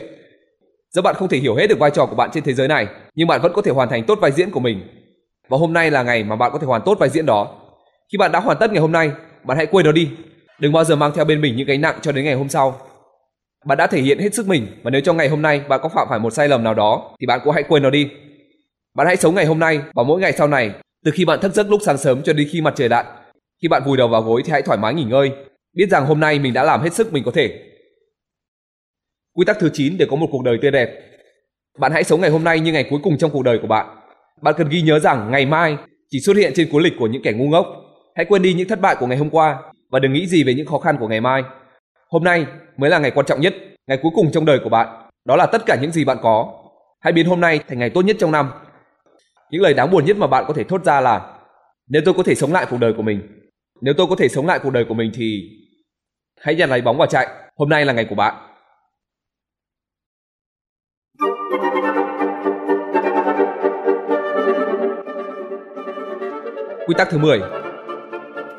Dẫu 0.91 1.03
bạn 1.03 1.15
không 1.15 1.29
thể 1.29 1.39
hiểu 1.39 1.55
hết 1.55 1.67
được 1.67 1.79
vai 1.79 1.91
trò 1.91 2.07
của 2.07 2.17
bạn 2.17 2.31
trên 2.33 2.45
thế 2.45 2.55
giới 2.55 2.69
này, 2.69 2.87
nhưng 3.15 3.29
bạn 3.29 3.41
vẫn 3.43 3.53
có 3.53 3.63
thể 3.63 3.71
hoàn 3.71 3.89
thành 3.89 4.05
tốt 4.05 4.19
vai 4.21 4.33
diễn 4.33 4.51
của 4.51 4.61
mình. 4.61 4.81
Và 5.49 5.59
hôm 5.59 5.73
nay 5.73 5.91
là 5.91 6.03
ngày 6.03 6.25
mà 6.25 6.37
bạn 6.37 6.53
có 6.53 6.59
thể 6.59 6.67
hoàn 6.67 6.83
tốt 6.85 6.99
vai 6.99 7.09
diễn 7.09 7.27
đó. 7.27 7.55
Khi 8.13 8.19
bạn 8.19 8.33
đã 8.33 8.41
hoàn 8.41 8.57
tất 8.61 8.73
ngày 8.73 8.81
hôm 8.81 8.93
nay, 8.93 9.11
bạn 9.45 9.57
hãy 9.57 9.67
quên 9.67 9.87
nó 9.87 9.93
đi. 9.93 10.11
Đừng 10.59 10.73
bao 10.73 10.85
giờ 10.85 10.97
mang 10.97 11.13
theo 11.15 11.25
bên 11.25 11.41
mình 11.41 11.57
những 11.57 11.67
gánh 11.67 11.81
nặng 11.81 11.99
cho 12.03 12.13
đến 12.13 12.25
ngày 12.25 12.35
hôm 12.35 12.49
sau 12.49 12.89
bạn 13.65 13.79
đã 13.79 13.87
thể 13.87 14.01
hiện 14.01 14.19
hết 14.19 14.35
sức 14.35 14.49
mình 14.49 14.67
và 14.83 14.91
nếu 14.91 15.01
trong 15.01 15.17
ngày 15.17 15.29
hôm 15.29 15.43
nay 15.43 15.61
bạn 15.69 15.81
có 15.83 15.89
phạm 15.89 16.07
phải 16.11 16.19
một 16.19 16.31
sai 16.31 16.49
lầm 16.49 16.65
nào 16.65 16.75
đó 16.75 17.11
thì 17.21 17.27
bạn 17.27 17.41
cũng 17.45 17.55
hãy 17.55 17.63
quên 17.63 17.83
nó 17.83 17.91
đi. 17.91 18.09
Bạn 18.95 19.07
hãy 19.07 19.17
sống 19.17 19.35
ngày 19.35 19.47
hôm 19.47 19.59
nay 19.59 19.81
và 19.95 20.03
mỗi 20.03 20.21
ngày 20.21 20.33
sau 20.33 20.49
này, 20.49 20.71
từ 21.05 21.11
khi 21.11 21.25
bạn 21.25 21.41
thức 21.41 21.55
giấc 21.55 21.71
lúc 21.71 21.81
sáng 21.85 21.99
sớm 21.99 22.23
cho 22.23 22.33
đến 22.33 22.49
khi 22.53 22.61
mặt 22.61 22.75
trời 22.77 22.89
lặn. 22.89 23.07
Khi 23.63 23.69
bạn 23.69 23.83
vùi 23.87 23.97
đầu 23.97 24.09
vào 24.09 24.23
gối 24.23 24.43
thì 24.45 24.53
hãy 24.53 24.63
thoải 24.63 24.79
mái 24.79 24.95
nghỉ 24.95 25.05
ngơi, 25.05 25.31
biết 25.77 25.87
rằng 25.91 26.07
hôm 26.07 26.21
nay 26.21 26.39
mình 26.39 26.53
đã 26.53 26.65
làm 26.65 26.81
hết 26.81 26.95
sức 26.95 27.13
mình 27.13 27.25
có 27.25 27.31
thể. 27.35 27.63
Quy 29.35 29.45
tắc 29.45 29.59
thứ 29.61 29.71
9 29.73 29.99
để 29.99 30.07
có 30.11 30.17
một 30.17 30.29
cuộc 30.33 30.45
đời 30.45 30.59
tươi 30.63 30.71
đẹp. 30.71 30.91
Bạn 31.79 31.93
hãy 31.93 32.05
sống 32.05 32.21
ngày 32.21 32.31
hôm 32.31 32.45
nay 32.45 32.61
như 32.61 32.73
ngày 32.73 32.87
cuối 32.91 33.01
cùng 33.03 33.19
trong 33.19 33.31
cuộc 33.31 33.43
đời 33.43 33.59
của 33.63 33.69
bạn. 33.69 33.87
Bạn 34.43 34.55
cần 34.59 34.69
ghi 34.69 34.83
nhớ 34.83 34.99
rằng 34.99 35.31
ngày 35.31 35.47
mai 35.47 35.77
chỉ 36.11 36.21
xuất 36.21 36.37
hiện 36.37 36.53
trên 36.57 36.69
cuốn 36.73 36.83
lịch 36.83 36.93
của 36.99 37.07
những 37.07 37.23
kẻ 37.23 37.33
ngu 37.33 37.49
ngốc. 37.49 37.67
Hãy 38.15 38.25
quên 38.25 38.43
đi 38.43 38.55
những 38.55 38.69
thất 38.69 38.81
bại 38.81 38.97
của 39.01 39.07
ngày 39.07 39.19
hôm 39.19 39.31
qua 39.31 39.59
và 39.91 39.99
đừng 39.99 40.13
nghĩ 40.13 40.27
gì 40.27 40.45
về 40.45 40.55
những 40.55 40.67
khó 40.67 40.79
khăn 40.79 40.97
của 41.01 41.09
ngày 41.09 41.21
mai. 41.21 41.43
Hôm 42.09 42.25
nay 42.25 42.47
mới 42.77 42.91
là 42.91 42.99
ngày 42.99 43.11
quan 43.11 43.27
trọng 43.27 43.41
nhất, 43.41 43.55
ngày 43.87 43.99
cuối 44.03 44.13
cùng 44.15 44.33
trong 44.33 44.45
đời 44.45 44.59
của 44.65 44.71
bạn. 44.71 45.09
Đó 45.25 45.37
là 45.37 45.47
tất 45.47 45.67
cả 45.67 45.77
những 45.83 45.93
gì 45.93 46.05
bạn 46.05 46.19
có. 46.23 46.55
Hãy 47.01 47.13
biến 47.13 47.27
hôm 47.27 47.41
nay 47.41 47.61
thành 47.69 47.79
ngày 47.79 47.91
tốt 47.91 48.03
nhất 48.03 48.17
trong 48.21 48.33
năm. 48.33 48.51
Những 49.51 49.63
lời 49.63 49.75
đáng 49.75 49.91
buồn 49.91 50.05
nhất 50.05 50.17
mà 50.17 50.27
bạn 50.27 50.45
có 50.49 50.55
thể 50.55 50.65
thốt 50.65 50.85
ra 50.85 51.01
là 51.01 51.39
nếu 51.89 52.03
tôi 52.05 52.15
có 52.15 52.23
thể 52.23 52.35
sống 52.35 52.53
lại 52.53 52.67
cuộc 52.71 52.81
đời 52.81 52.93
của 52.97 53.03
mình, 53.03 53.38
nếu 53.81 53.95
tôi 53.95 54.07
có 54.11 54.17
thể 54.17 54.29
sống 54.29 54.47
lại 54.47 54.59
cuộc 54.63 54.71
đời 54.71 54.85
của 54.89 54.95
mình 54.95 55.11
thì 55.15 55.51
hãy 56.41 56.55
nhặt 56.55 56.69
lấy 56.69 56.81
bóng 56.81 56.99
và 56.99 57.07
chạy. 57.07 57.27
Hôm 57.57 57.69
nay 57.69 57.85
là 57.85 57.93
ngày 57.93 58.07
của 58.11 58.15
bạn. 58.15 58.35
Quy 66.87 66.95
tắc 66.99 67.09
thứ 67.11 67.19
10 67.19 67.41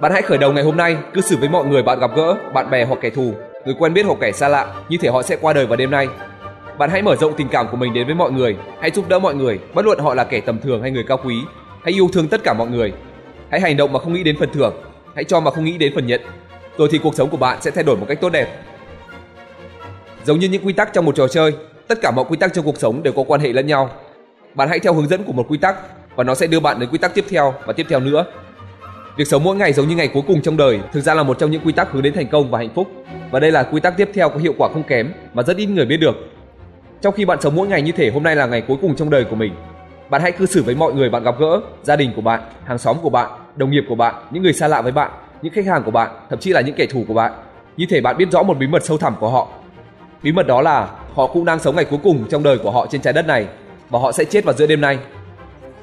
bạn 0.02 0.12
hãy 0.12 0.22
khởi 0.22 0.38
đầu 0.38 0.54
ngày 0.54 0.64
hôm 0.64 0.78
nay, 0.78 0.98
cư 1.14 1.22
xử 1.22 1.38
với 1.38 1.50
mọi 1.50 1.66
người 1.66 1.84
bạn 1.84 2.00
gặp 2.00 2.12
gỡ, 2.16 2.36
bạn 2.54 2.70
bè 2.70 2.86
hoặc 2.86 3.00
kẻ 3.02 3.10
thù, 3.10 3.34
người 3.66 3.76
quen 3.80 3.94
biết 3.94 4.06
hoặc 4.06 4.18
kẻ 4.22 4.32
xa 4.32 4.48
lạ, 4.48 4.76
như 4.90 4.98
thể 5.02 5.10
họ 5.10 5.22
sẽ 5.22 5.38
qua 5.42 5.54
đời 5.54 5.66
vào 5.66 5.78
đêm 5.78 5.92
nay. 5.92 6.08
Bạn 6.78 6.90
hãy 6.90 7.02
mở 7.02 7.16
rộng 7.16 7.34
tình 7.38 7.48
cảm 7.48 7.68
của 7.72 7.78
mình 7.78 7.94
đến 7.94 8.06
với 8.06 8.16
mọi 8.16 8.32
người, 8.32 8.58
hãy 8.82 8.92
giúp 8.92 9.10
đỡ 9.10 9.20
mọi 9.20 9.36
người, 9.36 9.60
bất 9.74 9.86
luận 9.86 10.00
họ 10.00 10.14
là 10.14 10.24
kẻ 10.24 10.42
tầm 10.42 10.60
thường 10.60 10.82
hay 10.82 10.92
người 10.92 11.04
cao 11.04 11.20
quý. 11.26 11.36
Hãy 11.84 11.94
yêu 11.94 12.10
thương 12.14 12.28
tất 12.28 12.44
cả 12.44 12.54
mọi 12.54 12.68
người. 12.68 12.94
Hãy 13.52 13.62
hành 13.62 13.78
động 13.78 13.94
mà 13.94 14.00
không 14.00 14.14
nghĩ 14.14 14.24
đến 14.24 14.36
phần 14.40 14.50
thưởng, 14.54 14.74
hãy 15.20 15.24
cho 15.24 15.40
mà 15.40 15.52
không 15.52 15.66
nghĩ 15.66 15.78
đến 15.78 15.96
phần 15.96 16.08
nhận. 16.08 16.22
Rồi 16.78 16.88
thì 16.92 16.98
cuộc 16.98 17.16
sống 17.16 17.30
của 17.30 17.38
bạn 17.38 17.62
sẽ 17.62 17.72
thay 17.72 17.84
đổi 17.84 17.98
một 17.98 18.06
cách 18.10 18.22
tốt 18.22 18.30
đẹp. 18.30 18.48
Giống 20.26 20.40
như 20.40 20.48
những 20.48 20.66
quy 20.66 20.74
tắc 20.74 20.94
trong 20.94 21.06
một 21.06 21.16
trò 21.16 21.28
chơi, 21.28 21.54
tất 21.88 22.02
cả 22.02 22.12
mọi 22.12 22.26
quy 22.30 22.38
tắc 22.38 22.54
trong 22.54 22.66
cuộc 22.66 22.78
sống 22.80 23.04
đều 23.04 23.14
có 23.14 23.24
quan 23.28 23.42
hệ 23.42 23.54
lẫn 23.54 23.68
nhau. 23.68 23.90
Bạn 24.54 24.70
hãy 24.70 24.80
theo 24.80 24.94
hướng 24.94 25.08
dẫn 25.08 25.24
của 25.24 25.32
một 25.32 25.46
quy 25.50 25.58
tắc 25.58 25.76
và 26.16 26.24
nó 26.24 26.36
sẽ 26.36 26.48
đưa 26.48 26.60
bạn 26.60 26.80
đến 26.80 26.90
quy 26.90 26.98
tắc 26.98 27.16
tiếp 27.16 27.26
theo 27.30 27.54
và 27.66 27.74
tiếp 27.74 27.86
theo 27.90 28.00
nữa 28.00 28.26
Việc 29.18 29.28
sống 29.28 29.44
mỗi 29.44 29.56
ngày 29.56 29.74
giống 29.74 29.88
như 29.88 29.96
ngày 29.96 30.08
cuối 30.08 30.24
cùng 30.28 30.42
trong 30.42 30.58
đời 30.58 30.80
thực 30.94 31.02
ra 31.02 31.14
là 31.14 31.24
một 31.24 31.40
trong 31.40 31.52
những 31.52 31.62
quy 31.66 31.74
tắc 31.74 31.92
hướng 31.92 32.04
đến 32.04 32.14
thành 32.14 32.28
công 32.28 32.52
và 32.52 32.58
hạnh 32.58 32.74
phúc. 32.76 32.88
Và 33.32 33.40
đây 33.40 33.52
là 33.52 33.64
quy 33.64 33.80
tắc 33.80 33.98
tiếp 33.98 34.10
theo 34.14 34.30
có 34.30 34.38
hiệu 34.38 34.54
quả 34.58 34.70
không 34.74 34.84
kém 34.84 35.12
mà 35.34 35.44
rất 35.44 35.58
ít 35.58 35.66
người 35.66 35.86
biết 35.86 35.98
được. 35.98 36.16
Trong 37.02 37.14
khi 37.14 37.26
bạn 37.26 37.42
sống 37.42 37.56
mỗi 37.56 37.68
ngày 37.68 37.82
như 37.82 37.92
thể 37.92 38.10
hôm 38.10 38.24
nay 38.24 38.36
là 38.36 38.46
ngày 38.46 38.62
cuối 38.62 38.78
cùng 38.82 38.96
trong 38.96 39.10
đời 39.10 39.24
của 39.24 39.36
mình, 39.36 39.54
bạn 40.10 40.22
hãy 40.22 40.32
cư 40.32 40.46
xử 40.46 40.64
với 40.64 40.76
mọi 40.76 40.94
người 40.94 41.10
bạn 41.10 41.24
gặp 41.24 41.36
gỡ, 41.40 41.62
gia 41.84 41.96
đình 41.96 42.12
của 42.16 42.22
bạn, 42.22 42.42
hàng 42.66 42.78
xóm 42.78 42.98
của 43.02 43.10
bạn, 43.10 43.32
đồng 43.56 43.72
nghiệp 43.72 43.84
của 43.90 43.96
bạn, 43.96 44.16
những 44.32 44.44
người 44.44 44.54
xa 44.54 44.68
lạ 44.68 44.82
với 44.82 44.92
bạn, 44.92 45.12
những 45.42 45.54
khách 45.54 45.66
hàng 45.66 45.84
của 45.84 45.92
bạn, 45.92 46.10
thậm 46.30 46.40
chí 46.40 46.52
là 46.54 46.62
những 46.62 46.76
kẻ 46.76 46.86
thù 46.86 47.06
của 47.08 47.14
bạn. 47.14 47.34
Như 47.78 47.86
thể 47.90 48.02
bạn 48.02 48.18
biết 48.18 48.32
rõ 48.32 48.44
một 48.44 48.58
bí 48.58 48.68
mật 48.68 48.86
sâu 48.86 48.98
thẳm 48.98 49.16
của 49.20 49.30
họ. 49.30 49.48
Bí 50.24 50.32
mật 50.32 50.48
đó 50.48 50.62
là 50.62 50.90
họ 51.14 51.28
cũng 51.28 51.46
đang 51.46 51.60
sống 51.60 51.76
ngày 51.76 51.86
cuối 51.86 52.00
cùng 52.04 52.26
trong 52.30 52.44
đời 52.44 52.58
của 52.58 52.72
họ 52.72 52.88
trên 52.90 53.02
trái 53.02 53.14
đất 53.14 53.28
này 53.28 53.48
và 53.90 54.00
họ 54.00 54.12
sẽ 54.12 54.24
chết 54.24 54.46
vào 54.46 54.56
giữa 54.56 54.68
đêm 54.68 54.82
nay. 54.82 55.00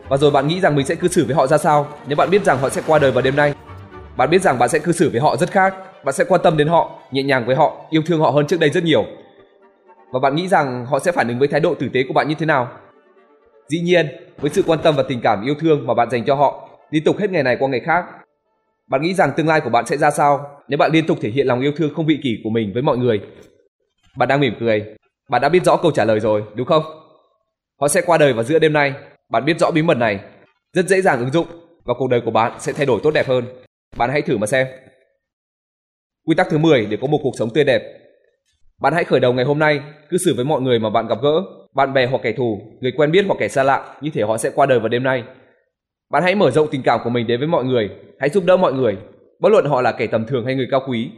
Và 0.09 0.17
rồi 0.17 0.31
bạn 0.31 0.49
nghĩ 0.49 0.61
rằng 0.61 0.77
mình 0.77 0.87
sẽ 0.87 0.95
cư 0.95 1.09
xử 1.09 1.25
với 1.27 1.35
họ 1.35 1.47
ra 1.47 1.59
sao 1.59 1.87
nếu 2.07 2.17
bạn 2.17 2.31
biết 2.31 2.45
rằng 2.45 2.59
họ 2.59 2.69
sẽ 2.69 2.83
qua 2.87 2.99
đời 2.99 3.13
vào 3.13 3.23
đêm 3.23 3.37
nay. 3.37 3.55
Bạn 4.17 4.31
biết 4.31 4.43
rằng 4.43 4.59
bạn 4.59 4.69
sẽ 4.69 4.79
cư 4.79 4.93
xử 4.93 5.11
với 5.11 5.21
họ 5.21 5.37
rất 5.37 5.51
khác, 5.51 5.75
bạn 6.05 6.15
sẽ 6.15 6.25
quan 6.25 6.41
tâm 6.45 6.57
đến 6.57 6.69
họ, 6.69 6.91
nhẹ 7.11 7.23
nhàng 7.23 7.47
với 7.47 7.57
họ, 7.57 7.77
yêu 7.91 8.03
thương 8.07 8.21
họ 8.21 8.31
hơn 8.31 8.47
trước 8.47 8.61
đây 8.61 8.71
rất 8.71 8.85
nhiều. 8.85 9.05
Và 10.13 10.21
bạn 10.21 10.37
nghĩ 10.37 10.49
rằng 10.49 10.87
họ 10.87 10.99
sẽ 10.99 11.13
phản 11.13 11.29
ứng 11.29 11.39
với 11.39 11.49
thái 11.49 11.61
độ 11.61 11.75
tử 11.75 11.89
tế 11.93 12.05
của 12.09 12.15
bạn 12.15 12.29
như 12.29 12.35
thế 12.39 12.47
nào? 12.47 12.69
Dĩ 13.69 13.81
nhiên, 13.81 14.07
với 14.37 14.51
sự 14.51 14.63
quan 14.67 14.79
tâm 14.83 14.97
và 14.97 15.03
tình 15.09 15.21
cảm 15.21 15.45
yêu 15.45 15.55
thương 15.61 15.87
mà 15.87 15.95
bạn 15.95 16.11
dành 16.11 16.25
cho 16.25 16.35
họ, 16.35 16.69
liên 16.91 17.05
tục 17.05 17.19
hết 17.19 17.31
ngày 17.31 17.43
này 17.43 17.57
qua 17.61 17.69
ngày 17.69 17.81
khác, 17.81 18.05
bạn 18.87 19.03
nghĩ 19.03 19.15
rằng 19.15 19.33
tương 19.37 19.49
lai 19.49 19.61
của 19.61 19.71
bạn 19.71 19.87
sẽ 19.87 19.97
ra 19.97 20.11
sao 20.11 20.61
nếu 20.69 20.79
bạn 20.79 20.93
liên 20.93 21.07
tục 21.07 21.19
thể 21.21 21.31
hiện 21.31 21.47
lòng 21.47 21.61
yêu 21.61 21.73
thương 21.77 21.95
không 21.95 22.07
vị 22.07 22.19
kỷ 22.23 22.39
của 22.45 22.51
mình 22.51 22.73
với 22.73 22.83
mọi 22.83 22.97
người? 22.97 23.21
Bạn 24.17 24.29
đang 24.29 24.41
mỉm 24.41 24.55
cười, 24.61 24.85
bạn 25.29 25.43
đã 25.43 25.49
biết 25.49 25.65
rõ 25.65 25.77
câu 25.77 25.91
trả 25.91 26.05
lời 26.05 26.21
rồi, 26.21 26.43
đúng 26.55 26.67
không? 26.67 26.83
Họ 27.81 27.89
sẽ 27.89 28.03
qua 28.07 28.19
đời 28.19 28.33
vào 28.33 28.45
giữa 28.45 28.59
đêm 28.59 28.73
nay, 28.73 28.95
bạn 29.31 29.45
biết 29.45 29.59
rõ 29.59 29.71
bí 29.71 29.83
mật 29.83 29.97
này, 29.97 30.21
rất 30.73 30.89
dễ 30.89 31.01
dàng 31.01 31.19
ứng 31.19 31.31
dụng 31.31 31.47
và 31.85 31.95
cuộc 31.99 32.11
đời 32.11 32.21
của 32.21 32.31
bạn 32.31 32.53
sẽ 32.59 32.73
thay 32.73 32.87
đổi 32.87 33.01
tốt 33.03 33.11
đẹp 33.11 33.27
hơn. 33.27 33.45
Bạn 33.97 34.11
hãy 34.11 34.23
thử 34.23 34.39
mà 34.39 34.47
xem. 34.47 34.67
Quy 36.27 36.35
tắc 36.35 36.47
thứ 36.51 36.59
10 36.59 36.87
để 36.87 36.97
có 37.01 37.07
một 37.07 37.21
cuộc 37.23 37.35
sống 37.39 37.51
tươi 37.55 37.65
đẹp. 37.65 37.83
Bạn 38.81 38.93
hãy 38.93 39.05
khởi 39.05 39.21
đầu 39.21 39.33
ngày 39.33 39.45
hôm 39.45 39.59
nay, 39.59 39.81
cư 40.09 40.19
xử 40.19 40.35
với 40.35 40.45
mọi 40.45 40.61
người 40.61 40.79
mà 40.79 40.91
bạn 40.91 41.07
gặp 41.07 41.19
gỡ, 41.23 41.43
bạn 41.77 41.93
bè 41.93 42.07
hoặc 42.07 42.21
kẻ 42.23 42.33
thù, 42.33 42.61
người 42.81 42.93
quen 42.97 43.11
biết 43.11 43.25
hoặc 43.29 43.37
kẻ 43.39 43.49
xa 43.49 43.63
lạ, 43.63 43.97
như 44.01 44.11
thể 44.15 44.23
họ 44.23 44.39
sẽ 44.39 44.51
qua 44.55 44.67
đời 44.67 44.79
vào 44.79 44.89
đêm 44.89 45.03
nay. 45.03 45.25
Bạn 46.11 46.23
hãy 46.23 46.35
mở 46.35 46.51
rộng 46.51 46.69
tình 46.71 46.83
cảm 46.83 47.01
của 47.05 47.11
mình 47.11 47.27
đến 47.27 47.41
với 47.41 47.49
mọi 47.49 47.65
người, 47.65 47.91
hãy 48.19 48.29
giúp 48.29 48.45
đỡ 48.47 48.57
mọi 48.57 48.73
người, 48.73 48.97
bất 49.41 49.49
luận 49.53 49.65
họ 49.65 49.81
là 49.81 49.93
kẻ 49.93 50.07
tầm 50.07 50.27
thường 50.27 50.45
hay 50.45 50.55
người 50.55 50.69
cao 50.71 50.83
quý. 50.89 51.11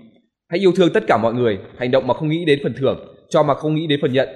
Hãy 0.48 0.61
yêu 0.61 0.72
thương 0.76 0.92
tất 0.92 1.04
cả 1.06 1.16
mọi 1.16 1.34
người, 1.34 1.59
hành 1.78 1.90
động 1.90 2.06
mà 2.06 2.14
không 2.14 2.28
nghĩ 2.28 2.44
đến 2.44 2.61
phần 2.62 2.74
thưởng, 2.78 3.16
cho 3.28 3.42
mà 3.42 3.54
không 3.54 3.74
nghĩ 3.74 3.86
đến 3.86 3.98
phần 4.02 4.12
nhận. 4.12 4.28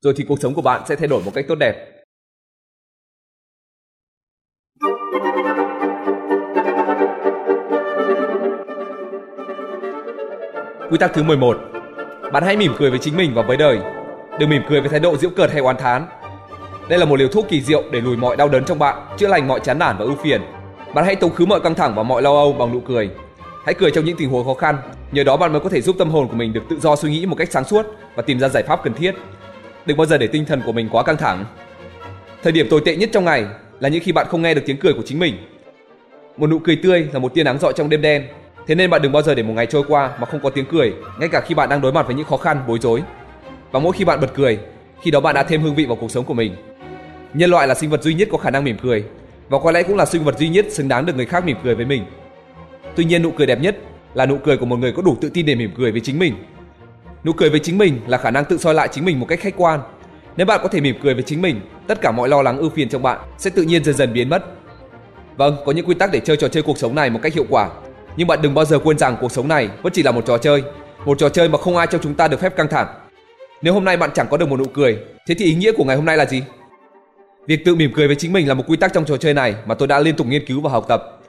Rồi 0.00 0.14
thì 0.16 0.24
cuộc 0.28 0.40
sống 0.40 0.54
của 0.54 0.62
bạn 0.62 0.82
sẽ 0.88 0.96
thay 0.96 1.08
đổi 1.08 1.22
một 1.24 1.30
cách 1.34 1.44
tốt 1.48 1.54
đẹp. 1.54 1.90
Quy 10.90 10.98
tắc 10.98 11.14
thứ 11.14 11.22
11 11.22 11.56
Bạn 12.32 12.42
hãy 12.42 12.56
mỉm 12.56 12.72
cười 12.78 12.90
với 12.90 12.98
chính 12.98 13.16
mình 13.16 13.30
và 13.34 13.42
với 13.42 13.56
đời 13.56 13.93
Đừng 14.38 14.50
mỉm 14.50 14.62
cười 14.68 14.80
với 14.80 14.90
thái 14.90 15.00
độ 15.00 15.16
giễu 15.16 15.30
cợt 15.30 15.50
hay 15.50 15.60
oán 15.60 15.76
thán. 15.76 16.06
Đây 16.88 16.98
là 16.98 17.04
một 17.04 17.18
liều 17.18 17.28
thuốc 17.28 17.46
kỳ 17.48 17.60
diệu 17.60 17.82
để 17.90 18.00
lùi 18.00 18.16
mọi 18.16 18.36
đau 18.36 18.48
đớn 18.48 18.64
trong 18.64 18.78
bạn 18.78 19.06
Chữa 19.16 19.28
lành 19.28 19.48
mọi 19.48 19.60
chán 19.60 19.78
nản 19.78 19.96
và 19.98 20.04
ưu 20.04 20.16
phiền. 20.16 20.42
Bạn 20.94 21.04
hãy 21.04 21.16
tống 21.16 21.30
khứ 21.30 21.46
mọi 21.46 21.60
căng 21.60 21.74
thẳng 21.74 21.94
và 21.94 22.02
mọi 22.02 22.22
lo 22.22 22.30
âu 22.30 22.52
bằng 22.52 22.72
nụ 22.72 22.80
cười. 22.80 23.10
Hãy 23.64 23.74
cười 23.74 23.90
trong 23.90 24.04
những 24.04 24.16
tình 24.16 24.30
huống 24.30 24.44
khó 24.44 24.54
khăn 24.54 24.76
Nhờ 25.12 25.24
đó 25.24 25.36
bạn 25.36 25.52
mới 25.52 25.60
có 25.60 25.68
thể 25.68 25.80
giúp 25.80 25.96
tâm 25.98 26.10
hồn 26.10 26.28
của 26.28 26.36
mình 26.36 26.52
được 26.52 26.62
tự 26.70 26.80
do 26.80 26.96
suy 26.96 27.10
nghĩ 27.10 27.26
một 27.26 27.34
cách 27.38 27.48
sáng 27.50 27.64
suốt 27.64 27.86
Và 28.14 28.22
tìm 28.22 28.40
ra 28.40 28.48
giải 28.48 28.62
pháp 28.62 28.80
cần 28.84 28.94
thiết. 28.94 29.14
Đừng 29.86 29.96
bao 29.96 30.06
giờ 30.06 30.18
để 30.18 30.26
tinh 30.26 30.44
thần 30.44 30.62
của 30.66 30.72
mình 30.72 30.88
quá 30.92 31.02
căng 31.02 31.16
thẳng. 31.16 31.44
Thời 32.42 32.52
điểm 32.52 32.68
tồi 32.70 32.80
tệ 32.84 32.96
nhất 32.96 33.10
trong 33.12 33.24
ngày 33.24 33.46
là 33.80 33.88
những 33.88 34.02
khi 34.04 34.12
bạn 34.12 34.26
không 34.26 34.42
nghe 34.42 34.54
được 34.54 34.62
tiếng 34.66 34.76
cười 34.76 34.92
của 34.92 35.02
chính 35.06 35.18
mình. 35.18 35.36
Một 36.36 36.50
nụ 36.50 36.58
cười 36.58 36.76
tươi 36.82 37.08
là 37.12 37.18
một 37.18 37.34
tia 37.34 37.42
nắng 37.42 37.58
rọi 37.58 37.72
trong 37.76 37.90
đêm 37.90 38.02
đen. 38.02 38.24
Thế 38.66 38.74
nên 38.74 38.90
bạn 38.90 39.02
đừng 39.02 39.12
bao 39.12 39.22
giờ 39.22 39.34
để 39.34 39.42
một 39.42 39.52
ngày 39.52 39.66
trôi 39.66 39.82
qua 39.88 40.10
mà 40.20 40.26
không 40.26 40.40
có 40.40 40.50
tiếng 40.50 40.64
cười, 40.64 40.92
ngay 41.18 41.28
cả 41.28 41.40
khi 41.40 41.54
bạn 41.54 41.68
đang 41.68 41.80
đối 41.80 41.92
mặt 41.92 42.06
với 42.06 42.14
những 42.14 42.26
khó 42.26 42.36
khăn, 42.36 42.64
bối 42.66 42.78
rối. 42.82 43.02
Và 43.74 43.80
mỗi 43.80 43.92
khi 43.92 44.04
bạn 44.04 44.20
bật 44.20 44.34
cười, 44.34 44.58
khi 45.02 45.10
đó 45.10 45.20
bạn 45.20 45.34
đã 45.34 45.42
thêm 45.42 45.62
hương 45.62 45.74
vị 45.74 45.86
vào 45.86 45.96
cuộc 45.96 46.10
sống 46.10 46.24
của 46.24 46.34
mình. 46.34 46.56
Nhân 47.34 47.50
loại 47.50 47.68
là 47.68 47.74
sinh 47.74 47.90
vật 47.90 48.02
duy 48.02 48.14
nhất 48.14 48.28
có 48.32 48.38
khả 48.38 48.50
năng 48.50 48.64
mỉm 48.64 48.76
cười, 48.82 49.04
và 49.48 49.58
có 49.58 49.70
lẽ 49.70 49.82
cũng 49.82 49.96
là 49.96 50.06
sinh 50.06 50.24
vật 50.24 50.38
duy 50.38 50.48
nhất 50.48 50.66
xứng 50.70 50.88
đáng 50.88 51.06
được 51.06 51.16
người 51.16 51.26
khác 51.26 51.44
mỉm 51.44 51.56
cười 51.64 51.74
với 51.74 51.84
mình. 51.84 52.04
Tuy 52.96 53.04
nhiên 53.04 53.22
nụ 53.22 53.30
cười 53.30 53.46
đẹp 53.46 53.60
nhất 53.60 53.78
là 54.14 54.26
nụ 54.26 54.36
cười 54.44 54.56
của 54.56 54.66
một 54.66 54.76
người 54.76 54.92
có 54.92 55.02
đủ 55.02 55.16
tự 55.20 55.30
tin 55.30 55.46
để 55.46 55.54
mỉm 55.54 55.70
cười 55.76 55.92
với 55.92 56.00
chính 56.00 56.18
mình. 56.18 56.34
Nụ 57.24 57.32
cười 57.32 57.50
với 57.50 57.60
chính 57.60 57.78
mình 57.78 58.00
là 58.06 58.18
khả 58.18 58.30
năng 58.30 58.44
tự 58.44 58.58
soi 58.58 58.74
lại 58.74 58.88
chính 58.92 59.04
mình 59.04 59.20
một 59.20 59.26
cách 59.28 59.40
khách 59.40 59.54
quan. 59.56 59.80
Nếu 60.36 60.46
bạn 60.46 60.60
có 60.62 60.68
thể 60.68 60.80
mỉm 60.80 60.96
cười 61.02 61.14
với 61.14 61.22
chính 61.22 61.42
mình, 61.42 61.60
tất 61.86 62.00
cả 62.00 62.10
mọi 62.10 62.28
lo 62.28 62.42
lắng 62.42 62.58
ưu 62.58 62.70
phiền 62.70 62.88
trong 62.88 63.02
bạn 63.02 63.20
sẽ 63.38 63.50
tự 63.50 63.62
nhiên 63.62 63.84
dần 63.84 63.94
dần 63.94 64.12
biến 64.12 64.28
mất. 64.28 64.44
Vâng, 65.36 65.56
có 65.66 65.72
những 65.72 65.86
quy 65.86 65.94
tắc 65.94 66.12
để 66.12 66.20
chơi 66.20 66.36
trò 66.36 66.48
chơi 66.48 66.62
cuộc 66.62 66.78
sống 66.78 66.94
này 66.94 67.10
một 67.10 67.20
cách 67.22 67.34
hiệu 67.34 67.46
quả 67.50 67.70
nhưng 68.16 68.28
bạn 68.28 68.42
đừng 68.42 68.54
bao 68.54 68.64
giờ 68.64 68.78
quên 68.78 68.98
rằng 68.98 69.16
cuộc 69.20 69.32
sống 69.32 69.48
này 69.48 69.68
vẫn 69.82 69.92
chỉ 69.92 70.02
là 70.02 70.10
một 70.10 70.26
trò 70.26 70.38
chơi, 70.38 70.62
một 71.04 71.18
trò 71.18 71.28
chơi 71.28 71.48
mà 71.48 71.58
không 71.58 71.76
ai 71.76 71.86
trong 71.86 72.00
chúng 72.00 72.14
ta 72.14 72.28
được 72.28 72.40
phép 72.40 72.56
căng 72.56 72.68
thẳng. 72.68 72.86
Nếu 73.64 73.74
hôm 73.74 73.84
nay 73.84 73.96
bạn 73.96 74.10
chẳng 74.14 74.26
có 74.30 74.36
được 74.36 74.48
một 74.48 74.58
nụ 74.58 74.64
cười, 74.64 74.98
thế 75.26 75.34
thì 75.34 75.44
ý 75.44 75.54
nghĩa 75.54 75.72
của 75.72 75.84
ngày 75.84 75.96
hôm 75.96 76.04
nay 76.04 76.16
là 76.16 76.26
gì? 76.26 76.42
Việc 77.46 77.64
tự 77.64 77.74
mỉm 77.74 77.90
cười 77.94 78.06
với 78.06 78.16
chính 78.16 78.32
mình 78.32 78.48
là 78.48 78.54
một 78.54 78.64
quy 78.66 78.76
tắc 78.76 78.92
trong 78.92 79.04
trò 79.04 79.16
chơi 79.16 79.34
này 79.34 79.54
mà 79.66 79.74
tôi 79.74 79.88
đã 79.88 80.00
liên 80.00 80.16
tục 80.16 80.26
nghiên 80.26 80.46
cứu 80.46 80.60
và 80.60 80.70
học 80.70 80.84
tập. 80.88 81.20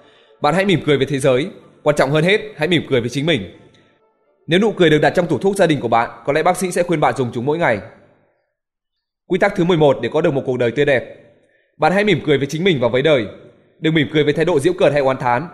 Bạn 0.42 0.56
hãy 0.56 0.66
mỉm 0.66 0.80
cười 0.86 0.98
với 0.98 1.06
thế 1.06 1.20
giới, 1.20 1.48
quan 1.84 1.96
trọng 1.96 2.12
hơn 2.12 2.24
hết, 2.24 2.42
hãy 2.56 2.68
mỉm 2.68 2.82
cười 2.90 3.02
với 3.02 3.10
chính 3.10 3.26
mình. 3.26 3.42
Nếu 4.48 4.60
nụ 4.60 4.72
cười 4.72 4.90
được 4.90 4.98
đặt 5.02 5.10
trong 5.10 5.28
tủ 5.28 5.38
thuốc 5.38 5.56
gia 5.56 5.68
đình 5.68 5.80
của 5.80 5.88
bạn, 5.88 6.10
có 6.26 6.34
lẽ 6.34 6.44
bác 6.44 6.58
sĩ 6.58 6.72
sẽ 6.72 6.84
khuyên 6.84 7.00
bạn 7.00 7.16
dùng 7.18 7.32
chúng 7.34 7.46
mỗi 7.46 7.58
ngày. 7.58 7.80
Quy 9.28 9.40
tắc 9.40 9.56
thứ 9.56 9.64
11 9.64 9.98
để 10.02 10.10
có 10.14 10.22
được 10.22 10.34
một 10.34 10.44
cuộc 10.46 10.58
đời 10.58 10.72
tươi 10.72 10.86
đẹp. 10.86 11.04
Bạn 11.78 11.92
hãy 11.94 12.04
mỉm 12.04 12.20
cười 12.26 12.38
với 12.38 12.48
chính 12.48 12.64
mình 12.64 12.80
và 12.82 12.88
với 12.88 13.02
đời. 13.02 13.26
Đừng 13.80 13.94
mỉm 13.94 14.08
cười 14.14 14.24
với 14.24 14.34
thái 14.34 14.46
độ 14.46 14.60
giễu 14.60 14.74
cợt 14.74 14.92
hay 14.92 15.02
oán 15.02 15.18
thán, 15.18 15.48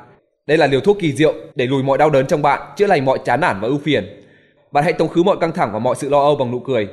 đây 0.48 0.58
là 0.58 0.68
liều 0.68 0.82
thuốc 0.82 0.98
kỳ 1.00 1.12
diệu 1.12 1.34
để 1.56 1.68
lùi 1.68 1.84
mọi 1.84 1.98
đau 1.98 2.10
đớn 2.10 2.28
trong 2.28 2.42
bạn, 2.42 2.62
chữa 2.78 2.88
lành 2.88 3.06
mọi 3.06 3.20
chán 3.26 3.42
nản 3.42 3.60
và 3.62 3.68
ưu 3.68 3.78
phiền. 3.78 4.21
Bạn 4.72 4.84
hãy 4.84 4.94
tống 4.94 5.10
khứ 5.10 5.24
mọi 5.24 5.38
căng 5.42 5.52
thẳng 5.52 5.74
và 5.74 5.80
mọi 5.80 5.96
sự 5.96 6.10
lo 6.10 6.20
âu 6.20 6.36
bằng 6.36 6.52
nụ 6.52 6.60
cười. 6.60 6.88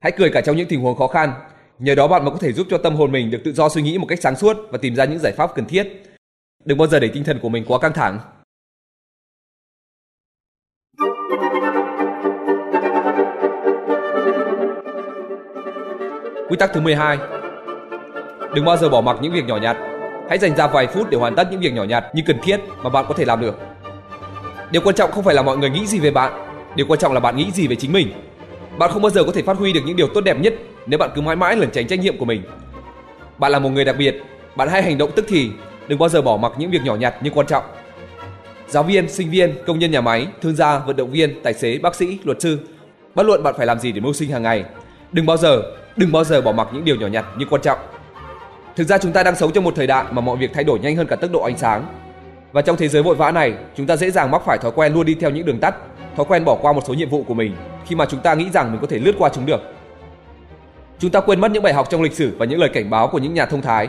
Hãy 0.00 0.12
cười 0.12 0.30
cả 0.30 0.40
trong 0.40 0.56
những 0.56 0.68
tình 0.68 0.80
huống 0.80 0.96
khó 0.96 1.06
khăn. 1.06 1.32
Nhờ 1.78 1.94
đó 1.94 2.08
bạn 2.08 2.24
mới 2.24 2.30
có 2.30 2.38
thể 2.40 2.52
giúp 2.52 2.66
cho 2.70 2.78
tâm 2.78 2.96
hồn 2.96 3.12
mình 3.12 3.30
được 3.30 3.38
tự 3.44 3.52
do 3.52 3.68
suy 3.68 3.82
nghĩ 3.82 3.98
một 3.98 4.06
cách 4.08 4.18
sáng 4.22 4.36
suốt 4.36 4.56
và 4.70 4.78
tìm 4.78 4.94
ra 4.96 5.04
những 5.04 5.18
giải 5.18 5.32
pháp 5.32 5.54
cần 5.54 5.66
thiết. 5.66 6.02
Đừng 6.64 6.78
bao 6.78 6.88
giờ 6.88 7.00
để 7.00 7.08
tinh 7.08 7.24
thần 7.24 7.38
của 7.42 7.48
mình 7.48 7.64
quá 7.68 7.78
căng 7.78 7.92
thẳng. 7.92 8.18
Quy 16.48 16.56
tắc 16.58 16.70
thứ 16.74 16.80
12 16.80 17.18
Đừng 18.54 18.64
bao 18.64 18.76
giờ 18.76 18.88
bỏ 18.88 19.00
mặc 19.00 19.16
những 19.20 19.32
việc 19.32 19.44
nhỏ 19.44 19.56
nhặt 19.56 19.76
Hãy 20.28 20.38
dành 20.38 20.56
ra 20.56 20.66
vài 20.66 20.86
phút 20.86 21.10
để 21.10 21.18
hoàn 21.18 21.36
tất 21.36 21.48
những 21.50 21.60
việc 21.60 21.72
nhỏ 21.72 21.84
nhặt 21.84 22.04
nhưng 22.14 22.26
cần 22.26 22.38
thiết 22.42 22.60
mà 22.82 22.90
bạn 22.90 23.04
có 23.08 23.14
thể 23.14 23.24
làm 23.24 23.40
được. 23.40 23.58
Điều 24.70 24.82
quan 24.82 24.94
trọng 24.94 25.10
không 25.12 25.24
phải 25.24 25.34
là 25.34 25.42
mọi 25.42 25.56
người 25.56 25.70
nghĩ 25.70 25.86
gì 25.86 25.98
về 25.98 26.10
bạn, 26.10 26.45
điều 26.76 26.86
quan 26.86 27.00
trọng 27.00 27.12
là 27.12 27.20
bạn 27.20 27.36
nghĩ 27.36 27.50
gì 27.50 27.66
về 27.66 27.76
chính 27.76 27.92
mình. 27.92 28.12
Bạn 28.78 28.90
không 28.92 29.02
bao 29.02 29.10
giờ 29.10 29.24
có 29.24 29.32
thể 29.32 29.42
phát 29.42 29.56
huy 29.56 29.72
được 29.72 29.80
những 29.86 29.96
điều 29.96 30.08
tốt 30.14 30.20
đẹp 30.20 30.40
nhất 30.40 30.54
nếu 30.86 30.98
bạn 30.98 31.10
cứ 31.14 31.20
mãi 31.20 31.36
mãi 31.36 31.56
lẩn 31.56 31.70
tránh 31.70 31.86
trách 31.86 31.98
nhiệm 31.98 32.18
của 32.18 32.24
mình. 32.24 32.42
Bạn 33.38 33.52
là 33.52 33.58
một 33.58 33.68
người 33.68 33.84
đặc 33.84 33.96
biệt, 33.98 34.22
bạn 34.56 34.68
hãy 34.68 34.82
hành 34.82 34.98
động 34.98 35.10
tức 35.16 35.24
thì, 35.28 35.50
đừng 35.88 35.98
bao 35.98 36.08
giờ 36.08 36.22
bỏ 36.22 36.36
mặc 36.36 36.52
những 36.58 36.70
việc 36.70 36.82
nhỏ 36.84 36.94
nhặt 36.94 37.14
nhưng 37.22 37.34
quan 37.34 37.46
trọng. 37.46 37.64
Giáo 38.68 38.82
viên, 38.82 39.08
sinh 39.08 39.30
viên, 39.30 39.54
công 39.66 39.78
nhân 39.78 39.90
nhà 39.90 40.00
máy, 40.00 40.26
thương 40.42 40.56
gia, 40.56 40.78
vận 40.78 40.96
động 40.96 41.10
viên, 41.10 41.42
tài 41.42 41.54
xế, 41.54 41.78
bác 41.78 41.94
sĩ, 41.94 42.18
luật 42.24 42.40
sư, 42.40 42.58
bất 43.14 43.26
luận 43.26 43.42
bạn 43.42 43.54
phải 43.56 43.66
làm 43.66 43.78
gì 43.78 43.92
để 43.92 44.00
mưu 44.00 44.12
sinh 44.12 44.30
hàng 44.30 44.42
ngày, 44.42 44.64
đừng 45.12 45.26
bao 45.26 45.36
giờ, 45.36 45.62
đừng 45.96 46.12
bao 46.12 46.24
giờ 46.24 46.40
bỏ 46.40 46.52
mặc 46.52 46.68
những 46.72 46.84
điều 46.84 46.96
nhỏ 46.96 47.06
nhặt 47.06 47.24
nhưng 47.38 47.48
quan 47.48 47.62
trọng. 47.62 47.78
Thực 48.76 48.84
ra 48.84 48.98
chúng 48.98 49.12
ta 49.12 49.22
đang 49.22 49.36
sống 49.36 49.52
trong 49.52 49.64
một 49.64 49.74
thời 49.76 49.86
đại 49.86 50.04
mà 50.10 50.20
mọi 50.20 50.36
việc 50.36 50.50
thay 50.54 50.64
đổi 50.64 50.78
nhanh 50.78 50.96
hơn 50.96 51.06
cả 51.06 51.16
tốc 51.16 51.30
độ 51.32 51.40
ánh 51.40 51.58
sáng. 51.58 51.84
Và 52.52 52.62
trong 52.62 52.76
thế 52.76 52.88
giới 52.88 53.02
vội 53.02 53.14
vã 53.14 53.32
này, 53.32 53.54
chúng 53.76 53.86
ta 53.86 53.96
dễ 53.96 54.10
dàng 54.10 54.30
mắc 54.30 54.42
phải 54.46 54.58
thói 54.58 54.72
quen 54.74 54.94
luôn 54.94 55.06
đi 55.06 55.14
theo 55.14 55.30
những 55.30 55.46
đường 55.46 55.58
tắt, 55.60 55.74
thói 56.16 56.26
quen 56.28 56.44
bỏ 56.44 56.58
qua 56.62 56.72
một 56.72 56.80
số 56.86 56.94
nhiệm 56.94 57.08
vụ 57.08 57.24
của 57.28 57.34
mình 57.34 57.56
khi 57.86 57.96
mà 57.96 58.06
chúng 58.06 58.20
ta 58.20 58.34
nghĩ 58.34 58.50
rằng 58.50 58.72
mình 58.72 58.80
có 58.80 58.86
thể 58.86 58.98
lướt 58.98 59.12
qua 59.18 59.30
chúng 59.34 59.46
được. 59.46 59.60
Chúng 60.98 61.10
ta 61.10 61.20
quên 61.20 61.40
mất 61.40 61.50
những 61.50 61.62
bài 61.62 61.72
học 61.72 61.86
trong 61.90 62.02
lịch 62.02 62.12
sử 62.12 62.36
và 62.38 62.46
những 62.46 62.60
lời 62.60 62.70
cảnh 62.74 62.90
báo 62.90 63.08
của 63.08 63.18
những 63.18 63.34
nhà 63.34 63.46
thông 63.46 63.62
thái. 63.62 63.88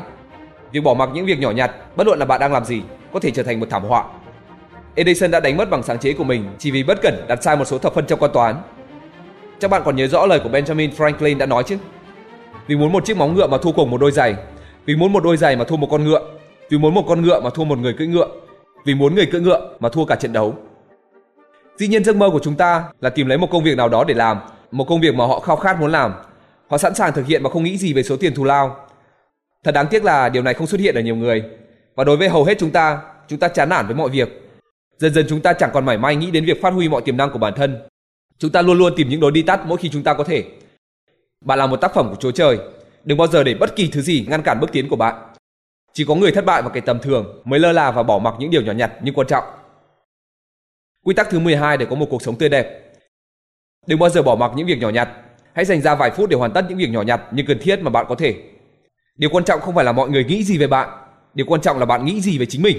Việc 0.72 0.84
bỏ 0.84 0.94
mặc 0.94 1.10
những 1.14 1.26
việc 1.26 1.40
nhỏ 1.40 1.52
nhặt, 1.52 1.72
bất 1.96 2.08
luận 2.08 2.20
là 2.20 2.26
bạn 2.26 2.40
đang 2.40 2.54
làm 2.54 2.66
gì, 2.66 2.82
có 3.14 3.20
thể 3.20 3.32
trở 3.32 3.44
thành 3.44 3.60
một 3.60 3.68
thảm 3.70 3.84
họa. 3.84 4.04
Edison 4.96 5.32
đã 5.32 5.40
đánh 5.40 5.58
mất 5.58 5.70
bằng 5.70 5.84
sáng 5.84 6.00
chế 6.00 6.14
của 6.14 6.24
mình 6.24 6.46
chỉ 6.58 6.72
vì 6.72 6.84
bất 6.84 7.02
cẩn 7.02 7.26
đặt 7.28 7.44
sai 7.44 7.58
một 7.58 7.66
số 7.66 7.78
thập 7.78 7.94
phân 7.94 8.06
trong 8.06 8.20
con 8.20 8.32
toán. 8.34 8.56
Chắc 9.60 9.72
bạn 9.72 9.82
còn 9.86 9.96
nhớ 9.96 10.08
rõ 10.08 10.26
lời 10.26 10.40
của 10.44 10.50
Benjamin 10.50 10.90
Franklin 10.98 11.38
đã 11.38 11.46
nói 11.46 11.64
chứ? 11.64 11.78
Vì 12.68 12.76
muốn 12.76 12.92
một 12.92 13.06
chiếc 13.06 13.18
móng 13.18 13.36
ngựa 13.36 13.48
mà 13.48 13.58
thua 13.58 13.72
cùng 13.72 13.92
một 13.92 13.98
đôi 13.98 14.12
giày 14.12 14.36
vì 14.88 14.96
muốn 14.96 15.14
một 15.14 15.24
đôi 15.24 15.38
giày 15.38 15.56
mà 15.56 15.64
thua 15.64 15.78
một 15.78 15.88
con 15.92 16.04
ngựa, 16.04 16.22
vì 16.70 16.78
muốn 16.78 16.94
một 16.94 17.04
con 17.08 17.22
ngựa 17.22 17.42
mà 17.42 17.50
thua 17.50 17.64
một 17.64 17.78
người 17.78 17.94
cưỡi 17.94 18.08
ngựa, 18.08 18.28
vì 18.86 18.96
muốn 18.96 19.16
người 19.16 19.26
cưỡi 19.32 19.42
ngựa 19.42 19.70
mà 19.80 19.90
thua 19.90 20.06
cả 20.06 20.16
trận 20.16 20.34
đấu. 20.34 20.56
Dĩ 21.78 21.88
nhiên 21.88 22.04
giấc 22.04 22.16
mơ 22.16 22.30
của 22.30 22.40
chúng 22.44 22.56
ta 22.56 22.84
là 23.02 23.10
tìm 23.10 23.28
lấy 23.28 23.38
một 23.38 23.48
công 23.52 23.64
việc 23.64 23.78
nào 23.78 23.90
đó 23.90 24.04
để 24.04 24.14
làm, 24.14 24.40
một 24.72 24.86
công 24.88 25.02
việc 25.02 25.16
mà 25.16 25.26
họ 25.26 25.40
khao 25.40 25.56
khát 25.56 25.80
muốn 25.80 25.92
làm. 25.92 26.14
Họ 26.68 26.78
sẵn 26.78 26.96
sàng 26.96 27.14
thực 27.14 27.26
hiện 27.28 27.44
mà 27.44 27.50
không 27.50 27.64
nghĩ 27.64 27.78
gì 27.78 27.94
về 27.94 28.04
số 28.04 28.18
tiền 28.18 28.36
thù 28.36 28.44
lao. 28.44 28.88
Thật 29.64 29.72
đáng 29.72 29.88
tiếc 29.88 30.04
là 30.04 30.30
điều 30.30 30.44
này 30.44 30.54
không 30.54 30.68
xuất 30.68 30.82
hiện 30.82 30.96
ở 30.96 31.02
nhiều 31.02 31.16
người. 31.16 31.44
Và 31.96 32.04
đối 32.04 32.18
với 32.18 32.30
hầu 32.30 32.44
hết 32.44 32.60
chúng 32.60 32.72
ta, 32.72 33.02
chúng 33.28 33.40
ta 33.40 33.48
chán 33.48 33.70
nản 33.70 33.86
với 33.86 33.96
mọi 33.96 34.10
việc. 34.10 34.50
Dần 34.98 35.14
dần 35.14 35.26
chúng 35.30 35.42
ta 35.42 35.54
chẳng 35.54 35.70
còn 35.74 35.86
mảy 35.86 35.98
may 35.98 36.16
nghĩ 36.16 36.32
đến 36.32 36.46
việc 36.46 36.62
phát 36.62 36.74
huy 36.74 36.90
mọi 36.90 37.02
tiềm 37.02 37.18
năng 37.18 37.32
của 37.32 37.40
bản 37.40 37.54
thân. 37.56 37.78
Chúng 38.38 38.52
ta 38.52 38.62
luôn 38.62 38.78
luôn 38.78 38.94
tìm 38.96 39.10
những 39.10 39.22
lối 39.22 39.32
đi 39.32 39.42
tắt 39.42 39.60
mỗi 39.66 39.78
khi 39.78 39.90
chúng 39.90 40.04
ta 40.04 40.14
có 40.14 40.24
thể. 40.24 40.44
Bạn 41.46 41.60
là 41.60 41.68
một 41.68 41.78
tác 41.78 41.94
phẩm 41.94 42.10
của 42.10 42.16
Chúa 42.16 42.32
Trời 42.32 42.60
Đừng 43.08 43.18
bao 43.18 43.28
giờ 43.28 43.44
để 43.44 43.54
bất 43.54 43.76
kỳ 43.76 43.88
thứ 43.88 44.02
gì 44.02 44.26
ngăn 44.30 44.42
cản 44.42 44.60
bước 44.60 44.72
tiến 44.72 44.90
của 44.90 44.96
bạn. 44.96 45.16
Chỉ 45.94 46.06
có 46.08 46.16
người 46.16 46.32
thất 46.32 46.46
bại 46.46 46.62
và 46.62 46.70
kẻ 46.70 46.82
tầm 46.82 47.00
thường 47.00 47.42
mới 47.46 47.60
lơ 47.60 47.72
là 47.72 47.92
và 47.92 48.04
bỏ 48.04 48.20
mặc 48.20 48.34
những 48.40 48.52
điều 48.52 48.62
nhỏ 48.62 48.72
nhặt 48.72 48.92
nhưng 49.02 49.14
quan 49.14 49.28
trọng. 49.28 49.44
Quy 51.08 51.14
tắc 51.14 51.30
thứ 51.30 51.40
12 51.40 51.78
để 51.78 51.86
có 51.90 51.96
một 51.96 52.06
cuộc 52.10 52.22
sống 52.22 52.36
tươi 52.36 52.50
đẹp. 52.50 52.94
Đừng 53.88 54.00
bao 54.00 54.10
giờ 54.10 54.22
bỏ 54.22 54.36
mặc 54.36 54.52
những 54.56 54.68
việc 54.68 54.80
nhỏ 54.80 54.90
nhặt. 54.90 55.10
Hãy 55.54 55.66
dành 55.66 55.82
ra 55.82 55.96
vài 55.96 56.12
phút 56.12 56.30
để 56.30 56.38
hoàn 56.38 56.54
tất 56.54 56.66
những 56.70 56.78
việc 56.78 56.90
nhỏ 56.90 57.02
nhặt 57.02 57.22
nhưng 57.32 57.46
cần 57.46 57.60
thiết 57.62 57.80
mà 57.82 57.90
bạn 57.90 58.06
có 58.10 58.16
thể. 58.16 58.36
Điều 59.16 59.30
quan 59.30 59.44
trọng 59.44 59.62
không 59.62 59.76
phải 59.76 59.86
là 59.86 59.92
mọi 59.92 60.10
người 60.10 60.24
nghĩ 60.24 60.44
gì 60.44 60.58
về 60.58 60.68
bạn, 60.68 60.90
điều 61.34 61.46
quan 61.46 61.62
trọng 61.62 61.80
là 61.80 61.86
bạn 61.86 62.06
nghĩ 62.06 62.22
gì 62.22 62.38
về 62.38 62.46
chính 62.46 62.62
mình. 62.62 62.78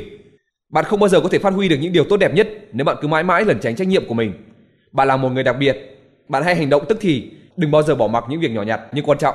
Bạn 0.68 0.84
không 0.84 1.00
bao 1.00 1.08
giờ 1.08 1.20
có 1.20 1.28
thể 1.28 1.38
phát 1.38 1.52
huy 1.52 1.68
được 1.68 1.76
những 1.80 1.92
điều 1.92 2.04
tốt 2.04 2.16
đẹp 2.16 2.34
nhất 2.34 2.48
nếu 2.72 2.84
bạn 2.84 2.96
cứ 3.00 3.08
mãi 3.08 3.22
mãi 3.22 3.44
lẩn 3.44 3.60
tránh 3.60 3.76
trách 3.76 3.88
nhiệm 3.88 4.08
của 4.08 4.14
mình. 4.14 4.32
Bạn 4.92 5.08
là 5.08 5.16
một 5.16 5.28
người 5.28 5.42
đặc 5.44 5.56
biệt, 5.58 5.76
bạn 6.28 6.42
hãy 6.42 6.56
hành 6.56 6.70
động 6.70 6.84
tức 6.88 6.98
thì, 7.00 7.30
đừng 7.56 7.70
bao 7.70 7.82
giờ 7.82 7.94
bỏ 7.94 8.06
mặc 8.06 8.24
những 8.28 8.40
việc 8.40 8.50
nhỏ 8.50 8.62
nhặt 8.62 8.80
nhưng 8.92 9.04
quan 9.04 9.18
trọng. 9.18 9.34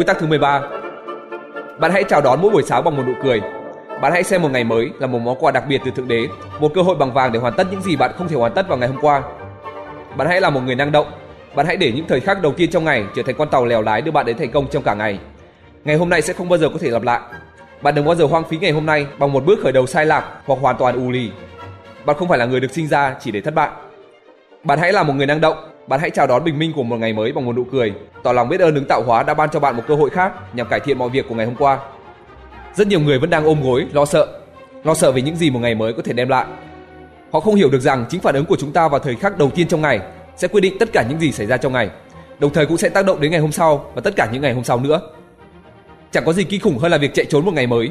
Quy 0.00 0.04
tắc 0.04 0.18
thứ 0.18 0.26
13 0.26 0.62
Bạn 1.78 1.90
hãy 1.92 2.04
chào 2.04 2.20
đón 2.20 2.42
mỗi 2.42 2.50
buổi 2.50 2.62
sáng 2.62 2.84
bằng 2.84 2.96
một 2.96 3.02
nụ 3.06 3.12
cười. 3.22 3.40
Bạn 4.02 4.12
hãy 4.12 4.22
xem 4.22 4.42
một 4.42 4.48
ngày 4.52 4.64
mới 4.64 4.90
là 4.98 5.06
một 5.06 5.18
món 5.18 5.36
quà 5.38 5.50
đặc 5.50 5.64
biệt 5.68 5.80
từ 5.84 5.90
Thượng 5.90 6.08
Đế, 6.08 6.28
một 6.60 6.72
cơ 6.74 6.82
hội 6.82 6.96
bằng 6.96 7.12
vàng 7.12 7.32
để 7.32 7.38
hoàn 7.38 7.54
tất 7.56 7.66
những 7.70 7.82
gì 7.82 7.96
bạn 7.96 8.10
không 8.18 8.28
thể 8.28 8.36
hoàn 8.36 8.54
tất 8.54 8.68
vào 8.68 8.78
ngày 8.78 8.88
hôm 8.88 8.98
qua. 9.00 9.22
Bạn 10.16 10.28
hãy 10.28 10.40
là 10.40 10.50
một 10.50 10.60
người 10.60 10.74
năng 10.74 10.92
động. 10.92 11.06
Bạn 11.54 11.66
hãy 11.66 11.76
để 11.76 11.92
những 11.92 12.06
thời 12.08 12.20
khắc 12.20 12.42
đầu 12.42 12.52
tiên 12.52 12.70
trong 12.70 12.84
ngày 12.84 13.04
trở 13.14 13.22
thành 13.22 13.34
con 13.38 13.48
tàu 13.48 13.66
lèo 13.66 13.82
lái 13.82 14.02
đưa 14.02 14.10
bạn 14.10 14.26
đến 14.26 14.38
thành 14.38 14.50
công 14.50 14.66
trong 14.70 14.82
cả 14.82 14.94
ngày. 14.94 15.18
Ngày 15.84 15.96
hôm 15.96 16.08
nay 16.08 16.22
sẽ 16.22 16.32
không 16.32 16.48
bao 16.48 16.58
giờ 16.58 16.68
có 16.68 16.78
thể 16.80 16.90
lặp 16.90 17.02
lại. 17.02 17.20
Bạn 17.82 17.94
đừng 17.94 18.04
bao 18.04 18.14
giờ 18.14 18.24
hoang 18.24 18.44
phí 18.44 18.58
ngày 18.58 18.72
hôm 18.72 18.86
nay 18.86 19.06
bằng 19.18 19.32
một 19.32 19.44
bước 19.44 19.58
khởi 19.62 19.72
đầu 19.72 19.86
sai 19.86 20.06
lạc 20.06 20.24
hoặc 20.46 20.58
hoàn 20.60 20.76
toàn 20.76 20.94
u 20.94 21.10
lì. 21.10 21.30
Bạn 22.04 22.16
không 22.16 22.28
phải 22.28 22.38
là 22.38 22.46
người 22.46 22.60
được 22.60 22.70
sinh 22.70 22.88
ra 22.88 23.16
chỉ 23.20 23.30
để 23.30 23.40
thất 23.40 23.54
bại. 23.54 23.70
Bạn 24.64 24.78
hãy 24.78 24.92
là 24.92 25.02
một 25.02 25.12
người 25.12 25.26
năng 25.26 25.40
động, 25.40 25.69
bạn 25.90 26.00
hãy 26.00 26.10
chào 26.10 26.26
đón 26.26 26.44
bình 26.44 26.58
minh 26.58 26.72
của 26.72 26.82
một 26.82 26.96
ngày 26.96 27.12
mới 27.12 27.32
bằng 27.32 27.46
một 27.46 27.56
nụ 27.56 27.64
cười, 27.64 27.94
tỏ 28.22 28.32
lòng 28.32 28.48
biết 28.48 28.60
ơn 28.60 28.74
đứng 28.74 28.84
tạo 28.84 29.02
hóa 29.02 29.22
đã 29.22 29.34
ban 29.34 29.50
cho 29.50 29.60
bạn 29.60 29.76
một 29.76 29.82
cơ 29.88 29.94
hội 29.94 30.10
khác 30.10 30.32
nhằm 30.54 30.68
cải 30.68 30.80
thiện 30.80 30.98
mọi 30.98 31.08
việc 31.08 31.28
của 31.28 31.34
ngày 31.34 31.46
hôm 31.46 31.54
qua. 31.54 31.78
Rất 32.74 32.86
nhiều 32.86 33.00
người 33.00 33.18
vẫn 33.18 33.30
đang 33.30 33.44
ôm 33.44 33.62
gối, 33.62 33.86
lo 33.92 34.04
sợ, 34.04 34.26
lo 34.84 34.94
sợ 34.94 35.12
về 35.12 35.22
những 35.22 35.36
gì 35.36 35.50
một 35.50 35.58
ngày 35.58 35.74
mới 35.74 35.92
có 35.92 36.02
thể 36.02 36.12
đem 36.12 36.28
lại. 36.28 36.46
Họ 37.32 37.40
không 37.40 37.54
hiểu 37.54 37.70
được 37.70 37.80
rằng 37.80 38.04
chính 38.08 38.20
phản 38.20 38.34
ứng 38.34 38.44
của 38.44 38.56
chúng 38.56 38.72
ta 38.72 38.88
vào 38.88 39.00
thời 39.00 39.16
khắc 39.16 39.38
đầu 39.38 39.50
tiên 39.50 39.68
trong 39.68 39.80
ngày 39.80 40.00
sẽ 40.36 40.48
quyết 40.48 40.60
định 40.60 40.78
tất 40.78 40.88
cả 40.92 41.04
những 41.08 41.20
gì 41.20 41.32
xảy 41.32 41.46
ra 41.46 41.56
trong 41.56 41.72
ngày, 41.72 41.90
đồng 42.38 42.52
thời 42.52 42.66
cũng 42.66 42.76
sẽ 42.76 42.88
tác 42.88 43.06
động 43.06 43.20
đến 43.20 43.30
ngày 43.30 43.40
hôm 43.40 43.52
sau 43.52 43.90
và 43.94 44.00
tất 44.00 44.16
cả 44.16 44.28
những 44.32 44.42
ngày 44.42 44.52
hôm 44.52 44.64
sau 44.64 44.80
nữa. 44.80 45.00
Chẳng 46.10 46.24
có 46.24 46.32
gì 46.32 46.44
kinh 46.44 46.60
khủng 46.60 46.78
hơn 46.78 46.90
là 46.90 46.98
việc 46.98 47.14
chạy 47.14 47.24
trốn 47.24 47.44
một 47.44 47.54
ngày 47.54 47.66
mới, 47.66 47.90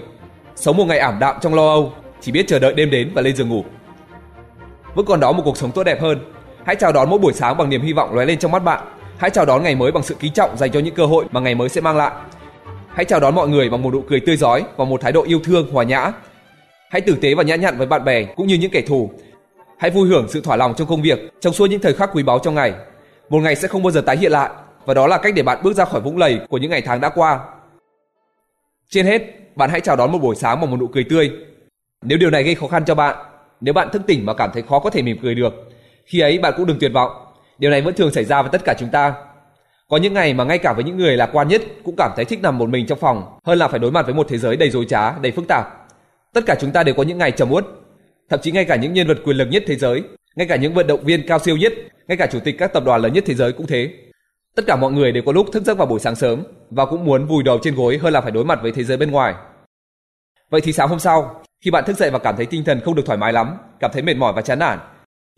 sống 0.56 0.78
một 0.78 0.86
ngày 0.86 1.00
ảm 1.00 1.20
đạm 1.20 1.36
trong 1.42 1.54
lo 1.54 1.68
âu, 1.68 1.94
chỉ 2.22 2.32
biết 2.32 2.46
chờ 2.48 2.60
đợi 2.60 2.74
đêm 2.74 2.90
đến 2.90 3.12
và 3.14 3.22
lên 3.22 3.36
giường 3.36 3.50
ngủ. 3.50 3.64
Vẫn 4.96 5.06
còn 5.06 5.20
đó 5.20 5.32
một 5.32 5.42
cuộc 5.46 5.58
sống 5.58 5.72
tốt 5.72 5.84
đẹp 5.84 6.02
hơn. 6.02 6.20
Hãy 6.66 6.76
chào 6.76 6.92
đón 6.92 7.10
mỗi 7.10 7.20
buổi 7.20 7.34
sáng 7.34 7.58
bằng 7.58 7.70
niềm 7.70 7.82
hy 7.82 7.94
vọng 7.94 8.16
lóe 8.16 8.26
lên 8.26 8.40
trong 8.40 8.52
mắt 8.52 8.64
bạn. 8.64 8.88
Hãy 9.18 9.30
chào 9.30 9.46
đón 9.46 9.64
ngày 9.64 9.76
mới 9.76 9.92
bằng 9.92 10.04
sự 10.04 10.16
kính 10.20 10.34
trọng 10.34 10.58
dành 10.58 10.72
cho 10.72 10.80
những 10.80 10.96
cơ 10.96 11.06
hội 11.06 11.26
mà 11.32 11.40
ngày 11.40 11.56
mới 11.56 11.70
sẽ 11.70 11.82
mang 11.82 11.98
lại. 11.98 12.12
Hãy 12.88 13.06
chào 13.06 13.20
đón 13.20 13.36
mọi 13.36 13.48
người 13.48 13.70
bằng 13.70 13.82
một 13.84 13.94
nụ 13.94 14.02
cười 14.02 14.20
tươi 14.20 14.38
rói 14.38 14.64
và 14.78 14.86
một 14.86 15.02
thái 15.02 15.12
độ 15.12 15.24
yêu 15.24 15.40
thương 15.44 15.72
hòa 15.72 15.84
nhã. 15.84 16.12
Hãy 16.90 17.02
tử 17.02 17.18
tế 17.22 17.36
và 17.36 17.44
nhã 17.44 17.56
nhặn 17.56 17.78
với 17.78 17.88
bạn 17.88 18.04
bè 18.04 18.24
cũng 18.24 18.48
như 18.48 18.56
những 18.56 18.72
kẻ 18.72 18.82
thù. 18.82 19.12
Hãy 19.78 19.92
vui 19.92 20.10
hưởng 20.10 20.28
sự 20.30 20.42
thỏa 20.42 20.56
lòng 20.56 20.74
trong 20.78 20.88
công 20.88 21.02
việc 21.02 21.20
trong 21.40 21.54
suốt 21.54 21.66
những 21.66 21.82
thời 21.82 21.94
khắc 21.94 22.10
quý 22.14 22.24
báu 22.24 22.40
trong 22.40 22.56
ngày. 22.56 22.74
Một 23.30 23.40
ngày 23.40 23.56
sẽ 23.56 23.68
không 23.68 23.84
bao 23.84 23.92
giờ 23.92 24.02
tái 24.02 24.18
hiện 24.18 24.32
lại 24.32 24.50
và 24.86 24.94
đó 24.94 25.08
là 25.08 25.18
cách 25.18 25.34
để 25.36 25.44
bạn 25.44 25.60
bước 25.64 25.74
ra 25.74 25.86
khỏi 25.86 26.02
vũng 26.02 26.18
lầy 26.18 26.40
của 26.50 26.58
những 26.58 26.72
ngày 26.72 26.82
tháng 26.82 27.02
đã 27.02 27.10
qua 27.10 27.40
trên 28.90 29.06
hết, 29.06 29.22
bạn 29.56 29.70
hãy 29.70 29.82
chào 29.82 29.96
đón 29.96 30.12
một 30.12 30.18
buổi 30.18 30.36
sáng 30.36 30.62
bằng 30.62 30.72
một 30.72 30.78
nụ 30.80 30.88
cười 30.88 31.04
tươi. 31.04 31.32
Nếu 32.02 32.18
điều 32.18 32.30
này 32.30 32.44
gây 32.44 32.56
khó 32.56 32.68
khăn 32.68 32.86
cho 32.86 32.96
bạn, 32.96 33.16
nếu 33.62 33.74
bạn 33.74 33.90
thức 33.94 34.02
tỉnh 34.08 34.26
mà 34.26 34.34
cảm 34.34 34.50
thấy 34.54 34.64
khó 34.70 34.80
có 34.80 34.90
thể 34.90 35.02
mỉm 35.02 35.18
cười 35.22 35.36
được, 35.36 35.69
khi 36.10 36.20
ấy 36.20 36.40
bạn 36.40 36.54
cũng 36.58 36.66
đừng 36.66 36.80
tuyệt 36.80 36.92
vọng. 36.94 37.12
Điều 37.58 37.72
này 37.72 37.82
vẫn 37.82 37.94
thường 37.94 38.12
xảy 38.12 38.26
ra 38.26 38.42
với 38.42 38.52
tất 38.52 38.62
cả 38.66 38.74
chúng 38.80 38.90
ta. 38.90 39.14
Có 39.88 39.98
những 39.98 40.14
ngày 40.14 40.34
mà 40.34 40.44
ngay 40.44 40.58
cả 40.58 40.74
với 40.74 40.84
những 40.84 40.98
người 40.98 41.18
lạc 41.18 41.30
quan 41.34 41.48
nhất 41.48 41.62
cũng 41.84 41.96
cảm 41.98 42.12
thấy 42.16 42.26
thích 42.26 42.40
nằm 42.42 42.58
một 42.58 42.70
mình 42.70 42.86
trong 42.88 43.00
phòng 43.00 43.38
hơn 43.44 43.58
là 43.58 43.68
phải 43.68 43.80
đối 43.80 43.92
mặt 43.92 44.06
với 44.06 44.16
một 44.16 44.28
thế 44.30 44.38
giới 44.38 44.58
đầy 44.58 44.70
dối 44.70 44.86
trá, 44.90 45.20
đầy 45.20 45.32
phức 45.32 45.48
tạp. 45.48 45.88
Tất 46.34 46.42
cả 46.46 46.56
chúng 46.60 46.72
ta 46.72 46.84
đều 46.84 46.96
có 46.96 47.04
những 47.04 47.18
ngày 47.18 47.32
trầm 47.32 47.52
uất. 47.52 47.66
Thậm 48.30 48.40
chí 48.44 48.52
ngay 48.52 48.66
cả 48.66 48.76
những 48.76 48.94
nhân 48.94 49.08
vật 49.08 49.18
quyền 49.26 49.38
lực 49.38 49.48
nhất 49.52 49.64
thế 49.68 49.76
giới, 49.76 50.04
ngay 50.36 50.48
cả 50.48 50.56
những 50.56 50.74
vận 50.74 50.88
động 50.88 51.04
viên 51.04 51.28
cao 51.28 51.40
siêu 51.40 51.58
nhất, 51.58 51.74
ngay 52.08 52.18
cả 52.18 52.28
chủ 52.32 52.40
tịch 52.40 52.56
các 52.60 52.74
tập 52.74 52.84
đoàn 52.86 53.02
lớn 53.02 53.14
nhất 53.14 53.24
thế 53.28 53.34
giới 53.36 53.52
cũng 53.52 53.68
thế. 53.68 53.94
Tất 54.56 54.64
cả 54.68 54.76
mọi 54.76 54.92
người 54.92 55.12
đều 55.12 55.24
có 55.26 55.32
lúc 55.32 55.48
thức 55.54 55.64
giấc 55.64 55.78
vào 55.78 55.88
buổi 55.88 56.00
sáng 56.00 56.16
sớm 56.16 56.44
và 56.70 56.86
cũng 56.86 57.06
muốn 57.06 57.26
vùi 57.26 57.44
đầu 57.44 57.60
trên 57.64 57.76
gối 57.76 57.98
hơn 57.98 58.14
là 58.14 58.22
phải 58.22 58.32
đối 58.32 58.46
mặt 58.46 58.60
với 58.62 58.72
thế 58.72 58.84
giới 58.84 58.98
bên 58.98 59.12
ngoài. 59.12 59.34
Vậy 60.50 60.62
thì 60.62 60.74
sáng 60.74 60.90
hôm 60.90 61.00
sau, 61.00 61.42
khi 61.62 61.72
bạn 61.72 61.84
thức 61.88 61.98
dậy 61.98 62.12
và 62.12 62.20
cảm 62.20 62.36
thấy 62.38 62.46
tinh 62.46 62.64
thần 62.64 62.80
không 62.86 62.96
được 62.96 63.04
thoải 63.06 63.18
mái 63.18 63.34
lắm, 63.34 63.58
cảm 63.80 63.92
thấy 63.94 64.02
mệt 64.02 64.18
mỏi 64.18 64.34
và 64.34 64.42
chán 64.42 64.60
nản, 64.60 64.80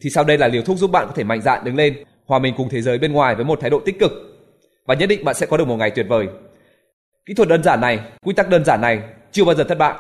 thì 0.02 0.10
sau 0.10 0.24
đây 0.24 0.38
là 0.38 0.48
liều 0.48 0.62
thuốc 0.62 0.78
giúp 0.78 0.92
bạn 0.92 1.08
có 1.08 1.14
thể 1.16 1.24
mạnh 1.24 1.42
dạn 1.42 1.64
đứng 1.64 1.76
lên, 1.76 2.04
hòa 2.26 2.40
mình 2.40 2.54
cùng 2.58 2.70
thế 2.70 2.82
giới 2.82 2.98
bên 2.98 3.14
ngoài 3.14 3.36
với 3.36 3.46
một 3.46 3.60
thái 3.62 3.70
độ 3.70 3.80
tích 3.80 4.00
cực. 4.00 4.12
Và 4.86 4.96
nhất 4.96 5.06
định 5.06 5.26
bạn 5.26 5.36
sẽ 5.36 5.46
có 5.46 5.58
được 5.58 5.68
một 5.68 5.76
ngày 5.76 5.92
tuyệt 5.92 6.06
vời. 6.10 6.28
Kỹ 7.26 7.34
thuật 7.34 7.50
đơn 7.50 7.64
giản 7.64 7.82
này, 7.82 8.00
quy 8.26 8.34
tắc 8.34 8.50
đơn 8.50 8.66
giản 8.66 8.82
này 8.82 9.00
chưa 9.32 9.46
bao 9.46 9.56
giờ 9.56 9.64
thất 9.64 9.78
bại. 9.78 9.96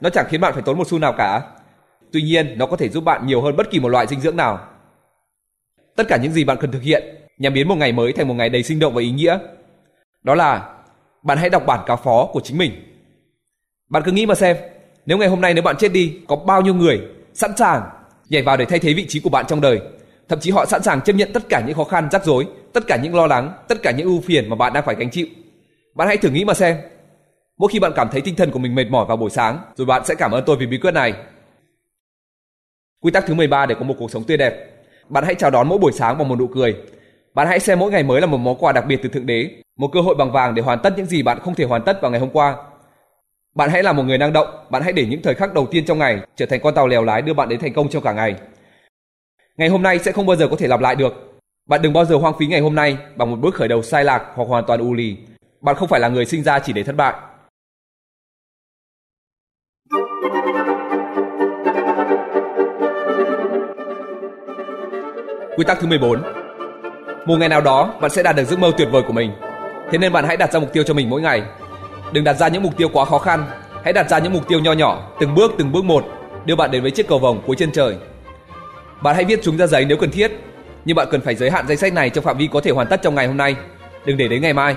Nó 0.00 0.10
chẳng 0.10 0.26
khiến 0.28 0.40
bạn 0.40 0.52
phải 0.52 0.62
tốn 0.62 0.78
một 0.78 0.86
xu 0.88 0.98
nào 0.98 1.14
cả. 1.18 1.42
Tuy 2.12 2.22
nhiên, 2.22 2.58
nó 2.58 2.66
có 2.66 2.76
thể 2.76 2.88
giúp 2.88 3.04
bạn 3.04 3.26
nhiều 3.26 3.42
hơn 3.42 3.56
bất 3.56 3.70
kỳ 3.70 3.80
một 3.80 3.88
loại 3.88 4.06
dinh 4.06 4.20
dưỡng 4.20 4.36
nào. 4.36 4.68
Tất 5.96 6.08
cả 6.08 6.16
những 6.16 6.32
gì 6.32 6.44
bạn 6.44 6.56
cần 6.60 6.72
thực 6.72 6.82
hiện 6.82 7.04
nhằm 7.38 7.52
biến 7.52 7.68
một 7.68 7.74
ngày 7.74 7.92
mới 7.92 8.12
thành 8.12 8.28
một 8.28 8.34
ngày 8.34 8.48
đầy 8.48 8.62
sinh 8.62 8.78
động 8.78 8.94
và 8.94 9.00
ý 9.00 9.10
nghĩa. 9.10 9.38
Đó 10.22 10.34
là 10.34 10.74
bạn 11.22 11.38
hãy 11.38 11.50
đọc 11.50 11.66
bản 11.66 11.80
cáo 11.86 11.96
phó 11.96 12.26
của 12.32 12.40
chính 12.40 12.58
mình. 12.58 12.72
Bạn 13.88 14.02
cứ 14.06 14.12
nghĩ 14.12 14.26
mà 14.26 14.34
xem, 14.34 14.56
nếu 15.06 15.18
ngày 15.18 15.28
hôm 15.28 15.40
nay 15.40 15.54
nếu 15.54 15.62
bạn 15.62 15.76
chết 15.76 15.92
đi, 15.92 16.18
có 16.28 16.36
bao 16.36 16.62
nhiêu 16.62 16.74
người 16.74 17.00
sẵn 17.34 17.56
sàng 17.56 17.82
nhảy 18.28 18.42
vào 18.42 18.56
để 18.56 18.64
thay 18.64 18.78
thế 18.78 18.94
vị 18.94 19.06
trí 19.08 19.20
của 19.20 19.30
bạn 19.30 19.44
trong 19.48 19.60
đời. 19.60 19.80
Thậm 20.28 20.40
chí 20.40 20.50
họ 20.50 20.66
sẵn 20.66 20.82
sàng 20.82 21.00
chấp 21.00 21.12
nhận 21.12 21.32
tất 21.32 21.42
cả 21.48 21.62
những 21.66 21.76
khó 21.76 21.84
khăn, 21.84 22.08
rắc 22.12 22.24
rối, 22.24 22.46
tất 22.72 22.86
cả 22.86 22.96
những 22.96 23.14
lo 23.14 23.26
lắng, 23.26 23.52
tất 23.68 23.82
cả 23.82 23.90
những 23.90 24.06
ưu 24.06 24.20
phiền 24.20 24.50
mà 24.50 24.56
bạn 24.56 24.72
đang 24.72 24.84
phải 24.86 24.94
gánh 24.98 25.10
chịu. 25.10 25.26
Bạn 25.94 26.08
hãy 26.08 26.16
thử 26.16 26.30
nghĩ 26.30 26.44
mà 26.44 26.54
xem. 26.54 26.76
Mỗi 27.58 27.68
khi 27.72 27.78
bạn 27.78 27.92
cảm 27.96 28.08
thấy 28.12 28.20
tinh 28.20 28.36
thần 28.36 28.50
của 28.50 28.58
mình 28.58 28.74
mệt 28.74 28.90
mỏi 28.90 29.06
vào 29.06 29.16
buổi 29.16 29.30
sáng, 29.30 29.58
rồi 29.76 29.86
bạn 29.86 30.04
sẽ 30.04 30.14
cảm 30.14 30.30
ơn 30.30 30.44
tôi 30.46 30.56
vì 30.56 30.66
bí 30.66 30.78
quyết 30.78 30.94
này. 30.94 31.14
Quy 33.00 33.10
tắc 33.10 33.26
thứ 33.26 33.34
13 33.34 33.66
để 33.66 33.74
có 33.78 33.84
một 33.84 33.94
cuộc 33.98 34.10
sống 34.10 34.24
tươi 34.24 34.36
đẹp. 34.36 34.54
Bạn 35.08 35.24
hãy 35.24 35.34
chào 35.34 35.50
đón 35.50 35.68
mỗi 35.68 35.78
buổi 35.78 35.92
sáng 35.92 36.18
bằng 36.18 36.28
một 36.28 36.38
nụ 36.38 36.46
cười, 36.46 36.76
bạn 37.36 37.48
hãy 37.48 37.60
xem 37.60 37.78
mỗi 37.78 37.90
ngày 37.90 38.02
mới 38.02 38.20
là 38.20 38.26
một 38.26 38.38
món 38.38 38.56
quà 38.58 38.72
đặc 38.72 38.86
biệt 38.86 39.00
từ 39.02 39.08
Thượng 39.08 39.26
Đế, 39.26 39.50
một 39.76 39.90
cơ 39.92 40.00
hội 40.00 40.14
bằng 40.14 40.32
vàng 40.32 40.54
để 40.54 40.62
hoàn 40.62 40.78
tất 40.82 40.94
những 40.96 41.06
gì 41.06 41.22
bạn 41.22 41.38
không 41.40 41.54
thể 41.54 41.64
hoàn 41.64 41.82
tất 41.82 42.00
vào 42.02 42.10
ngày 42.10 42.20
hôm 42.20 42.30
qua. 42.30 42.56
Bạn 43.56 43.70
hãy 43.70 43.82
là 43.82 43.92
một 43.92 44.02
người 44.02 44.18
năng 44.18 44.32
động, 44.32 44.66
bạn 44.70 44.82
hãy 44.82 44.92
để 44.92 45.06
những 45.06 45.22
thời 45.22 45.34
khắc 45.34 45.54
đầu 45.54 45.66
tiên 45.70 45.84
trong 45.84 45.98
ngày 45.98 46.20
trở 46.36 46.46
thành 46.46 46.60
con 46.60 46.74
tàu 46.74 46.88
lèo 46.88 47.04
lái 47.04 47.22
đưa 47.22 47.34
bạn 47.34 47.48
đến 47.48 47.60
thành 47.60 47.72
công 47.72 47.88
trong 47.88 48.02
cả 48.02 48.12
ngày. 48.12 48.34
Ngày 49.56 49.68
hôm 49.68 49.82
nay 49.82 49.98
sẽ 49.98 50.12
không 50.12 50.26
bao 50.26 50.36
giờ 50.36 50.48
có 50.48 50.56
thể 50.56 50.68
lặp 50.68 50.80
lại 50.80 50.96
được. 50.96 51.38
Bạn 51.68 51.82
đừng 51.82 51.92
bao 51.92 52.04
giờ 52.04 52.16
hoang 52.16 52.34
phí 52.38 52.46
ngày 52.46 52.60
hôm 52.60 52.74
nay 52.74 52.98
bằng 53.16 53.30
một 53.30 53.36
bước 53.36 53.54
khởi 53.54 53.68
đầu 53.68 53.82
sai 53.82 54.04
lạc 54.04 54.32
hoặc 54.34 54.44
hoàn 54.48 54.64
toàn 54.66 54.80
u 54.80 54.94
lì. 54.94 55.16
Bạn 55.60 55.76
không 55.76 55.88
phải 55.88 56.00
là 56.00 56.08
người 56.08 56.24
sinh 56.24 56.42
ra 56.42 56.58
chỉ 56.58 56.72
để 56.72 56.82
thất 56.82 56.96
bại. 56.96 57.14
Quy 65.56 65.64
tắc 65.66 65.78
thứ 65.80 65.86
14 65.86 66.22
một 67.26 67.36
ngày 67.36 67.48
nào 67.48 67.60
đó 67.60 67.94
bạn 68.00 68.10
sẽ 68.10 68.22
đạt 68.22 68.36
được 68.36 68.44
giấc 68.44 68.58
mơ 68.58 68.72
tuyệt 68.78 68.88
vời 68.92 69.02
của 69.06 69.12
mình. 69.12 69.32
Thế 69.90 69.98
nên 69.98 70.12
bạn 70.12 70.24
hãy 70.24 70.36
đặt 70.36 70.52
ra 70.52 70.60
mục 70.60 70.72
tiêu 70.72 70.82
cho 70.82 70.94
mình 70.94 71.10
mỗi 71.10 71.20
ngày. 71.20 71.42
Đừng 72.12 72.24
đặt 72.24 72.34
ra 72.34 72.48
những 72.48 72.62
mục 72.62 72.76
tiêu 72.76 72.88
quá 72.92 73.04
khó 73.04 73.18
khăn, 73.18 73.46
hãy 73.84 73.92
đặt 73.92 74.10
ra 74.10 74.18
những 74.18 74.32
mục 74.32 74.48
tiêu 74.48 74.60
nho 74.60 74.72
nhỏ, 74.72 75.10
từng 75.20 75.34
bước 75.34 75.52
từng 75.58 75.72
bước 75.72 75.84
một, 75.84 76.04
đưa 76.44 76.56
bạn 76.56 76.70
đến 76.70 76.82
với 76.82 76.90
chiếc 76.90 77.08
cầu 77.08 77.18
vồng 77.18 77.42
cuối 77.46 77.56
chân 77.56 77.70
trời. 77.72 77.96
Bạn 79.02 79.14
hãy 79.14 79.24
viết 79.24 79.40
chúng 79.42 79.56
ra 79.56 79.66
giấy 79.66 79.84
nếu 79.84 79.96
cần 79.96 80.10
thiết, 80.10 80.32
nhưng 80.84 80.96
bạn 80.96 81.08
cần 81.10 81.20
phải 81.20 81.34
giới 81.34 81.50
hạn 81.50 81.66
danh 81.68 81.76
sách 81.76 81.92
này 81.92 82.10
trong 82.10 82.24
phạm 82.24 82.38
vi 82.38 82.48
có 82.52 82.60
thể 82.60 82.70
hoàn 82.70 82.86
tất 82.86 83.02
trong 83.02 83.14
ngày 83.14 83.26
hôm 83.26 83.36
nay, 83.36 83.56
đừng 84.04 84.16
để 84.16 84.28
đến 84.28 84.42
ngày 84.42 84.52
mai. 84.52 84.76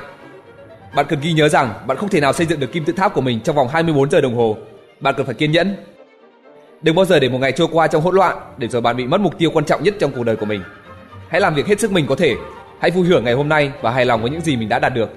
Bạn 0.96 1.06
cần 1.10 1.20
ghi 1.22 1.34
nhớ 1.34 1.50
rằng 1.50 1.74
bạn 1.88 1.98
không 1.98 2.10
thể 2.10 2.20
nào 2.20 2.34
xây 2.34 2.46
dựng 2.46 2.60
được 2.60 2.72
kim 2.72 2.86
tự 2.86 2.94
tháp 2.94 3.14
của 3.14 3.22
mình 3.22 3.40
trong 3.42 3.56
vòng 3.56 3.68
24 3.68 4.10
giờ 4.10 4.22
đồng 4.22 4.36
hồ. 4.36 4.58
Bạn 5.00 5.14
cần 5.18 5.26
phải 5.26 5.36
kiên 5.36 5.52
nhẫn. 5.52 5.76
Đừng 6.82 6.96
bao 6.96 7.06
giờ 7.06 7.20
để 7.20 7.30
một 7.30 7.38
ngày 7.38 7.52
trôi 7.52 7.68
qua 7.72 7.88
trong 7.88 8.02
hỗn 8.02 8.16
loạn 8.16 8.38
để 8.58 8.68
rồi 8.68 8.82
bạn 8.82 8.98
bị 8.98 9.06
mất 9.06 9.22
mục 9.22 9.38
tiêu 9.38 9.52
quan 9.54 9.66
trọng 9.66 9.84
nhất 9.84 9.96
trong 10.00 10.12
cuộc 10.12 10.24
đời 10.24 10.36
của 10.36 10.46
mình. 10.46 10.62
Hãy 11.28 11.42
làm 11.42 11.56
việc 11.56 11.68
hết 11.68 11.80
sức 11.80 11.92
mình 11.92 12.06
có 12.08 12.16
thể. 12.16 12.36
Hãy 12.80 12.92
vui 12.92 13.08
hưởng 13.08 13.24
ngày 13.24 13.34
hôm 13.34 13.50
nay 13.50 13.72
và 13.82 13.92
hài 13.92 14.06
lòng 14.06 14.22
với 14.22 14.32
những 14.32 14.42
gì 14.42 14.58
mình 14.58 14.70
đã 14.70 14.80
đạt 14.80 14.94
được. 14.94 15.10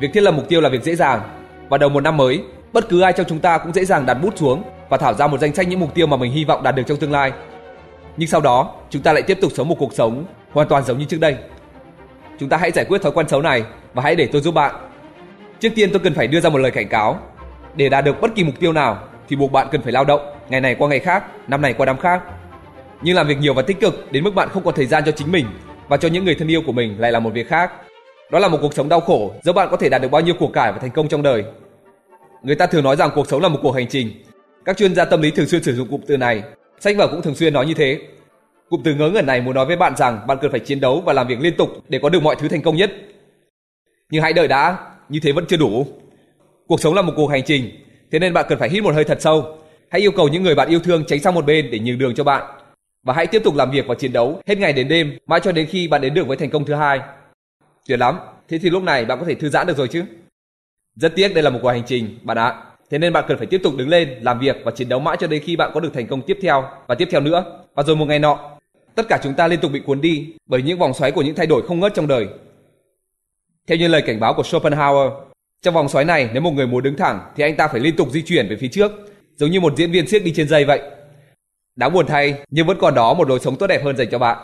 Việc 0.00 0.12
thiết 0.12 0.20
lập 0.20 0.32
mục 0.32 0.48
tiêu 0.48 0.60
là 0.60 0.68
việc 0.68 0.82
dễ 0.82 0.94
dàng. 0.94 1.20
Vào 1.68 1.78
đầu 1.78 1.88
một 1.88 2.00
năm 2.00 2.16
mới, 2.16 2.42
bất 2.72 2.88
cứ 2.88 3.00
ai 3.00 3.12
trong 3.12 3.26
chúng 3.28 3.38
ta 3.38 3.58
cũng 3.58 3.72
dễ 3.72 3.84
dàng 3.84 4.06
đặt 4.06 4.14
bút 4.14 4.38
xuống 4.38 4.62
và 4.88 4.96
thảo 4.96 5.14
ra 5.14 5.26
một 5.26 5.40
danh 5.40 5.54
sách 5.54 5.68
những 5.68 5.80
mục 5.80 5.94
tiêu 5.94 6.06
mà 6.06 6.16
mình 6.16 6.32
hy 6.32 6.44
vọng 6.44 6.62
đạt 6.62 6.74
được 6.74 6.82
trong 6.86 6.98
tương 6.98 7.12
lai. 7.12 7.32
Nhưng 8.16 8.28
sau 8.28 8.40
đó, 8.40 8.74
chúng 8.90 9.02
ta 9.02 9.12
lại 9.12 9.22
tiếp 9.22 9.38
tục 9.40 9.52
sống 9.54 9.68
một 9.68 9.76
cuộc 9.78 9.94
sống 9.94 10.24
hoàn 10.52 10.68
toàn 10.68 10.84
giống 10.84 10.98
như 10.98 11.04
trước 11.04 11.20
đây. 11.20 11.36
Chúng 12.38 12.48
ta 12.48 12.56
hãy 12.56 12.70
giải 12.70 12.84
quyết 12.84 13.02
thói 13.02 13.12
quen 13.12 13.28
xấu 13.28 13.42
này 13.42 13.64
và 13.94 14.02
hãy 14.02 14.14
để 14.14 14.28
tôi 14.32 14.42
giúp 14.42 14.54
bạn. 14.54 14.74
Trước 15.60 15.72
tiên 15.74 15.90
tôi 15.92 16.00
cần 16.04 16.14
phải 16.14 16.26
đưa 16.26 16.40
ra 16.40 16.50
một 16.50 16.58
lời 16.58 16.70
cảnh 16.70 16.88
cáo. 16.88 17.18
Để 17.74 17.88
đạt 17.88 18.04
được 18.04 18.20
bất 18.20 18.34
kỳ 18.34 18.44
mục 18.44 18.54
tiêu 18.60 18.72
nào 18.72 18.98
thì 19.28 19.36
buộc 19.36 19.52
bạn 19.52 19.68
cần 19.70 19.82
phải 19.82 19.92
lao 19.92 20.04
động 20.04 20.20
ngày 20.48 20.60
này 20.60 20.74
qua 20.74 20.88
ngày 20.88 20.98
khác, 20.98 21.24
năm 21.48 21.62
này 21.62 21.72
qua 21.72 21.86
năm 21.86 21.98
khác 21.98 22.22
nhưng 23.02 23.16
làm 23.16 23.26
việc 23.26 23.38
nhiều 23.38 23.54
và 23.54 23.62
tích 23.62 23.80
cực 23.80 24.12
đến 24.12 24.24
mức 24.24 24.34
bạn 24.34 24.48
không 24.48 24.64
có 24.64 24.72
thời 24.72 24.86
gian 24.86 25.02
cho 25.06 25.12
chính 25.12 25.32
mình 25.32 25.46
và 25.88 25.96
cho 25.96 26.08
những 26.08 26.24
người 26.24 26.34
thân 26.34 26.48
yêu 26.48 26.62
của 26.66 26.72
mình 26.72 27.00
lại 27.00 27.12
là 27.12 27.20
một 27.20 27.30
việc 27.30 27.48
khác. 27.48 27.70
Đó 28.30 28.38
là 28.38 28.48
một 28.48 28.58
cuộc 28.62 28.74
sống 28.74 28.88
đau 28.88 29.00
khổ, 29.00 29.34
dẫu 29.42 29.54
bạn 29.54 29.68
có 29.70 29.76
thể 29.76 29.88
đạt 29.88 30.02
được 30.02 30.10
bao 30.10 30.22
nhiêu 30.22 30.34
của 30.38 30.48
cải 30.48 30.72
và 30.72 30.78
thành 30.78 30.90
công 30.90 31.08
trong 31.08 31.22
đời. 31.22 31.44
Người 32.42 32.56
ta 32.56 32.66
thường 32.66 32.84
nói 32.84 32.96
rằng 32.96 33.10
cuộc 33.14 33.28
sống 33.28 33.42
là 33.42 33.48
một 33.48 33.58
cuộc 33.62 33.70
hành 33.72 33.86
trình. 33.88 34.10
Các 34.64 34.76
chuyên 34.76 34.94
gia 34.94 35.04
tâm 35.04 35.22
lý 35.22 35.30
thường 35.30 35.46
xuyên 35.46 35.62
sử 35.62 35.74
dụng 35.74 35.88
cụm 35.88 36.00
từ 36.06 36.16
này. 36.16 36.42
Sách 36.80 36.96
vở 36.96 37.08
cũng 37.08 37.22
thường 37.22 37.34
xuyên 37.34 37.52
nói 37.54 37.66
như 37.66 37.74
thế. 37.74 38.00
Cụm 38.68 38.82
từ 38.84 38.94
ngớ 38.94 39.10
ngẩn 39.10 39.26
này 39.26 39.40
muốn 39.40 39.54
nói 39.54 39.66
với 39.66 39.76
bạn 39.76 39.96
rằng 39.96 40.26
bạn 40.26 40.38
cần 40.42 40.50
phải 40.50 40.60
chiến 40.60 40.80
đấu 40.80 41.02
và 41.06 41.12
làm 41.12 41.28
việc 41.28 41.40
liên 41.40 41.56
tục 41.56 41.68
để 41.88 41.98
có 42.02 42.08
được 42.08 42.22
mọi 42.22 42.36
thứ 42.38 42.48
thành 42.48 42.62
công 42.62 42.76
nhất. 42.76 42.92
Nhưng 44.10 44.22
hãy 44.22 44.32
đợi 44.32 44.48
đã, 44.48 44.78
như 45.08 45.20
thế 45.22 45.32
vẫn 45.32 45.46
chưa 45.48 45.56
đủ. 45.56 45.86
Cuộc 46.66 46.80
sống 46.80 46.94
là 46.94 47.02
một 47.02 47.12
cuộc 47.16 47.26
hành 47.26 47.42
trình, 47.46 47.70
thế 48.12 48.18
nên 48.18 48.32
bạn 48.32 48.46
cần 48.48 48.58
phải 48.58 48.68
hít 48.68 48.82
một 48.82 48.94
hơi 48.94 49.04
thật 49.04 49.18
sâu. 49.20 49.58
Hãy 49.90 50.00
yêu 50.00 50.10
cầu 50.10 50.28
những 50.28 50.42
người 50.42 50.54
bạn 50.54 50.68
yêu 50.68 50.80
thương 50.80 51.04
tránh 51.04 51.20
sang 51.20 51.34
một 51.34 51.46
bên 51.46 51.68
để 51.70 51.78
nhường 51.78 51.98
đường 51.98 52.14
cho 52.14 52.24
bạn 52.24 52.44
và 53.06 53.14
hãy 53.14 53.26
tiếp 53.26 53.42
tục 53.44 53.56
làm 53.56 53.70
việc 53.70 53.86
và 53.86 53.94
chiến 53.94 54.12
đấu 54.12 54.40
hết 54.46 54.58
ngày 54.58 54.72
đến 54.72 54.88
đêm 54.88 55.18
mãi 55.26 55.40
cho 55.42 55.52
đến 55.52 55.66
khi 55.66 55.88
bạn 55.88 56.00
đến 56.00 56.14
được 56.14 56.26
với 56.26 56.36
thành 56.36 56.50
công 56.50 56.64
thứ 56.64 56.74
hai. 56.74 57.00
Tuyệt 57.88 57.98
lắm, 57.98 58.18
thế 58.48 58.58
thì 58.58 58.70
lúc 58.70 58.82
này 58.82 59.04
bạn 59.04 59.18
có 59.18 59.26
thể 59.26 59.34
thư 59.34 59.48
giãn 59.48 59.66
được 59.66 59.76
rồi 59.76 59.88
chứ? 59.88 60.04
Rất 60.96 61.12
tiếc 61.16 61.34
đây 61.34 61.44
là 61.44 61.50
một 61.50 61.58
cuộc 61.62 61.68
hành 61.68 61.82
trình, 61.86 62.18
bạn 62.22 62.38
ạ. 62.38 62.62
Thế 62.90 62.98
nên 62.98 63.12
bạn 63.12 63.24
cần 63.28 63.38
phải 63.38 63.46
tiếp 63.46 63.60
tục 63.62 63.76
đứng 63.76 63.88
lên, 63.88 64.18
làm 64.20 64.38
việc 64.38 64.56
và 64.64 64.70
chiến 64.70 64.88
đấu 64.88 65.00
mãi 65.00 65.16
cho 65.20 65.26
đến 65.26 65.42
khi 65.44 65.56
bạn 65.56 65.70
có 65.74 65.80
được 65.80 65.94
thành 65.94 66.06
công 66.06 66.22
tiếp 66.22 66.38
theo 66.42 66.68
và 66.86 66.94
tiếp 66.94 67.08
theo 67.10 67.20
nữa. 67.20 67.60
Và 67.74 67.82
rồi 67.82 67.96
một 67.96 68.04
ngày 68.04 68.18
nọ, 68.18 68.50
tất 68.94 69.06
cả 69.08 69.20
chúng 69.22 69.34
ta 69.34 69.48
liên 69.48 69.60
tục 69.60 69.72
bị 69.72 69.80
cuốn 69.80 70.00
đi 70.00 70.34
bởi 70.46 70.62
những 70.62 70.78
vòng 70.78 70.94
xoáy 70.94 71.12
của 71.12 71.22
những 71.22 71.34
thay 71.34 71.46
đổi 71.46 71.62
không 71.66 71.80
ngớt 71.80 71.94
trong 71.94 72.06
đời. 72.06 72.26
Theo 73.66 73.78
như 73.78 73.88
lời 73.88 74.02
cảnh 74.02 74.20
báo 74.20 74.34
của 74.34 74.42
Schopenhauer, 74.42 75.12
trong 75.62 75.74
vòng 75.74 75.88
xoáy 75.88 76.04
này 76.04 76.30
nếu 76.32 76.42
một 76.42 76.50
người 76.50 76.66
muốn 76.66 76.82
đứng 76.82 76.96
thẳng 76.96 77.20
thì 77.36 77.44
anh 77.44 77.56
ta 77.56 77.68
phải 77.68 77.80
liên 77.80 77.96
tục 77.96 78.10
di 78.10 78.22
chuyển 78.22 78.48
về 78.48 78.56
phía 78.56 78.68
trước, 78.68 78.92
giống 79.36 79.50
như 79.50 79.60
một 79.60 79.76
diễn 79.76 79.92
viên 79.92 80.06
siếc 80.06 80.24
đi 80.24 80.32
trên 80.36 80.48
dây 80.48 80.64
vậy. 80.64 80.80
Đáng 81.76 81.92
buồn 81.92 82.06
thay, 82.06 82.34
nhưng 82.50 82.66
vẫn 82.66 82.78
còn 82.80 82.94
đó 82.94 83.14
một 83.14 83.28
lối 83.28 83.40
sống 83.40 83.56
tốt 83.56 83.66
đẹp 83.66 83.84
hơn 83.84 83.96
dành 83.96 84.08
cho 84.10 84.18
bạn. 84.18 84.38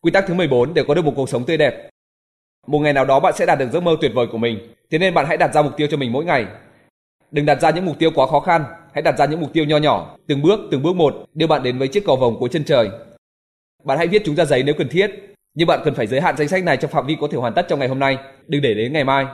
Quy 0.00 0.10
tắc 0.10 0.24
thứ 0.26 0.34
14 0.34 0.74
để 0.74 0.84
có 0.88 0.94
được 0.94 1.04
một 1.04 1.12
cuộc 1.16 1.28
sống 1.28 1.44
tươi 1.44 1.56
đẹp. 1.56 1.90
Một 2.66 2.78
ngày 2.78 2.92
nào 2.92 3.04
đó 3.04 3.20
bạn 3.20 3.32
sẽ 3.36 3.46
đạt 3.46 3.58
được 3.58 3.70
giấc 3.72 3.80
mơ 3.80 3.96
tuyệt 4.00 4.12
vời 4.14 4.26
của 4.32 4.38
mình, 4.38 4.58
thế 4.90 4.98
nên 4.98 5.14
bạn 5.14 5.26
hãy 5.26 5.36
đặt 5.36 5.54
ra 5.54 5.62
mục 5.62 5.72
tiêu 5.76 5.88
cho 5.90 5.96
mình 5.96 6.12
mỗi 6.12 6.24
ngày. 6.24 6.46
Đừng 7.30 7.46
đặt 7.46 7.60
ra 7.60 7.70
những 7.70 7.86
mục 7.86 7.98
tiêu 7.98 8.10
quá 8.14 8.26
khó 8.26 8.40
khăn, 8.40 8.64
hãy 8.92 9.02
đặt 9.02 9.18
ra 9.18 9.26
những 9.26 9.40
mục 9.40 9.52
tiêu 9.52 9.64
nho 9.64 9.76
nhỏ, 9.76 10.16
từng 10.26 10.42
bước 10.42 10.60
từng 10.70 10.82
bước 10.82 10.96
một 10.96 11.14
đưa 11.34 11.46
bạn 11.46 11.62
đến 11.62 11.78
với 11.78 11.88
chiếc 11.88 12.04
cầu 12.06 12.16
vồng 12.16 12.38
cuối 12.38 12.48
chân 12.48 12.64
trời. 12.64 12.90
Bạn 13.84 13.98
hãy 13.98 14.06
viết 14.06 14.22
chúng 14.24 14.36
ra 14.36 14.44
giấy 14.44 14.62
nếu 14.62 14.74
cần 14.78 14.88
thiết, 14.88 15.10
nhưng 15.54 15.68
bạn 15.68 15.80
cần 15.84 15.94
phải 15.94 16.06
giới 16.06 16.20
hạn 16.20 16.36
danh 16.36 16.48
sách 16.48 16.64
này 16.64 16.76
trong 16.76 16.90
phạm 16.90 17.06
vi 17.06 17.16
có 17.20 17.28
thể 17.32 17.38
hoàn 17.38 17.54
tất 17.54 17.66
trong 17.68 17.78
ngày 17.78 17.88
hôm 17.88 17.98
nay, 17.98 18.18
đừng 18.46 18.62
để 18.62 18.74
đến 18.74 18.92
ngày 18.92 19.04
mai. 19.04 19.26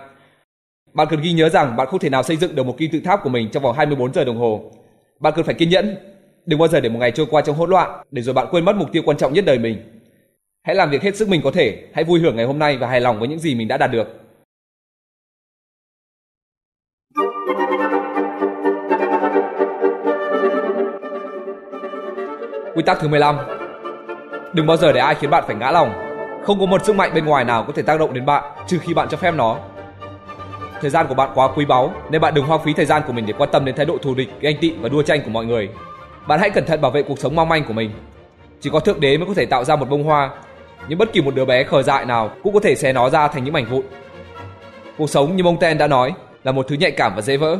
Bạn 0.92 1.06
cần 1.10 1.20
ghi 1.20 1.32
nhớ 1.32 1.48
rằng 1.48 1.76
bạn 1.76 1.86
không 1.86 2.00
thể 2.00 2.10
nào 2.10 2.22
xây 2.22 2.36
dựng 2.36 2.54
được 2.54 2.66
một 2.66 2.74
kim 2.78 2.90
tự 2.92 3.00
tháp 3.00 3.20
của 3.22 3.30
mình 3.30 3.48
trong 3.52 3.62
vòng 3.62 3.76
24 3.76 4.12
giờ 4.12 4.24
đồng 4.24 4.38
hồ. 4.38 4.72
Bạn 5.20 5.32
cần 5.36 5.44
phải 5.44 5.54
kiên 5.54 5.68
nhẫn, 5.68 5.96
đừng 6.46 6.58
bao 6.58 6.68
giờ 6.68 6.80
để 6.80 6.88
một 6.88 6.98
ngày 6.98 7.10
trôi 7.10 7.26
qua 7.30 7.42
trong 7.42 7.56
hỗn 7.56 7.70
loạn 7.70 8.02
để 8.10 8.22
rồi 8.22 8.34
bạn 8.34 8.46
quên 8.50 8.64
mất 8.64 8.76
mục 8.76 8.92
tiêu 8.92 9.02
quan 9.06 9.16
trọng 9.16 9.32
nhất 9.32 9.44
đời 9.44 9.58
mình. 9.58 10.01
Hãy 10.66 10.76
làm 10.76 10.90
việc 10.90 11.02
hết 11.02 11.16
sức 11.16 11.28
mình 11.28 11.40
có 11.44 11.50
thể, 11.50 11.82
hãy 11.94 12.04
vui 12.04 12.20
hưởng 12.20 12.36
ngày 12.36 12.44
hôm 12.44 12.58
nay 12.58 12.76
và 12.76 12.86
hài 12.86 13.00
lòng 13.00 13.18
với 13.18 13.28
những 13.28 13.38
gì 13.38 13.54
mình 13.54 13.68
đã 13.68 13.76
đạt 13.76 13.90
được. 13.90 14.08
Quy 22.74 22.82
tắc 22.86 22.98
thứ 23.00 23.08
15 23.08 23.36
Đừng 24.52 24.66
bao 24.66 24.76
giờ 24.76 24.92
để 24.92 25.00
ai 25.00 25.14
khiến 25.14 25.30
bạn 25.30 25.44
phải 25.46 25.56
ngã 25.56 25.70
lòng. 25.70 25.92
Không 26.44 26.60
có 26.60 26.66
một 26.66 26.84
sức 26.84 26.96
mạnh 26.96 27.10
bên 27.14 27.24
ngoài 27.24 27.44
nào 27.44 27.64
có 27.66 27.72
thể 27.72 27.82
tác 27.82 28.00
động 28.00 28.14
đến 28.14 28.26
bạn 28.26 28.44
trừ 28.66 28.78
khi 28.78 28.94
bạn 28.94 29.08
cho 29.10 29.16
phép 29.16 29.34
nó. 29.34 29.58
Thời 30.80 30.90
gian 30.90 31.06
của 31.08 31.14
bạn 31.14 31.30
quá 31.34 31.48
quý 31.56 31.64
báu 31.64 31.94
nên 32.10 32.20
bạn 32.20 32.34
đừng 32.34 32.44
hoang 32.44 32.64
phí 32.64 32.72
thời 32.72 32.86
gian 32.86 33.02
của 33.06 33.12
mình 33.12 33.26
để 33.26 33.34
quan 33.38 33.50
tâm 33.52 33.64
đến 33.64 33.76
thái 33.76 33.86
độ 33.86 33.98
thù 33.98 34.14
địch, 34.14 34.28
ganh 34.40 34.56
tị 34.60 34.70
và 34.70 34.88
đua 34.88 35.02
tranh 35.02 35.20
của 35.24 35.30
mọi 35.30 35.44
người. 35.44 35.68
Bạn 36.26 36.40
hãy 36.40 36.50
cẩn 36.50 36.66
thận 36.66 36.80
bảo 36.80 36.90
vệ 36.90 37.02
cuộc 37.02 37.18
sống 37.18 37.36
mong 37.36 37.48
manh 37.48 37.64
của 37.64 37.72
mình. 37.72 37.90
Chỉ 38.60 38.70
có 38.70 38.80
thượng 38.80 39.00
đế 39.00 39.18
mới 39.18 39.26
có 39.26 39.34
thể 39.34 39.46
tạo 39.46 39.64
ra 39.64 39.76
một 39.76 39.90
bông 39.90 40.04
hoa, 40.04 40.30
nhưng 40.88 40.98
bất 40.98 41.12
kỳ 41.12 41.20
một 41.20 41.34
đứa 41.34 41.44
bé 41.44 41.64
khờ 41.64 41.82
dại 41.82 42.04
nào 42.04 42.30
cũng 42.42 42.54
có 42.54 42.60
thể 42.60 42.74
xé 42.74 42.92
nó 42.92 43.10
ra 43.10 43.28
thành 43.28 43.44
những 43.44 43.52
mảnh 43.52 43.66
vụn. 43.70 43.84
Cuộc 44.98 45.10
sống 45.10 45.36
như 45.36 45.44
Montaigne 45.44 45.78
đã 45.78 45.86
nói 45.86 46.14
là 46.44 46.52
một 46.52 46.68
thứ 46.68 46.76
nhạy 46.76 46.90
cảm 46.90 47.14
và 47.14 47.22
dễ 47.22 47.36
vỡ. 47.36 47.58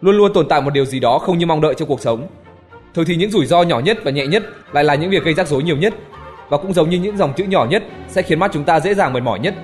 Luôn 0.00 0.16
luôn 0.16 0.32
tồn 0.32 0.48
tại 0.48 0.60
một 0.60 0.72
điều 0.72 0.84
gì 0.84 1.00
đó 1.00 1.18
không 1.18 1.38
như 1.38 1.46
mong 1.46 1.60
đợi 1.60 1.74
trong 1.74 1.88
cuộc 1.88 2.00
sống. 2.00 2.28
Thường 2.94 3.04
thì 3.04 3.16
những 3.16 3.30
rủi 3.30 3.46
ro 3.46 3.62
nhỏ 3.62 3.80
nhất 3.80 3.98
và 4.04 4.10
nhẹ 4.10 4.26
nhất 4.26 4.42
lại 4.72 4.84
là 4.84 4.94
những 4.94 5.10
việc 5.10 5.24
gây 5.24 5.34
rắc 5.34 5.48
rối 5.48 5.62
nhiều 5.62 5.76
nhất 5.76 5.94
và 6.48 6.58
cũng 6.58 6.72
giống 6.72 6.90
như 6.90 6.98
những 6.98 7.16
dòng 7.16 7.32
chữ 7.36 7.44
nhỏ 7.44 7.66
nhất 7.70 7.82
sẽ 8.08 8.22
khiến 8.22 8.38
mắt 8.38 8.50
chúng 8.54 8.64
ta 8.64 8.80
dễ 8.80 8.94
dàng 8.94 9.12
mệt 9.12 9.20
mỏi 9.20 9.38
nhất. 9.38 9.54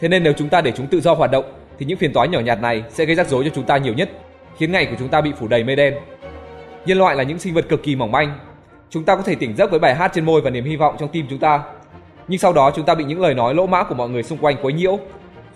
Thế 0.00 0.08
nên 0.08 0.22
nếu 0.22 0.32
chúng 0.32 0.48
ta 0.48 0.60
để 0.60 0.72
chúng 0.76 0.86
tự 0.86 1.00
do 1.00 1.14
hoạt 1.14 1.30
động 1.30 1.44
thì 1.78 1.86
những 1.86 1.98
phiền 1.98 2.12
toái 2.12 2.28
nhỏ 2.28 2.40
nhặt 2.40 2.60
này 2.62 2.84
sẽ 2.90 3.04
gây 3.04 3.16
rắc 3.16 3.28
rối 3.28 3.44
cho 3.44 3.50
chúng 3.54 3.64
ta 3.64 3.76
nhiều 3.76 3.94
nhất, 3.94 4.10
khiến 4.58 4.72
ngày 4.72 4.86
của 4.86 4.96
chúng 4.98 5.08
ta 5.08 5.20
bị 5.20 5.32
phủ 5.38 5.48
đầy 5.48 5.64
mây 5.64 5.76
đen. 5.76 5.94
Nhân 6.86 6.98
loại 6.98 7.16
là 7.16 7.22
những 7.22 7.38
sinh 7.38 7.54
vật 7.54 7.68
cực 7.68 7.82
kỳ 7.82 7.96
mỏng 7.96 8.12
manh. 8.12 8.38
Chúng 8.90 9.04
ta 9.04 9.16
có 9.16 9.22
thể 9.22 9.34
tỉnh 9.34 9.56
giấc 9.56 9.70
với 9.70 9.80
bài 9.80 9.94
hát 9.94 10.10
trên 10.14 10.24
môi 10.24 10.40
và 10.40 10.50
niềm 10.50 10.64
hy 10.64 10.76
vọng 10.76 10.96
trong 10.98 11.08
tim 11.08 11.26
chúng 11.30 11.38
ta. 11.38 11.62
Nhưng 12.28 12.38
sau 12.38 12.52
đó 12.52 12.70
chúng 12.70 12.84
ta 12.84 12.94
bị 12.94 13.04
những 13.04 13.20
lời 13.20 13.34
nói 13.34 13.54
lỗ 13.54 13.66
mã 13.66 13.84
của 13.84 13.94
mọi 13.94 14.08
người 14.08 14.22
xung 14.22 14.38
quanh 14.38 14.56
quấy 14.62 14.72
nhiễu, 14.72 14.98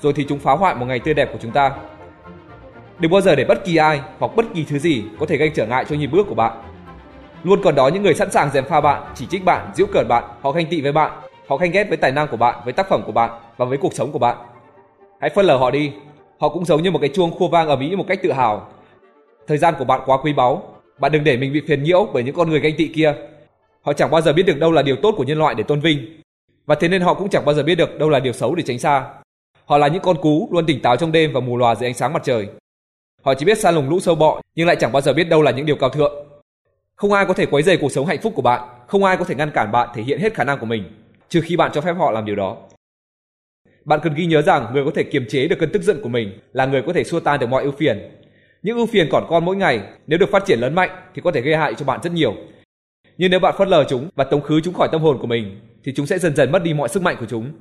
rồi 0.00 0.12
thì 0.12 0.26
chúng 0.28 0.38
phá 0.38 0.52
hoại 0.52 0.74
một 0.74 0.86
ngày 0.86 0.98
tươi 0.98 1.14
đẹp 1.14 1.28
của 1.32 1.38
chúng 1.42 1.50
ta. 1.50 1.72
Đừng 2.98 3.10
bao 3.10 3.20
giờ 3.20 3.34
để 3.34 3.44
bất 3.44 3.64
kỳ 3.64 3.76
ai 3.76 4.00
hoặc 4.18 4.36
bất 4.36 4.46
kỳ 4.54 4.64
thứ 4.64 4.78
gì 4.78 5.04
có 5.20 5.26
thể 5.26 5.36
gây 5.36 5.50
trở 5.54 5.66
ngại 5.66 5.84
cho 5.88 5.96
nhịp 5.96 6.06
bước 6.06 6.26
của 6.28 6.34
bạn. 6.34 6.62
Luôn 7.44 7.62
còn 7.62 7.74
đó 7.74 7.88
những 7.88 8.02
người 8.02 8.14
sẵn 8.14 8.30
sàng 8.30 8.50
dèm 8.50 8.64
pha 8.64 8.80
bạn, 8.80 9.02
chỉ 9.14 9.26
trích 9.26 9.44
bạn, 9.44 9.70
giễu 9.74 9.86
cợt 9.92 10.08
bạn, 10.08 10.24
họ 10.40 10.52
ganh 10.52 10.66
tị 10.66 10.80
với 10.80 10.92
bạn, 10.92 11.12
họ 11.48 11.56
ganh 11.56 11.70
ghét 11.70 11.88
với 11.88 11.96
tài 11.96 12.12
năng 12.12 12.28
của 12.28 12.36
bạn, 12.36 12.60
với 12.64 12.72
tác 12.72 12.88
phẩm 12.88 13.02
của 13.06 13.12
bạn 13.12 13.30
và 13.56 13.64
với 13.64 13.78
cuộc 13.78 13.94
sống 13.94 14.12
của 14.12 14.18
bạn. 14.18 14.36
Hãy 15.20 15.30
phân 15.30 15.46
lờ 15.46 15.56
họ 15.56 15.70
đi. 15.70 15.92
Họ 16.40 16.48
cũng 16.48 16.64
giống 16.64 16.82
như 16.82 16.90
một 16.90 16.98
cái 16.98 17.10
chuông 17.14 17.30
khua 17.30 17.48
vang 17.48 17.68
ở 17.68 17.76
Mỹ 17.76 17.96
một 17.96 18.04
cách 18.08 18.18
tự 18.22 18.32
hào. 18.32 18.68
Thời 19.46 19.58
gian 19.58 19.74
của 19.78 19.84
bạn 19.84 20.00
quá 20.06 20.18
quý 20.22 20.32
báu, 20.32 20.62
bạn 20.98 21.12
đừng 21.12 21.24
để 21.24 21.36
mình 21.36 21.52
bị 21.52 21.62
phiền 21.68 21.82
nhiễu 21.82 22.08
bởi 22.12 22.22
những 22.22 22.34
con 22.34 22.50
người 22.50 22.60
ganh 22.60 22.72
tị 22.76 22.88
kia. 22.88 23.14
Họ 23.82 23.92
chẳng 23.92 24.10
bao 24.10 24.20
giờ 24.20 24.32
biết 24.32 24.42
được 24.46 24.58
đâu 24.58 24.72
là 24.72 24.82
điều 24.82 24.96
tốt 24.96 25.14
của 25.16 25.24
nhân 25.24 25.38
loại 25.38 25.54
để 25.54 25.64
tôn 25.64 25.80
vinh, 25.80 26.20
và 26.70 26.76
thế 26.80 26.88
nên 26.88 27.02
họ 27.02 27.14
cũng 27.14 27.28
chẳng 27.28 27.44
bao 27.44 27.54
giờ 27.54 27.62
biết 27.62 27.74
được 27.74 27.98
đâu 27.98 28.08
là 28.08 28.20
điều 28.20 28.32
xấu 28.32 28.54
để 28.54 28.62
tránh 28.62 28.78
xa. 28.78 29.04
Họ 29.64 29.78
là 29.78 29.88
những 29.88 30.02
con 30.02 30.16
cú 30.22 30.48
luôn 30.52 30.66
tỉnh 30.66 30.82
táo 30.82 30.96
trong 30.96 31.12
đêm 31.12 31.32
và 31.32 31.40
mù 31.40 31.56
lòa 31.56 31.74
dưới 31.74 31.88
ánh 31.88 31.94
sáng 31.94 32.12
mặt 32.12 32.22
trời. 32.24 32.48
Họ 33.22 33.34
chỉ 33.34 33.44
biết 33.44 33.58
xa 33.58 33.70
lùng 33.70 33.88
lũ 33.88 34.00
sâu 34.00 34.14
bọ 34.14 34.40
nhưng 34.54 34.66
lại 34.66 34.76
chẳng 34.80 34.92
bao 34.92 35.02
giờ 35.02 35.12
biết 35.12 35.24
đâu 35.24 35.42
là 35.42 35.50
những 35.50 35.66
điều 35.66 35.76
cao 35.76 35.90
thượng. 35.90 36.12
Không 36.96 37.12
ai 37.12 37.26
có 37.26 37.34
thể 37.34 37.46
quấy 37.46 37.62
rầy 37.62 37.76
cuộc 37.76 37.92
sống 37.92 38.06
hạnh 38.06 38.20
phúc 38.22 38.32
của 38.36 38.42
bạn, 38.42 38.68
không 38.86 39.04
ai 39.04 39.16
có 39.16 39.24
thể 39.24 39.34
ngăn 39.34 39.50
cản 39.50 39.72
bạn 39.72 39.88
thể 39.94 40.02
hiện 40.02 40.20
hết 40.20 40.34
khả 40.34 40.44
năng 40.44 40.58
của 40.58 40.66
mình, 40.66 40.84
trừ 41.28 41.40
khi 41.44 41.56
bạn 41.56 41.70
cho 41.74 41.80
phép 41.80 41.92
họ 41.92 42.10
làm 42.10 42.24
điều 42.24 42.36
đó. 42.36 42.56
Bạn 43.84 44.00
cần 44.02 44.14
ghi 44.14 44.26
nhớ 44.26 44.42
rằng 44.42 44.66
người 44.72 44.84
có 44.84 44.90
thể 44.94 45.02
kiềm 45.02 45.26
chế 45.28 45.48
được 45.48 45.56
cơn 45.60 45.72
tức 45.72 45.82
giận 45.82 46.00
của 46.02 46.08
mình 46.08 46.38
là 46.52 46.66
người 46.66 46.82
có 46.86 46.92
thể 46.92 47.04
xua 47.04 47.20
tan 47.20 47.40
được 47.40 47.46
mọi 47.46 47.62
ưu 47.62 47.72
phiền. 47.72 47.98
Những 48.62 48.76
ưu 48.76 48.86
phiền 48.86 49.08
còn 49.12 49.26
con 49.28 49.44
mỗi 49.44 49.56
ngày 49.56 49.80
nếu 50.06 50.18
được 50.18 50.30
phát 50.32 50.42
triển 50.46 50.60
lớn 50.60 50.74
mạnh 50.74 50.90
thì 51.14 51.22
có 51.24 51.32
thể 51.32 51.40
gây 51.40 51.56
hại 51.56 51.74
cho 51.74 51.84
bạn 51.84 52.00
rất 52.02 52.12
nhiều. 52.12 52.34
Nhưng 53.20 53.30
nếu 53.30 53.40
bạn 53.40 53.54
phớt 53.58 53.68
lờ 53.68 53.84
chúng 53.88 54.08
và 54.14 54.24
tống 54.24 54.40
khứ 54.40 54.60
chúng 54.60 54.74
khỏi 54.74 54.88
tâm 54.92 55.02
hồn 55.02 55.18
của 55.20 55.26
mình 55.26 55.60
thì 55.84 55.92
chúng 55.96 56.06
sẽ 56.06 56.18
dần 56.18 56.36
dần 56.36 56.52
mất 56.52 56.62
đi 56.62 56.74
mọi 56.74 56.88
sức 56.88 57.02
mạnh 57.02 57.16
của 57.20 57.26
chúng. 57.28 57.52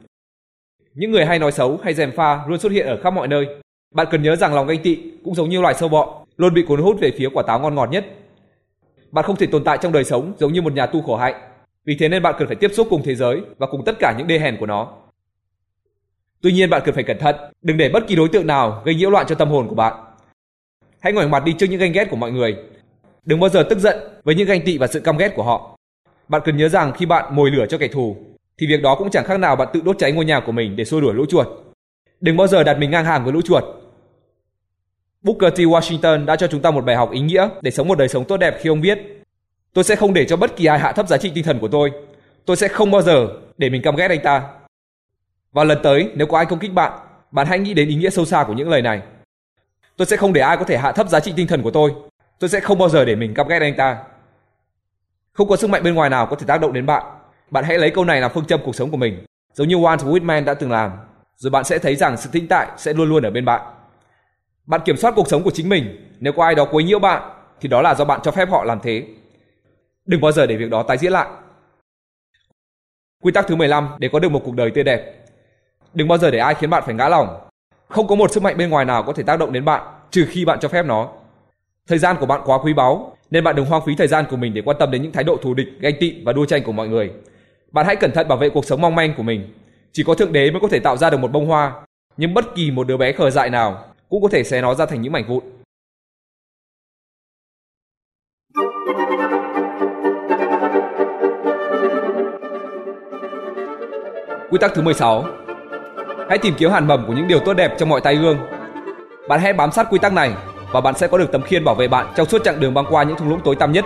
Những 0.93 1.11
người 1.11 1.25
hay 1.25 1.39
nói 1.39 1.51
xấu 1.51 1.79
hay 1.83 1.93
dèm 1.93 2.11
pha 2.11 2.45
luôn 2.47 2.59
xuất 2.59 2.71
hiện 2.71 2.87
ở 2.87 2.99
khắp 3.03 3.09
mọi 3.09 3.27
nơi. 3.27 3.47
Bạn 3.95 4.07
cần 4.11 4.23
nhớ 4.23 4.35
rằng 4.35 4.53
lòng 4.53 4.67
ganh 4.67 4.81
tị 4.83 4.97
cũng 5.23 5.35
giống 5.35 5.49
như 5.49 5.61
loài 5.61 5.73
sâu 5.73 5.89
bọ, 5.89 6.25
luôn 6.37 6.53
bị 6.53 6.63
cuốn 6.67 6.81
hút 6.81 6.97
về 6.99 7.11
phía 7.17 7.29
quả 7.33 7.43
táo 7.47 7.59
ngon 7.59 7.75
ngọt 7.75 7.89
nhất. 7.91 8.05
Bạn 9.11 9.25
không 9.25 9.35
thể 9.35 9.47
tồn 9.47 9.63
tại 9.63 9.77
trong 9.81 9.91
đời 9.91 10.03
sống 10.03 10.33
giống 10.39 10.53
như 10.53 10.61
một 10.61 10.73
nhà 10.73 10.85
tu 10.85 11.01
khổ 11.01 11.15
hạnh. 11.15 11.35
Vì 11.85 11.95
thế 11.99 12.09
nên 12.09 12.23
bạn 12.23 12.35
cần 12.37 12.47
phải 12.47 12.55
tiếp 12.55 12.71
xúc 12.73 12.87
cùng 12.89 13.01
thế 13.05 13.15
giới 13.15 13.41
và 13.57 13.67
cùng 13.67 13.85
tất 13.85 13.95
cả 13.99 14.15
những 14.17 14.27
đê 14.27 14.39
hèn 14.39 14.57
của 14.59 14.65
nó. 14.65 14.93
Tuy 16.41 16.51
nhiên 16.51 16.69
bạn 16.69 16.81
cần 16.85 16.95
phải 16.95 17.03
cẩn 17.03 17.17
thận, 17.17 17.35
đừng 17.61 17.77
để 17.77 17.89
bất 17.89 18.07
kỳ 18.07 18.15
đối 18.15 18.29
tượng 18.29 18.47
nào 18.47 18.81
gây 18.85 18.95
nhiễu 18.95 19.09
loạn 19.09 19.25
cho 19.29 19.35
tâm 19.35 19.49
hồn 19.49 19.67
của 19.67 19.75
bạn. 19.75 19.93
Hãy 20.99 21.13
ngoảnh 21.13 21.31
mặt 21.31 21.43
đi 21.45 21.53
trước 21.53 21.67
những 21.69 21.79
ganh 21.79 21.91
ghét 21.91 22.07
của 22.09 22.17
mọi 22.17 22.31
người. 22.31 22.57
Đừng 23.29 23.39
bao 23.39 23.49
giờ 23.49 23.63
tức 23.69 23.79
giận 23.79 23.97
với 24.23 24.35
những 24.35 24.47
ganh 24.47 24.61
tị 24.65 24.77
và 24.77 24.87
sự 24.87 24.99
căm 24.99 25.17
ghét 25.17 25.33
của 25.35 25.43
họ. 25.43 25.77
Bạn 26.27 26.41
cần 26.45 26.57
nhớ 26.57 26.69
rằng 26.69 26.93
khi 26.93 27.05
bạn 27.05 27.35
mồi 27.35 27.51
lửa 27.51 27.65
cho 27.69 27.77
kẻ 27.77 27.87
thù, 27.87 28.17
thì 28.57 28.67
việc 28.67 28.81
đó 28.81 28.95
cũng 28.95 29.09
chẳng 29.09 29.25
khác 29.25 29.39
nào 29.39 29.55
bạn 29.55 29.67
tự 29.73 29.81
đốt 29.85 29.95
cháy 29.99 30.11
ngôi 30.11 30.25
nhà 30.25 30.39
của 30.39 30.51
mình 30.51 30.75
để 30.75 30.85
xua 30.85 31.01
đuổi 31.01 31.13
lũ 31.13 31.25
chuột. 31.29 31.47
Đừng 32.21 32.37
bao 32.37 32.47
giờ 32.47 32.63
đặt 32.63 32.77
mình 32.77 32.91
ngang 32.91 33.05
hàng 33.05 33.23
với 33.23 33.33
lũ 33.33 33.41
chuột. 33.41 33.63
Booker 35.21 35.53
T. 35.53 35.57
Washington 35.57 36.25
đã 36.25 36.35
cho 36.35 36.47
chúng 36.47 36.61
ta 36.61 36.71
một 36.71 36.85
bài 36.85 36.95
học 36.95 37.11
ý 37.11 37.19
nghĩa 37.19 37.49
để 37.61 37.71
sống 37.71 37.87
một 37.87 37.97
đời 37.97 38.07
sống 38.07 38.25
tốt 38.25 38.37
đẹp 38.37 38.57
khi 38.59 38.69
ông 38.69 38.81
viết 38.81 38.99
Tôi 39.73 39.83
sẽ 39.83 39.95
không 39.95 40.13
để 40.13 40.25
cho 40.25 40.37
bất 40.37 40.55
kỳ 40.55 40.65
ai 40.65 40.79
hạ 40.79 40.91
thấp 40.91 41.07
giá 41.07 41.17
trị 41.17 41.31
tinh 41.35 41.43
thần 41.43 41.59
của 41.59 41.67
tôi. 41.67 41.91
Tôi 42.45 42.55
sẽ 42.55 42.67
không 42.67 42.91
bao 42.91 43.01
giờ 43.01 43.27
để 43.57 43.69
mình 43.69 43.81
căm 43.81 43.95
ghét 43.95 44.09
anh 44.09 44.21
ta. 44.23 44.43
Và 45.51 45.63
lần 45.63 45.77
tới, 45.83 46.09
nếu 46.15 46.27
có 46.27 46.37
ai 46.37 46.45
công 46.45 46.59
kích 46.59 46.73
bạn, 46.73 46.99
bạn 47.31 47.47
hãy 47.47 47.59
nghĩ 47.59 47.73
đến 47.73 47.89
ý 47.89 47.95
nghĩa 47.95 48.09
sâu 48.09 48.25
xa 48.25 48.43
của 48.47 48.53
những 48.53 48.69
lời 48.69 48.81
này. 48.81 49.01
Tôi 49.97 50.05
sẽ 50.05 50.17
không 50.17 50.33
để 50.33 50.41
ai 50.41 50.57
có 50.57 50.63
thể 50.63 50.77
hạ 50.77 50.91
thấp 50.91 51.09
giá 51.09 51.19
trị 51.19 51.33
tinh 51.35 51.47
thần 51.47 51.61
của 51.61 51.71
tôi. 51.71 51.91
Tôi 52.39 52.49
sẽ 52.49 52.59
không 52.59 52.77
bao 52.77 52.89
giờ 52.89 53.05
để 53.05 53.15
mình 53.15 53.33
căm 53.33 53.47
ghét 53.47 53.61
anh 53.61 53.75
ta. 53.77 53.97
Không 55.33 55.47
có 55.47 55.55
sức 55.55 55.69
mạnh 55.69 55.83
bên 55.83 55.95
ngoài 55.95 56.09
nào 56.09 56.25
có 56.25 56.35
thể 56.35 56.45
tác 56.47 56.61
động 56.61 56.73
đến 56.73 56.85
bạn. 56.85 57.03
Bạn 57.51 57.63
hãy 57.63 57.77
lấy 57.77 57.91
câu 57.91 58.05
này 58.05 58.21
làm 58.21 58.31
phương 58.33 58.45
châm 58.45 58.59
cuộc 58.65 58.75
sống 58.75 58.91
của 58.91 58.97
mình, 58.97 59.23
giống 59.53 59.67
như 59.67 59.75
Walt 59.75 59.97
Whitman 59.97 60.45
đã 60.45 60.53
từng 60.53 60.71
làm. 60.71 60.91
Rồi 61.35 61.51
bạn 61.51 61.63
sẽ 61.63 61.79
thấy 61.79 61.95
rằng 61.95 62.17
sự 62.17 62.29
tĩnh 62.31 62.47
tại 62.47 62.67
sẽ 62.77 62.93
luôn 62.93 63.09
luôn 63.09 63.23
ở 63.23 63.31
bên 63.31 63.45
bạn. 63.45 63.61
Bạn 64.65 64.81
kiểm 64.85 64.97
soát 64.97 65.13
cuộc 65.15 65.27
sống 65.27 65.43
của 65.43 65.51
chính 65.51 65.69
mình. 65.69 66.15
Nếu 66.19 66.33
có 66.33 66.43
ai 66.43 66.55
đó 66.55 66.65
quấy 66.71 66.83
nhiễu 66.83 66.99
bạn, 66.99 67.31
thì 67.61 67.69
đó 67.69 67.81
là 67.81 67.95
do 67.95 68.05
bạn 68.05 68.19
cho 68.23 68.31
phép 68.31 68.49
họ 68.49 68.63
làm 68.63 68.79
thế. 68.79 69.03
Đừng 70.05 70.21
bao 70.21 70.31
giờ 70.31 70.45
để 70.45 70.55
việc 70.55 70.69
đó 70.69 70.83
tái 70.83 70.97
diễn 70.97 71.11
lại. 71.11 71.27
Quy 73.23 73.31
tắc 73.31 73.47
thứ 73.47 73.55
15 73.55 73.89
để 73.99 74.09
có 74.13 74.19
được 74.19 74.29
một 74.29 74.41
cuộc 74.45 74.55
đời 74.55 74.71
tươi 74.71 74.83
đẹp. 74.83 75.25
Đừng 75.93 76.07
bao 76.07 76.17
giờ 76.17 76.31
để 76.31 76.39
ai 76.39 76.55
khiến 76.55 76.69
bạn 76.69 76.83
phải 76.85 76.95
ngã 76.95 77.09
lòng. 77.09 77.47
Không 77.87 78.07
có 78.07 78.15
một 78.15 78.31
sức 78.31 78.43
mạnh 78.43 78.57
bên 78.57 78.69
ngoài 78.69 78.85
nào 78.85 79.03
có 79.03 79.13
thể 79.13 79.23
tác 79.23 79.39
động 79.39 79.53
đến 79.53 79.65
bạn 79.65 79.83
trừ 80.11 80.25
khi 80.29 80.45
bạn 80.45 80.59
cho 80.61 80.67
phép 80.67 80.85
nó. 80.85 81.09
Thời 81.89 81.97
gian 81.97 82.15
của 82.19 82.25
bạn 82.25 82.41
quá 82.45 82.57
quý 82.63 82.73
báu 82.73 83.17
nên 83.31 83.43
bạn 83.43 83.55
đừng 83.55 83.65
hoang 83.65 83.81
phí 83.85 83.95
thời 83.95 84.07
gian 84.07 84.25
của 84.29 84.37
mình 84.37 84.53
để 84.53 84.61
quan 84.65 84.77
tâm 84.79 84.91
đến 84.91 85.01
những 85.01 85.11
thái 85.11 85.23
độ 85.23 85.37
thù 85.37 85.53
địch, 85.53 85.67
ganh 85.79 85.93
tị 85.99 86.23
và 86.23 86.33
đua 86.33 86.45
tranh 86.45 86.63
của 86.63 86.71
mọi 86.71 86.87
người. 86.87 87.11
Bạn 87.71 87.85
hãy 87.85 87.95
cẩn 87.95 88.11
thận 88.11 88.27
bảo 88.27 88.37
vệ 88.37 88.49
cuộc 88.49 88.65
sống 88.65 88.81
mong 88.81 88.95
manh 88.95 89.13
của 89.17 89.23
mình. 89.23 89.53
Chỉ 89.91 90.03
có 90.03 90.13
thượng 90.13 90.33
đế 90.33 90.51
mới 90.51 90.59
có 90.61 90.67
thể 90.67 90.79
tạo 90.79 90.97
ra 90.97 91.09
được 91.09 91.17
một 91.17 91.31
bông 91.31 91.45
hoa, 91.45 91.73
nhưng 92.17 92.33
bất 92.33 92.55
kỳ 92.55 92.71
một 92.71 92.87
đứa 92.87 92.97
bé 92.97 93.11
khờ 93.11 93.29
dại 93.29 93.49
nào 93.49 93.85
cũng 94.09 94.21
có 94.21 94.29
thể 94.31 94.43
xé 94.43 94.61
nó 94.61 94.73
ra 94.73 94.85
thành 94.85 95.01
những 95.01 95.11
mảnh 95.11 95.27
vụn. 95.27 95.43
Quy 104.49 104.57
tắc 104.61 104.71
thứ 104.75 104.81
16 104.81 105.25
Hãy 106.29 106.37
tìm 106.37 106.53
kiếm 106.57 106.71
hàn 106.71 106.87
mầm 106.87 107.07
của 107.07 107.13
những 107.13 107.27
điều 107.27 107.39
tốt 107.39 107.53
đẹp 107.53 107.75
trong 107.77 107.89
mọi 107.89 108.01
tai 108.01 108.15
gương. 108.15 108.37
Bạn 109.27 109.39
hãy 109.39 109.53
bám 109.53 109.71
sát 109.71 109.87
quy 109.89 109.99
tắc 109.99 110.13
này 110.13 110.33
và 110.71 110.81
bạn 110.81 110.97
sẽ 110.97 111.07
có 111.07 111.17
được 111.17 111.31
tấm 111.31 111.41
khiên 111.41 111.63
bảo 111.63 111.75
vệ 111.75 111.87
bạn 111.87 112.07
trong 112.15 112.27
suốt 112.27 112.43
chặng 112.43 112.59
đường 112.59 112.73
băng 112.73 112.85
qua 112.89 113.03
những 113.03 113.17
thung 113.17 113.29
lũng 113.29 113.39
tối 113.43 113.55
tăm 113.55 113.71
nhất. 113.71 113.85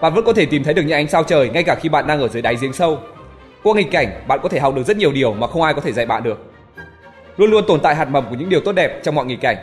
bạn 0.00 0.14
vẫn 0.14 0.24
có 0.24 0.32
thể 0.32 0.46
tìm 0.46 0.64
thấy 0.64 0.74
được 0.74 0.82
những 0.82 0.96
ánh 0.96 1.08
sao 1.08 1.22
trời 1.22 1.48
ngay 1.48 1.62
cả 1.62 1.74
khi 1.74 1.88
bạn 1.88 2.06
đang 2.06 2.20
ở 2.20 2.28
dưới 2.28 2.42
đáy 2.42 2.56
giếng 2.60 2.72
sâu. 2.72 2.98
Qua 3.62 3.74
nghịch 3.74 3.90
cảnh, 3.90 4.08
bạn 4.28 4.40
có 4.42 4.48
thể 4.48 4.60
học 4.60 4.74
được 4.74 4.82
rất 4.82 4.96
nhiều 4.96 5.12
điều 5.12 5.34
mà 5.34 5.46
không 5.46 5.62
ai 5.62 5.74
có 5.74 5.80
thể 5.80 5.92
dạy 5.92 6.06
bạn 6.06 6.22
được. 6.22 6.44
Luôn 7.36 7.50
luôn 7.50 7.64
tồn 7.68 7.80
tại 7.80 7.94
hạt 7.94 8.08
mầm 8.08 8.24
của 8.30 8.34
những 8.34 8.48
điều 8.48 8.60
tốt 8.60 8.72
đẹp 8.72 9.00
trong 9.02 9.14
mọi 9.14 9.26
nghịch 9.26 9.40
cảnh. 9.40 9.56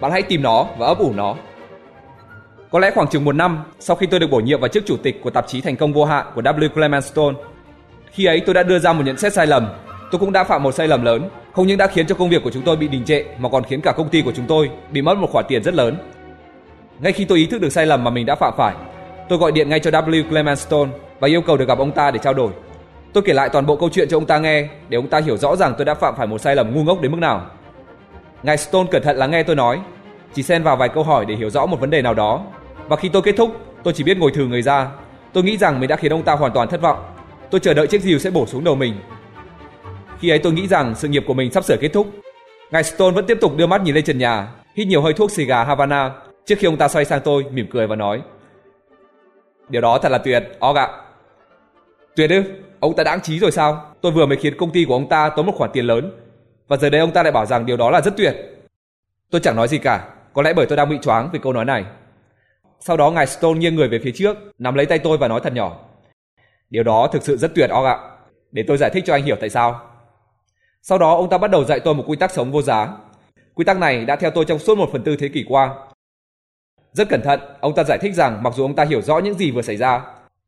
Bạn 0.00 0.12
hãy 0.12 0.22
tìm 0.22 0.42
nó 0.42 0.66
và 0.78 0.86
ấp 0.86 0.98
ủ 0.98 1.12
nó. 1.16 1.34
Có 2.70 2.78
lẽ 2.78 2.90
khoảng 2.90 3.08
chừng 3.08 3.24
một 3.24 3.34
năm 3.34 3.64
sau 3.80 3.96
khi 3.96 4.06
tôi 4.06 4.20
được 4.20 4.30
bổ 4.30 4.40
nhiệm 4.40 4.60
vào 4.60 4.68
chức 4.68 4.86
chủ 4.86 4.96
tịch 4.96 5.20
của 5.22 5.30
tạp 5.30 5.48
chí 5.48 5.60
thành 5.60 5.76
công 5.76 5.92
vô 5.92 6.04
hạn 6.04 6.26
của 6.34 6.42
W. 6.42 6.68
Clement 6.68 7.04
Stone, 7.04 7.36
khi 8.12 8.24
ấy 8.24 8.40
tôi 8.40 8.54
đã 8.54 8.62
đưa 8.62 8.78
ra 8.78 8.92
một 8.92 9.02
nhận 9.06 9.18
xét 9.18 9.32
sai 9.32 9.46
lầm. 9.46 9.68
Tôi 10.10 10.18
cũng 10.18 10.32
đã 10.32 10.44
phạm 10.44 10.62
một 10.62 10.72
sai 10.72 10.88
lầm 10.88 11.02
lớn, 11.02 11.28
không 11.52 11.66
những 11.66 11.78
đã 11.78 11.86
khiến 11.86 12.06
cho 12.06 12.14
công 12.14 12.30
việc 12.30 12.42
của 12.44 12.50
chúng 12.50 12.62
tôi 12.62 12.76
bị 12.76 12.88
đình 12.88 13.04
trệ 13.04 13.24
mà 13.38 13.48
còn 13.48 13.64
khiến 13.64 13.80
cả 13.80 13.92
công 13.92 14.08
ty 14.08 14.22
của 14.22 14.32
chúng 14.32 14.46
tôi 14.46 14.70
bị 14.90 15.02
mất 15.02 15.18
một 15.18 15.30
khoản 15.32 15.44
tiền 15.48 15.62
rất 15.62 15.74
lớn. 15.74 15.96
Ngay 17.00 17.12
khi 17.12 17.24
tôi 17.24 17.38
ý 17.38 17.46
thức 17.46 17.60
được 17.60 17.70
sai 17.70 17.86
lầm 17.86 18.04
mà 18.04 18.10
mình 18.10 18.26
đã 18.26 18.34
phạm 18.34 18.54
phải, 18.56 18.74
tôi 19.28 19.38
gọi 19.38 19.52
điện 19.52 19.68
ngay 19.68 19.80
cho 19.80 19.90
W. 19.90 20.28
Clement 20.28 20.58
Stone 20.58 20.90
và 21.20 21.28
yêu 21.28 21.42
cầu 21.42 21.56
được 21.56 21.68
gặp 21.68 21.78
ông 21.78 21.92
ta 21.92 22.10
để 22.10 22.18
trao 22.22 22.34
đổi. 22.34 22.50
Tôi 23.12 23.22
kể 23.26 23.32
lại 23.32 23.48
toàn 23.48 23.66
bộ 23.66 23.76
câu 23.76 23.88
chuyện 23.92 24.08
cho 24.08 24.16
ông 24.16 24.26
ta 24.26 24.38
nghe 24.38 24.68
để 24.88 24.96
ông 24.96 25.08
ta 25.08 25.20
hiểu 25.20 25.36
rõ 25.36 25.56
rằng 25.56 25.74
tôi 25.78 25.84
đã 25.84 25.94
phạm 25.94 26.14
phải 26.16 26.26
một 26.26 26.40
sai 26.40 26.56
lầm 26.56 26.74
ngu 26.74 26.84
ngốc 26.84 27.00
đến 27.00 27.12
mức 27.12 27.18
nào. 27.20 27.46
Ngài 28.42 28.56
Stone 28.56 28.88
cẩn 28.90 29.02
thận 29.02 29.16
lắng 29.16 29.30
nghe 29.30 29.42
tôi 29.42 29.56
nói, 29.56 29.80
chỉ 30.34 30.42
xen 30.42 30.62
vào 30.62 30.76
vài 30.76 30.88
câu 30.88 31.02
hỏi 31.02 31.24
để 31.26 31.34
hiểu 31.34 31.50
rõ 31.50 31.66
một 31.66 31.80
vấn 31.80 31.90
đề 31.90 32.02
nào 32.02 32.14
đó. 32.14 32.42
Và 32.88 32.96
khi 32.96 33.08
tôi 33.08 33.22
kết 33.22 33.34
thúc, 33.36 33.56
tôi 33.82 33.94
chỉ 33.94 34.04
biết 34.04 34.18
ngồi 34.18 34.30
thừ 34.34 34.46
người 34.46 34.62
ra. 34.62 34.88
Tôi 35.32 35.44
nghĩ 35.44 35.56
rằng 35.56 35.80
mình 35.80 35.88
đã 35.88 35.96
khiến 35.96 36.12
ông 36.12 36.22
ta 36.22 36.32
hoàn 36.32 36.52
toàn 36.52 36.68
thất 36.68 36.80
vọng. 36.80 36.98
Tôi 37.50 37.60
chờ 37.60 37.74
đợi 37.74 37.86
chiếc 37.86 38.02
rìu 38.02 38.18
sẽ 38.18 38.30
bổ 38.30 38.46
xuống 38.46 38.64
đầu 38.64 38.74
mình. 38.74 38.94
Khi 40.20 40.30
ấy 40.30 40.38
tôi 40.38 40.52
nghĩ 40.52 40.66
rằng 40.66 40.94
sự 40.94 41.08
nghiệp 41.08 41.24
của 41.26 41.34
mình 41.34 41.50
sắp 41.50 41.64
sửa 41.64 41.76
kết 41.76 41.88
thúc. 41.88 42.06
Ngài 42.70 42.84
Stone 42.84 43.14
vẫn 43.14 43.26
tiếp 43.26 43.38
tục 43.40 43.56
đưa 43.56 43.66
mắt 43.66 43.82
nhìn 43.82 43.94
lên 43.94 44.04
trần 44.04 44.18
nhà, 44.18 44.48
hít 44.74 44.86
nhiều 44.86 45.02
hơi 45.02 45.12
thuốc 45.12 45.30
xì 45.30 45.44
gà 45.44 45.64
Havana 45.64 46.12
trước 46.46 46.54
khi 46.58 46.66
ông 46.66 46.76
ta 46.76 46.88
xoay 46.88 47.04
sang 47.04 47.20
tôi 47.24 47.44
mỉm 47.52 47.66
cười 47.70 47.86
và 47.86 47.96
nói: 47.96 48.22
"Điều 49.68 49.82
đó 49.82 49.98
thật 49.98 50.08
là 50.08 50.18
tuyệt, 50.18 50.42
Og 50.58 50.76
ạ." 50.76 50.88
"Tuyệt 52.16 52.30
ư? 52.30 52.42
Ông 52.80 52.96
ta 52.96 53.04
đáng 53.04 53.20
trí 53.20 53.38
rồi 53.38 53.50
sao? 53.50 53.94
Tôi 54.00 54.12
vừa 54.12 54.26
mới 54.26 54.36
khiến 54.36 54.56
công 54.56 54.70
ty 54.70 54.84
của 54.84 54.94
ông 54.94 55.08
ta 55.08 55.30
tốn 55.36 55.46
một 55.46 55.52
khoản 55.56 55.70
tiền 55.72 55.86
lớn 55.86 56.12
và 56.68 56.76
giờ 56.76 56.90
đây 56.90 57.00
ông 57.00 57.10
ta 57.10 57.22
lại 57.22 57.32
bảo 57.32 57.46
rằng 57.46 57.66
điều 57.66 57.76
đó 57.76 57.90
là 57.90 58.00
rất 58.00 58.16
tuyệt." 58.16 58.36
Tôi 59.30 59.40
chẳng 59.40 59.56
nói 59.56 59.68
gì 59.68 59.78
cả, 59.78 60.08
có 60.34 60.42
lẽ 60.42 60.52
bởi 60.52 60.66
tôi 60.66 60.76
đang 60.76 60.88
bị 60.88 60.98
choáng 61.02 61.28
vì 61.32 61.38
câu 61.42 61.52
nói 61.52 61.64
này. 61.64 61.84
Sau 62.80 62.96
đó 62.96 63.10
ngài 63.10 63.26
Stone 63.26 63.58
nghiêng 63.58 63.74
người 63.74 63.88
về 63.88 64.00
phía 64.02 64.12
trước, 64.14 64.36
nắm 64.58 64.74
lấy 64.74 64.86
tay 64.86 64.98
tôi 64.98 65.18
và 65.18 65.28
nói 65.28 65.40
thật 65.44 65.52
nhỏ. 65.52 65.78
Điều 66.70 66.82
đó 66.82 67.08
thực 67.12 67.22
sự 67.22 67.36
rất 67.36 67.54
tuyệt 67.54 67.70
Og 67.70 67.84
ạ. 67.84 67.98
Để 68.52 68.64
tôi 68.68 68.76
giải 68.76 68.90
thích 68.90 69.04
cho 69.06 69.12
anh 69.12 69.24
hiểu 69.24 69.36
tại 69.40 69.50
sao. 69.50 69.89
Sau 70.82 70.98
đó 70.98 71.14
ông 71.14 71.30
ta 71.30 71.38
bắt 71.38 71.50
đầu 71.50 71.64
dạy 71.64 71.80
tôi 71.80 71.94
một 71.94 72.04
quy 72.06 72.16
tắc 72.16 72.30
sống 72.30 72.52
vô 72.52 72.62
giá. 72.62 72.88
Quy 73.54 73.64
tắc 73.64 73.78
này 73.78 74.04
đã 74.04 74.16
theo 74.16 74.30
tôi 74.30 74.44
trong 74.44 74.58
suốt 74.58 74.78
một 74.78 74.88
phần 74.92 75.02
tư 75.02 75.16
thế 75.16 75.28
kỷ 75.28 75.44
qua. 75.48 75.74
Rất 76.92 77.08
cẩn 77.08 77.22
thận, 77.22 77.40
ông 77.60 77.74
ta 77.74 77.84
giải 77.84 77.98
thích 77.98 78.14
rằng 78.14 78.42
mặc 78.42 78.54
dù 78.56 78.64
ông 78.64 78.74
ta 78.74 78.84
hiểu 78.84 79.02
rõ 79.02 79.18
những 79.18 79.34
gì 79.34 79.50
vừa 79.50 79.62
xảy 79.62 79.76
ra, 79.76 80.02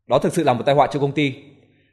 đó 0.06 0.18
thực 0.18 0.32
sự 0.32 0.44
là 0.44 0.52
một 0.52 0.62
tai 0.66 0.74
họa 0.74 0.86
cho 0.86 1.00
công 1.00 1.12
ty. 1.12 1.34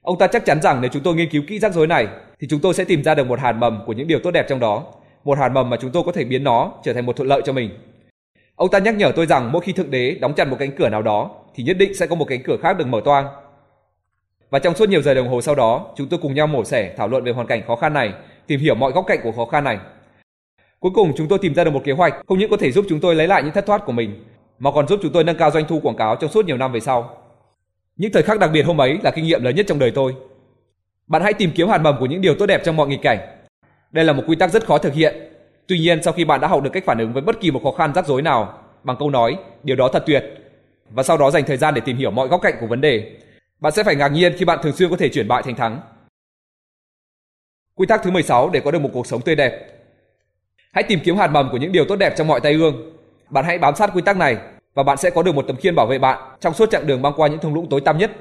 Ông 0.02 0.18
ta 0.18 0.28
chắc 0.28 0.46
chắn 0.46 0.62
rằng 0.62 0.82
nếu 0.82 0.90
chúng 0.94 1.04
tôi 1.04 1.16
nghiên 1.16 1.30
cứu 1.30 1.44
kỹ 1.48 1.60
rắc 1.60 1.74
rối 1.74 1.88
này, 1.88 2.08
thì 2.40 2.48
chúng 2.48 2.60
tôi 2.60 2.74
sẽ 2.74 2.84
tìm 2.84 3.04
ra 3.04 3.16
được 3.16 3.28
một 3.28 3.40
hạt 3.40 3.52
mầm 3.52 3.84
của 3.86 3.94
những 3.94 4.08
điều 4.08 4.20
tốt 4.24 4.32
đẹp 4.32 4.46
trong 4.50 4.60
đó, 4.60 4.84
một 5.24 5.38
hạt 5.38 5.50
mầm 5.50 5.70
mà 5.70 5.78
chúng 5.82 5.92
tôi 5.92 6.04
có 6.04 6.12
thể 6.12 6.24
biến 6.24 6.44
nó 6.44 6.74
trở 6.84 6.94
thành 6.94 7.06
một 7.06 7.16
thuận 7.16 7.30
lợi 7.30 7.42
cho 7.46 7.54
mình. 7.54 7.70
Ông 8.56 8.72
ta 8.72 8.80
nhắc 8.80 8.96
nhở 8.96 9.12
tôi 9.16 9.26
rằng 9.26 9.52
mỗi 9.52 9.62
khi 9.62 9.74
thượng 9.74 9.92
đế 9.92 10.12
đóng 10.12 10.34
chặt 10.34 10.48
một 10.48 10.56
cánh 10.60 10.72
cửa 10.72 10.90
nào 10.90 11.02
đó, 11.02 11.32
thì 11.56 11.64
nhất 11.64 11.78
định 11.78 11.94
sẽ 11.94 12.08
có 12.08 12.16
một 12.16 12.26
cánh 12.26 12.44
cửa 12.44 12.58
khác 12.62 12.78
được 12.78 12.88
mở 12.88 13.02
toang. 13.06 13.28
Và 14.50 14.60
trong 14.60 14.76
suốt 14.76 14.90
nhiều 14.90 15.02
giờ 15.02 15.14
đồng 15.14 15.28
hồ 15.28 15.42
sau 15.42 15.56
đó, 15.56 15.88
chúng 15.96 16.08
tôi 16.08 16.20
cùng 16.24 16.34
nhau 16.34 16.48
mổ 16.48 16.64
xẻ 16.64 16.94
thảo 16.98 17.08
luận 17.08 17.24
về 17.24 17.32
hoàn 17.32 17.48
cảnh 17.48 17.62
khó 17.68 17.76
khăn 17.76 17.94
này, 17.94 18.14
tìm 18.50 18.60
hiểu 18.60 18.76
mọi 18.76 18.92
góc 18.92 19.06
cạnh 19.08 19.20
của 19.24 19.32
khó 19.32 19.46
khăn 19.46 19.64
này. 19.64 19.78
Cuối 20.80 20.92
cùng 20.96 21.14
chúng 21.18 21.28
tôi 21.28 21.40
tìm 21.40 21.56
ra 21.56 21.64
được 21.64 21.72
một 21.72 21.82
kế 21.84 21.92
hoạch 21.92 22.16
không 22.28 22.38
những 22.38 22.52
có 22.52 22.58
thể 22.58 22.72
giúp 22.72 22.86
chúng 22.90 23.00
tôi 23.00 23.16
lấy 23.16 23.28
lại 23.28 23.44
những 23.44 23.54
thất 23.54 23.66
thoát 23.66 23.86
của 23.86 23.92
mình, 23.92 24.24
mà 24.60 24.72
còn 24.72 24.88
giúp 24.88 25.00
chúng 25.04 25.12
tôi 25.12 25.24
nâng 25.24 25.38
cao 25.38 25.52
doanh 25.52 25.66
thu 25.68 25.80
quảng 25.80 25.96
cáo 25.96 26.16
trong 26.16 26.32
suốt 26.32 26.46
nhiều 26.46 26.58
năm 26.58 26.72
về 26.72 26.80
sau. 26.80 27.18
Những 27.98 28.12
thời 28.12 28.24
khắc 28.24 28.40
đặc 28.40 28.50
biệt 28.54 28.62
hôm 28.62 28.82
ấy 28.82 29.00
là 29.04 29.12
kinh 29.12 29.26
nghiệm 29.26 29.44
lớn 29.44 29.56
nhất 29.56 29.66
trong 29.70 29.80
đời 29.80 29.92
tôi. 29.92 30.16
Bạn 31.08 31.22
hãy 31.22 31.34
tìm 31.34 31.52
kiếm 31.56 31.70
hạt 31.70 31.78
mầm 31.78 31.96
của 32.00 32.06
những 32.06 32.22
điều 32.22 32.36
tốt 32.36 32.46
đẹp 32.46 32.62
trong 32.66 32.76
mọi 32.76 32.88
nghịch 32.88 33.02
cảnh. 33.02 33.20
Đây 33.92 34.06
là 34.06 34.14
một 34.14 34.24
quy 34.28 34.36
tắc 34.36 34.52
rất 34.52 34.66
khó 34.66 34.78
thực 34.78 34.94
hiện. 34.94 35.16
Tuy 35.68 35.80
nhiên, 35.80 36.04
sau 36.04 36.14
khi 36.14 36.26
bạn 36.26 36.42
đã 36.42 36.48
học 36.48 36.64
được 36.64 36.70
cách 36.74 36.86
phản 36.86 37.00
ứng 37.00 37.14
với 37.14 37.22
bất 37.22 37.40
kỳ 37.42 37.52
một 37.52 37.62
khó 37.64 37.72
khăn 37.72 37.94
rắc 37.94 38.08
rối 38.08 38.22
nào 38.22 38.58
bằng 38.84 38.98
câu 39.00 39.10
nói 39.10 39.38
điều 39.64 39.76
đó 39.76 39.90
thật 39.94 40.04
tuyệt 40.06 40.24
và 40.90 41.04
sau 41.04 41.18
đó 41.18 41.32
dành 41.32 41.44
thời 41.46 41.58
gian 41.58 41.74
để 41.74 41.82
tìm 41.82 41.98
hiểu 41.98 42.12
mọi 42.12 42.28
góc 42.28 42.42
cạnh 42.42 42.54
của 42.60 42.68
vấn 42.68 42.82
đề, 42.82 43.12
bạn 43.60 43.74
sẽ 43.74 43.84
phải 43.84 43.96
ngạc 43.96 44.08
nhiên 44.08 44.34
khi 44.38 44.46
bạn 44.46 44.60
thường 44.64 44.74
xuyên 44.74 44.90
có 44.90 44.98
thể 44.98 45.10
chuyển 45.10 45.28
bại 45.28 45.44
thành 45.44 45.56
thắng. 45.56 45.80
Quy 47.80 47.86
tắc 47.86 48.04
thứ 48.04 48.12
16 48.12 48.50
để 48.50 48.60
có 48.60 48.72
được 48.72 48.80
một 48.80 48.90
cuộc 48.94 49.08
sống 49.08 49.22
tươi 49.22 49.36
đẹp. 49.36 49.54
Hãy 50.72 50.84
tìm 50.84 51.00
kiếm 51.04 51.18
hạt 51.18 51.28
mầm 51.28 51.50
của 51.52 51.58
những 51.58 51.72
điều 51.72 51.86
tốt 51.86 51.96
đẹp 51.96 52.14
trong 52.18 52.28
mọi 52.28 52.40
tay 52.40 52.54
ương. 52.54 52.94
Bạn 53.30 53.46
hãy 53.46 53.58
bám 53.58 53.76
sát 53.76 53.92
quy 53.94 54.02
tắc 54.02 54.18
này 54.18 54.38
và 54.74 54.84
bạn 54.84 54.98
sẽ 54.98 55.10
có 55.10 55.24
được 55.24 55.36
một 55.36 55.46
tấm 55.48 55.56
khiên 55.56 55.76
bảo 55.76 55.88
vệ 55.88 56.00
bạn 56.00 56.18
trong 56.40 56.54
suốt 56.54 56.72
chặng 56.72 56.88
đường 56.88 57.02
băng 57.02 57.14
qua 57.16 57.28
những 57.28 57.40
thung 57.40 57.54
lũng 57.54 57.70
tối 57.70 57.82
tăm 57.82 57.98
nhất. 57.98 58.12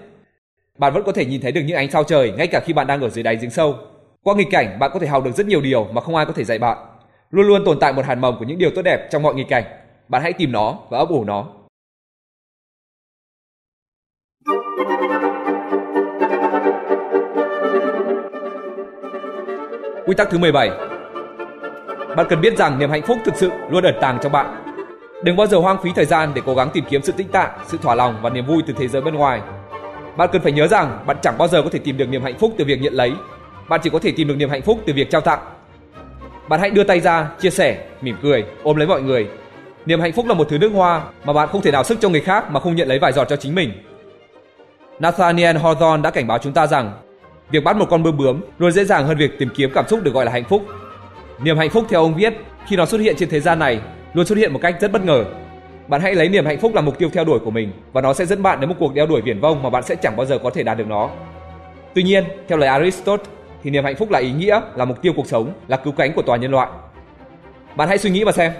Bạn 0.78 0.92
vẫn 0.92 1.02
có 1.04 1.12
thể 1.12 1.24
nhìn 1.24 1.40
thấy 1.40 1.52
được 1.52 1.60
những 1.66 1.76
ánh 1.76 1.90
sao 1.90 2.04
trời 2.04 2.32
ngay 2.32 2.46
cả 2.46 2.60
khi 2.64 2.72
bạn 2.72 2.86
đang 2.86 3.00
ở 3.00 3.08
dưới 3.08 3.22
đáy 3.22 3.36
giếng 3.36 3.50
sâu. 3.50 3.74
Qua 4.22 4.34
nghịch 4.34 4.50
cảnh, 4.50 4.78
bạn 4.78 4.90
có 4.94 4.98
thể 4.98 5.06
học 5.06 5.24
được 5.24 5.32
rất 5.36 5.46
nhiều 5.46 5.60
điều 5.60 5.84
mà 5.84 6.00
không 6.00 6.16
ai 6.16 6.26
có 6.26 6.32
thể 6.32 6.44
dạy 6.44 6.58
bạn. 6.58 6.78
Luôn 7.30 7.46
luôn 7.46 7.64
tồn 7.64 7.78
tại 7.80 7.92
một 7.92 8.04
hạt 8.04 8.14
mầm 8.14 8.38
của 8.38 8.44
những 8.44 8.58
điều 8.58 8.70
tốt 8.70 8.82
đẹp 8.82 9.08
trong 9.10 9.22
mọi 9.22 9.34
nghịch 9.34 9.48
cảnh. 9.48 9.64
Bạn 10.08 10.22
hãy 10.22 10.32
tìm 10.32 10.52
nó 10.52 10.78
và 10.90 10.98
ấp 10.98 11.08
ủ 11.08 11.24
nó. 11.24 11.46
Quy 20.08 20.14
tắc 20.14 20.30
thứ 20.30 20.38
17 20.38 20.70
Bạn 22.16 22.26
cần 22.28 22.40
biết 22.40 22.56
rằng 22.56 22.78
niềm 22.78 22.90
hạnh 22.90 23.02
phúc 23.02 23.18
thực 23.24 23.36
sự 23.36 23.50
luôn 23.70 23.84
ẩn 23.84 23.94
tàng 24.00 24.18
trong 24.22 24.32
bạn. 24.32 24.64
Đừng 25.24 25.36
bao 25.36 25.46
giờ 25.46 25.58
hoang 25.58 25.82
phí 25.82 25.90
thời 25.96 26.04
gian 26.04 26.32
để 26.34 26.42
cố 26.46 26.54
gắng 26.54 26.70
tìm 26.72 26.84
kiếm 26.90 27.02
sự 27.02 27.12
tĩnh 27.12 27.28
tạ, 27.28 27.50
sự 27.66 27.78
thỏa 27.82 27.94
lòng 27.94 28.18
và 28.22 28.30
niềm 28.30 28.46
vui 28.46 28.62
từ 28.66 28.74
thế 28.78 28.88
giới 28.88 29.02
bên 29.02 29.14
ngoài. 29.14 29.40
Bạn 30.16 30.28
cần 30.32 30.42
phải 30.42 30.52
nhớ 30.52 30.66
rằng 30.66 30.98
bạn 31.06 31.16
chẳng 31.22 31.38
bao 31.38 31.48
giờ 31.48 31.62
có 31.62 31.70
thể 31.70 31.78
tìm 31.78 31.96
được 31.96 32.08
niềm 32.08 32.22
hạnh 32.22 32.38
phúc 32.38 32.52
từ 32.58 32.64
việc 32.64 32.80
nhận 32.80 32.92
lấy. 32.92 33.12
Bạn 33.68 33.80
chỉ 33.82 33.90
có 33.90 33.98
thể 33.98 34.12
tìm 34.16 34.28
được 34.28 34.34
niềm 34.36 34.50
hạnh 34.50 34.62
phúc 34.62 34.80
từ 34.86 34.92
việc 34.92 35.10
trao 35.10 35.20
tặng. 35.20 35.40
Bạn 36.48 36.60
hãy 36.60 36.70
đưa 36.70 36.84
tay 36.84 37.00
ra, 37.00 37.30
chia 37.40 37.50
sẻ, 37.50 37.84
mỉm 38.00 38.16
cười, 38.22 38.44
ôm 38.62 38.76
lấy 38.76 38.86
mọi 38.86 39.02
người. 39.02 39.28
Niềm 39.86 40.00
hạnh 40.00 40.12
phúc 40.12 40.26
là 40.28 40.34
một 40.34 40.48
thứ 40.48 40.58
nước 40.58 40.72
hoa 40.74 41.02
mà 41.24 41.32
bạn 41.32 41.48
không 41.48 41.62
thể 41.62 41.70
nào 41.70 41.84
sức 41.84 41.98
cho 42.00 42.08
người 42.08 42.20
khác 42.20 42.50
mà 42.50 42.60
không 42.60 42.76
nhận 42.76 42.88
lấy 42.88 42.98
vài 42.98 43.12
giọt 43.12 43.28
cho 43.28 43.36
chính 43.36 43.54
mình. 43.54 43.72
Nathaniel 44.98 45.56
Hawthorne 45.56 46.02
đã 46.02 46.10
cảnh 46.10 46.26
báo 46.26 46.38
chúng 46.38 46.52
ta 46.52 46.66
rằng 46.66 46.92
việc 47.50 47.64
bắt 47.64 47.76
một 47.76 47.86
con 47.90 48.02
bướm 48.02 48.16
bướm 48.16 48.40
luôn 48.58 48.72
dễ 48.72 48.84
dàng 48.84 49.06
hơn 49.06 49.18
việc 49.18 49.38
tìm 49.38 49.48
kiếm 49.54 49.70
cảm 49.74 49.88
xúc 49.88 50.02
được 50.02 50.14
gọi 50.14 50.24
là 50.24 50.32
hạnh 50.32 50.44
phúc. 50.44 50.62
Niềm 51.42 51.58
hạnh 51.58 51.70
phúc 51.70 51.84
theo 51.88 52.02
ông 52.02 52.14
viết, 52.14 52.34
khi 52.66 52.76
nó 52.76 52.86
xuất 52.86 53.00
hiện 53.00 53.16
trên 53.18 53.28
thế 53.28 53.40
gian 53.40 53.58
này, 53.58 53.80
luôn 54.12 54.26
xuất 54.26 54.38
hiện 54.38 54.52
một 54.52 54.58
cách 54.62 54.76
rất 54.80 54.92
bất 54.92 55.04
ngờ. 55.04 55.24
Bạn 55.88 56.00
hãy 56.00 56.14
lấy 56.14 56.28
niềm 56.28 56.46
hạnh 56.46 56.58
phúc 56.58 56.74
làm 56.74 56.84
mục 56.84 56.98
tiêu 56.98 57.10
theo 57.12 57.24
đuổi 57.24 57.38
của 57.38 57.50
mình 57.50 57.72
và 57.92 58.00
nó 58.00 58.14
sẽ 58.14 58.26
dẫn 58.26 58.42
bạn 58.42 58.60
đến 58.60 58.68
một 58.68 58.76
cuộc 58.78 58.94
đeo 58.94 59.06
đuổi 59.06 59.20
viển 59.20 59.40
vông 59.40 59.62
mà 59.62 59.70
bạn 59.70 59.82
sẽ 59.82 59.94
chẳng 59.94 60.16
bao 60.16 60.26
giờ 60.26 60.38
có 60.38 60.50
thể 60.50 60.62
đạt 60.62 60.78
được 60.78 60.86
nó. 60.86 61.10
Tuy 61.94 62.02
nhiên, 62.02 62.24
theo 62.48 62.58
lời 62.58 62.68
Aristotle, 62.68 63.24
thì 63.62 63.70
niềm 63.70 63.84
hạnh 63.84 63.96
phúc 63.96 64.10
là 64.10 64.18
ý 64.18 64.32
nghĩa, 64.32 64.60
là 64.74 64.84
mục 64.84 65.02
tiêu 65.02 65.12
cuộc 65.16 65.26
sống, 65.26 65.52
là 65.68 65.76
cứu 65.76 65.92
cánh 65.92 66.12
của 66.12 66.22
toàn 66.22 66.40
nhân 66.40 66.50
loại. 66.50 66.68
Bạn 67.76 67.88
hãy 67.88 67.98
suy 67.98 68.10
nghĩ 68.10 68.24
mà 68.24 68.32
xem, 68.32 68.52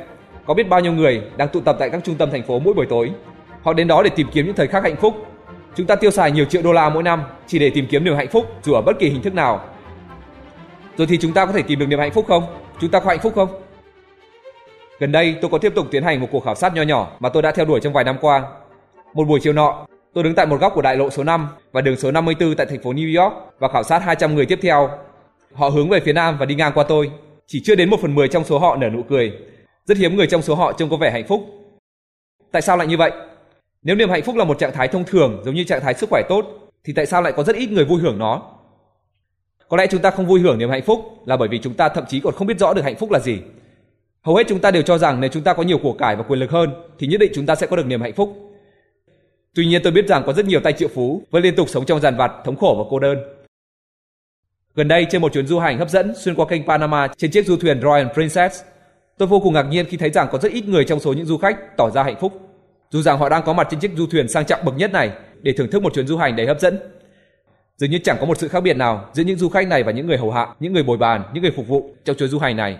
có 0.46 0.54
biết 0.54 0.68
bao 0.68 0.80
nhiêu 0.80 0.92
người 0.92 1.22
đang 1.36 1.48
tụ 1.48 1.60
tập 1.60 1.76
tại 1.78 1.90
các 1.90 2.04
trung 2.04 2.14
tâm 2.14 2.30
thành 2.30 2.42
phố 2.42 2.58
mỗi 2.58 2.74
buổi 2.74 2.86
tối. 2.86 3.10
Họ 3.62 3.72
đến 3.72 3.88
đó 3.88 4.02
để 4.02 4.10
tìm 4.10 4.26
kiếm 4.32 4.46
những 4.46 4.54
thời 4.54 4.66
khắc 4.66 4.82
hạnh 4.82 4.96
phúc. 4.96 5.14
Chúng 5.74 5.86
ta 5.86 5.94
tiêu 5.94 6.10
xài 6.10 6.30
nhiều 6.30 6.44
triệu 6.44 6.62
đô 6.62 6.72
la 6.72 6.88
mỗi 6.88 7.02
năm 7.02 7.22
chỉ 7.46 7.58
để 7.58 7.70
tìm 7.70 7.86
kiếm 7.90 8.04
niềm 8.04 8.16
hạnh 8.16 8.28
phúc 8.28 8.46
dù 8.62 8.72
ở 8.72 8.82
bất 8.82 8.98
kỳ 8.98 9.08
hình 9.08 9.22
thức 9.22 9.34
nào. 9.34 9.64
Rồi 10.96 11.06
thì 11.06 11.18
chúng 11.18 11.32
ta 11.32 11.46
có 11.46 11.52
thể 11.52 11.62
tìm 11.62 11.78
được 11.78 11.86
niềm 11.86 11.98
hạnh 11.98 12.12
phúc 12.12 12.24
không? 12.28 12.44
Chúng 12.80 12.90
ta 12.90 13.00
có 13.00 13.08
hạnh 13.08 13.20
phúc 13.22 13.32
không? 13.34 13.48
Gần 14.98 15.12
đây 15.12 15.36
tôi 15.40 15.50
có 15.50 15.58
tiếp 15.58 15.72
tục 15.74 15.86
tiến 15.90 16.02
hành 16.02 16.20
một 16.20 16.28
cuộc 16.32 16.44
khảo 16.44 16.54
sát 16.54 16.74
nho 16.74 16.82
nhỏ 16.82 17.10
mà 17.20 17.28
tôi 17.28 17.42
đã 17.42 17.50
theo 17.50 17.64
đuổi 17.66 17.80
trong 17.80 17.92
vài 17.92 18.04
năm 18.04 18.16
qua. 18.20 18.42
Một 19.14 19.24
buổi 19.24 19.40
chiều 19.42 19.52
nọ, 19.52 19.86
tôi 20.14 20.24
đứng 20.24 20.34
tại 20.34 20.46
một 20.46 20.60
góc 20.60 20.72
của 20.74 20.82
đại 20.82 20.96
lộ 20.96 21.10
số 21.10 21.24
5 21.24 21.48
và 21.72 21.80
đường 21.80 21.96
số 21.96 22.10
54 22.10 22.54
tại 22.54 22.66
thành 22.66 22.82
phố 22.82 22.92
New 22.92 23.22
York 23.22 23.34
và 23.58 23.68
khảo 23.68 23.82
sát 23.82 24.02
200 24.02 24.34
người 24.34 24.46
tiếp 24.46 24.58
theo. 24.62 24.90
Họ 25.54 25.68
hướng 25.68 25.88
về 25.88 26.00
phía 26.00 26.12
nam 26.12 26.36
và 26.38 26.46
đi 26.46 26.54
ngang 26.54 26.72
qua 26.74 26.84
tôi. 26.88 27.10
Chỉ 27.46 27.62
chưa 27.64 27.74
đến 27.74 27.90
một 27.90 28.00
phần 28.02 28.14
10 28.14 28.28
trong 28.28 28.44
số 28.44 28.58
họ 28.58 28.76
nở 28.76 28.88
nụ 28.88 29.02
cười. 29.02 29.32
Rất 29.84 29.98
hiếm 29.98 30.16
người 30.16 30.26
trong 30.26 30.42
số 30.42 30.54
họ 30.54 30.72
trông 30.72 30.90
có 30.90 30.96
vẻ 30.96 31.10
hạnh 31.10 31.26
phúc. 31.26 31.46
Tại 32.52 32.62
sao 32.62 32.76
lại 32.76 32.86
như 32.86 32.96
vậy? 32.96 33.12
Nếu 33.82 33.96
niềm 33.96 34.10
hạnh 34.10 34.22
phúc 34.22 34.36
là 34.36 34.44
một 34.44 34.58
trạng 34.58 34.72
thái 34.72 34.88
thông 34.88 35.04
thường 35.04 35.42
giống 35.44 35.54
như 35.54 35.64
trạng 35.64 35.80
thái 35.80 35.94
sức 35.94 36.10
khỏe 36.10 36.22
tốt, 36.28 36.46
thì 36.84 36.92
tại 36.92 37.06
sao 37.06 37.22
lại 37.22 37.32
có 37.36 37.42
rất 37.42 37.56
ít 37.56 37.70
người 37.70 37.84
vui 37.84 38.00
hưởng 38.00 38.18
nó? 38.18 38.42
Có 39.68 39.76
lẽ 39.76 39.86
chúng 39.86 40.02
ta 40.02 40.10
không 40.10 40.26
vui 40.26 40.40
hưởng 40.40 40.58
niềm 40.58 40.70
hạnh 40.70 40.82
phúc 40.82 41.22
là 41.26 41.36
bởi 41.36 41.48
vì 41.48 41.58
chúng 41.58 41.74
ta 41.74 41.88
thậm 41.88 42.04
chí 42.08 42.20
còn 42.20 42.34
không 42.34 42.46
biết 42.46 42.58
rõ 42.58 42.74
được 42.74 42.82
hạnh 42.82 42.96
phúc 42.96 43.10
là 43.10 43.18
gì. 43.18 43.38
Hầu 44.22 44.36
hết 44.36 44.44
chúng 44.48 44.60
ta 44.60 44.70
đều 44.70 44.82
cho 44.82 44.98
rằng 44.98 45.20
nếu 45.20 45.30
chúng 45.30 45.42
ta 45.42 45.54
có 45.54 45.62
nhiều 45.62 45.78
của 45.78 45.92
cải 45.92 46.16
và 46.16 46.22
quyền 46.22 46.40
lực 46.40 46.50
hơn 46.50 46.70
thì 46.98 47.06
nhất 47.06 47.20
định 47.20 47.32
chúng 47.34 47.46
ta 47.46 47.54
sẽ 47.54 47.66
có 47.66 47.76
được 47.76 47.86
niềm 47.86 48.00
hạnh 48.00 48.12
phúc. 48.12 48.36
Tuy 49.54 49.66
nhiên 49.66 49.82
tôi 49.84 49.92
biết 49.92 50.08
rằng 50.08 50.22
có 50.26 50.32
rất 50.32 50.46
nhiều 50.46 50.60
tay 50.60 50.72
triệu 50.72 50.88
phú 50.88 51.22
vẫn 51.30 51.42
liên 51.42 51.56
tục 51.56 51.68
sống 51.68 51.86
trong 51.86 52.00
dàn 52.00 52.16
vặt, 52.16 52.32
thống 52.44 52.56
khổ 52.56 52.74
và 52.78 52.84
cô 52.90 52.98
đơn. 52.98 53.18
Gần 54.74 54.88
đây 54.88 55.06
trên 55.10 55.22
một 55.22 55.32
chuyến 55.32 55.46
du 55.46 55.58
hành 55.58 55.78
hấp 55.78 55.90
dẫn 55.90 56.14
xuyên 56.16 56.34
qua 56.34 56.46
kênh 56.46 56.66
Panama 56.66 57.08
trên 57.16 57.30
chiếc 57.30 57.46
du 57.46 57.56
thuyền 57.56 57.80
Royal 57.82 58.06
Princess, 58.14 58.62
tôi 59.18 59.28
vô 59.28 59.40
cùng 59.40 59.54
ngạc 59.54 59.62
nhiên 59.62 59.86
khi 59.86 59.96
thấy 59.96 60.10
rằng 60.10 60.28
có 60.32 60.38
rất 60.38 60.52
ít 60.52 60.68
người 60.68 60.84
trong 60.84 61.00
số 61.00 61.12
những 61.12 61.26
du 61.26 61.38
khách 61.38 61.76
tỏ 61.76 61.90
ra 61.90 62.02
hạnh 62.02 62.16
phúc. 62.20 62.47
Dù 62.90 63.02
rằng 63.02 63.18
họ 63.18 63.28
đang 63.28 63.42
có 63.42 63.52
mặt 63.52 63.66
trên 63.70 63.80
chiếc 63.80 63.90
du 63.96 64.06
thuyền 64.06 64.28
sang 64.28 64.46
trọng 64.46 64.64
bậc 64.64 64.76
nhất 64.76 64.92
này 64.92 65.10
để 65.42 65.52
thưởng 65.52 65.70
thức 65.70 65.82
một 65.82 65.94
chuyến 65.94 66.06
du 66.06 66.16
hành 66.16 66.36
đầy 66.36 66.46
hấp 66.46 66.60
dẫn. 66.60 66.78
Dường 67.76 67.90
như 67.90 67.98
chẳng 68.04 68.16
có 68.20 68.26
một 68.26 68.38
sự 68.38 68.48
khác 68.48 68.60
biệt 68.60 68.76
nào 68.76 69.10
giữa 69.12 69.22
những 69.22 69.38
du 69.38 69.48
khách 69.48 69.68
này 69.68 69.82
và 69.82 69.92
những 69.92 70.06
người 70.06 70.18
hầu 70.18 70.30
hạ, 70.30 70.48
những 70.60 70.72
người 70.72 70.82
bồi 70.82 70.98
bàn, 70.98 71.22
những 71.32 71.42
người 71.42 71.52
phục 71.56 71.68
vụ 71.68 71.94
trong 72.04 72.16
chuyến 72.16 72.28
du 72.28 72.38
hành 72.38 72.56
này. 72.56 72.76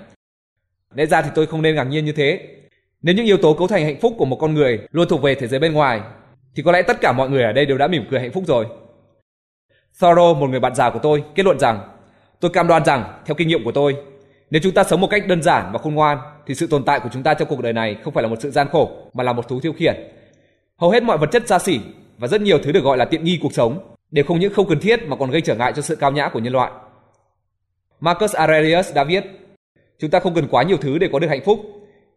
Lẽ 0.95 1.07
ra 1.07 1.23
thì 1.23 1.31
tôi 1.35 1.47
không 1.47 1.63
nên 1.63 1.75
ngạc 1.75 1.85
nhiên 1.85 2.05
như 2.05 2.13
thế. 2.13 2.41
Nếu 3.03 3.15
những 3.15 3.27
yếu 3.27 3.37
tố 3.37 3.55
cấu 3.55 3.67
thành 3.67 3.85
hạnh 3.85 4.01
phúc 4.01 4.15
của 4.19 4.25
một 4.25 4.37
con 4.37 4.55
người 4.55 4.79
luôn 4.91 5.09
thuộc 5.09 5.23
về 5.23 5.35
thế 5.35 5.47
giới 5.47 5.61
bên 5.61 5.73
ngoài, 5.73 6.01
thì 6.55 6.63
có 6.63 6.73
lẽ 6.73 6.83
tất 6.83 7.01
cả 7.01 7.13
mọi 7.13 7.31
người 7.31 7.43
ở 7.43 7.53
đây 7.53 7.67
đều 7.67 7.79
đã 7.79 7.87
mỉm 7.87 8.05
cười 8.11 8.21
hạnh 8.21 8.33
phúc 8.33 8.45
rồi. 8.47 8.67
Thoreau, 10.01 10.35
một 10.35 10.51
người 10.51 10.61
bạn 10.61 10.75
già 10.75 10.91
của 10.91 10.99
tôi, 11.03 11.25
kết 11.35 11.43
luận 11.47 11.59
rằng 11.59 11.81
tôi 12.41 12.51
cam 12.51 12.69
đoan 12.69 12.85
rằng, 12.85 13.23
theo 13.27 13.35
kinh 13.35 13.49
nghiệm 13.49 13.65
của 13.65 13.73
tôi, 13.73 13.97
nếu 14.51 14.61
chúng 14.65 14.75
ta 14.75 14.85
sống 14.85 15.01
một 15.01 15.09
cách 15.11 15.27
đơn 15.27 15.43
giản 15.43 15.71
và 15.73 15.79
khôn 15.79 15.95
ngoan, 15.95 16.19
thì 16.47 16.55
sự 16.55 16.67
tồn 16.67 16.85
tại 16.85 17.01
của 17.01 17.09
chúng 17.13 17.23
ta 17.23 17.35
trong 17.35 17.49
cuộc 17.49 17.61
đời 17.61 17.73
này 17.73 17.97
không 18.05 18.15
phải 18.15 18.23
là 18.23 18.29
một 18.29 18.37
sự 18.41 18.51
gian 18.51 18.69
khổ, 18.69 18.91
mà 19.15 19.25
là 19.25 19.33
một 19.33 19.49
thú 19.49 19.61
thiêu 19.61 19.73
khiển. 19.73 19.95
Hầu 20.77 20.91
hết 20.91 21.03
mọi 21.03 21.19
vật 21.19 21.29
chất 21.33 21.49
xa 21.49 21.59
xỉ 21.59 21.81
và 22.19 22.29
rất 22.29 22.41
nhiều 22.41 22.59
thứ 22.59 22.73
được 22.73 22.85
gọi 22.85 22.99
là 22.99 23.05
tiện 23.05 23.25
nghi 23.25 23.39
cuộc 23.43 23.53
sống 23.53 23.95
đều 24.11 24.25
không 24.25 24.41
những 24.41 24.53
không 24.55 24.69
cần 24.69 24.81
thiết 24.81 25.03
mà 25.07 25.17
còn 25.17 25.31
gây 25.31 25.41
trở 25.41 25.55
ngại 25.55 25.73
cho 25.77 25.83
sự 25.83 25.97
cao 25.97 26.13
nhã 26.13 26.29
của 26.29 26.39
nhân 26.39 26.53
loại. 26.53 26.73
Marcus 28.01 28.35
Aurelius 28.35 28.95
đã 28.95 29.05
viết, 29.05 29.25
chúng 29.99 30.11
ta 30.11 30.21
không 30.21 30.35
cần 30.35 30.49
quá 30.51 30.63
nhiều 30.63 30.77
thứ 30.77 30.99
để 30.99 31.09
có 31.13 31.19
được 31.19 31.29
hạnh 31.29 31.45
phúc. 31.45 31.61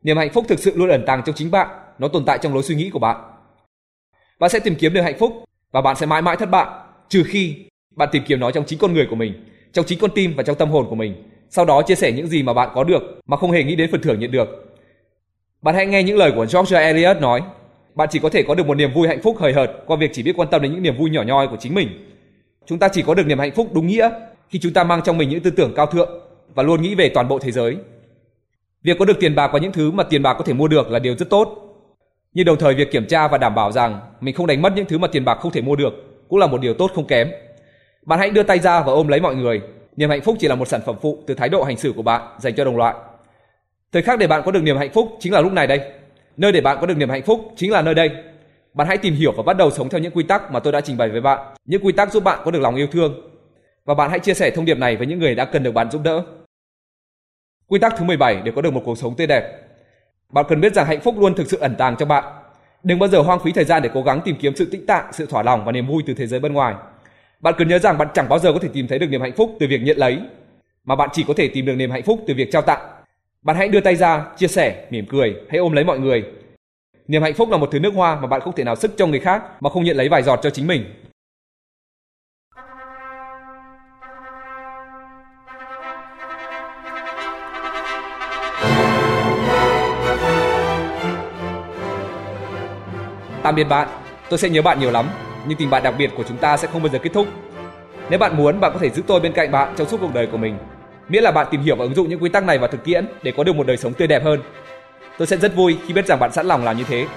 Niềm 0.03 0.18
hạnh 0.18 0.34
phúc 0.34 0.45
thực 0.48 0.60
sự 0.60 0.72
luôn 0.76 0.90
ẩn 0.90 1.03
tàng 1.08 1.22
trong 1.26 1.36
chính 1.36 1.52
bạn, 1.52 1.68
nó 1.99 2.08
tồn 2.08 2.26
tại 2.26 2.38
trong 2.41 2.53
lối 2.53 2.64
suy 2.64 2.76
nghĩ 2.76 2.90
của 2.90 2.99
bạn. 2.99 3.18
Bạn 4.40 4.49
sẽ 4.49 4.60
tìm 4.60 4.76
kiếm 4.76 4.94
được 4.94 5.02
hạnh 5.02 5.18
phúc 5.20 5.44
và 5.72 5.82
bạn 5.82 5.95
sẽ 5.95 6.06
mãi 6.06 6.22
mãi 6.22 6.38
thất 6.38 6.49
bại, 6.49 6.68
trừ 7.10 7.24
khi 7.28 7.56
bạn 7.95 8.10
tìm 8.12 8.24
kiếm 8.28 8.40
nó 8.40 8.52
trong 8.52 8.66
chính 8.66 8.80
con 8.80 8.94
người 8.94 9.08
của 9.10 9.16
mình, 9.16 9.45
trong 9.74 9.86
chính 9.86 9.99
con 9.99 10.12
tim 10.16 10.34
và 10.38 10.44
trong 10.44 10.56
tâm 10.56 10.70
hồn 10.70 10.86
của 10.90 10.95
mình. 10.95 11.31
Sau 11.53 11.65
đó 11.65 11.82
chia 11.82 11.95
sẻ 11.95 12.11
những 12.11 12.28
gì 12.28 12.44
mà 12.44 12.53
bạn 12.53 12.69
có 12.73 12.84
được 12.84 13.19
mà 13.26 13.38
không 13.38 13.52
hề 13.52 13.64
nghĩ 13.64 13.76
đến 13.76 13.91
phần 13.91 14.02
thưởng 14.02 14.19
nhận 14.19 14.32
được. 14.32 14.76
Bạn 15.61 15.76
hãy 15.76 15.86
nghe 15.86 16.03
những 16.03 16.18
lời 16.18 16.32
của 16.36 16.45
George 16.53 16.80
Eliot 16.80 17.18
nói, 17.22 17.41
bạn 17.95 18.10
chỉ 18.11 18.19
có 18.19 18.30
thể 18.30 18.44
có 18.44 18.56
được 18.56 18.68
một 18.68 18.76
niềm 18.76 18.94
vui 18.94 19.07
hạnh 19.07 19.22
phúc 19.23 19.38
hời 19.40 19.53
hợt 19.53 19.72
qua 19.86 19.98
việc 19.98 20.10
chỉ 20.14 20.23
biết 20.23 20.34
quan 20.38 20.49
tâm 20.52 20.61
đến 20.61 20.72
những 20.72 20.84
niềm 20.84 20.98
vui 20.98 21.10
nhỏ 21.10 21.23
nhoi 21.23 21.48
của 21.48 21.57
chính 21.60 21.76
mình. 21.76 21.88
Chúng 22.65 22.80
ta 22.80 22.88
chỉ 22.88 23.02
có 23.02 23.14
được 23.14 23.28
niềm 23.28 23.40
hạnh 23.40 23.52
phúc 23.52 23.68
đúng 23.73 23.88
nghĩa 23.88 24.10
khi 24.49 24.60
chúng 24.60 24.73
ta 24.73 24.84
mang 24.84 25.02
trong 25.06 25.18
mình 25.18 25.30
những 25.30 25.40
tư 25.40 25.52
tưởng 25.52 25.73
cao 25.76 25.86
thượng 25.86 26.10
và 26.56 26.64
luôn 26.64 26.82
nghĩ 26.82 26.95
về 26.95 27.10
toàn 27.10 27.28
bộ 27.28 27.40
thế 27.40 27.52
giới. 27.52 27.78
Việc 28.84 28.99
có 28.99 29.06
được 29.06 29.19
tiền 29.19 29.36
bạc 29.36 29.49
và 29.53 29.60
những 29.60 29.72
thứ 29.72 29.91
mà 29.91 30.03
tiền 30.03 30.23
bạc 30.23 30.34
có 30.34 30.44
thể 30.44 30.53
mua 30.53 30.68
được 30.68 30.91
là 30.91 30.99
điều 30.99 31.15
rất 31.15 31.30
tốt. 31.30 31.57
Nhưng 32.34 32.45
đồng 32.45 32.57
thời 32.57 32.73
việc 32.73 32.91
kiểm 32.91 33.06
tra 33.06 33.28
và 33.28 33.38
đảm 33.38 33.56
bảo 33.56 33.72
rằng 33.72 33.99
mình 34.22 34.36
không 34.36 34.48
đánh 34.48 34.61
mất 34.61 34.73
những 34.76 34.86
thứ 34.86 34.98
mà 34.98 35.07
tiền 35.07 35.26
bạc 35.26 35.36
không 35.41 35.52
thể 35.52 35.61
mua 35.61 35.76
được 35.76 35.94
cũng 36.30 36.40
là 36.40 36.48
một 36.48 36.61
điều 36.61 36.73
tốt 36.73 36.91
không 36.95 37.07
kém. 37.07 37.32
Bạn 38.06 38.19
hãy 38.19 38.30
đưa 38.30 38.44
tay 38.44 38.60
ra 38.60 38.80
và 38.80 38.91
ôm 38.91 39.07
lấy 39.07 39.19
mọi 39.19 39.36
người. 39.36 39.61
Niềm 39.95 40.09
hạnh 40.09 40.22
phúc 40.22 40.35
chỉ 40.39 40.47
là 40.47 40.55
một 40.55 40.68
sản 40.68 40.81
phẩm 40.85 40.95
phụ 41.01 41.23
từ 41.27 41.34
thái 41.34 41.49
độ 41.49 41.63
hành 41.63 41.77
xử 41.77 41.93
của 41.95 42.01
bạn 42.01 42.22
dành 42.39 42.55
cho 42.55 42.65
đồng 42.65 42.77
loại. 42.77 42.95
Thời 43.91 44.01
khắc 44.01 44.19
để 44.19 44.27
bạn 44.27 44.41
có 44.45 44.51
được 44.51 44.63
niềm 44.63 44.77
hạnh 44.77 44.91
phúc 44.93 45.09
chính 45.19 45.34
là 45.34 45.41
lúc 45.41 45.53
này 45.53 45.68
đây. 45.68 45.81
Nơi 46.38 46.51
để 46.51 46.61
bạn 46.61 46.77
có 46.81 46.88
được 46.88 46.97
niềm 46.97 47.09
hạnh 47.09 47.23
phúc 47.23 47.53
chính 47.55 47.72
là 47.72 47.81
nơi 47.81 47.93
đây. 47.93 48.09
Bạn 48.73 48.88
hãy 48.88 48.97
tìm 48.97 49.13
hiểu 49.13 49.31
và 49.38 49.43
bắt 49.43 49.57
đầu 49.57 49.72
sống 49.72 49.89
theo 49.89 50.01
những 50.01 50.11
quy 50.11 50.23
tắc 50.23 50.51
mà 50.51 50.59
tôi 50.59 50.73
đã 50.73 50.81
trình 50.81 50.97
bày 50.97 51.09
với 51.09 51.22
bạn, 51.22 51.53
những 51.65 51.85
quy 51.85 51.91
tắc 51.91 52.11
giúp 52.11 52.23
bạn 52.23 52.39
có 52.45 52.51
được 52.51 52.59
lòng 52.59 52.76
yêu 52.76 52.88
thương. 52.88 53.31
Và 53.85 53.93
bạn 53.93 54.09
hãy 54.09 54.19
chia 54.19 54.34
sẻ 54.34 54.51
thông 54.51 54.65
điệp 54.65 54.77
này 54.77 54.97
với 54.97 55.07
những 55.07 55.19
người 55.19 55.35
đã 55.35 55.45
cần 55.45 55.63
được 55.63 55.72
bạn 55.72 55.91
giúp 55.91 56.01
đỡ. 56.03 56.23
Quy 57.68 57.80
tắc 57.80 57.93
thứ 57.97 58.05
17 58.05 58.41
để 58.45 58.51
có 58.55 58.61
được 58.61 58.73
một 58.73 58.81
cuộc 58.85 58.97
sống 58.97 59.15
tươi 59.15 59.27
đẹp. 59.27 59.43
Bạn 60.30 60.45
cần 60.49 60.61
biết 60.61 60.73
rằng 60.73 60.85
hạnh 60.85 61.01
phúc 61.01 61.15
luôn 61.19 61.35
thực 61.35 61.47
sự 61.47 61.57
ẩn 61.59 61.76
tàng 61.76 61.95
trong 61.99 62.09
bạn. 62.09 62.23
Đừng 62.84 62.99
bao 62.99 63.09
giờ 63.09 63.22
hoang 63.22 63.39
phí 63.39 63.51
thời 63.51 63.65
gian 63.65 63.81
để 63.81 63.89
cố 63.93 64.03
gắng 64.03 64.22
tìm 64.26 64.35
kiếm 64.39 64.55
sự 64.55 64.65
tĩnh 64.65 64.85
tạng, 64.85 65.13
sự 65.13 65.26
thỏa 65.26 65.43
lòng 65.43 65.65
và 65.65 65.72
niềm 65.72 65.88
vui 65.88 66.03
từ 66.07 66.13
thế 66.13 66.27
giới 66.27 66.39
bên 66.39 66.53
ngoài. 66.53 66.76
Bạn 67.41 67.53
cần 67.57 67.68
nhớ 67.68 67.80
rằng 67.80 67.97
bạn 67.97 68.07
chẳng 68.13 68.30
bao 68.30 68.39
giờ 68.39 68.53
có 68.53 68.59
thể 68.59 68.69
tìm 68.73 68.88
thấy 68.88 68.99
được 68.99 69.07
niềm 69.09 69.22
hạnh 69.22 69.34
phúc 69.38 69.55
từ 69.59 69.68
việc 69.68 69.81
nhận 69.81 69.97
lấy, 69.97 70.19
mà 70.84 70.95
bạn 70.95 71.09
chỉ 71.13 71.26
có 71.27 71.34
thể 71.38 71.47
tìm 71.47 71.65
được 71.65 71.76
niềm 71.76 71.91
hạnh 71.91 72.03
phúc 72.03 72.19
từ 72.27 72.34
việc 72.34 72.51
trao 72.51 72.61
tặng. 72.61 72.80
Bạn 73.41 73.55
hãy 73.55 73.68
đưa 73.68 73.80
tay 73.80 73.95
ra, 73.95 74.26
chia 74.38 74.47
sẻ, 74.47 74.85
mỉm 74.89 75.05
cười, 75.09 75.35
hãy 75.49 75.57
ôm 75.57 75.72
lấy 75.72 75.84
mọi 75.84 75.99
người. 75.99 76.23
Niềm 77.07 77.22
hạnh 77.22 77.34
phúc 77.34 77.49
là 77.49 77.57
một 77.57 77.69
thứ 77.72 77.80
nước 77.80 77.93
hoa 77.93 78.15
mà 78.15 78.27
bạn 78.27 78.41
không 78.41 78.55
thể 78.55 78.63
nào 78.63 78.76
sức 78.76 78.91
cho 78.97 79.07
người 79.07 79.19
khác 79.19 79.43
mà 79.59 79.69
không 79.69 79.84
nhận 79.84 79.97
lấy 79.97 80.09
vài 80.09 80.23
giọt 80.23 80.39
cho 80.43 80.49
chính 80.49 80.68
mình. 80.68 80.85
Tạm 93.43 93.55
biệt 93.55 93.63
bạn, 93.63 93.88
tôi 94.30 94.39
sẽ 94.39 94.49
nhớ 94.49 94.61
bạn 94.61 94.80
nhiều 94.80 94.91
lắm, 94.91 95.05
nhưng 95.47 95.57
tình 95.57 95.69
bạn 95.69 95.84
đặc 95.84 95.93
biệt 95.97 96.11
của 96.18 96.23
chúng 96.27 96.38
ta 96.38 96.57
sẽ 96.57 96.68
không 96.68 96.84
bao 96.84 96.89
giờ 96.89 96.99
kết 97.03 97.09
thúc. 97.13 97.27
Nếu 98.09 98.19
bạn 98.19 98.38
muốn, 98.38 98.59
bạn 98.59 98.72
có 98.73 98.80
thể 98.80 98.89
giữ 98.89 99.01
tôi 99.07 99.19
bên 99.19 99.34
cạnh 99.34 99.51
bạn 99.51 99.73
trong 99.77 99.88
suốt 99.88 99.97
cuộc 100.01 100.13
đời 100.13 100.27
của 100.27 100.38
mình. 100.38 100.57
Miễn 101.09 101.23
là 101.23 101.31
bạn 101.31 101.47
tìm 101.51 101.61
hiểu 101.61 101.76
và 101.76 101.85
ứng 101.85 101.95
dụng 101.95 102.09
những 102.09 102.23
quy 102.23 102.30
tắc 102.30 102.43
này 102.43 102.57
vào 102.57 102.68
thực 102.68 102.84
tiễn 102.84 103.05
để 103.23 103.34
có 103.38 103.43
được 103.43 103.55
một 103.55 103.68
đời 103.68 103.77
sống 103.77 103.93
tươi 103.93 104.07
đẹp 104.07 104.23
hơn. 104.23 104.39
Tôi 105.18 105.27
sẽ 105.27 105.38
rất 105.38 105.55
vui 105.55 105.77
khi 105.88 105.93
biết 105.93 106.05
rằng 106.05 106.19
bạn 106.19 106.31
sẵn 106.31 106.45
lòng 106.45 106.63
làm 106.63 106.77
như 106.77 106.84
thế. 106.84 107.07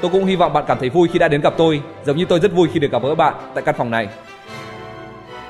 Tôi 0.00 0.10
cũng 0.10 0.24
hy 0.24 0.36
vọng 0.36 0.52
bạn 0.52 0.64
cảm 0.68 0.78
thấy 0.78 0.88
vui 0.88 1.08
khi 1.12 1.18
đã 1.18 1.28
đến 1.28 1.40
gặp 1.40 1.54
tôi, 1.56 1.82
giống 2.04 2.16
như 2.16 2.24
tôi 2.24 2.40
rất 2.40 2.52
vui 2.52 2.68
khi 2.72 2.80
được 2.80 2.92
gặp 2.92 3.02
gỡ 3.02 3.14
bạn 3.14 3.34
tại 3.54 3.64
căn 3.66 3.74
phòng 3.78 3.90
này. 3.90 4.08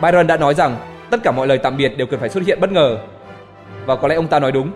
Byron 0.02 0.26
đã 0.26 0.36
nói 0.36 0.54
rằng 0.54 0.76
tất 1.10 1.20
cả 1.22 1.30
mọi 1.30 1.46
lời 1.46 1.58
tạm 1.58 1.76
biệt 1.76 1.92
đều 1.96 2.06
cần 2.06 2.20
phải 2.20 2.28
xuất 2.28 2.46
hiện 2.46 2.60
bất 2.60 2.72
ngờ. 2.72 2.98
Và 3.86 3.96
có 3.96 4.08
lẽ 4.08 4.14
ông 4.14 4.28
ta 4.28 4.38
nói 4.38 4.52
đúng. 4.52 4.70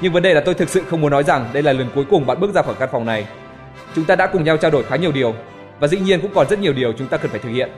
Nhưng 0.00 0.12
vấn 0.12 0.22
đề 0.22 0.34
là 0.34 0.40
tôi 0.40 0.54
thực 0.54 0.68
sự 0.68 0.82
không 0.90 1.00
muốn 1.00 1.10
nói 1.10 1.24
rằng 1.24 1.46
đây 1.52 1.62
là 1.62 1.72
lần 1.72 1.88
cuối 1.94 2.04
cùng 2.10 2.26
bạn 2.26 2.40
bước 2.40 2.54
ra 2.54 2.62
khỏi 2.62 2.74
căn 2.78 2.88
phòng 2.92 3.06
này 3.06 3.26
Chúng 3.94 4.04
ta 4.04 4.16
đã 4.16 4.26
cùng 4.26 4.44
nhau 4.44 4.56
trao 4.56 4.70
đổi 4.70 4.82
khá 4.82 4.96
nhiều 4.96 5.12
điều 5.12 5.34
và 5.80 5.88
dĩ 5.88 5.98
nhiên 5.98 6.20
cũng 6.20 6.34
còn 6.34 6.48
rất 6.48 6.58
nhiều 6.58 6.72
điều 6.72 6.92
chúng 6.92 7.08
ta 7.08 7.16
cần 7.16 7.30
phải 7.30 7.40
thực 7.40 7.50
hiện. 7.50 7.70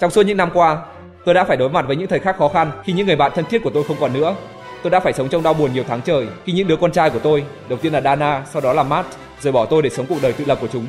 Trong 0.00 0.10
suốt 0.10 0.22
những 0.26 0.36
năm 0.36 0.50
qua, 0.54 0.78
tôi 1.24 1.34
đã 1.34 1.44
phải 1.44 1.56
đối 1.56 1.68
mặt 1.68 1.84
với 1.86 1.96
những 1.96 2.08
thời 2.08 2.18
khắc 2.18 2.38
khó 2.38 2.48
khăn 2.48 2.70
khi 2.84 2.92
những 2.92 3.06
người 3.06 3.16
bạn 3.16 3.32
thân 3.34 3.44
thiết 3.44 3.62
của 3.62 3.70
tôi 3.74 3.84
không 3.84 3.96
còn 4.00 4.12
nữa. 4.12 4.34
Tôi 4.82 4.90
đã 4.90 5.00
phải 5.00 5.12
sống 5.12 5.28
trong 5.28 5.42
đau 5.42 5.54
buồn 5.54 5.72
nhiều 5.74 5.84
tháng 5.88 6.00
trời 6.00 6.26
khi 6.44 6.52
những 6.52 6.68
đứa 6.68 6.76
con 6.76 6.92
trai 6.92 7.10
của 7.10 7.18
tôi, 7.18 7.44
đầu 7.68 7.78
tiên 7.78 7.92
là 7.92 8.00
Dana, 8.00 8.42
sau 8.52 8.62
đó 8.62 8.72
là 8.72 8.82
Matt, 8.82 9.08
rời 9.40 9.52
bỏ 9.52 9.64
tôi 9.64 9.82
để 9.82 9.90
sống 9.90 10.06
cuộc 10.08 10.18
đời 10.22 10.32
tự 10.32 10.44
lập 10.44 10.58
của 10.60 10.68
chúng. 10.72 10.86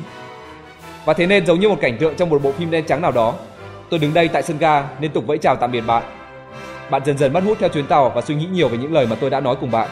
Và 1.04 1.12
thế 1.14 1.26
nên 1.26 1.46
giống 1.46 1.60
như 1.60 1.68
một 1.68 1.78
cảnh 1.80 1.96
tượng 1.98 2.14
trong 2.14 2.30
một 2.30 2.42
bộ 2.42 2.52
phim 2.52 2.70
đen 2.70 2.84
trắng 2.84 3.02
nào 3.02 3.12
đó, 3.12 3.34
tôi 3.90 4.00
đứng 4.00 4.14
đây 4.14 4.28
tại 4.28 4.42
sân 4.42 4.58
ga 4.58 4.84
liên 5.00 5.10
tục 5.10 5.26
vẫy 5.26 5.38
chào 5.38 5.56
tạm 5.56 5.72
biệt 5.72 5.80
bạn. 5.80 6.02
Bạn 6.90 7.02
dần 7.04 7.18
dần 7.18 7.32
mất 7.32 7.44
hút 7.44 7.56
theo 7.60 7.68
chuyến 7.68 7.86
tàu 7.86 8.10
và 8.10 8.22
suy 8.22 8.34
nghĩ 8.34 8.46
nhiều 8.52 8.68
về 8.68 8.78
những 8.78 8.92
lời 8.92 9.06
mà 9.06 9.16
tôi 9.20 9.30
đã 9.30 9.40
nói 9.40 9.56
cùng 9.60 9.70
bạn. 9.70 9.88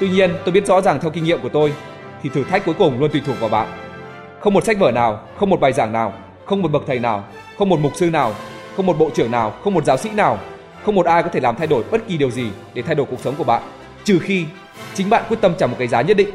Tuy 0.00 0.08
nhiên, 0.08 0.30
tôi 0.44 0.52
biết 0.52 0.66
rõ 0.66 0.80
ràng 0.80 1.00
theo 1.00 1.10
kinh 1.10 1.24
nghiệm 1.24 1.40
của 1.40 1.48
tôi, 1.48 1.72
thì 2.22 2.28
thử 2.28 2.44
thách 2.44 2.64
cuối 2.64 2.74
cùng 2.78 3.00
luôn 3.00 3.10
tùy 3.10 3.22
thuộc 3.26 3.40
vào 3.40 3.48
bạn. 3.48 3.89
Không 4.40 4.54
một 4.54 4.64
sách 4.64 4.78
vở 4.78 4.90
nào, 4.90 5.20
không 5.36 5.50
một 5.50 5.60
bài 5.60 5.72
giảng 5.72 5.92
nào, 5.92 6.12
không 6.44 6.62
một 6.62 6.72
bậc 6.72 6.82
thầy 6.86 6.98
nào, 6.98 7.24
không 7.58 7.68
một 7.68 7.80
mục 7.80 7.92
sư 7.96 8.10
nào, 8.10 8.34
không 8.76 8.86
một 8.86 8.98
bộ 8.98 9.10
trưởng 9.14 9.30
nào, 9.30 9.54
không 9.64 9.74
một 9.74 9.84
giáo 9.84 9.96
sĩ 9.96 10.10
nào, 10.10 10.38
không 10.84 10.94
một 10.94 11.06
ai 11.06 11.22
có 11.22 11.28
thể 11.28 11.40
làm 11.40 11.56
thay 11.56 11.66
đổi 11.66 11.84
bất 11.90 12.08
kỳ 12.08 12.16
điều 12.16 12.30
gì 12.30 12.50
để 12.74 12.82
thay 12.82 12.94
đổi 12.94 13.06
cuộc 13.10 13.20
sống 13.20 13.34
của 13.38 13.44
bạn, 13.44 13.62
trừ 14.04 14.18
khi 14.18 14.46
chính 14.94 15.10
bạn 15.10 15.24
quyết 15.28 15.40
tâm 15.40 15.54
trả 15.58 15.66
một 15.66 15.76
cái 15.78 15.88
giá 15.88 16.02
nhất 16.02 16.16
định, 16.16 16.28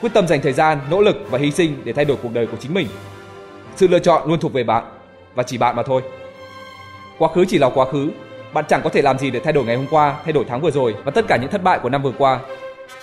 quyết 0.00 0.10
tâm 0.14 0.28
dành 0.28 0.40
thời 0.42 0.52
gian, 0.52 0.78
nỗ 0.90 1.00
lực 1.00 1.16
và 1.30 1.38
hy 1.38 1.50
sinh 1.50 1.82
để 1.84 1.92
thay 1.92 2.04
đổi 2.04 2.16
cuộc 2.22 2.32
đời 2.32 2.46
của 2.46 2.56
chính 2.60 2.74
mình. 2.74 2.86
Sự 3.76 3.88
lựa 3.88 3.98
chọn 3.98 4.28
luôn 4.28 4.40
thuộc 4.40 4.52
về 4.52 4.64
bạn 4.64 4.84
và 5.34 5.42
chỉ 5.42 5.58
bạn 5.58 5.76
mà 5.76 5.82
thôi. 5.82 6.02
Quá 7.18 7.28
khứ 7.34 7.44
chỉ 7.48 7.58
là 7.58 7.68
quá 7.68 7.86
khứ, 7.92 8.10
bạn 8.52 8.64
chẳng 8.68 8.80
có 8.84 8.90
thể 8.90 9.02
làm 9.02 9.18
gì 9.18 9.30
để 9.30 9.40
thay 9.40 9.52
đổi 9.52 9.64
ngày 9.64 9.76
hôm 9.76 9.86
qua, 9.90 10.16
thay 10.24 10.32
đổi 10.32 10.44
tháng 10.48 10.60
vừa 10.60 10.70
rồi 10.70 10.94
và 11.04 11.10
tất 11.10 11.24
cả 11.28 11.36
những 11.36 11.50
thất 11.50 11.62
bại 11.62 11.78
của 11.82 11.88
năm 11.88 12.02
vừa 12.02 12.12
qua 12.18 12.40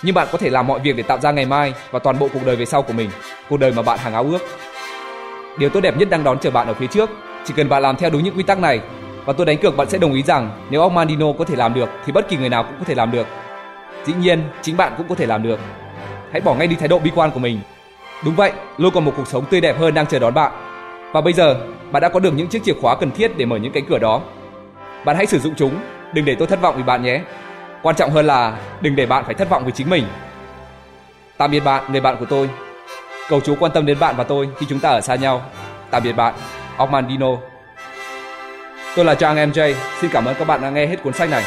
nhưng 0.03 0.15
bạn 0.15 0.27
có 0.31 0.37
thể 0.37 0.49
làm 0.49 0.67
mọi 0.67 0.79
việc 0.79 0.95
để 0.95 1.03
tạo 1.03 1.19
ra 1.19 1.31
ngày 1.31 1.45
mai 1.45 1.73
và 1.91 1.99
toàn 1.99 2.19
bộ 2.19 2.27
cuộc 2.33 2.45
đời 2.45 2.55
về 2.55 2.65
sau 2.65 2.81
của 2.81 2.93
mình, 2.93 3.09
cuộc 3.49 3.57
đời 3.57 3.71
mà 3.71 3.81
bạn 3.81 3.99
hàng 3.99 4.13
ao 4.13 4.23
ước. 4.23 4.39
Điều 5.57 5.69
tốt 5.69 5.79
đẹp 5.79 5.97
nhất 5.97 6.09
đang 6.09 6.23
đón 6.23 6.39
chờ 6.39 6.51
bạn 6.51 6.67
ở 6.67 6.73
phía 6.73 6.87
trước, 6.87 7.09
chỉ 7.45 7.53
cần 7.57 7.69
bạn 7.69 7.81
làm 7.81 7.95
theo 7.95 8.09
đúng 8.09 8.23
những 8.23 8.37
quy 8.37 8.43
tắc 8.43 8.59
này 8.59 8.79
và 9.25 9.33
tôi 9.33 9.45
đánh 9.45 9.57
cược 9.57 9.77
bạn 9.77 9.89
sẽ 9.89 9.97
đồng 9.97 10.13
ý 10.13 10.23
rằng 10.23 10.49
nếu 10.69 10.81
ông 10.81 10.93
Mandino 10.93 11.25
có 11.39 11.45
thể 11.45 11.55
làm 11.55 11.73
được 11.73 11.89
thì 12.05 12.11
bất 12.11 12.29
kỳ 12.29 12.37
người 12.37 12.49
nào 12.49 12.63
cũng 12.63 12.75
có 12.79 12.85
thể 12.85 12.95
làm 12.95 13.11
được. 13.11 13.27
Dĩ 14.05 14.13
nhiên, 14.13 14.43
chính 14.61 14.77
bạn 14.77 14.93
cũng 14.97 15.07
có 15.07 15.15
thể 15.15 15.25
làm 15.25 15.43
được. 15.43 15.59
Hãy 16.31 16.41
bỏ 16.41 16.55
ngay 16.55 16.67
đi 16.67 16.75
thái 16.75 16.87
độ 16.87 16.99
bi 16.99 17.11
quan 17.15 17.31
của 17.31 17.39
mình. 17.39 17.59
Đúng 18.25 18.35
vậy, 18.35 18.51
luôn 18.77 18.93
còn 18.93 19.05
một 19.05 19.13
cuộc 19.17 19.27
sống 19.27 19.45
tươi 19.45 19.61
đẹp 19.61 19.79
hơn 19.79 19.93
đang 19.93 20.05
chờ 20.05 20.19
đón 20.19 20.33
bạn. 20.33 20.51
Và 21.13 21.21
bây 21.21 21.33
giờ, 21.33 21.55
bạn 21.91 22.01
đã 22.01 22.09
có 22.09 22.19
được 22.19 22.33
những 22.33 22.47
chiếc 22.47 22.63
chìa 22.63 22.73
khóa 22.81 22.95
cần 22.95 23.11
thiết 23.11 23.37
để 23.37 23.45
mở 23.45 23.57
những 23.57 23.71
cánh 23.71 23.85
cửa 23.89 23.99
đó. 23.99 24.21
Bạn 25.05 25.15
hãy 25.15 25.25
sử 25.25 25.39
dụng 25.39 25.53
chúng, 25.57 25.73
đừng 26.13 26.25
để 26.25 26.35
tôi 26.35 26.47
thất 26.47 26.61
vọng 26.61 26.75
vì 26.77 26.83
bạn 26.83 27.03
nhé. 27.03 27.21
Quan 27.81 27.95
trọng 27.95 28.11
hơn 28.11 28.25
là 28.25 28.57
đừng 28.81 28.95
để 28.95 29.05
bạn 29.05 29.25
phải 29.25 29.35
thất 29.35 29.49
vọng 29.49 29.63
với 29.63 29.71
chính 29.71 29.89
mình. 29.89 30.05
Tạm 31.37 31.51
biệt 31.51 31.59
bạn, 31.59 31.83
người 31.91 32.01
bạn 32.01 32.17
của 32.19 32.25
tôi. 32.25 32.49
Cầu 33.29 33.41
Chúa 33.41 33.55
quan 33.59 33.71
tâm 33.71 33.85
đến 33.85 33.99
bạn 33.99 34.15
và 34.17 34.23
tôi 34.23 34.49
khi 34.59 34.65
chúng 34.69 34.79
ta 34.79 34.89
ở 34.89 35.01
xa 35.01 35.15
nhau. 35.15 35.41
Tạm 35.91 36.03
biệt 36.03 36.13
bạn, 36.13 36.33
Ogmandino. 36.83 37.27
Tôi 38.95 39.05
là 39.05 39.15
Trang 39.15 39.35
MJ, 39.35 39.73
xin 40.01 40.11
cảm 40.13 40.25
ơn 40.25 40.35
các 40.39 40.47
bạn 40.47 40.61
đã 40.61 40.69
nghe 40.69 40.85
hết 40.85 41.03
cuốn 41.03 41.13
sách 41.13 41.29
này. 41.29 41.43